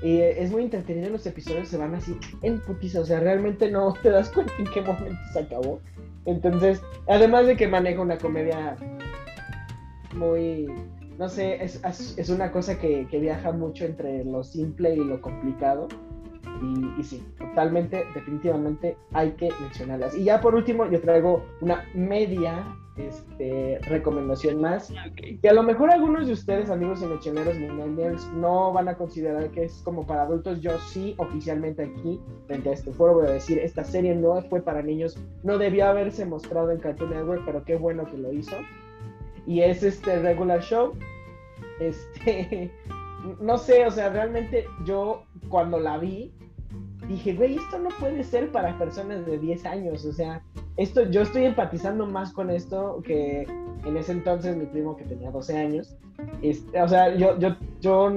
Y 0.00 0.20
es 0.20 0.52
muy 0.52 0.62
entretenido, 0.62 1.10
los 1.10 1.26
episodios 1.26 1.68
se 1.68 1.76
van 1.76 1.94
así 1.94 2.16
en 2.42 2.60
putiza, 2.60 3.00
o 3.00 3.04
sea, 3.04 3.20
realmente 3.20 3.70
no 3.70 3.94
te 4.02 4.10
das 4.10 4.30
cuenta 4.30 4.52
en 4.58 4.66
qué 4.66 4.80
momento 4.82 5.18
se 5.32 5.40
acabó. 5.40 5.80
Entonces, 6.24 6.82
además 7.08 7.46
de 7.46 7.56
que 7.56 7.66
maneja 7.66 8.00
una 8.00 8.18
comedia 8.18 8.76
muy, 10.14 10.68
no 11.18 11.28
sé, 11.28 11.64
es, 11.64 11.80
es 12.16 12.28
una 12.28 12.52
cosa 12.52 12.78
que, 12.78 13.08
que 13.10 13.18
viaja 13.18 13.50
mucho 13.50 13.86
entre 13.86 14.24
lo 14.24 14.44
simple 14.44 14.94
y 14.94 14.98
lo 14.98 15.20
complicado. 15.20 15.88
Y, 16.98 17.02
sí, 17.02 17.24
totalmente, 17.38 18.04
definitivamente 18.14 18.96
hay 19.12 19.32
que 19.32 19.50
mencionarlas. 19.60 20.16
Y 20.16 20.24
ya 20.24 20.40
por 20.40 20.54
último, 20.54 20.88
yo 20.90 21.00
traigo 21.00 21.44
una 21.60 21.84
media 21.94 22.64
este, 22.96 23.78
recomendación 23.82 24.60
más, 24.60 24.92
que 25.42 25.48
a 25.48 25.52
lo 25.52 25.62
mejor 25.62 25.90
algunos 25.90 26.26
de 26.26 26.32
ustedes, 26.32 26.70
amigos 26.70 27.02
y 27.02 27.06
mechoneros 27.06 27.56
millennials, 27.56 28.26
no 28.34 28.72
van 28.72 28.88
a 28.88 28.96
considerar 28.96 29.50
que 29.50 29.64
es 29.64 29.82
como 29.82 30.06
para 30.06 30.22
adultos. 30.22 30.60
Yo 30.60 30.78
sí, 30.78 31.14
oficialmente 31.18 31.82
aquí, 31.82 32.20
frente 32.46 32.70
a 32.70 32.72
este 32.72 32.92
foro, 32.92 33.14
voy 33.14 33.26
a 33.26 33.30
decir, 33.30 33.58
esta 33.58 33.84
serie 33.84 34.14
no 34.14 34.40
fue 34.42 34.60
para 34.62 34.82
niños, 34.82 35.18
no 35.42 35.58
debió 35.58 35.86
haberse 35.86 36.24
mostrado 36.24 36.70
en 36.70 36.78
Cartoon 36.78 37.10
Network, 37.10 37.42
pero 37.44 37.64
qué 37.64 37.76
bueno 37.76 38.06
que 38.06 38.16
lo 38.16 38.32
hizo. 38.32 38.56
Y 39.46 39.60
es 39.60 39.82
este 39.82 40.20
regular 40.20 40.62
show. 40.62 40.92
Este, 41.80 42.70
no 43.40 43.58
sé, 43.58 43.86
o 43.86 43.90
sea, 43.90 44.10
realmente 44.10 44.66
yo 44.84 45.24
cuando 45.48 45.78
la 45.78 45.98
vi, 45.98 46.32
dije, 47.08 47.34
güey, 47.34 47.56
esto 47.56 47.78
no 47.78 47.90
puede 48.00 48.24
ser 48.24 48.50
para 48.50 48.78
personas 48.78 49.26
de 49.26 49.38
10 49.38 49.66
años, 49.66 50.04
o 50.04 50.12
sea, 50.12 50.42
esto, 50.76 51.08
yo 51.10 51.22
estoy 51.22 51.44
empatizando 51.44 52.06
más 52.06 52.32
con 52.32 52.50
esto 52.50 53.00
que 53.04 53.46
en 53.84 53.96
ese 53.96 54.12
entonces 54.12 54.56
mi 54.56 54.66
primo 54.66 54.96
que 54.96 55.04
tenía 55.04 55.30
12 55.30 55.56
años, 55.56 55.96
este, 56.42 56.80
o 56.80 56.88
sea, 56.88 57.14
yo, 57.14 57.38
yo, 57.38 57.56
yo, 57.80 58.10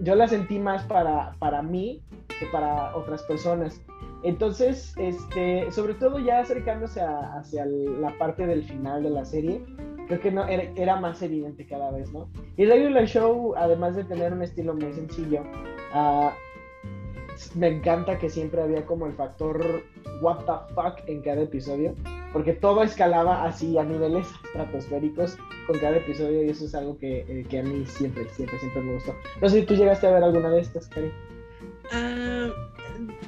yo 0.00 0.14
la 0.14 0.28
sentí 0.28 0.58
más 0.58 0.84
para, 0.84 1.34
para 1.38 1.62
mí 1.62 2.02
que 2.38 2.46
para 2.46 2.96
otras 2.96 3.22
personas. 3.24 3.80
Entonces, 4.22 4.94
este, 4.98 5.70
sobre 5.70 5.94
todo 5.94 6.18
ya 6.18 6.40
acercándose 6.40 7.00
hacia 7.00 7.64
la 7.64 8.16
parte 8.18 8.46
del 8.46 8.64
final 8.64 9.02
de 9.02 9.10
la 9.10 9.24
serie, 9.24 9.64
creo 10.10 10.20
que 10.20 10.32
no, 10.32 10.44
era, 10.48 10.96
más 10.96 11.22
evidente 11.22 11.64
cada 11.66 11.92
vez, 11.92 12.12
¿no? 12.12 12.28
Y 12.56 12.64
Regular 12.64 13.06
Show, 13.06 13.54
además 13.56 13.94
de 13.94 14.02
tener 14.02 14.32
un 14.32 14.42
estilo 14.42 14.74
muy 14.74 14.92
sencillo, 14.92 15.42
uh, 15.94 16.30
me 17.54 17.68
encanta 17.68 18.18
que 18.18 18.28
siempre 18.28 18.60
había 18.60 18.84
como 18.84 19.06
el 19.06 19.12
factor 19.12 19.82
what 20.20 20.38
the 20.46 20.74
fuck 20.74 21.08
en 21.08 21.22
cada 21.22 21.42
episodio, 21.42 21.94
porque 22.32 22.54
todo 22.54 22.82
escalaba 22.82 23.44
así 23.44 23.78
a 23.78 23.84
niveles 23.84 24.26
estratosféricos 24.46 25.38
con 25.68 25.78
cada 25.78 25.98
episodio 25.98 26.44
y 26.44 26.50
eso 26.50 26.64
es 26.64 26.74
algo 26.74 26.98
que, 26.98 27.20
eh, 27.28 27.58
a 27.58 27.62
mí 27.62 27.86
siempre, 27.86 28.28
siempre, 28.30 28.58
siempre 28.58 28.82
me 28.82 28.94
gustó. 28.94 29.14
No 29.40 29.48
sé 29.48 29.60
si 29.60 29.66
tú 29.66 29.74
llegaste 29.74 30.08
a 30.08 30.10
ver 30.10 30.24
alguna 30.24 30.50
de 30.50 30.60
estas, 30.60 30.88
Cari. 30.88 31.12
Uh, 31.92 32.50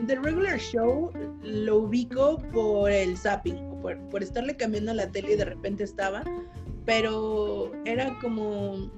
The 0.06 0.16
Regular 0.16 0.58
Show 0.58 1.12
lo 1.42 1.76
ubico 1.78 2.38
por 2.52 2.90
el 2.90 3.16
zapping, 3.16 3.80
por, 3.80 3.96
por 4.10 4.22
estarle 4.22 4.56
cambiando 4.56 4.92
la 4.94 5.08
tele 5.08 5.34
y 5.34 5.36
de 5.36 5.44
repente 5.44 5.84
estaba, 5.84 6.22
pero 6.84 7.72
era 7.84 8.18
como... 8.20 8.90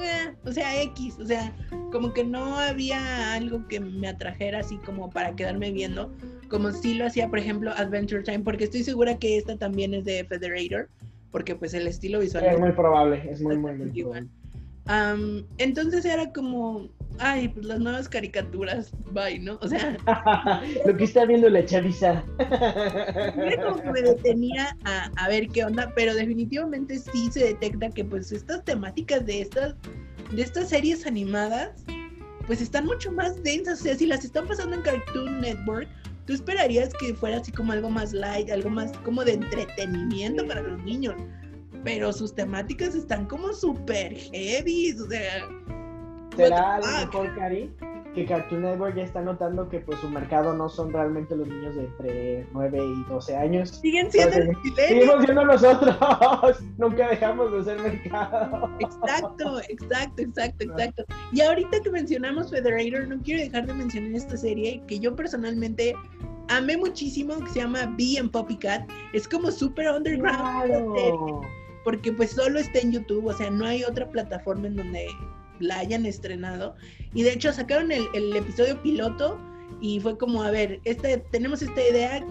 Eh, 0.00 0.34
o 0.44 0.52
sea, 0.52 0.80
X, 0.82 1.18
o 1.18 1.26
sea, 1.26 1.52
como 1.90 2.12
que 2.12 2.24
no 2.24 2.58
había 2.58 3.34
algo 3.34 3.66
que 3.66 3.80
me 3.80 4.08
atrajera 4.08 4.60
así 4.60 4.76
como 4.78 5.10
para 5.10 5.34
quedarme 5.34 5.72
viendo, 5.72 6.14
como 6.48 6.70
si 6.70 6.94
lo 6.94 7.06
hacía, 7.06 7.28
por 7.28 7.38
ejemplo, 7.38 7.72
Adventure 7.76 8.22
Time, 8.22 8.40
porque 8.40 8.64
estoy 8.64 8.84
segura 8.84 9.18
que 9.18 9.38
esta 9.38 9.56
también 9.56 9.94
es 9.94 10.04
de 10.04 10.24
Federator, 10.24 10.88
porque 11.30 11.56
pues 11.56 11.74
el 11.74 11.86
estilo 11.86 12.20
visual 12.20 12.44
es 12.44 12.60
muy 12.60 12.72
probable, 12.72 13.28
es 13.30 13.40
muy, 13.40 13.58
muy, 13.58 13.72
muy 13.72 13.90
entonces 15.58 16.04
era 16.04 16.32
como, 16.32 16.88
ay, 17.18 17.48
pues 17.48 17.66
las 17.66 17.80
nuevas 17.80 18.08
caricaturas, 18.08 18.90
bye, 19.12 19.38
¿no? 19.38 19.58
O 19.60 19.68
sea. 19.68 19.96
Lo 20.86 20.96
que 20.96 21.04
está 21.04 21.24
viendo 21.24 21.48
la 21.48 21.64
chaviza. 21.64 22.24
como 23.64 23.82
que 23.82 23.90
me 23.90 24.02
detenía 24.02 24.76
a, 24.84 25.10
a, 25.16 25.28
ver 25.28 25.48
qué 25.48 25.64
onda, 25.64 25.92
pero 25.94 26.14
definitivamente 26.14 26.98
sí 26.98 27.30
se 27.30 27.44
detecta 27.44 27.90
que 27.90 28.04
pues 28.04 28.32
estas 28.32 28.64
temáticas 28.64 29.24
de 29.26 29.42
estas, 29.42 29.74
de 30.32 30.42
estas 30.42 30.68
series 30.68 31.06
animadas, 31.06 31.84
pues 32.46 32.60
están 32.60 32.86
mucho 32.86 33.12
más 33.12 33.42
densas. 33.42 33.80
O 33.80 33.84
sea, 33.84 33.96
si 33.96 34.06
las 34.06 34.24
están 34.24 34.46
pasando 34.46 34.76
en 34.76 34.82
Cartoon 34.82 35.40
Network, 35.40 35.88
tú 36.26 36.34
esperarías 36.34 36.92
que 37.00 37.14
fuera 37.14 37.38
así 37.38 37.52
como 37.52 37.72
algo 37.72 37.90
más 37.90 38.12
light, 38.12 38.50
algo 38.50 38.70
más 38.70 38.92
como 38.98 39.24
de 39.24 39.34
entretenimiento 39.34 40.46
para 40.46 40.62
los 40.62 40.82
niños. 40.84 41.14
Pero 41.84 42.12
sus 42.12 42.34
temáticas 42.34 42.94
están 42.94 43.26
como 43.26 43.52
súper 43.52 44.14
heavy, 44.14 44.92
o 44.92 45.08
sea 45.08 45.48
será 46.44 46.76
a 46.76 46.80
lo 46.80 46.86
mejor, 46.86 47.34
Cari, 47.36 47.70
que 48.14 48.24
Cartoon 48.24 48.62
Network 48.62 48.96
ya 48.96 49.02
está 49.04 49.20
notando 49.20 49.68
que 49.68 49.80
pues 49.80 49.98
su 50.00 50.08
mercado 50.08 50.54
no 50.54 50.68
son 50.68 50.92
realmente 50.92 51.36
los 51.36 51.46
niños 51.46 51.74
de 51.76 51.84
entre 51.84 52.46
9 52.52 52.78
y 52.78 53.04
12 53.08 53.36
años. 53.36 53.68
Siguen 53.82 54.10
siendo 54.10 54.36
Entonces. 54.36 54.86
Seguimos 54.88 55.24
siendo 55.24 55.44
nosotros. 55.44 55.96
Nunca 56.78 57.08
dejamos 57.08 57.52
de 57.52 57.64
ser 57.64 57.80
mercado. 57.80 58.70
Exacto, 58.80 59.60
exacto, 59.68 60.22
exacto, 60.22 60.64
exacto. 60.64 61.04
Y 61.32 61.40
ahorita 61.42 61.80
que 61.80 61.90
mencionamos 61.90 62.50
Federator, 62.50 63.06
no 63.06 63.20
quiero 63.22 63.42
dejar 63.42 63.66
de 63.66 63.74
mencionar 63.74 64.12
esta 64.12 64.36
serie 64.36 64.82
que 64.88 64.98
yo 64.98 65.14
personalmente 65.14 65.94
amé 66.48 66.76
muchísimo, 66.76 67.38
que 67.40 67.50
se 67.50 67.60
llama 67.60 67.94
Bee 67.96 68.16
and 68.18 68.30
Poppy 68.30 68.56
Cat. 68.56 68.88
Es 69.12 69.28
como 69.28 69.50
super 69.50 69.86
underground. 69.90 70.66
serie, 70.66 70.84
Claro. 70.86 71.42
porque 71.84 72.10
pues 72.12 72.30
solo 72.32 72.58
está 72.58 72.80
en 72.80 72.92
YouTube, 72.92 73.26
o 73.26 73.32
sea, 73.34 73.50
no 73.50 73.64
hay 73.66 73.84
otra 73.84 74.08
plataforma 74.08 74.66
en 74.66 74.76
donde 74.76 75.06
la 75.60 75.78
hayan 75.78 76.06
estrenado. 76.06 76.74
Y 77.14 77.22
de 77.22 77.32
hecho 77.32 77.52
sacaron 77.52 77.90
el, 77.92 78.36
episodio 78.36 78.80
piloto 78.82 79.38
y 79.80 80.00
fue 80.00 80.16
como, 80.18 80.42
a 80.42 80.50
ver, 80.50 80.80
este, 80.84 81.18
tenemos 81.30 81.62
esta 81.62 81.80
idea, 81.80 82.24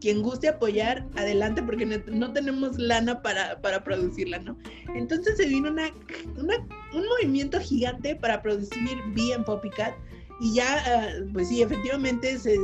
quien 0.00 0.22
guste 0.22 0.48
apoyar, 0.48 1.06
adelante, 1.16 1.62
porque 1.62 1.86
no, 1.86 1.96
no 2.08 2.32
tenemos 2.32 2.78
lana 2.78 3.22
para, 3.22 3.60
para 3.60 3.82
producirla, 3.82 4.38
¿no? 4.38 4.56
Entonces 4.94 5.36
se 5.36 5.46
vino 5.46 5.70
una, 5.70 5.90
un 6.36 7.06
movimiento 7.06 7.60
gigante 7.60 8.14
para 8.16 8.42
producir 8.42 8.98
Bee 9.14 9.32
and 9.32 9.44
Poppy 9.44 9.70
Cat. 9.70 9.94
Y 10.40 10.54
ya, 10.54 10.82
ah, 10.86 11.24
pues 11.32 11.48
sí, 11.48 11.62
efectivamente 11.62 12.38
se, 12.38 12.56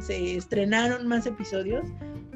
se 0.00 0.36
estrenaron 0.36 1.06
más 1.06 1.26
episodios. 1.26 1.84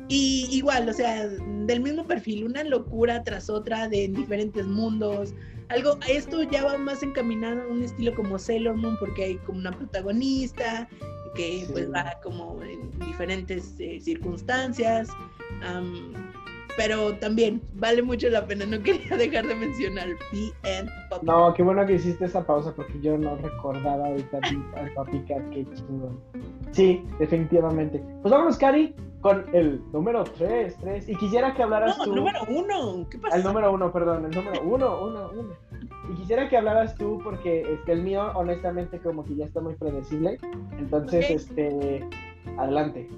Y 0.08 0.48
igual, 0.50 0.88
o 0.88 0.92
sea, 0.92 1.28
del 1.28 1.80
mismo 1.80 2.06
perfil, 2.06 2.44
una 2.44 2.64
locura 2.64 3.22
tras 3.24 3.50
otra 3.50 3.88
de 3.88 4.08
diferentes 4.08 4.66
mundos. 4.66 5.34
Algo, 5.68 5.98
esto 6.08 6.42
ya 6.44 6.64
va 6.64 6.78
más 6.78 7.02
encaminado 7.02 7.62
a 7.62 7.66
un 7.66 7.82
estilo 7.82 8.14
como 8.14 8.38
Sailor 8.38 8.76
Moon 8.76 8.96
porque 8.98 9.24
hay 9.24 9.36
como 9.38 9.58
una 9.58 9.72
protagonista 9.72 10.88
que 11.34 11.64
Sí. 11.66 11.72
pues 11.72 11.92
va 11.92 12.18
como 12.22 12.60
en 12.62 12.90
diferentes 13.00 13.74
eh, 13.78 14.00
circunstancias. 14.00 15.08
Pero 16.78 17.12
también 17.16 17.60
vale 17.74 18.02
mucho 18.02 18.30
la 18.30 18.46
pena, 18.46 18.64
no 18.64 18.80
quería 18.80 19.16
dejar 19.16 19.48
de 19.48 19.56
mencionar 19.56 20.06
B 20.30 20.52
and 20.78 20.88
Pop. 21.10 21.24
No, 21.24 21.52
qué 21.52 21.64
bueno 21.64 21.84
que 21.84 21.94
hiciste 21.94 22.26
esa 22.26 22.46
pausa 22.46 22.72
porque 22.72 23.00
yo 23.00 23.18
no 23.18 23.36
recordaba 23.36 24.06
ahorita 24.06 24.38
al 24.76 24.92
Papi 24.94 25.18
Cat, 25.24 25.42
qué 25.50 25.66
chingón. 25.74 26.20
Sí, 26.70 27.02
definitivamente. 27.18 28.00
Pues 28.22 28.30
vámonos, 28.30 28.56
Cari, 28.58 28.94
con 29.22 29.44
el 29.52 29.82
número 29.92 30.22
3, 30.22 30.76
3. 30.80 31.08
Y 31.08 31.16
quisiera 31.16 31.52
que 31.52 31.64
hablaras 31.64 31.98
No, 31.98 32.04
tú. 32.04 32.14
número 32.14 32.38
uno, 32.48 33.08
¿qué 33.10 33.18
pasa? 33.18 33.36
El 33.36 33.42
número 33.42 33.72
uno, 33.72 33.92
perdón, 33.92 34.26
el 34.26 34.30
número 34.30 34.62
uno, 34.62 35.02
uno, 35.02 35.30
uno. 35.32 35.54
Y 36.12 36.14
quisiera 36.14 36.48
que 36.48 36.58
hablaras 36.58 36.94
tú 36.94 37.20
porque 37.24 37.62
este, 37.72 37.90
el 37.90 38.02
mío, 38.04 38.30
honestamente, 38.36 39.00
como 39.00 39.24
que 39.24 39.34
ya 39.34 39.46
está 39.46 39.60
muy 39.60 39.74
predecible. 39.74 40.38
Entonces, 40.78 41.28
este, 41.28 42.06
adelante. 42.56 43.08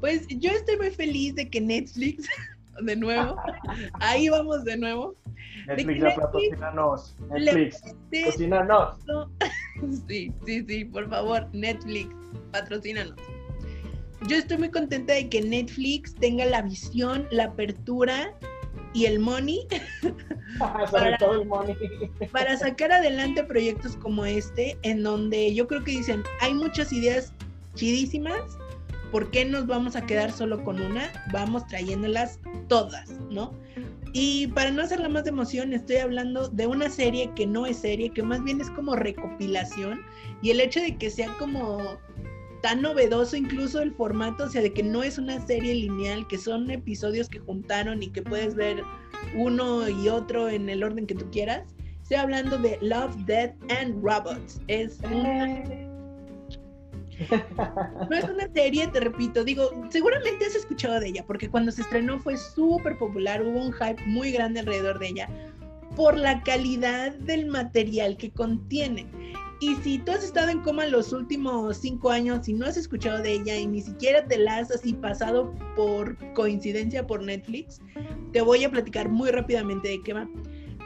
Pues 0.00 0.28
yo 0.28 0.50
estoy 0.50 0.76
muy 0.76 0.90
feliz 0.90 1.34
de 1.34 1.48
que 1.48 1.60
Netflix, 1.60 2.28
de 2.82 2.96
nuevo, 2.96 3.36
ahí 4.00 4.28
vamos 4.28 4.64
de 4.64 4.76
nuevo, 4.76 5.14
Netflix, 5.66 6.00
ya 6.02 6.14
patrocínanos. 6.14 7.16
Netflix, 7.30 7.80
patrocínanos. 8.10 8.96
Sí, 10.08 10.32
sí, 10.46 10.64
sí, 10.66 10.84
por 10.86 11.08
favor, 11.10 11.46
Netflix, 11.52 12.08
patrocínanos. 12.50 13.16
Yo 14.28 14.36
estoy 14.36 14.56
muy 14.56 14.70
contenta 14.70 15.12
de 15.12 15.28
que 15.28 15.42
Netflix 15.42 16.14
tenga 16.14 16.46
la 16.46 16.62
visión, 16.62 17.26
la 17.30 17.44
apertura 17.44 18.32
y 18.94 19.04
el 19.04 19.18
money 19.18 19.66
Sobre 20.58 20.86
Para- 20.90 21.18
todo 21.18 21.42
el 21.42 21.46
money. 21.46 21.76
para 22.32 22.56
sacar 22.56 22.90
adelante 22.92 23.44
proyectos 23.44 23.96
como 23.98 24.24
este, 24.24 24.78
en 24.82 25.02
donde 25.02 25.54
yo 25.54 25.68
creo 25.68 25.84
que 25.84 25.90
dicen, 25.92 26.22
hay 26.40 26.54
muchas 26.54 26.90
ideas 26.94 27.34
chidísimas, 27.74 28.56
¿por 29.10 29.30
qué 29.30 29.44
nos 29.44 29.66
vamos 29.66 29.96
a 29.96 30.06
quedar 30.06 30.32
solo 30.32 30.62
con 30.64 30.80
una? 30.80 31.10
Vamos 31.32 31.66
trayéndolas 31.66 32.40
todas, 32.68 33.10
¿no? 33.30 33.52
Y 34.12 34.46
para 34.48 34.70
no 34.70 34.82
hacerla 34.82 35.08
más 35.08 35.24
de 35.24 35.30
emoción, 35.30 35.72
estoy 35.72 35.96
hablando 35.96 36.48
de 36.48 36.66
una 36.66 36.88
serie 36.88 37.30
que 37.36 37.46
no 37.46 37.66
es 37.66 37.78
serie, 37.78 38.10
que 38.10 38.22
más 38.22 38.42
bien 38.42 38.60
es 38.60 38.70
como 38.70 38.96
recopilación, 38.96 40.00
y 40.42 40.50
el 40.50 40.60
hecho 40.60 40.80
de 40.80 40.96
que 40.96 41.10
sea 41.10 41.28
como 41.38 41.98
tan 42.62 42.82
novedoso 42.82 43.36
incluso 43.36 43.80
el 43.80 43.92
formato, 43.92 44.44
o 44.44 44.48
sea, 44.48 44.62
de 44.62 44.72
que 44.72 44.82
no 44.82 45.02
es 45.02 45.18
una 45.18 45.44
serie 45.46 45.74
lineal, 45.74 46.26
que 46.28 46.38
son 46.38 46.70
episodios 46.70 47.28
que 47.28 47.38
juntaron 47.40 48.02
y 48.02 48.08
que 48.08 48.22
puedes 48.22 48.54
ver 48.54 48.82
uno 49.36 49.88
y 49.88 50.08
otro 50.08 50.48
en 50.48 50.68
el 50.68 50.82
orden 50.82 51.06
que 51.06 51.14
tú 51.14 51.30
quieras. 51.30 51.74
Estoy 52.02 52.16
hablando 52.18 52.56
de 52.56 52.78
Love, 52.80 53.16
Death 53.26 53.54
and 53.70 54.02
Robots. 54.02 54.60
Es 54.68 54.98
una, 55.12 55.85
no 58.10 58.16
es 58.16 58.24
una 58.24 58.48
serie, 58.52 58.86
te 58.88 59.00
repito, 59.00 59.44
digo, 59.44 59.70
seguramente 59.90 60.44
has 60.44 60.54
escuchado 60.54 61.00
de 61.00 61.08
ella, 61.08 61.24
porque 61.26 61.48
cuando 61.48 61.72
se 61.72 61.82
estrenó 61.82 62.18
fue 62.18 62.36
súper 62.36 62.98
popular, 62.98 63.42
hubo 63.42 63.58
un 63.58 63.72
hype 63.72 64.02
muy 64.06 64.32
grande 64.32 64.60
alrededor 64.60 64.98
de 64.98 65.08
ella 65.08 65.28
por 65.96 66.16
la 66.16 66.42
calidad 66.42 67.12
del 67.14 67.46
material 67.46 68.16
que 68.16 68.30
contiene. 68.30 69.06
Y 69.60 69.74
si 69.76 69.98
tú 69.98 70.12
has 70.12 70.22
estado 70.22 70.50
en 70.50 70.60
coma 70.60 70.86
los 70.86 71.14
últimos 71.14 71.78
cinco 71.78 72.10
años 72.10 72.46
y 72.46 72.52
no 72.52 72.66
has 72.66 72.76
escuchado 72.76 73.22
de 73.22 73.32
ella 73.32 73.56
y 73.56 73.66
ni 73.66 73.80
siquiera 73.80 74.26
te 74.26 74.36
la 74.36 74.58
has 74.58 74.70
así 74.70 74.92
pasado 74.92 75.54
por 75.74 76.16
coincidencia 76.34 77.06
por 77.06 77.22
Netflix, 77.22 77.80
te 78.32 78.42
voy 78.42 78.64
a 78.64 78.70
platicar 78.70 79.08
muy 79.08 79.30
rápidamente 79.30 79.88
de 79.88 80.02
qué 80.02 80.12
va. 80.12 80.28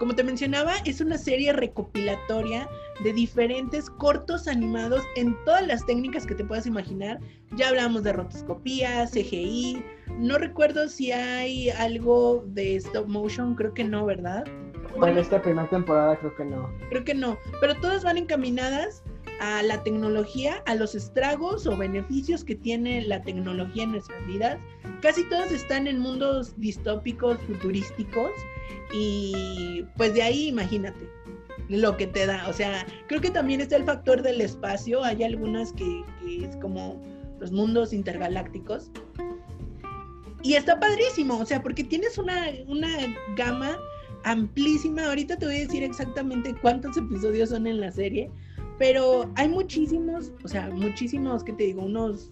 Como 0.00 0.14
te 0.14 0.24
mencionaba, 0.24 0.76
es 0.86 1.02
una 1.02 1.18
serie 1.18 1.52
recopilatoria 1.52 2.66
de 3.04 3.12
diferentes 3.12 3.90
cortos 3.90 4.48
animados 4.48 5.04
en 5.14 5.36
todas 5.44 5.66
las 5.66 5.84
técnicas 5.84 6.26
que 6.26 6.34
te 6.34 6.42
puedas 6.42 6.66
imaginar. 6.66 7.20
Ya 7.54 7.68
hablamos 7.68 8.02
de 8.02 8.14
rotoscopía, 8.14 9.06
CGI. 9.06 9.84
No 10.16 10.38
recuerdo 10.38 10.88
si 10.88 11.12
hay 11.12 11.68
algo 11.68 12.42
de 12.46 12.76
stop 12.76 13.08
motion, 13.08 13.54
creo 13.54 13.74
que 13.74 13.84
no, 13.84 14.06
¿verdad? 14.06 14.44
Bueno, 14.96 15.20
esta 15.20 15.42
primera 15.42 15.68
temporada 15.68 16.16
creo 16.16 16.34
que 16.34 16.46
no. 16.46 16.70
Creo 16.88 17.04
que 17.04 17.14
no, 17.14 17.36
pero 17.60 17.74
todas 17.76 18.02
van 18.02 18.16
encaminadas 18.16 19.04
a 19.40 19.62
la 19.62 19.82
tecnología, 19.82 20.62
a 20.66 20.74
los 20.74 20.94
estragos 20.94 21.66
o 21.66 21.76
beneficios 21.76 22.44
que 22.44 22.54
tiene 22.54 23.02
la 23.02 23.22
tecnología 23.22 23.84
en 23.84 23.92
nuestras 23.92 24.26
vidas. 24.26 24.60
Casi 25.00 25.24
todas 25.28 25.50
están 25.50 25.86
en 25.86 25.98
mundos 25.98 26.52
distópicos, 26.58 27.38
futurísticos, 27.46 28.30
y 28.92 29.84
pues 29.96 30.14
de 30.14 30.22
ahí 30.22 30.48
imagínate 30.48 31.08
lo 31.68 31.96
que 31.96 32.06
te 32.06 32.26
da. 32.26 32.48
O 32.48 32.52
sea, 32.52 32.86
creo 33.08 33.20
que 33.20 33.30
también 33.30 33.60
está 33.60 33.76
el 33.76 33.84
factor 33.84 34.22
del 34.22 34.40
espacio. 34.40 35.02
Hay 35.02 35.22
algunas 35.22 35.72
que, 35.72 36.04
que 36.20 36.44
es 36.44 36.56
como 36.56 37.00
los 37.40 37.50
mundos 37.50 37.92
intergalácticos. 37.92 38.90
Y 40.42 40.54
está 40.54 40.78
padrísimo, 40.78 41.38
o 41.38 41.46
sea, 41.46 41.62
porque 41.62 41.84
tienes 41.84 42.18
una, 42.18 42.46
una 42.66 42.88
gama 43.36 43.78
amplísima. 44.24 45.06
Ahorita 45.06 45.36
te 45.36 45.46
voy 45.46 45.56
a 45.56 45.60
decir 45.60 45.82
exactamente 45.82 46.54
cuántos 46.60 46.96
episodios 46.96 47.50
son 47.50 47.66
en 47.66 47.80
la 47.80 47.90
serie, 47.90 48.30
pero 48.80 49.30
hay 49.36 49.46
muchísimos, 49.46 50.32
o 50.42 50.48
sea, 50.48 50.70
muchísimos, 50.70 51.44
que 51.44 51.52
te 51.52 51.64
digo, 51.64 51.82
unos 51.82 52.30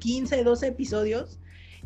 15, 0.00 0.44
12 0.44 0.66
episodios. 0.66 1.40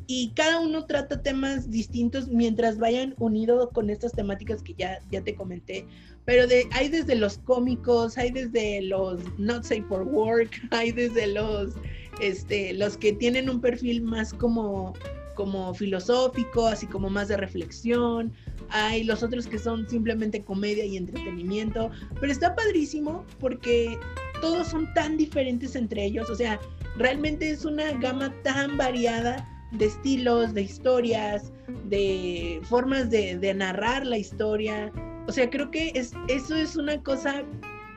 Y 0.09 0.33
cada 0.35 0.59
uno 0.59 0.85
trata 0.85 1.23
temas 1.23 1.71
distintos 1.71 2.27
mientras 2.27 2.77
vayan 2.77 3.15
unidos 3.21 3.69
con 3.73 3.89
estas 3.89 4.11
temáticas 4.11 4.65
que 4.65 4.75
ya, 4.75 4.99
ya 5.13 5.23
te 5.23 5.37
comenté. 5.37 5.87
Pero 6.25 6.43
hay 6.73 6.89
desde 6.89 7.15
los 7.15 7.39
cómicos, 7.39 8.19
hay 8.19 8.33
desde 8.33 8.83
los 8.83 9.23
not 9.39 9.63
safe 9.63 9.85
for 9.85 10.03
work, 10.03 10.51
hay 10.73 10.91
desde 10.91 11.29
los, 11.29 11.75
este, 12.21 12.73
los 12.73 12.97
que 12.97 13.13
tienen 13.13 13.49
un 13.49 13.61
perfil 13.61 14.03
más 14.03 14.35
como, 14.35 14.93
como 15.41 15.73
filosófico, 15.73 16.67
así 16.67 16.87
como 16.87 17.09
más 17.09 17.29
de 17.29 17.39
reflexión. 17.39 18.31
Hay 18.69 19.05
los 19.05 19.23
otros 19.23 19.47
que 19.47 19.59
son 19.59 19.89
simplemente 19.89 20.45
comedia 20.45 20.85
y 20.85 20.99
entretenimiento. 20.99 21.91
Pero 22.21 22.31
está 22.31 22.55
padrísimo 22.55 23.25
porque 23.39 23.99
todos 24.43 24.69
son 24.69 24.93
tan 24.93 25.17
diferentes 25.17 25.77
entre 25.77 26.05
ellos. 26.05 26.29
O 26.29 26.35
sea, 26.35 26.61
realmente 26.99 27.49
es 27.49 27.65
una 27.65 27.91
gama 27.93 28.31
tan 28.43 28.77
variada 28.77 29.49
de 29.73 29.87
estilos, 29.87 30.53
de 30.53 30.61
historias, 30.61 31.51
de 31.87 32.61
formas 32.65 33.09
de, 33.09 33.55
narrar 33.55 34.07
la 34.07 34.19
historia. 34.19 34.93
O 35.27 35.33
sea, 35.33 35.49
creo 35.49 35.71
que 35.71 35.91
es, 35.95 36.13
eso 36.29 36.55
es 36.55 36.77
una 36.77 37.03
cosa 37.03 37.45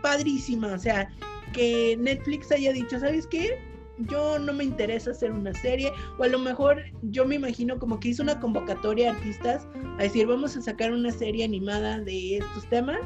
padrísima. 0.01 0.71
O 0.71 0.79
sea, 0.79 1.09
que 1.51 1.97
Netflix 1.99 2.53
haya 2.53 2.71
dicho, 2.71 2.97
¿sabes 3.01 3.27
qué? 3.27 3.72
Yo 4.09 4.39
no 4.39 4.53
me 4.53 4.63
interesa 4.63 5.11
hacer 5.11 5.31
una 5.31 5.53
serie, 5.53 5.91
o 6.17 6.23
a 6.23 6.27
lo 6.27 6.39
mejor 6.39 6.83
yo 7.03 7.25
me 7.25 7.35
imagino 7.35 7.77
como 7.77 7.99
que 7.99 8.09
hizo 8.09 8.23
una 8.23 8.39
convocatoria 8.39 9.11
a 9.11 9.15
artistas 9.15 9.67
a 9.99 10.03
decir, 10.03 10.27
vamos 10.27 10.57
a 10.57 10.61
sacar 10.61 10.91
una 10.91 11.11
serie 11.11 11.45
animada 11.45 11.99
de 11.99 12.37
estos 12.37 12.67
temas. 12.69 12.99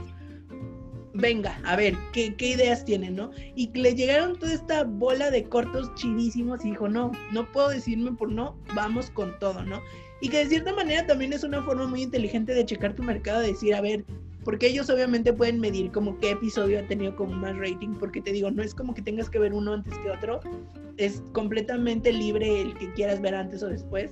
Venga, 1.13 1.59
a 1.63 1.75
ver, 1.75 1.95
¿qué, 2.13 2.35
ideas 2.39 2.85
tienen, 2.85 3.15
no? 3.15 3.31
Y 3.55 3.71
le 3.73 3.95
llegaron 3.95 4.37
toda 4.37 4.53
esta 4.53 4.83
bola 4.83 5.31
de 5.31 5.43
cortos 5.49 5.93
chidísimos 5.95 6.63
y 6.63 6.69
dijo, 6.69 6.87
no, 6.87 7.11
no 7.31 7.51
puedo 7.51 7.69
decirme 7.69 8.11
por 8.11 8.31
no, 8.31 8.55
vamos 8.75 9.09
con 9.09 9.37
todo, 9.39 9.63
¿no? 9.63 9.81
Y 10.21 10.29
que 10.29 10.37
de 10.37 10.47
cierta 10.47 10.73
manera 10.73 11.05
también 11.05 11.33
es 11.33 11.43
una 11.43 11.63
forma 11.63 11.87
muy 11.87 12.03
inteligente 12.03 12.53
de 12.53 12.65
checar 12.65 12.93
tu 12.93 13.03
mercado, 13.03 13.41
de 13.41 13.47
decir, 13.47 13.73
a 13.73 13.81
ver, 13.81 14.05
porque 14.47 14.67
ellos 14.67 14.89
obviamente 14.89 15.33
pueden 15.33 15.59
medir 15.59 15.91
como 15.91 16.17
qué 16.21 16.31
episodio 16.31 16.79
ha 16.79 16.83
tenido 16.83 17.13
como 17.17 17.33
más 17.33 17.57
rating, 17.57 17.95
porque 17.99 18.21
te 18.21 18.31
digo, 18.31 18.49
no 18.49 18.63
es 18.63 18.73
como 18.73 18.93
que 18.93 19.01
tengas 19.01 19.29
que 19.29 19.39
ver 19.39 19.53
uno 19.53 19.73
antes 19.73 19.93
que 19.97 20.09
otro, 20.09 20.39
es 20.95 21.21
completamente 21.33 22.13
libre 22.13 22.61
el 22.61 22.73
que 22.75 22.93
quieras 22.93 23.19
ver 23.19 23.35
antes 23.35 23.61
o 23.61 23.67
después. 23.67 24.11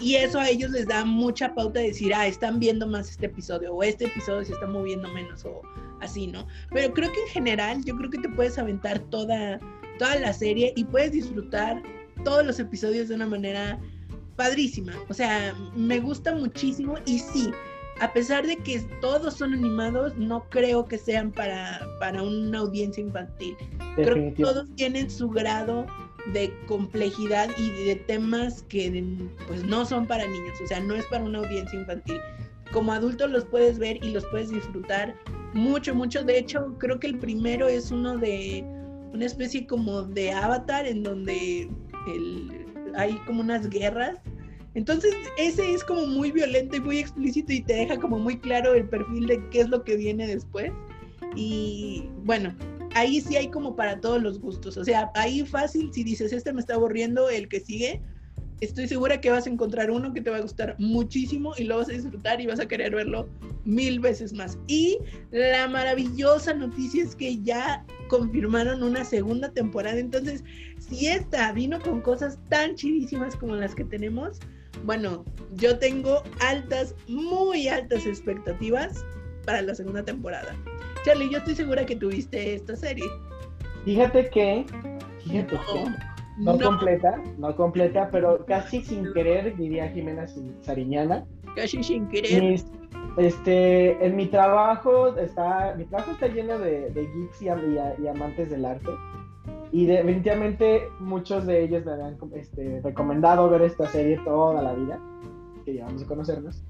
Y 0.00 0.16
eso 0.16 0.40
a 0.40 0.48
ellos 0.48 0.72
les 0.72 0.88
da 0.88 1.04
mucha 1.04 1.54
pauta 1.54 1.78
de 1.78 1.86
decir, 1.86 2.12
ah, 2.12 2.26
están 2.26 2.58
viendo 2.58 2.88
más 2.88 3.08
este 3.08 3.26
episodio, 3.26 3.72
o 3.72 3.84
este 3.84 4.06
episodio 4.06 4.44
se 4.44 4.54
está 4.54 4.66
moviendo 4.66 5.08
menos, 5.14 5.44
o 5.44 5.62
así, 6.00 6.26
¿no? 6.26 6.44
Pero 6.72 6.92
creo 6.92 7.12
que 7.12 7.20
en 7.20 7.28
general, 7.28 7.84
yo 7.84 7.96
creo 7.96 8.10
que 8.10 8.18
te 8.18 8.30
puedes 8.30 8.58
aventar 8.58 8.98
toda, 8.98 9.60
toda 10.00 10.16
la 10.16 10.32
serie 10.32 10.72
y 10.74 10.82
puedes 10.82 11.12
disfrutar 11.12 11.80
todos 12.24 12.44
los 12.44 12.58
episodios 12.58 13.10
de 13.10 13.14
una 13.14 13.26
manera 13.26 13.78
padrísima. 14.34 14.92
O 15.08 15.14
sea, 15.14 15.54
me 15.76 16.00
gusta 16.00 16.34
muchísimo 16.34 16.96
y 17.06 17.20
sí, 17.20 17.52
a 18.02 18.12
pesar 18.12 18.44
de 18.44 18.56
que 18.56 18.80
todos 19.00 19.34
son 19.34 19.52
animados, 19.52 20.16
no 20.18 20.42
creo 20.50 20.84
que 20.84 20.98
sean 20.98 21.30
para, 21.30 21.86
para 22.00 22.20
una 22.20 22.58
audiencia 22.58 23.00
infantil. 23.00 23.56
Creo 23.94 24.16
que 24.16 24.42
todos 24.42 24.68
tienen 24.74 25.08
su 25.08 25.30
grado 25.30 25.86
de 26.32 26.52
complejidad 26.66 27.48
y 27.56 27.70
de 27.84 27.94
temas 27.94 28.64
que 28.64 29.04
pues 29.46 29.62
no 29.62 29.84
son 29.84 30.08
para 30.08 30.26
niños, 30.26 30.60
o 30.64 30.66
sea, 30.66 30.80
no 30.80 30.96
es 30.96 31.04
para 31.06 31.22
una 31.22 31.38
audiencia 31.38 31.78
infantil. 31.78 32.18
Como 32.72 32.92
adultos 32.92 33.30
los 33.30 33.44
puedes 33.44 33.78
ver 33.78 34.04
y 34.04 34.10
los 34.10 34.26
puedes 34.26 34.50
disfrutar 34.50 35.14
mucho, 35.54 35.94
mucho. 35.94 36.24
De 36.24 36.38
hecho, 36.38 36.74
creo 36.78 36.98
que 36.98 37.06
el 37.06 37.18
primero 37.18 37.68
es 37.68 37.92
uno 37.92 38.18
de 38.18 38.64
una 39.12 39.26
especie 39.26 39.64
como 39.64 40.02
de 40.02 40.32
avatar 40.32 40.86
en 40.86 41.04
donde 41.04 41.70
el, 42.08 42.66
hay 42.96 43.14
como 43.26 43.42
unas 43.42 43.70
guerras. 43.70 44.16
Entonces, 44.74 45.14
ese 45.36 45.72
es 45.72 45.84
como 45.84 46.06
muy 46.06 46.32
violento 46.32 46.76
y 46.76 46.80
muy 46.80 46.98
explícito 46.98 47.52
y 47.52 47.60
te 47.60 47.74
deja 47.74 47.98
como 47.98 48.18
muy 48.18 48.38
claro 48.38 48.74
el 48.74 48.88
perfil 48.88 49.26
de 49.26 49.42
qué 49.50 49.60
es 49.60 49.68
lo 49.68 49.84
que 49.84 49.96
viene 49.96 50.26
después. 50.26 50.72
Y 51.36 52.08
bueno, 52.24 52.54
ahí 52.94 53.20
sí 53.20 53.36
hay 53.36 53.48
como 53.48 53.76
para 53.76 54.00
todos 54.00 54.22
los 54.22 54.40
gustos. 54.40 54.76
O 54.76 54.84
sea, 54.84 55.10
ahí 55.14 55.44
fácil, 55.44 55.92
si 55.92 56.04
dices, 56.04 56.32
este 56.32 56.52
me 56.52 56.60
está 56.60 56.74
aburriendo, 56.74 57.28
el 57.28 57.48
que 57.48 57.60
sigue, 57.60 58.00
estoy 58.62 58.86
segura 58.86 59.20
que 59.20 59.30
vas 59.30 59.46
a 59.46 59.50
encontrar 59.50 59.90
uno 59.90 60.14
que 60.14 60.20
te 60.20 60.30
va 60.30 60.36
a 60.36 60.42
gustar 60.42 60.76
muchísimo 60.78 61.52
y 61.58 61.64
lo 61.64 61.78
vas 61.78 61.88
a 61.88 61.92
disfrutar 61.92 62.40
y 62.40 62.46
vas 62.46 62.60
a 62.60 62.66
querer 62.66 62.94
verlo 62.94 63.28
mil 63.64 64.00
veces 64.00 64.32
más. 64.32 64.56
Y 64.68 64.98
la 65.32 65.68
maravillosa 65.68 66.54
noticia 66.54 67.02
es 67.02 67.16
que 67.16 67.42
ya 67.42 67.84
confirmaron 68.08 68.82
una 68.82 69.04
segunda 69.04 69.50
temporada. 69.50 69.98
Entonces, 69.98 70.44
si 70.78 71.08
esta 71.08 71.52
vino 71.52 71.80
con 71.80 72.00
cosas 72.00 72.38
tan 72.48 72.74
chidísimas 72.76 73.36
como 73.36 73.56
las 73.56 73.74
que 73.74 73.84
tenemos, 73.84 74.38
bueno, 74.84 75.24
yo 75.54 75.78
tengo 75.78 76.22
altas, 76.40 76.94
muy 77.08 77.68
altas 77.68 78.06
expectativas 78.06 79.04
para 79.44 79.62
la 79.62 79.74
segunda 79.74 80.04
temporada. 80.04 80.54
Charlie, 81.04 81.30
yo 81.30 81.38
estoy 81.38 81.54
segura 81.54 81.84
que 81.84 81.96
tuviste 81.96 82.54
esta 82.54 82.76
serie. 82.76 83.04
Fíjate 83.84 84.30
que, 84.30 84.64
fíjate 85.24 85.56
que, 85.56 85.84
no, 86.38 86.58
completa, 86.58 87.20
no 87.38 87.54
completa, 87.56 88.08
pero 88.10 88.44
casi 88.46 88.82
sin 88.82 89.12
querer, 89.12 89.56
diría 89.56 89.88
Jimena 89.88 90.26
Sariñana. 90.60 91.26
Casi 91.56 91.82
sin 91.82 92.08
querer. 92.08 92.60
este, 93.18 94.04
en 94.04 94.16
mi 94.16 94.26
trabajo 94.26 95.16
está, 95.16 95.74
mi 95.76 95.84
trabajo 95.84 96.12
está 96.12 96.28
lleno 96.28 96.58
de, 96.58 96.90
de 96.90 97.02
geeks 97.02 97.42
y, 97.42 97.46
y, 98.02 98.08
amantes 98.08 98.50
del 98.50 98.64
arte. 98.64 98.90
Y 99.72 99.86
definitivamente 99.86 100.88
muchos 101.00 101.46
de 101.46 101.64
ellos 101.64 101.84
me 101.86 101.92
han 101.92 102.18
este, 102.34 102.80
recomendado 102.84 103.48
ver 103.48 103.62
esta 103.62 103.86
serie 103.86 104.20
toda 104.22 104.62
la 104.62 104.74
vida, 104.74 105.00
que 105.64 105.72
llevamos 105.72 106.02
a 106.02 106.06
conocernos. 106.06 106.62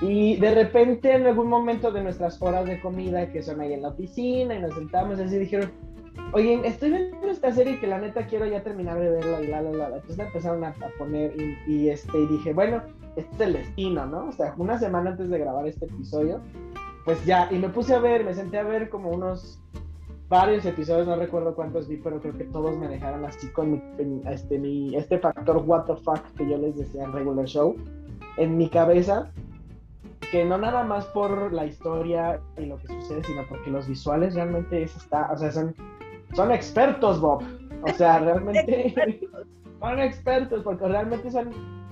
Y 0.00 0.36
de 0.38 0.52
repente, 0.52 1.14
en 1.14 1.24
algún 1.24 1.48
momento 1.48 1.92
de 1.92 2.02
nuestras 2.02 2.42
horas 2.42 2.66
de 2.66 2.80
comida, 2.80 3.30
que 3.30 3.42
son 3.42 3.60
ahí 3.60 3.72
en 3.72 3.82
la 3.82 3.90
oficina, 3.90 4.56
y 4.56 4.60
nos 4.60 4.74
sentamos 4.74 5.20
así, 5.20 5.38
dijeron, 5.38 5.70
oye, 6.32 6.60
estoy 6.64 6.90
viendo 6.90 7.28
esta 7.28 7.52
serie 7.52 7.78
que 7.78 7.86
la 7.86 8.00
neta 8.00 8.26
quiero 8.26 8.44
ya 8.46 8.64
terminar 8.64 8.98
de 8.98 9.10
verla, 9.10 9.40
y 9.40 9.46
la, 9.46 9.62
la, 9.62 9.70
la. 9.70 9.96
Entonces 9.96 10.18
empezaron 10.18 10.64
a, 10.64 10.74
poner, 10.98 11.32
y, 11.68 11.90
este, 11.90 12.18
y 12.18 12.26
dije, 12.26 12.52
bueno, 12.52 12.82
este 13.14 13.34
es 13.36 13.40
el 13.40 13.52
destino, 13.52 14.04
¿no? 14.06 14.30
O 14.30 14.32
sea, 14.32 14.52
una 14.56 14.78
semana 14.78 15.10
antes 15.10 15.28
de 15.28 15.38
grabar 15.38 15.68
este 15.68 15.84
episodio, 15.84 16.40
pues 17.04 17.24
ya, 17.24 17.48
y 17.52 17.58
me 17.58 17.68
puse 17.68 17.94
a 17.94 18.00
ver, 18.00 18.24
me 18.24 18.34
senté 18.34 18.58
a 18.58 18.64
ver 18.64 18.88
como 18.88 19.10
unos 19.10 19.60
varios 20.32 20.64
episodios, 20.64 21.06
no 21.06 21.14
recuerdo 21.16 21.54
cuántos 21.54 21.86
vi, 21.86 21.98
pero 21.98 22.18
creo 22.18 22.32
que 22.32 22.44
todos 22.44 22.74
me 22.78 22.88
dejaron 22.88 23.22
así 23.26 23.48
con 23.48 23.70
mi, 23.70 23.82
este, 24.30 24.58
mi, 24.58 24.96
este 24.96 25.18
factor 25.18 25.62
what 25.66 25.84
the 25.84 25.94
fuck 25.96 26.24
que 26.38 26.48
yo 26.48 26.56
les 26.56 26.74
decía 26.74 27.04
en 27.04 27.12
regular 27.12 27.44
show 27.44 27.76
en 28.38 28.56
mi 28.56 28.70
cabeza 28.70 29.30
que 30.30 30.42
no 30.46 30.56
nada 30.56 30.84
más 30.84 31.04
por 31.08 31.52
la 31.52 31.66
historia 31.66 32.40
y 32.56 32.64
lo 32.64 32.78
que 32.78 32.86
sucede, 32.86 33.22
sino 33.24 33.46
porque 33.46 33.70
los 33.70 33.86
visuales 33.86 34.34
realmente 34.34 34.82
es 34.82 34.96
está, 34.96 35.30
o 35.30 35.36
sea, 35.36 35.52
son, 35.52 35.74
son 36.32 36.50
expertos, 36.50 37.20
Bob. 37.20 37.42
O 37.82 37.88
sea, 37.92 38.18
realmente 38.20 39.20
son 39.80 40.00
expertos, 40.00 40.62
porque 40.64 40.88
realmente 40.88 41.30
son, 41.30 41.50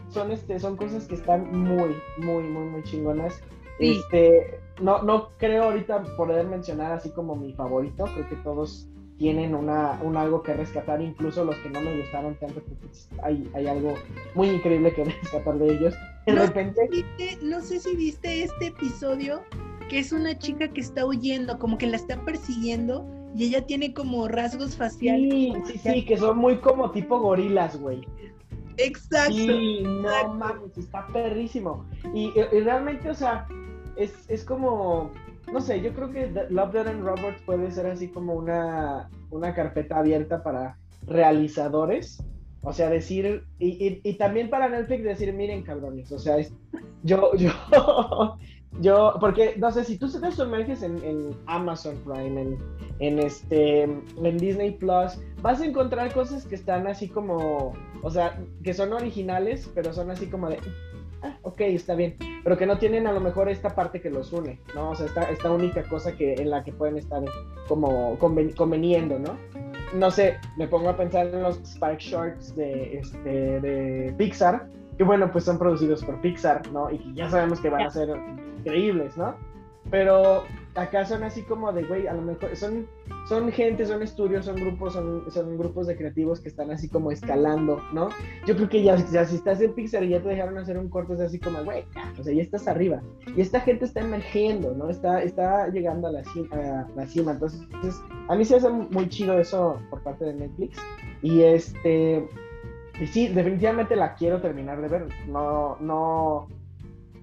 son, 0.09 0.33
este, 0.33 0.59
son 0.59 0.79
cosas 0.79 1.07
que 1.07 1.17
están 1.17 1.53
muy, 1.53 1.95
muy, 2.17 2.45
muy, 2.45 2.65
muy 2.71 2.83
chingonas. 2.85 3.39
Este, 3.79 4.59
no, 4.81 5.02
no 5.02 5.31
creo 5.39 5.65
ahorita 5.65 6.02
poder 6.16 6.47
mencionar 6.47 6.93
así 6.93 7.11
como 7.11 7.36
mi 7.36 7.52
favorito, 7.52 8.05
creo 8.05 8.28
que 8.28 8.36
todos 8.36 8.89
tienen 9.19 9.55
una, 9.55 10.01
un 10.02 10.16
algo 10.16 10.43
que 10.43 10.55
rescatar, 10.55 11.02
incluso 11.02 11.44
los 11.44 11.55
que 11.57 11.69
no 11.69 11.81
me 11.82 11.98
gustaron 12.01 12.35
tanto, 12.36 12.62
porque 12.62 12.89
hay, 13.23 13.51
hay 13.55 13.66
algo 13.66 13.94
muy 14.35 14.48
increíble 14.48 14.94
que 14.94 15.05
rescatar 15.23 15.59
de 15.59 15.74
ellos. 15.74 15.94
De 16.27 16.32
no 16.32 16.47
repente... 16.47 16.89
no 17.43 17.61
sé 17.61 17.81
si 17.81 17.94
viste 17.97 18.44
este 18.44 18.69
episodio, 18.69 19.43
que 19.90 19.98
es 19.98 20.12
una 20.12 20.39
chica 20.39 20.69
que 20.69 20.81
está 20.81 21.05
huyendo, 21.05 21.59
como 21.59 21.77
que 21.77 21.86
la 21.86 21.97
está 21.97 22.24
persiguiendo, 22.24 23.07
y 23.36 23.44
ella 23.44 23.66
tiene 23.66 23.93
como 23.93 24.27
rasgos 24.27 24.77
faciales. 24.77 25.31
Sí, 25.31 25.52
sí, 25.66 25.78
sí, 25.78 26.05
que 26.05 26.16
son 26.16 26.39
muy 26.39 26.57
como 26.57 26.90
tipo 26.90 27.20
gorilas, 27.20 27.78
güey. 27.78 28.01
Exacto. 28.78 29.35
Sí, 29.35 29.82
no 29.82 30.35
mames, 30.35 30.78
está 30.78 31.07
perrísimo. 31.09 31.85
Y, 32.15 32.32
y, 32.36 32.61
realmente, 32.61 33.11
o 33.11 33.15
sea, 33.15 33.47
es, 34.02 34.28
es 34.28 34.44
como 34.44 35.10
no 35.52 35.60
sé, 35.60 35.81
yo 35.81 35.93
creo 35.93 36.10
que 36.12 36.31
Love, 36.51 36.72
Dead 36.72 36.89
and 36.89 37.05
Robots 37.05 37.43
puede 37.44 37.70
ser 37.70 37.86
así 37.86 38.09
como 38.09 38.35
una, 38.35 39.10
una 39.31 39.55
carpeta 39.55 39.98
abierta 39.98 40.43
para 40.43 40.77
realizadores. 41.06 42.22
O 42.62 42.74
sea, 42.74 42.90
decir, 42.90 43.44
y, 43.59 44.01
y, 44.05 44.14
también 44.18 44.51
para 44.51 44.68
Netflix 44.68 45.02
decir, 45.02 45.32
miren 45.32 45.62
cabrones, 45.62 46.12
o 46.12 46.18
sea, 46.18 46.36
es, 46.36 46.52
yo, 47.05 47.35
yo, 47.36 48.36
yo, 48.81 49.14
porque, 49.18 49.55
no 49.56 49.72
sé, 49.72 49.82
si 49.82 49.97
tú 49.97 50.10
te 50.10 50.31
sumerges 50.31 50.82
en, 50.82 51.02
en 51.02 51.31
Amazon 51.47 51.97
Prime, 52.05 52.39
en, 52.39 52.59
en, 52.98 53.18
este, 53.18 53.85
en 53.85 54.36
Disney 54.36 54.72
Plus, 54.72 55.18
vas 55.40 55.62
a 55.62 55.64
encontrar 55.64 56.12
cosas 56.12 56.44
que 56.44 56.55
están 56.55 56.86
así 56.86 57.09
como, 57.09 57.72
o 58.02 58.10
sea, 58.10 58.39
que 58.62 58.74
son 58.74 58.93
originales, 58.93 59.70
pero 59.74 59.94
son 59.94 60.10
así 60.10 60.27
como 60.27 60.51
de, 60.51 60.59
ah, 61.22 61.38
ok, 61.42 61.60
está 61.62 61.94
bien, 61.94 62.16
pero 62.42 62.56
que 62.56 62.66
no 62.66 62.78
tienen 62.78 63.06
a 63.06 63.12
lo 63.12 63.20
mejor 63.20 63.48
esta 63.48 63.74
parte 63.74 64.01
que 64.01 64.10
los 64.10 64.32
une, 64.32 64.60
¿no? 64.74 64.90
O 64.90 64.94
sea, 64.94 65.06
esta, 65.06 65.22
esta 65.24 65.51
única 65.51 65.82
cosa 65.84 66.12
que, 66.16 66.34
en 66.34 66.51
la 66.51 66.64
que 66.64 66.72
pueden 66.72 66.98
estar 66.98 67.22
como 67.68 68.18
conveniendo, 68.18 69.18
¿no? 69.18 69.36
No 69.94 70.10
sé, 70.10 70.38
me 70.56 70.68
pongo 70.68 70.88
a 70.88 70.97
pensar 70.97 71.26
en 71.26 71.42
los 71.42 71.59
Spike 71.59 71.98
Shorts 71.98 72.55
de, 72.55 72.98
este, 72.98 73.60
de 73.60 74.14
Pixar, 74.16 74.68
que 74.97 75.05
bueno, 75.05 75.30
pues 75.32 75.44
son 75.44 75.59
producidos 75.59 76.05
por 76.05 76.20
Pixar, 76.20 76.70
¿no? 76.72 76.90
Y 76.90 77.14
ya 77.14 77.28
sabemos 77.30 77.60
que 77.60 77.70
van 77.70 77.86
a 77.86 77.90
ser 77.90 78.10
increíbles, 78.59 79.16
¿no? 79.16 79.34
Pero 79.90 80.44
acá 80.81 81.05
son 81.05 81.23
así 81.23 81.43
como 81.43 81.73
de, 81.73 81.85
güey, 81.85 82.07
a 82.07 82.15
lo 82.15 82.23
mejor 82.23 82.57
son, 82.57 82.86
son 83.28 83.52
gente, 83.52 83.85
son 83.85 84.02
estudios, 84.02 84.47
son 84.47 84.57
grupos, 84.57 84.94
son, 84.94 85.31
son 85.31 85.59
grupos 85.59 85.86
de 85.86 85.97
creativos 85.97 86.40
que 86.40 86.48
están 86.48 86.70
así 86.70 86.89
como 86.89 87.12
escalando, 87.12 87.82
¿no? 87.93 88.09
Yo 88.47 88.57
creo 88.57 88.69
que 88.69 88.82
ya, 88.82 88.97
si 88.98 89.36
estás 89.36 89.61
en 89.61 89.74
Pixar 89.74 90.05
y 90.05 90.11
ya 90.11 90.23
te 90.23 90.31
dejaron 90.31 90.57
hacer 90.59 90.78
un 90.78 90.89
corto, 90.89 91.15
es 91.15 91.20
así 91.20 91.39
como, 91.39 91.62
güey, 91.65 91.85
o 92.19 92.23
sea, 92.23 92.32
ya 92.32 92.43
estás 92.43 92.66
arriba. 92.66 93.02
Y 93.36 93.40
esta 93.40 93.61
gente 93.61 93.85
está 93.85 94.01
emergiendo, 94.01 94.74
¿no? 94.74 94.89
Está, 94.89 95.23
está 95.23 95.69
llegando 95.69 96.09
a 96.09 96.12
la, 96.12 96.24
cima, 96.24 96.89
la 96.97 97.07
cima. 97.07 97.32
Entonces, 97.32 97.61
a 98.28 98.35
mí 98.35 98.44
se 98.44 98.57
hace 98.57 98.70
muy 98.70 99.09
chido 99.09 99.39
eso 99.39 99.78
por 99.90 100.02
parte 100.02 100.24
de 100.24 100.35
Netflix. 100.35 100.78
Y 101.23 101.43
este, 101.43 102.27
y 103.01 103.07
sí, 103.07 103.28
definitivamente 103.28 103.97
la 103.97 104.15
quiero 104.15 104.40
terminar 104.40 104.81
de 104.81 104.89
ver. 104.89 105.09
No, 105.27 105.77
no, 105.81 106.48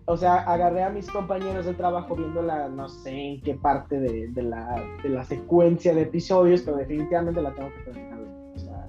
o 0.09 0.15
sea, 0.15 0.35
agarré 0.35 0.83
a 0.83 0.89
mis 0.89 1.11
compañeros 1.11 1.65
de 1.65 1.73
trabajo 1.73 2.15
viéndola, 2.15 2.69
no 2.69 2.87
sé 2.87 3.11
en 3.11 3.41
qué 3.41 3.55
parte 3.55 3.99
de, 3.99 4.29
de, 4.29 4.41
la, 4.41 4.81
de 5.03 5.09
la 5.09 5.25
secuencia 5.25 5.93
de 5.93 6.03
episodios, 6.03 6.61
pero 6.61 6.77
definitivamente 6.77 7.41
la 7.41 7.53
tengo 7.53 7.69
que 7.73 7.91
terminar. 7.91 8.19
O 8.55 8.57
sea, 8.57 8.87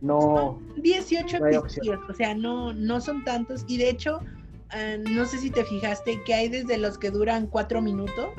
no. 0.00 0.60
18 0.78 1.36
episodios, 1.36 2.00
o 2.08 2.12
sea, 2.12 2.34
no, 2.34 2.72
no 2.72 3.00
son 3.00 3.24
tantos. 3.24 3.64
Y 3.68 3.78
de 3.78 3.88
hecho, 3.88 4.18
uh, 4.18 5.10
no 5.10 5.26
sé 5.26 5.38
si 5.38 5.50
te 5.50 5.64
fijaste 5.64 6.20
que 6.24 6.34
hay 6.34 6.48
desde 6.48 6.76
los 6.76 6.98
que 6.98 7.12
duran 7.12 7.46
4 7.46 7.80
minutos 7.80 8.30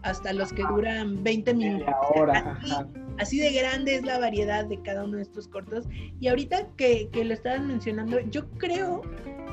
hasta 0.00 0.32
los 0.32 0.54
que 0.54 0.62
duran 0.62 1.22
20 1.22 1.52
minutos. 1.52 1.94
Ahora, 2.14 2.58
así, 3.18 3.38
de 3.38 3.52
grande 3.52 3.96
es 3.96 4.04
la 4.04 4.18
variedad 4.18 4.64
de 4.64 4.80
cada 4.82 5.04
uno 5.04 5.16
de 5.16 5.22
estos 5.22 5.48
cortos. 5.48 5.86
Y 6.20 6.28
ahorita 6.28 6.68
que, 6.76 7.08
que 7.12 7.24
lo 7.24 7.34
estaban 7.34 7.66
mencionando, 7.66 8.20
yo 8.30 8.48
creo 8.58 9.02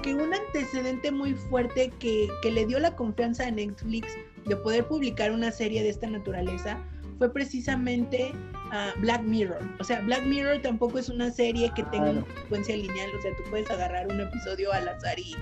que 0.02 0.14
un 0.14 0.34
antecedente 0.34 1.12
muy 1.12 1.34
fuerte 1.34 1.92
que, 2.00 2.28
que, 2.42 2.52
le 2.52 2.66
dio 2.66 2.80
la 2.80 2.96
confianza 2.96 3.48
a 3.48 3.52
Netflix 3.52 4.08
de 4.46 4.56
poder 4.58 4.86
publicar 4.86 5.32
una 5.32 5.52
serie 5.52 5.82
de 5.82 5.90
esta 5.90 6.08
naturaleza 6.08 6.78
fue 7.18 7.32
precisamente 7.32 8.34
uh, 8.72 9.00
Black 9.00 9.22
Mirror. 9.24 9.62
O 9.80 9.84
sea, 9.84 10.02
Black 10.02 10.26
Mirror 10.26 10.62
tampoco 10.62 11.00
es 11.00 11.10
una 11.10 11.32
serie 11.32 11.72
que 11.76 11.84
tenga 11.84 12.12
una 12.12 12.26
secuencia 12.42 12.76
lineal, 12.76 13.10
o 13.18 13.22
sea, 13.22 13.32
tú 13.38 13.44
puedes 13.50 13.70
agarrar 13.72 14.08
un 14.08 14.20
episodio 14.20 14.74
al 14.74 14.88
azar 14.88 15.18
y 15.18 15.36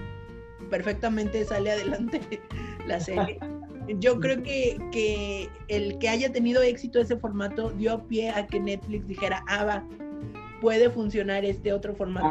perfectamente 0.70 1.44
sale 1.46 1.72
adelante 1.72 2.22
la 2.88 3.00
serie. 3.00 3.40
Yo 4.00 4.20
creo 4.20 4.42
que, 4.44 4.78
que 4.92 5.50
el 5.68 5.98
que 6.00 6.10
haya 6.10 6.32
tenido 6.32 6.62
éxito 6.62 7.00
ese 7.00 7.18
formato 7.18 7.72
dio 7.72 8.06
pie 8.08 8.30
a 8.30 8.48
que 8.48 8.60
Netflix 8.60 9.08
dijera, 9.08 9.44
ah, 9.48 9.66
va, 9.66 9.84
puede 10.62 10.90
funcionar 10.90 11.44
este 11.44 11.74
otro 11.74 11.94
formato. 11.96 12.30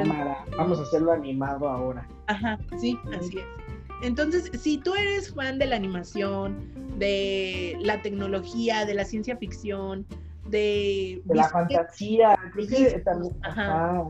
vamos 0.57 0.79
a 0.79 0.83
hacerlo 0.83 1.13
animado 1.13 1.69
ahora. 1.69 2.09
Ajá, 2.29 2.59
sí, 2.79 2.99
así 3.19 3.39
es. 3.39 3.45
Entonces, 4.03 4.51
si 4.59 4.79
tú 4.79 4.95
eres 4.95 5.35
fan 5.35 5.59
de 5.59 5.67
la 5.67 5.77
animación, 5.77 6.73
de 6.97 7.77
la 7.81 8.01
tecnología, 8.01 8.87
de 8.87 8.95
la 8.95 9.05
ciencia 9.05 9.37
ficción, 9.37 10.07
de... 10.47 11.21
de 11.25 11.35
la 11.35 11.49
fantasía, 11.49 12.39
creo 12.53 12.67
que 12.67 13.01
también... 13.01 13.37
Ajá. 13.43 14.05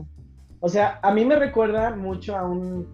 O 0.61 0.69
sea, 0.69 0.99
a 1.01 1.11
mí 1.11 1.25
me 1.25 1.35
recuerda 1.35 1.95
mucho 1.95 2.37
a 2.37 2.47
un... 2.47 2.87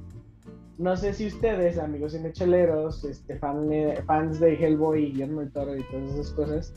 No 0.78 0.95
sé 0.95 1.14
si 1.14 1.26
ustedes, 1.26 1.80
amigos 1.80 2.12
cinecheleros, 2.12 3.04
este, 3.04 3.40
fan, 3.40 3.68
fans 4.06 4.40
de 4.40 4.54
Hellboy 4.54 5.06
y 5.06 5.12
Guillermo 5.12 5.40
del 5.40 5.52
Toro 5.52 5.76
y 5.76 5.82
todas 5.84 6.14
esas 6.14 6.32
cosas, 6.32 6.74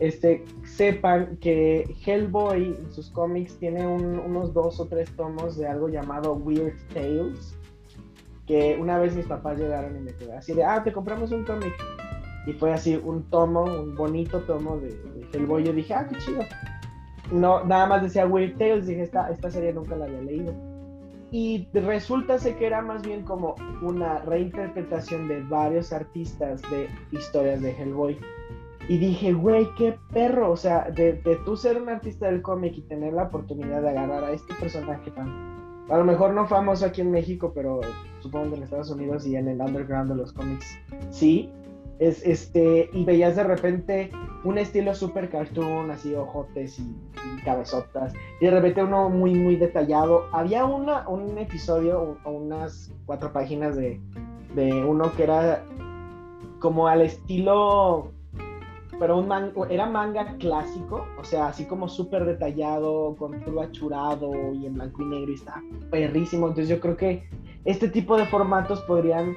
este, 0.00 0.42
sepan 0.64 1.36
que 1.36 1.84
Hellboy 2.06 2.74
en 2.78 2.90
sus 2.90 3.10
cómics 3.10 3.58
tiene 3.58 3.86
unos 3.86 4.54
dos 4.54 4.80
o 4.80 4.86
tres 4.86 5.14
tomos 5.16 5.58
de 5.58 5.66
algo 5.66 5.90
llamado 5.90 6.32
Weird 6.32 6.78
Tales, 6.94 7.54
que 8.46 8.78
una 8.80 8.98
vez 8.98 9.14
mis 9.14 9.26
papás 9.26 9.58
llegaron 9.58 9.98
y 9.98 10.00
me 10.00 10.14
quedaron 10.14 10.38
así 10.38 10.54
de, 10.54 10.64
ah, 10.64 10.82
te 10.82 10.90
compramos 10.90 11.30
un 11.30 11.44
cómic. 11.44 11.74
Y 12.46 12.54
fue 12.54 12.72
así 12.72 12.96
un 12.96 13.28
tomo, 13.28 13.64
un 13.64 13.94
bonito 13.94 14.40
tomo 14.40 14.78
de, 14.78 14.98
Hellboy. 15.34 15.64
Yo 15.64 15.74
dije, 15.74 15.92
ah, 15.92 16.08
qué 16.08 16.16
chido. 16.20 16.40
No, 17.30 17.62
nada 17.64 17.86
más 17.86 18.02
decía 18.02 18.26
Weird 18.26 18.56
Tales, 18.56 18.86
dije, 18.86 19.02
esta, 19.02 19.30
esta 19.30 19.50
serie 19.50 19.74
nunca 19.74 19.94
la 19.94 20.06
había 20.06 20.22
leído. 20.22 20.71
Y 21.32 21.66
resulta 21.72 22.36
que 22.38 22.66
era 22.66 22.82
más 22.82 23.02
bien 23.02 23.22
como 23.22 23.56
una 23.80 24.18
reinterpretación 24.18 25.28
de 25.28 25.42
varios 25.44 25.90
artistas 25.92 26.60
de 26.70 26.88
historias 27.10 27.62
de 27.62 27.70
Hellboy. 27.70 28.18
Y 28.86 28.98
dije, 28.98 29.32
güey, 29.32 29.66
qué 29.78 29.98
perro. 30.12 30.50
O 30.50 30.56
sea, 30.56 30.90
de, 30.90 31.14
de 31.14 31.36
tú 31.46 31.56
ser 31.56 31.80
un 31.80 31.88
artista 31.88 32.26
del 32.26 32.42
cómic 32.42 32.76
y 32.76 32.82
tener 32.82 33.14
la 33.14 33.24
oportunidad 33.24 33.80
de 33.80 33.88
agarrar 33.88 34.24
a 34.24 34.32
este 34.32 34.52
personaje 34.54 35.10
tan, 35.12 35.28
a 35.88 35.96
lo 35.96 36.04
mejor 36.04 36.34
no 36.34 36.46
famoso 36.46 36.84
aquí 36.84 37.00
en 37.00 37.10
México, 37.10 37.52
pero 37.54 37.80
supongo 38.20 38.50
que 38.50 38.56
en 38.56 38.62
Estados 38.64 38.90
Unidos 38.90 39.26
y 39.26 39.36
en 39.36 39.48
el 39.48 39.60
underground 39.60 40.10
de 40.10 40.16
los 40.16 40.32
cómics, 40.34 40.78
sí. 41.10 41.50
Es, 41.98 42.24
este, 42.26 42.90
y 42.92 43.04
veías 43.04 43.36
de 43.36 43.44
repente 43.44 44.10
un 44.44 44.58
estilo 44.58 44.94
super 44.94 45.28
cartoon, 45.28 45.90
así 45.90 46.14
ojotes 46.14 46.78
y, 46.78 46.96
cabezotas, 47.44 48.12
y 48.40 48.44
de 48.44 48.50
repente 48.50 48.82
uno 48.82 49.08
muy, 49.08 49.34
muy 49.34 49.56
detallado. 49.56 50.26
Había 50.32 50.64
una, 50.64 51.08
un 51.08 51.38
episodio 51.38 52.18
o 52.24 52.30
unas 52.30 52.92
cuatro 53.06 53.32
páginas 53.32 53.76
de, 53.76 54.00
de 54.54 54.72
uno 54.72 55.12
que 55.16 55.24
era 55.24 55.64
como 56.60 56.88
al 56.88 57.02
estilo 57.02 58.12
pero 59.02 59.18
un 59.18 59.66
era 59.68 59.86
manga 59.86 60.36
clásico, 60.38 61.04
o 61.18 61.24
sea, 61.24 61.48
así 61.48 61.64
como 61.64 61.88
súper 61.88 62.24
detallado, 62.24 63.16
con 63.16 63.40
todo 63.44 63.60
achurado 63.60 64.30
y 64.54 64.66
en 64.66 64.74
blanco 64.74 65.02
y 65.02 65.06
negro 65.06 65.32
y 65.32 65.34
está 65.34 65.60
perrísimo. 65.90 66.46
Entonces 66.46 66.68
yo 66.68 66.78
creo 66.78 66.96
que 66.96 67.28
este 67.64 67.88
tipo 67.88 68.16
de 68.16 68.26
formatos 68.26 68.80
podrían 68.82 69.34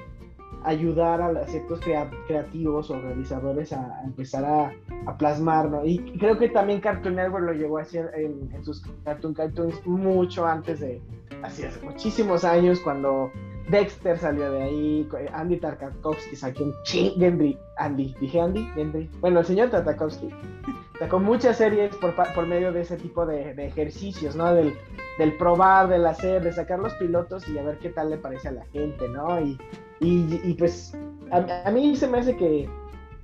ayudar 0.66 1.22
a 1.22 1.48
ciertos 1.48 1.80
creativos 2.28 2.90
o 2.90 3.00
realizadores 3.00 3.72
a, 3.72 4.02
empezar 4.04 4.46
a, 4.46 5.18
plasmar, 5.18 5.70
¿no? 5.70 5.86
Y 5.86 6.00
creo 6.20 6.38
que 6.38 6.50
también 6.50 6.82
Cartoon 6.82 7.16
Network 7.16 7.46
lo 7.46 7.54
llegó 7.54 7.78
a 7.78 7.84
hacer 7.84 8.12
en, 8.16 8.64
sus 8.66 8.84
Cartoon 9.04 9.34
Cartoons 9.34 9.86
mucho 9.86 10.46
antes 10.46 10.80
de, 10.80 11.02
así 11.44 11.64
hace 11.64 11.84
muchísimos 11.86 12.44
años, 12.44 12.80
cuando 12.80 13.32
Dexter 13.70 14.18
salió 14.18 14.52
de 14.52 14.64
ahí, 14.64 15.10
Andy 15.34 15.58
Tartakovsky 15.58 16.36
sacó 16.36 16.64
un 16.64 16.74
ching, 16.84 17.14
Gendry, 17.20 17.58
Andy, 17.78 18.16
dije 18.20 18.42
Andy, 18.42 18.66
Gendry, 18.74 19.10
bueno, 19.22 19.40
el 19.40 19.46
señor 19.46 19.70
Tartakovsky 19.70 20.30
sacó 21.00 21.20
muchas 21.20 21.58
series 21.58 21.96
por, 21.96 22.16
por 22.16 22.48
medio 22.48 22.72
de 22.72 22.82
ese 22.82 22.98
tipo 22.98 23.26
de, 23.26 23.52
ejercicios, 23.52 24.36
¿no? 24.36 24.54
Del, 24.54 24.74
del, 25.18 25.38
probar, 25.38 25.88
del 25.88 26.06
hacer, 26.06 26.44
de 26.44 26.54
sacar 26.54 26.80
los 26.80 26.94
pilotos 26.96 27.48
y 27.48 27.58
a 27.58 27.64
ver 27.64 27.78
qué 27.80 27.90
tal 27.90 28.10
le 28.10 28.18
parece 28.18 28.50
a 28.50 28.52
la 28.52 28.66
gente, 28.68 29.08
¿no? 29.10 29.40
Y, 29.40 29.58
y, 30.00 30.42
y 30.44 30.54
pues 30.54 30.98
a, 31.32 31.68
a, 31.68 31.72
mí 31.72 31.96
se 31.96 32.08
me 32.08 32.20
hace 32.20 32.36
que, 32.36 32.70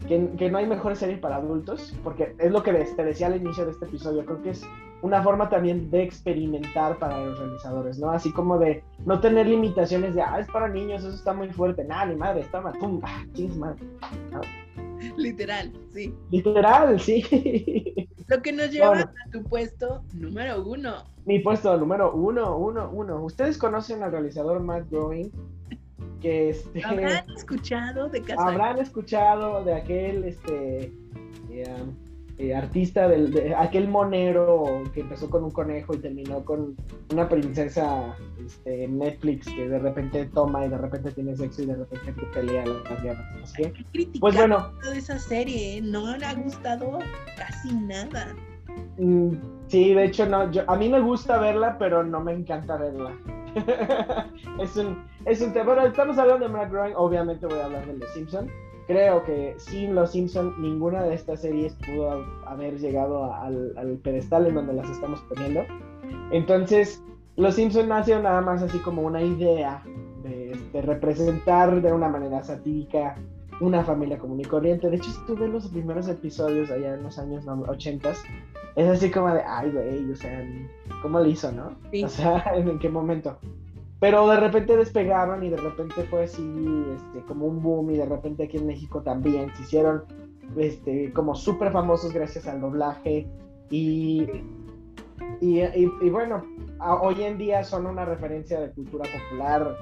que, 0.07 0.29
que, 0.37 0.49
no 0.49 0.57
hay 0.57 0.67
mejor 0.67 0.95
serie 0.95 1.17
para 1.17 1.37
adultos, 1.37 1.93
porque 2.03 2.35
es 2.39 2.51
lo 2.51 2.63
que 2.63 2.73
te 2.73 3.03
decía 3.03 3.27
al 3.27 3.35
inicio 3.35 3.65
de 3.65 3.71
este 3.71 3.85
episodio, 3.85 4.25
creo 4.25 4.41
que 4.41 4.49
es 4.51 4.65
una 5.01 5.21
forma 5.23 5.49
también 5.49 5.89
de 5.89 6.03
experimentar 6.03 6.97
para 6.97 7.23
los 7.25 7.39
realizadores, 7.39 7.97
¿no? 7.99 8.11
Así 8.11 8.31
como 8.31 8.57
de 8.57 8.83
no 9.05 9.19
tener 9.19 9.47
limitaciones 9.47 10.15
de, 10.15 10.21
ah, 10.21 10.39
es 10.39 10.47
para 10.47 10.67
niños, 10.67 11.03
eso 11.03 11.15
está 11.15 11.33
muy 11.33 11.49
fuerte, 11.49 11.83
nada, 11.83 12.05
ni 12.05 12.15
madre, 12.15 12.41
está 12.41 12.61
mal, 12.61 12.73
pum, 12.79 13.01
ah, 13.03 13.25
madre. 13.57 13.79
Literal, 15.17 15.71
sí. 15.91 16.13
Literal, 16.29 16.99
sí. 16.99 18.07
Lo 18.31 18.41
que 18.41 18.53
nos 18.53 18.71
lleva 18.71 18.97
a 19.01 19.29
tu 19.29 19.43
puesto 19.43 20.03
número 20.13 20.63
uno. 20.63 21.03
Mi 21.25 21.39
puesto 21.39 21.75
número 21.77 22.13
uno, 22.13 22.55
uno, 22.55 22.89
uno. 22.89 23.21
¿Ustedes 23.23 23.57
conocen 23.57 24.03
al 24.03 24.11
realizador 24.13 24.61
Matt 24.61 24.89
Groening? 24.89 25.29
Que 26.21 26.51
este, 26.51 26.81
habrán 26.85 27.29
escuchado 27.35 28.07
de 28.07 28.21
casa. 28.21 28.47
Habrán 28.47 28.79
escuchado 28.79 29.65
de 29.65 29.73
aquel, 29.73 30.23
este, 30.23 30.93
eh, 31.49 31.85
eh, 32.41 32.55
artista 32.55 33.07
del, 33.07 33.31
de 33.31 33.53
aquel 33.53 33.87
monero 33.87 34.81
que 34.95 35.01
empezó 35.01 35.29
con 35.29 35.43
un 35.43 35.51
conejo 35.51 35.93
y 35.93 35.99
terminó 35.99 36.43
con 36.43 36.75
una 37.11 37.29
princesa 37.29 38.15
este, 38.43 38.85
en 38.85 38.97
Netflix 38.97 39.45
que 39.45 39.69
de 39.69 39.77
repente 39.77 40.25
toma 40.25 40.65
y 40.65 40.69
de 40.69 40.77
repente 40.79 41.11
tiene 41.11 41.37
sexo 41.37 41.61
y 41.61 41.65
de 41.67 41.75
repente 41.75 42.13
pelea 42.33 42.65
las 42.65 43.03
guerras. 43.03 43.53
Pues 44.19 44.35
bueno. 44.35 44.71
De 44.81 44.97
esa 44.97 45.19
serie, 45.19 45.77
¿eh? 45.77 45.81
no 45.83 46.17
le 46.17 46.25
ha 46.25 46.33
gustado 46.33 46.97
casi 47.37 47.75
nada. 47.75 48.35
Mm, 48.97 49.33
sí, 49.67 49.93
de 49.93 50.05
hecho 50.05 50.25
no, 50.25 50.49
yo, 50.49 50.63
a 50.67 50.75
mí 50.77 50.89
me 50.89 50.99
gusta 50.99 51.37
verla, 51.37 51.77
pero 51.77 52.03
no 52.03 52.21
me 52.21 52.33
encanta 52.33 52.75
verla. 52.75 53.15
es 54.59 54.75
un, 54.77 55.05
es 55.25 55.41
un 55.41 55.53
tema. 55.53 55.75
Bueno, 55.75 55.85
estamos 55.85 56.17
hablando 56.17 56.47
de 56.47 56.53
Matt 56.53 56.71
Groening, 56.71 56.95
obviamente 56.95 57.45
voy 57.45 57.59
a 57.59 57.65
hablar 57.65 57.85
de 57.85 57.93
The 57.99 58.07
Simpson 58.15 58.49
creo 58.91 59.23
que 59.23 59.55
sin 59.57 59.95
Los 59.95 60.11
Simpson 60.11 60.53
ninguna 60.61 61.03
de 61.03 61.15
estas 61.15 61.41
series 61.41 61.73
pudo 61.75 62.25
haber 62.45 62.77
llegado 62.77 63.33
al, 63.33 63.99
pedestal 64.03 64.47
en 64.47 64.55
donde 64.55 64.73
las 64.73 64.89
estamos 64.89 65.21
poniendo. 65.29 65.61
Entonces, 66.31 67.01
Los 67.37 67.55
Simpson 67.55 67.87
nació 67.87 68.21
nada 68.21 68.41
más 68.41 68.61
así 68.61 68.79
como 68.79 69.03
una 69.03 69.21
idea 69.21 69.81
de, 70.23 70.81
representar 70.81 71.81
de 71.81 71.93
una 71.93 72.09
manera 72.09 72.43
satírica 72.43 73.15
una 73.61 73.83
familia 73.83 74.17
común 74.17 74.41
y 74.41 74.45
corriente. 74.45 74.89
De 74.89 74.97
hecho, 74.97 75.11
si 75.11 75.25
tú 75.25 75.37
ves 75.37 75.49
los 75.49 75.67
primeros 75.67 76.07
episodios 76.07 76.71
allá 76.71 76.95
en 76.95 77.03
los 77.03 77.17
años 77.19 77.45
80, 77.47 78.11
es 78.75 78.89
así 78.89 79.09
como 79.11 79.33
de, 79.33 79.41
ay, 79.45 79.71
güey, 79.71 80.11
o 80.11 80.15
sea, 80.15 80.43
¿cómo 81.01 81.19
lo 81.19 81.27
hizo, 81.27 81.51
no? 81.51 81.77
O 82.03 82.09
sea, 82.09 82.43
¿en 82.55 82.79
qué 82.79 82.89
momento? 82.89 83.37
Pero 84.01 84.27
de 84.27 84.37
repente 84.37 84.75
despegaron 84.75 85.43
y 85.43 85.49
de 85.49 85.57
repente 85.57 86.01
fue 86.09 86.23
así 86.23 86.43
este, 86.95 87.23
como 87.27 87.45
un 87.45 87.61
boom 87.61 87.91
y 87.91 87.97
de 87.97 88.05
repente 88.07 88.45
aquí 88.45 88.57
en 88.57 88.65
México 88.65 89.03
también 89.03 89.53
se 89.55 89.61
hicieron 89.61 90.03
este, 90.57 91.13
como 91.13 91.35
súper 91.35 91.71
famosos 91.71 92.11
gracias 92.11 92.47
al 92.47 92.61
doblaje. 92.61 93.27
Y, 93.69 94.27
y, 95.39 95.61
y, 95.61 96.09
bueno, 96.09 96.43
hoy 96.79 97.21
en 97.21 97.37
día 97.37 97.63
son 97.63 97.85
una 97.85 98.03
referencia 98.03 98.59
de 98.59 98.71
cultura 98.71 99.07
popular 99.29 99.77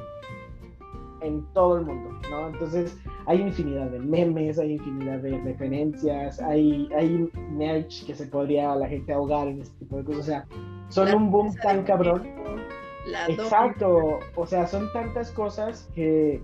en 1.21 1.45
todo 1.53 1.77
el 1.77 1.85
mundo, 1.85 2.09
¿no? 2.29 2.49
Entonces 2.49 2.97
hay 3.25 3.39
infinidad 3.41 3.89
de 3.89 3.99
memes, 3.99 4.59
hay 4.59 4.73
infinidad 4.73 5.19
de 5.19 5.39
referencias, 5.39 6.41
hay, 6.41 6.89
hay 6.93 7.29
merch 7.51 8.05
que 8.05 8.13
se 8.13 8.25
podría 8.27 8.75
la 8.75 8.87
gente 8.89 9.13
ahogar 9.13 9.47
en 9.47 9.61
este 9.61 9.79
tipo 9.79 9.95
de 9.95 10.03
cosas, 10.03 10.19
o 10.19 10.25
sea, 10.25 10.47
son 10.89 11.13
un 11.13 11.31
boom 11.31 11.55
tan 11.63 11.83
cabrón 11.83 12.23
Exacto, 13.27 14.19
o 14.35 14.45
sea, 14.45 14.67
son 14.67 14.91
tantas 14.93 15.31
cosas 15.31 15.89
que, 15.95 16.41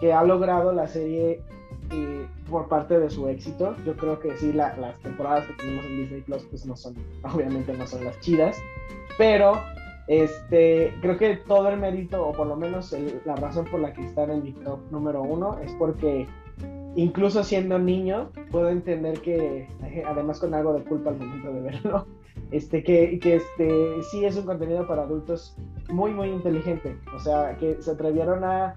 que 0.00 0.12
ha 0.12 0.24
logrado 0.24 0.72
la 0.72 0.88
serie 0.88 1.42
eh, 1.90 2.26
por 2.50 2.68
parte 2.68 2.98
de 2.98 3.10
su 3.10 3.28
éxito. 3.28 3.76
Yo 3.84 3.96
creo 3.96 4.18
que 4.18 4.36
sí, 4.36 4.52
las 4.52 4.76
temporadas 5.02 5.46
que 5.46 5.54
tenemos 5.54 5.84
en 5.84 5.98
Disney 5.98 6.20
Plus, 6.22 6.42
pues 6.44 6.66
no 6.66 6.76
son, 6.76 6.94
obviamente 7.22 7.72
no 7.74 7.86
son 7.86 8.04
las 8.04 8.18
chidas, 8.20 8.58
pero 9.18 9.60
este, 10.08 10.92
creo 11.00 11.18
que 11.18 11.36
todo 11.36 11.68
el 11.68 11.78
mérito, 11.78 12.26
o 12.26 12.32
por 12.32 12.46
lo 12.46 12.56
menos 12.56 12.94
la 13.24 13.36
razón 13.36 13.66
por 13.66 13.80
la 13.80 13.92
que 13.92 14.04
están 14.04 14.30
en 14.30 14.42
mi 14.42 14.52
top 14.52 14.80
número 14.90 15.22
uno, 15.22 15.58
es 15.60 15.72
porque 15.72 16.26
incluso 16.96 17.44
siendo 17.44 17.78
niño, 17.78 18.30
puedo 18.50 18.68
entender 18.68 19.20
que, 19.20 19.68
además 20.06 20.40
con 20.40 20.54
algo 20.54 20.74
de 20.74 20.84
culpa 20.84 21.10
al 21.10 21.18
momento 21.18 21.52
de 21.52 21.60
verlo, 21.60 22.06
este, 22.52 22.84
que, 22.84 23.18
que 23.18 23.36
este, 23.36 24.02
sí 24.10 24.24
es 24.24 24.36
un 24.36 24.46
contenido 24.46 24.86
para 24.86 25.02
adultos 25.02 25.56
muy, 25.90 26.12
muy 26.12 26.28
inteligente. 26.28 26.96
O 27.14 27.18
sea, 27.18 27.56
que 27.56 27.82
se 27.82 27.90
atrevieron 27.90 28.44
a 28.44 28.74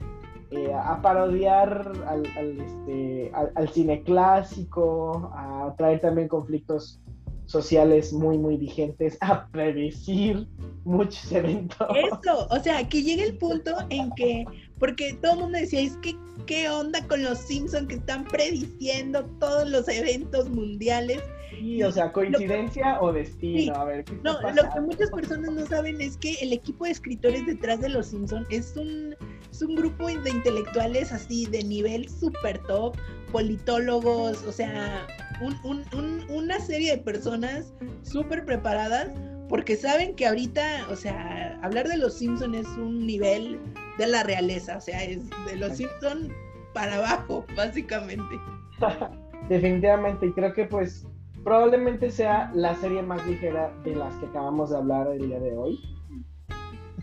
eh, 0.52 0.72
a 0.72 1.02
parodiar 1.02 1.92
al, 2.08 2.26
este, 2.62 3.32
al, 3.34 3.68
cine 3.70 4.04
clásico, 4.04 5.32
a 5.34 5.74
traer 5.76 6.02
también 6.02 6.28
conflictos 6.28 7.02
sociales 7.46 8.14
muy, 8.14 8.38
muy 8.38 8.56
vigentes, 8.56 9.18
a 9.22 9.48
predecir 9.48 10.48
muchos 10.84 11.32
eventos. 11.32 11.88
Eso, 11.96 12.48
o 12.50 12.60
sea, 12.60 12.88
que 12.88 13.02
llegue 13.02 13.24
el 13.24 13.38
punto 13.38 13.76
en 13.90 14.12
que, 14.12 14.46
porque 14.80 15.18
todo 15.22 15.34
el 15.34 15.40
mundo 15.40 15.58
decía, 15.58 15.82
es 15.82 15.98
que, 15.98 16.16
¿qué 16.46 16.70
onda 16.70 17.06
con 17.08 17.24
los 17.24 17.40
Simpsons 17.40 17.88
que 17.88 17.96
están 17.96 18.24
prediciendo 18.26 19.26
todos 19.40 19.68
los 19.68 19.88
eventos 19.90 20.48
mundiales? 20.50 21.22
Sí, 21.60 21.84
o 21.84 21.92
sea, 21.92 22.12
coincidencia 22.12 23.00
o 23.02 23.12
destino, 23.14 23.60
Sí. 23.74 23.80
a 23.80 23.84
ver, 23.84 24.04
¿qué 24.04 24.14
está 24.16 24.32
No, 24.34 24.52
lo 24.54 24.74
que 24.74 24.82
muchas 24.82 25.10
personas 25.12 25.52
no 25.52 25.66
saben 25.66 26.02
es 26.02 26.18
que 26.18 26.34
el 26.42 26.54
equipo 26.54 26.86
de 26.86 26.92
escritores 26.92 27.46
detrás 27.46 27.80
de 27.82 27.90
los 27.90 28.08
Simpsons 28.08 28.48
es 28.50 28.76
un, 28.78 29.16
es 29.52 29.62
un 29.62 29.76
grupo 29.76 30.08
de 30.08 30.30
intelectuales 30.30 31.12
así 31.12 31.46
de 31.48 31.64
nivel 31.64 32.10
super 32.10 32.60
top, 32.60 32.96
politólogos, 33.32 34.44
o 34.44 34.52
sea, 34.52 35.08
un- 35.42 35.58
un- 35.64 35.84
un- 35.98 36.26
una 36.30 36.60
serie 36.60 36.92
de 36.92 36.98
personas 36.98 37.74
súper 38.04 38.46
preparadas 38.46 39.10
porque 39.50 39.76
saben 39.76 40.16
que 40.16 40.26
ahorita, 40.26 40.88
o 40.90 40.96
sea, 40.96 41.60
hablar 41.62 41.88
de 41.88 41.98
los 41.98 42.16
Simpsons 42.18 42.56
es 42.58 42.68
un 42.78 43.06
nivel 43.06 43.60
de 43.98 44.08
la 44.08 44.24
realeza, 44.24 44.78
o 44.78 44.82
sea, 44.82 45.04
es 45.04 45.22
de 45.46 45.56
los 45.58 45.78
Simpsons 45.78 46.30
para 46.74 46.96
abajo, 46.96 47.46
básicamente. 47.56 48.36
Definitivamente, 49.50 50.26
y 50.26 50.32
creo 50.32 50.54
que 50.54 50.66
pues 50.66 51.06
probablemente 51.46 52.10
sea 52.12 52.52
la 52.54 52.76
serie 52.76 53.02
más 53.04 53.26
ligera 53.28 53.72
de 53.86 53.96
las 53.96 54.14
que 54.18 54.26
acabamos 54.26 54.72
de 54.72 54.78
hablar 54.78 55.08
el 55.08 55.28
día 55.30 55.40
de 55.40 55.56
hoy. 55.56 55.80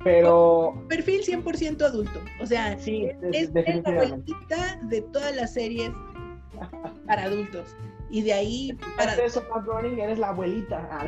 Pero 0.05 0.74
Perfil 0.89 1.23
100% 1.23 1.81
adulto, 1.82 2.19
o 2.40 2.47
sea, 2.47 2.77
sí, 2.77 3.06
es, 3.32 3.52
de- 3.55 3.60
es 3.64 3.82
la 3.85 4.02
abuelita 4.02 4.81
de 4.82 5.01
todas 5.01 5.35
las 5.36 5.55
series 5.55 5.90
para 7.06 7.23
adultos. 7.24 7.77
Y 8.10 8.20
de 8.23 8.32
ahí, 8.35 8.73
para, 8.97 9.12
Para 9.12 9.24
eso, 9.24 9.43
Groening, 9.64 9.98
eres 10.01 10.19
la 10.19 10.28
abuelita. 10.31 11.06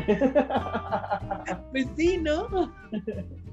pues 1.72 1.86
sí, 1.96 2.18
¿no? 2.18 2.72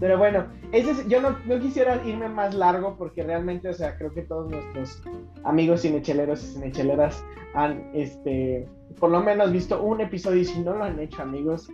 Pero 0.00 0.16
bueno, 0.18 0.46
ese 0.72 0.92
es- 0.92 1.06
yo 1.08 1.20
no, 1.20 1.36
no 1.44 1.60
quisiera 1.60 2.02
irme 2.06 2.28
más 2.28 2.54
largo 2.54 2.96
porque 2.96 3.22
realmente, 3.22 3.68
o 3.68 3.74
sea, 3.74 3.96
creo 3.98 4.12
que 4.12 4.22
todos 4.22 4.50
nuestros 4.50 5.02
amigos 5.44 5.82
cinecheleros 5.82 6.42
y 6.42 6.54
cinecheleras 6.54 7.22
han, 7.54 7.90
este, 7.94 8.66
por 8.98 9.10
lo 9.10 9.20
menos 9.22 9.52
visto 9.52 9.80
un 9.82 10.00
episodio 10.00 10.40
y 10.40 10.44
si 10.46 10.60
no 10.60 10.74
lo 10.74 10.84
han 10.84 10.98
hecho, 10.98 11.20
amigos, 11.22 11.68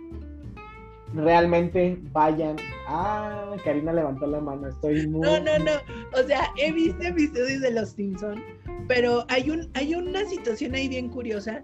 realmente 1.13 1.97
vayan. 2.11 2.57
Ah, 2.87 3.55
Karina 3.63 3.93
levantó 3.93 4.27
la 4.27 4.41
mano, 4.41 4.67
estoy 4.67 5.07
muy... 5.07 5.21
No, 5.21 5.39
no, 5.39 5.57
no. 5.59 5.71
O 6.19 6.23
sea, 6.27 6.51
he 6.57 6.71
visto 6.71 7.01
episodios 7.03 7.61
de 7.61 7.71
Los 7.71 7.89
Simpson, 7.91 8.43
pero 8.87 9.25
hay 9.29 9.49
un, 9.49 9.69
hay 9.73 9.95
una 9.95 10.25
situación 10.25 10.75
ahí 10.75 10.87
bien 10.89 11.09
curiosa 11.09 11.63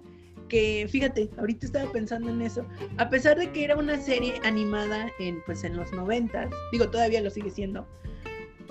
fíjate, 0.89 1.29
ahorita 1.37 1.65
estaba 1.65 1.91
pensando 1.91 2.29
en 2.29 2.41
eso. 2.41 2.65
A 2.97 3.09
pesar 3.09 3.37
de 3.37 3.51
que 3.51 3.63
era 3.63 3.75
una 3.75 3.97
serie 3.99 4.33
animada 4.43 5.07
en, 5.19 5.41
pues, 5.45 5.63
en 5.63 5.75
los 5.75 5.91
noventas, 5.93 6.49
digo, 6.71 6.89
todavía 6.89 7.21
lo 7.21 7.29
sigue 7.29 7.49
siendo. 7.49 7.85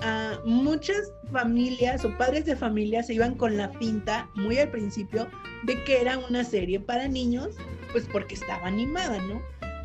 ah, 0.01 0.33
muchas 0.45 1.11
familias 1.31 2.03
o 2.03 2.09
padres 2.17 2.45
de 2.45 2.55
familia 2.55 3.03
se 3.03 3.13
iban 3.13 3.35
con 3.35 3.55
la 3.57 3.69
finta 3.69 4.29
muy 4.35 4.57
al 4.57 4.69
principio 4.69 5.27
de 5.63 5.81
que 5.83 6.01
era 6.01 6.17
una 6.17 6.43
serie 6.43 6.79
para 6.79 7.07
niños, 7.07 7.55
pues 7.91 8.07
porque 8.11 8.35
estaba 8.35 8.67
animada, 8.67 9.17
¿no? 9.21 9.41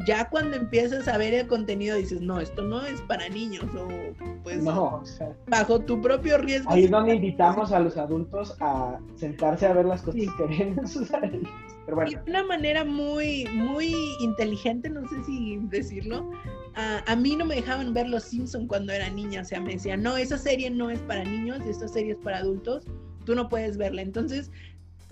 Ya 0.07 0.29
cuando 0.31 0.57
empiezas 0.57 1.07
a 1.09 1.19
ver 1.19 1.35
el 1.35 1.47
contenido 1.49 1.97
dices, 1.97 2.21
no, 2.21 2.41
esto 2.41 2.63
no 2.63 2.85
es 2.87 3.01
para 3.03 3.29
niños 3.29 3.65
o 3.77 3.89
pues 4.45 4.63
No, 4.63 5.01
o 5.03 5.05
sea, 5.05 5.37
bajo 5.49 5.81
tu 5.81 6.01
propio 6.01 6.39
riesgo. 6.39 6.71
ahí 6.71 6.85
es 6.85 6.91
donde 6.91 7.15
invitamos 7.17 7.71
a 7.73 7.81
los 7.81 7.97
adultos 7.97 8.57
a 8.61 8.99
sentarse 9.17 9.67
a 9.67 9.73
ver 9.73 9.85
las 9.87 10.03
cosas 10.03 10.21
Sí. 10.21 10.29
que 10.37 10.45
ven 10.47 10.79
en 10.79 10.87
sus 10.89 11.11
De 11.89 12.31
una 12.31 12.45
manera 12.45 12.85
muy, 12.85 13.47
muy 13.47 13.95
inteligente, 14.21 14.91
no 14.91 15.09
sé 15.09 15.25
si 15.25 15.59
decirlo. 15.71 16.31
A, 16.75 17.03
a 17.11 17.17
mí 17.17 17.35
no 17.35 17.47
me 17.47 17.55
dejaban 17.55 17.95
ver 17.95 18.09
Los 18.09 18.25
Simpson 18.25 18.67
cuando 18.67 18.93
era 18.93 19.09
niña, 19.09 19.41
o 19.41 19.45
sea, 19.45 19.61
me 19.61 19.73
decían, 19.73 20.03
no, 20.03 20.17
esa 20.17 20.37
serie 20.37 20.71
no 20.71 20.91
es 20.91 21.01
para 21.01 21.25
niños, 21.25 21.61
esta 21.67 21.89
serie 21.89 22.13
es 22.13 22.19
para 22.19 22.39
adultos, 22.39 22.85
tú 23.25 23.35
no 23.35 23.49
puedes 23.49 23.79
verla. 23.79 24.03
Entonces, 24.03 24.51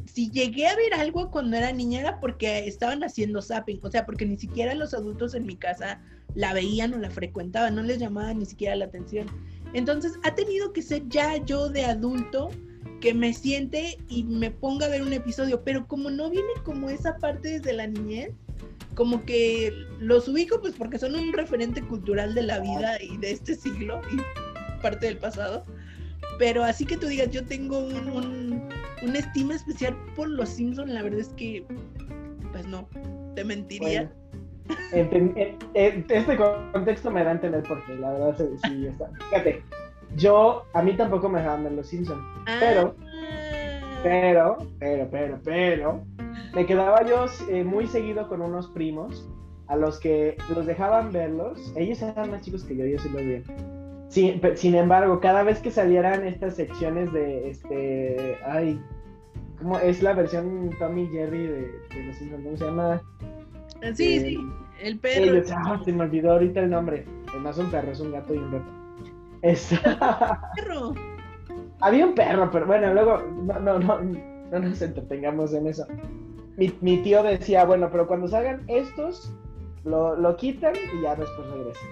si 0.04 0.30
llegué 0.30 0.66
a 0.66 0.76
ver 0.76 0.94
algo 0.94 1.30
cuando 1.30 1.56
era 1.56 1.72
niña 1.72 2.00
era 2.00 2.20
porque 2.20 2.66
estaban 2.66 3.02
haciendo 3.02 3.40
zapping, 3.40 3.80
o 3.82 3.90
sea, 3.90 4.04
porque 4.04 4.26
ni 4.26 4.36
siquiera 4.36 4.74
los 4.74 4.92
adultos 4.92 5.34
en 5.34 5.46
mi 5.46 5.56
casa 5.56 6.02
la 6.34 6.52
veían 6.52 6.92
o 6.92 6.98
la 6.98 7.10
frecuentaban, 7.10 7.74
no 7.74 7.82
les 7.82 7.98
llamaba 7.98 8.34
ni 8.34 8.44
siquiera 8.44 8.76
la 8.76 8.84
atención. 8.84 9.26
Entonces, 9.72 10.12
ha 10.24 10.34
tenido 10.34 10.72
que 10.74 10.82
ser 10.82 11.08
ya 11.08 11.38
yo 11.44 11.70
de 11.70 11.84
adulto 11.84 12.50
que 13.00 13.14
me 13.14 13.32
siente 13.32 13.98
y 14.08 14.24
me 14.24 14.50
ponga 14.50 14.86
a 14.86 14.88
ver 14.88 15.02
un 15.02 15.12
episodio, 15.12 15.62
pero 15.62 15.86
como 15.86 16.10
no 16.10 16.30
viene 16.30 16.48
como 16.64 16.90
esa 16.90 17.16
parte 17.18 17.50
desde 17.60 17.72
la 17.72 17.86
niñez, 17.86 18.30
como 18.94 19.24
que 19.24 19.72
los 20.00 20.26
ubico 20.28 20.60
pues 20.60 20.74
porque 20.74 20.98
son 20.98 21.14
un 21.14 21.32
referente 21.32 21.82
cultural 21.82 22.34
de 22.34 22.42
la 22.42 22.60
vida 22.60 23.00
y 23.02 23.16
de 23.18 23.32
este 23.32 23.54
siglo 23.54 24.00
y 24.12 24.82
parte 24.82 25.06
del 25.06 25.18
pasado. 25.18 25.64
Pero 26.38 26.64
así 26.64 26.84
que 26.84 26.96
tú 26.96 27.06
digas, 27.06 27.30
yo 27.30 27.44
tengo 27.44 27.78
un, 27.78 28.10
un- 28.10 28.68
una 29.02 29.18
estima 29.18 29.54
especial 29.54 29.96
por 30.14 30.28
los 30.28 30.48
Simpsons, 30.48 30.90
la 30.90 31.02
verdad 31.02 31.20
es 31.20 31.28
que, 31.30 31.64
pues 32.52 32.66
no, 32.66 32.88
te 33.34 33.44
mentiría. 33.44 34.10
Bueno, 34.90 35.34
este 35.74 36.36
contexto 36.36 37.10
me 37.10 37.22
da 37.22 37.30
a 37.30 37.32
entender 37.34 37.62
por 37.62 37.84
qué, 37.86 37.94
la 37.96 38.12
verdad 38.12 38.36
sí 38.64 38.86
está. 38.86 39.10
Fíjate, 39.30 39.62
yo, 40.14 40.64
a 40.72 40.82
mí 40.82 40.92
tampoco 40.96 41.28
me 41.28 41.40
dejaban 41.40 41.64
ver 41.64 41.72
los 41.72 41.88
Simpsons, 41.88 42.22
pero, 42.60 42.94
Ah. 42.98 43.98
pero, 44.02 44.58
pero, 44.78 45.08
pero, 45.10 45.38
pero, 45.44 46.00
me 46.54 46.64
quedaba 46.66 47.04
yo 47.04 47.26
eh, 47.50 47.64
muy 47.64 47.86
seguido 47.86 48.28
con 48.28 48.40
unos 48.40 48.68
primos 48.68 49.28
a 49.68 49.76
los 49.76 49.98
que 49.98 50.36
los 50.54 50.64
dejaban 50.66 51.10
verlos, 51.12 51.72
ellos 51.76 52.00
eran 52.02 52.30
más 52.30 52.42
chicos 52.42 52.62
que 52.64 52.76
yo, 52.76 52.86
yo 52.86 52.98
sí 52.98 53.08
los 53.08 53.22
vi. 53.22 53.42
Sin, 54.08 54.74
embargo, 54.76 55.18
cada 55.20 55.42
vez 55.42 55.58
que 55.58 55.70
salieran 55.70 56.24
estas 56.26 56.54
secciones 56.54 57.12
de, 57.12 57.50
este, 57.50 58.36
ay, 58.46 58.80
¿cómo 59.58 59.78
es 59.80 60.00
la 60.02 60.14
versión 60.14 60.70
Tommy 60.78 61.08
Jerry 61.08 61.46
de, 61.48 61.60
de 61.92 62.04
los 62.06 62.16
Simpsons? 62.16 62.44
¿Cómo 62.44 62.56
se 62.56 62.64
llama? 62.64 63.02
Sí, 63.94 64.16
Eh, 64.16 64.20
sí, 64.20 64.38
el 64.80 64.98
perro. 65.00 65.24
Ellos, 65.24 65.50
ah, 65.52 65.80
se 65.84 65.92
me 65.92 66.04
olvidó 66.04 66.32
ahorita 66.32 66.60
el 66.60 66.70
nombre. 66.70 67.04
No 67.42 67.50
es 67.50 67.58
un 67.58 67.70
perro, 67.70 67.90
es 67.90 68.00
un 68.00 68.12
gato 68.12 68.32
y 68.34 68.38
un 68.38 68.52
gato. 68.52 68.64
Es- 69.42 69.74
perro. 70.56 70.94
Había 71.80 72.06
un 72.06 72.14
perro, 72.14 72.50
pero 72.50 72.66
bueno, 72.66 72.92
luego 72.94 73.18
no, 73.44 73.58
no, 73.60 73.78
no, 73.78 74.00
no 74.00 74.58
nos 74.58 74.80
entretengamos 74.82 75.52
en 75.52 75.66
eso. 75.66 75.86
Mi, 76.56 76.72
mi 76.80 76.98
tío 77.02 77.22
decía, 77.22 77.64
bueno, 77.64 77.88
pero 77.90 78.06
cuando 78.06 78.28
salgan 78.28 78.64
estos, 78.68 79.32
lo, 79.84 80.16
lo 80.16 80.36
quitan 80.36 80.74
y 80.74 81.02
ya 81.02 81.14
después 81.14 81.46
regresan. 81.50 81.88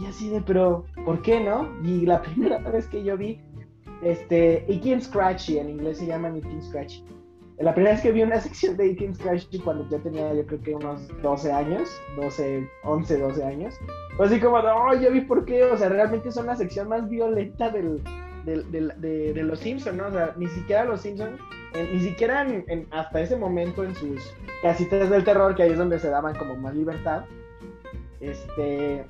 Y 0.00 0.06
así 0.06 0.28
de, 0.28 0.40
pero, 0.42 0.84
¿por 1.04 1.22
qué 1.22 1.40
no? 1.40 1.68
Y 1.82 2.06
la 2.06 2.20
primera 2.22 2.58
vez 2.58 2.86
que 2.88 3.02
yo 3.02 3.16
vi, 3.16 3.40
este, 4.02 4.64
and 4.68 5.00
Scratchy, 5.02 5.58
en 5.58 5.70
inglés 5.70 5.98
se 5.98 6.06
llaman 6.06 6.36
Icky 6.36 6.48
and 6.48 6.62
Scratchy. 6.62 7.04
La 7.58 7.74
primera 7.74 7.94
vez 7.94 8.02
que 8.02 8.10
vi 8.12 8.22
una 8.22 8.40
sección 8.40 8.76
de 8.76 8.96
and 9.00 9.14
Scratchy 9.14 9.58
cuando 9.60 9.88
yo 9.88 9.98
tenía, 10.00 10.32
yo 10.34 10.44
creo 10.46 10.60
que 10.62 10.74
unos 10.74 11.06
12 11.22 11.52
años, 11.52 11.88
12, 12.16 12.68
11, 12.84 13.18
12 13.18 13.44
años, 13.44 13.74
fue 14.16 14.26
así 14.26 14.40
como, 14.40 14.56
oh, 14.56 14.94
ya 14.94 15.10
vi 15.10 15.20
por 15.20 15.44
qué, 15.44 15.62
o 15.64 15.76
sea, 15.76 15.88
realmente 15.88 16.32
son 16.32 16.46
la 16.46 16.56
sección 16.56 16.88
más 16.88 17.08
violenta 17.08 17.70
del, 17.70 18.02
del- 18.44 18.68
del- 18.72 18.92
de, 19.00 19.32
de 19.32 19.42
los 19.44 19.60
Simpsons, 19.60 19.96
¿no? 19.96 20.06
O 20.08 20.10
sea, 20.10 20.34
ni 20.36 20.48
siquiera 20.48 20.84
los 20.84 21.02
Simpsons, 21.02 21.38
eh, 21.74 21.88
ni 21.92 22.00
siquiera 22.00 22.42
en- 22.42 22.64
en- 22.68 22.86
hasta 22.90 23.20
ese 23.20 23.36
momento 23.36 23.84
en 23.84 23.94
sus 23.94 24.34
casitas 24.62 25.08
del 25.10 25.22
terror, 25.22 25.54
que 25.54 25.62
ahí 25.62 25.70
es 25.72 25.78
donde 25.78 25.98
se 26.00 26.08
daban 26.08 26.34
como 26.36 26.56
más 26.56 26.74
libertad, 26.74 27.24
este, 28.20 29.04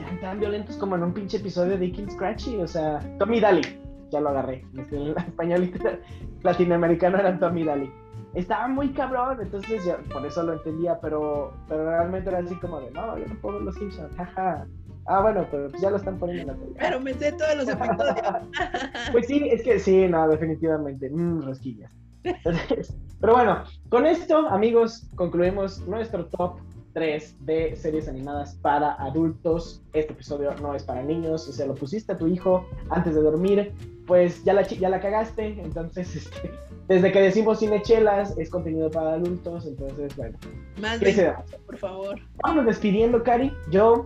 eran 0.00 0.20
tan 0.20 0.40
violentos 0.40 0.76
como 0.76 0.96
en 0.96 1.02
un 1.04 1.12
pinche 1.12 1.36
episodio 1.38 1.78
de 1.78 1.92
King 1.92 2.08
Scratchy, 2.10 2.56
o 2.56 2.66
sea, 2.66 3.00
Tommy 3.18 3.40
Daly, 3.40 3.62
ya 4.10 4.20
lo 4.20 4.30
agarré, 4.30 4.64
en 4.74 5.16
español 5.16 5.64
y 5.64 5.74
latinoamericano 6.42 7.18
eran 7.18 7.38
Tommy 7.38 7.64
Daly. 7.64 7.92
Estaba 8.34 8.68
muy 8.68 8.90
cabrón, 8.90 9.38
entonces 9.40 9.84
yo 9.84 9.96
por 10.12 10.24
eso 10.24 10.42
lo 10.42 10.52
entendía, 10.52 10.98
pero, 11.00 11.52
pero 11.68 11.84
realmente 11.88 12.28
era 12.28 12.38
así 12.38 12.54
como 12.56 12.80
de, 12.80 12.90
no, 12.90 13.18
yo 13.18 13.26
no 13.26 13.34
puedo 13.40 13.56
ver 13.56 13.64
los 13.64 13.74
Simpsons, 13.76 14.14
jaja. 14.16 14.66
Ah, 15.06 15.22
bueno, 15.22 15.46
pero 15.50 15.70
pues 15.70 15.80
ya 15.80 15.90
lo 15.90 15.96
están 15.96 16.18
poniendo 16.18 16.42
en 16.42 16.48
la 16.48 16.64
tele. 16.64 16.76
Pero 16.78 17.00
me 17.00 17.14
sé 17.14 17.32
todos 17.32 17.56
los 17.56 17.68
episodios. 17.68 18.16
Pues 19.12 19.26
sí, 19.26 19.48
es 19.48 19.62
que 19.62 19.78
sí, 19.78 20.06
no, 20.06 20.28
definitivamente. 20.28 21.08
Mmm, 21.08 21.40
rosquillas. 21.40 21.96
Entonces, 22.24 22.94
pero 23.20 23.34
bueno, 23.34 23.64
con 23.88 24.06
esto, 24.06 24.46
amigos, 24.48 25.08
concluimos 25.14 25.86
nuestro 25.88 26.26
top 26.26 26.58
3 26.98 27.36
de 27.46 27.76
series 27.76 28.08
animadas 28.08 28.56
para 28.56 28.94
adultos. 28.94 29.80
Este 29.92 30.12
episodio 30.12 30.52
no 30.60 30.74
es 30.74 30.82
para 30.82 31.00
niños, 31.00 31.48
o 31.48 31.52
sea, 31.52 31.66
lo 31.66 31.76
pusiste 31.76 32.10
a 32.12 32.18
tu 32.18 32.26
hijo 32.26 32.66
antes 32.90 33.14
de 33.14 33.22
dormir, 33.22 33.72
pues 34.04 34.42
ya 34.42 34.52
la, 34.52 34.62
ya 34.62 34.88
la 34.88 35.00
cagaste. 35.00 35.60
Entonces, 35.62 36.16
este, 36.16 36.50
desde 36.88 37.12
que 37.12 37.22
decimos 37.22 37.60
cinechelas, 37.60 38.36
es 38.36 38.50
contenido 38.50 38.90
para 38.90 39.12
adultos. 39.12 39.64
Entonces, 39.64 40.16
bueno, 40.16 40.36
Más 40.80 40.98
¿qué 40.98 41.12
se 41.12 41.22
de 41.26 41.34
por 41.64 41.76
favor. 41.76 42.18
Vamos 42.42 42.66
despidiendo, 42.66 43.22
Cari. 43.22 43.52
Yo 43.70 44.04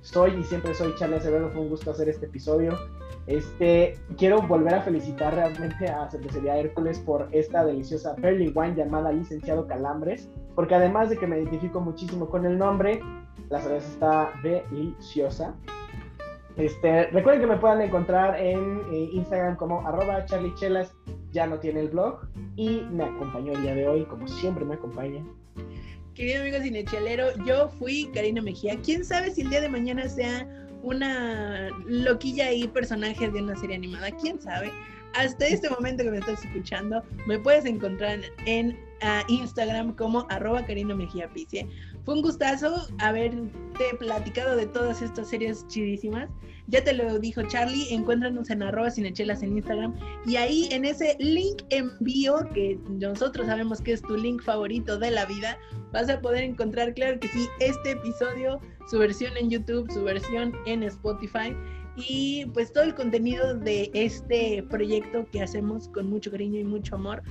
soy 0.00 0.40
y 0.40 0.44
siempre 0.44 0.72
soy 0.72 0.94
Charlie 0.98 1.16
Acevedo, 1.16 1.50
fue 1.50 1.60
un 1.60 1.68
gusto 1.68 1.90
hacer 1.90 2.08
este 2.08 2.24
episodio. 2.24 2.78
Este, 3.26 3.98
quiero 4.16 4.40
volver 4.42 4.74
a 4.74 4.82
felicitar 4.82 5.34
realmente 5.34 5.88
a 5.88 6.08
Cervecería 6.08 6.58
Hércules 6.58 7.00
por 7.00 7.28
esta 7.32 7.64
deliciosa 7.64 8.14
Perly 8.16 8.52
Wine 8.54 8.76
llamada 8.76 9.10
Licenciado 9.10 9.66
Calambres, 9.66 10.28
porque 10.54 10.76
además 10.76 11.10
de 11.10 11.16
que 11.16 11.26
me 11.26 11.40
identifico 11.40 11.80
muchísimo 11.80 12.28
con 12.28 12.46
el 12.46 12.56
nombre, 12.56 13.00
la 13.50 13.60
cerveza 13.60 13.88
está 13.88 14.32
deliciosa. 14.42 15.54
Este, 16.56 17.08
recuerden 17.08 17.42
que 17.42 17.48
me 17.48 17.58
puedan 17.58 17.82
encontrar 17.82 18.40
en 18.40 18.80
eh, 18.92 19.10
Instagram 19.12 19.56
como 19.56 19.86
arroba 19.86 20.24
charliechelas, 20.24 20.94
ya 21.32 21.46
no 21.46 21.58
tiene 21.58 21.80
el 21.80 21.88
blog, 21.88 22.20
y 22.54 22.82
me 22.92 23.04
acompañó 23.04 23.52
el 23.52 23.62
día 23.62 23.74
de 23.74 23.88
hoy, 23.88 24.04
como 24.04 24.26
siempre 24.28 24.64
me 24.64 24.74
acompaña. 24.74 25.22
Querido 26.14 26.40
amigo 26.40 26.58
cinechelero, 26.62 27.26
yo 27.44 27.68
fui 27.68 28.10
Karina 28.14 28.40
Mejía. 28.40 28.78
¿Quién 28.82 29.04
sabe 29.04 29.30
si 29.32 29.42
el 29.42 29.50
día 29.50 29.60
de 29.60 29.68
mañana 29.68 30.08
sea 30.08 30.48
una 30.86 31.68
loquilla 31.84 32.52
y 32.52 32.68
personaje 32.68 33.28
de 33.28 33.42
una 33.42 33.56
serie 33.56 33.76
animada? 33.76 34.10
¿Quién 34.12 34.40
sabe? 34.40 34.72
Hasta 35.14 35.46
este 35.46 35.68
momento 35.68 36.04
que 36.04 36.10
me 36.10 36.18
estás 36.18 36.44
escuchando, 36.44 37.02
me 37.26 37.38
puedes 37.38 37.64
encontrar 37.64 38.20
en 38.44 38.70
uh, 39.02 39.32
Instagram 39.32 39.96
como 39.96 40.26
arroba 40.30 40.64
Karina 40.64 40.94
Mejía 40.94 41.28
Picie. 41.32 41.66
Fue 42.04 42.14
un 42.14 42.22
gustazo 42.22 42.86
haberte 42.98 43.50
platicado 43.98 44.56
de 44.56 44.66
todas 44.66 45.02
estas 45.02 45.28
series 45.28 45.66
chidísimas. 45.66 46.30
Ya 46.68 46.84
te 46.84 46.92
lo 46.92 47.18
dijo 47.18 47.42
Charlie, 47.42 47.92
encuéntranos 47.92 48.50
en 48.50 48.62
arroba 48.62 48.90
cinechelas 48.90 49.42
en 49.42 49.56
Instagram 49.56 49.94
y 50.26 50.36
ahí 50.36 50.68
en 50.70 50.84
ese 50.84 51.16
link 51.18 51.62
envío 51.70 52.48
que 52.52 52.78
nosotros 52.90 53.46
sabemos 53.46 53.80
que 53.80 53.92
es 53.92 54.02
tu 54.02 54.16
link 54.16 54.42
favorito 54.42 54.98
de 54.98 55.10
la 55.10 55.26
vida, 55.26 55.58
vas 55.92 56.08
a 56.10 56.20
poder 56.20 56.44
encontrar, 56.44 56.92
claro 56.94 57.18
que 57.20 57.28
sí, 57.28 57.48
este 57.60 57.92
episodio, 57.92 58.60
su 58.86 58.98
versión 58.98 59.36
en 59.36 59.50
YouTube, 59.50 59.90
su 59.92 60.04
versión 60.04 60.52
en 60.66 60.82
Spotify 60.84 61.54
y 61.96 62.46
pues 62.52 62.72
todo 62.72 62.84
el 62.84 62.94
contenido 62.94 63.54
de 63.54 63.90
este 63.94 64.62
proyecto 64.70 65.26
que 65.32 65.42
hacemos 65.42 65.88
con 65.88 66.08
mucho 66.08 66.30
cariño 66.30 66.60
y 66.60 66.64
mucho 66.64 66.94
amor 66.94 67.22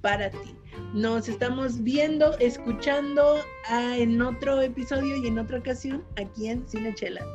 para 0.00 0.30
ti. 0.30 0.54
Nos 0.94 1.28
estamos 1.28 1.82
viendo, 1.82 2.36
escuchando 2.38 3.36
ah, 3.68 3.96
en 3.96 4.20
otro 4.22 4.60
episodio 4.60 5.16
y 5.16 5.26
en 5.26 5.38
otra 5.38 5.58
ocasión 5.58 6.04
aquí 6.16 6.48
en 6.48 6.66
Cine 6.68 6.94
Chelas. 6.94 7.26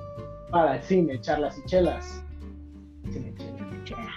Para 0.49 0.77
el 0.77 0.83
cine, 0.83 1.19
charlas 1.21 1.57
y 1.57 1.65
chelas. 1.65 2.23
Cine 3.11 3.33
chelas. 3.85 4.15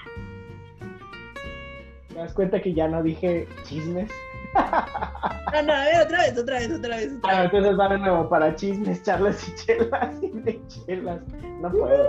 ¿Te 2.08 2.14
das 2.14 2.32
cuenta 2.34 2.60
que 2.60 2.72
ya 2.72 2.88
no 2.88 3.02
dije 3.02 3.46
chismes? 3.64 4.10
No, 5.52 5.62
no, 5.62 5.72
a 5.72 5.84
ver, 5.84 6.02
otra 6.02 6.18
vez, 6.18 6.38
otra 6.38 6.58
vez, 6.58 6.70
otra 6.70 6.96
vez. 6.96 7.12
Otra 7.16 7.30
ah, 7.30 7.42
vez. 7.42 7.44
entonces 7.52 7.78
va 7.78 7.88
de 7.88 7.98
nuevo 7.98 8.28
para 8.28 8.54
chismes, 8.56 9.02
charlas 9.02 9.48
y 9.48 9.54
chelas, 9.54 10.20
cine 10.20 10.60
chelas. 10.68 11.20
No 11.60 11.70
puedo. 11.70 12.06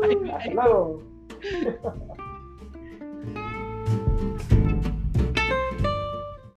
Bye, 0.00 0.16
bye. 0.16 0.32
Hasta 0.32 0.50
luego. 0.54 1.02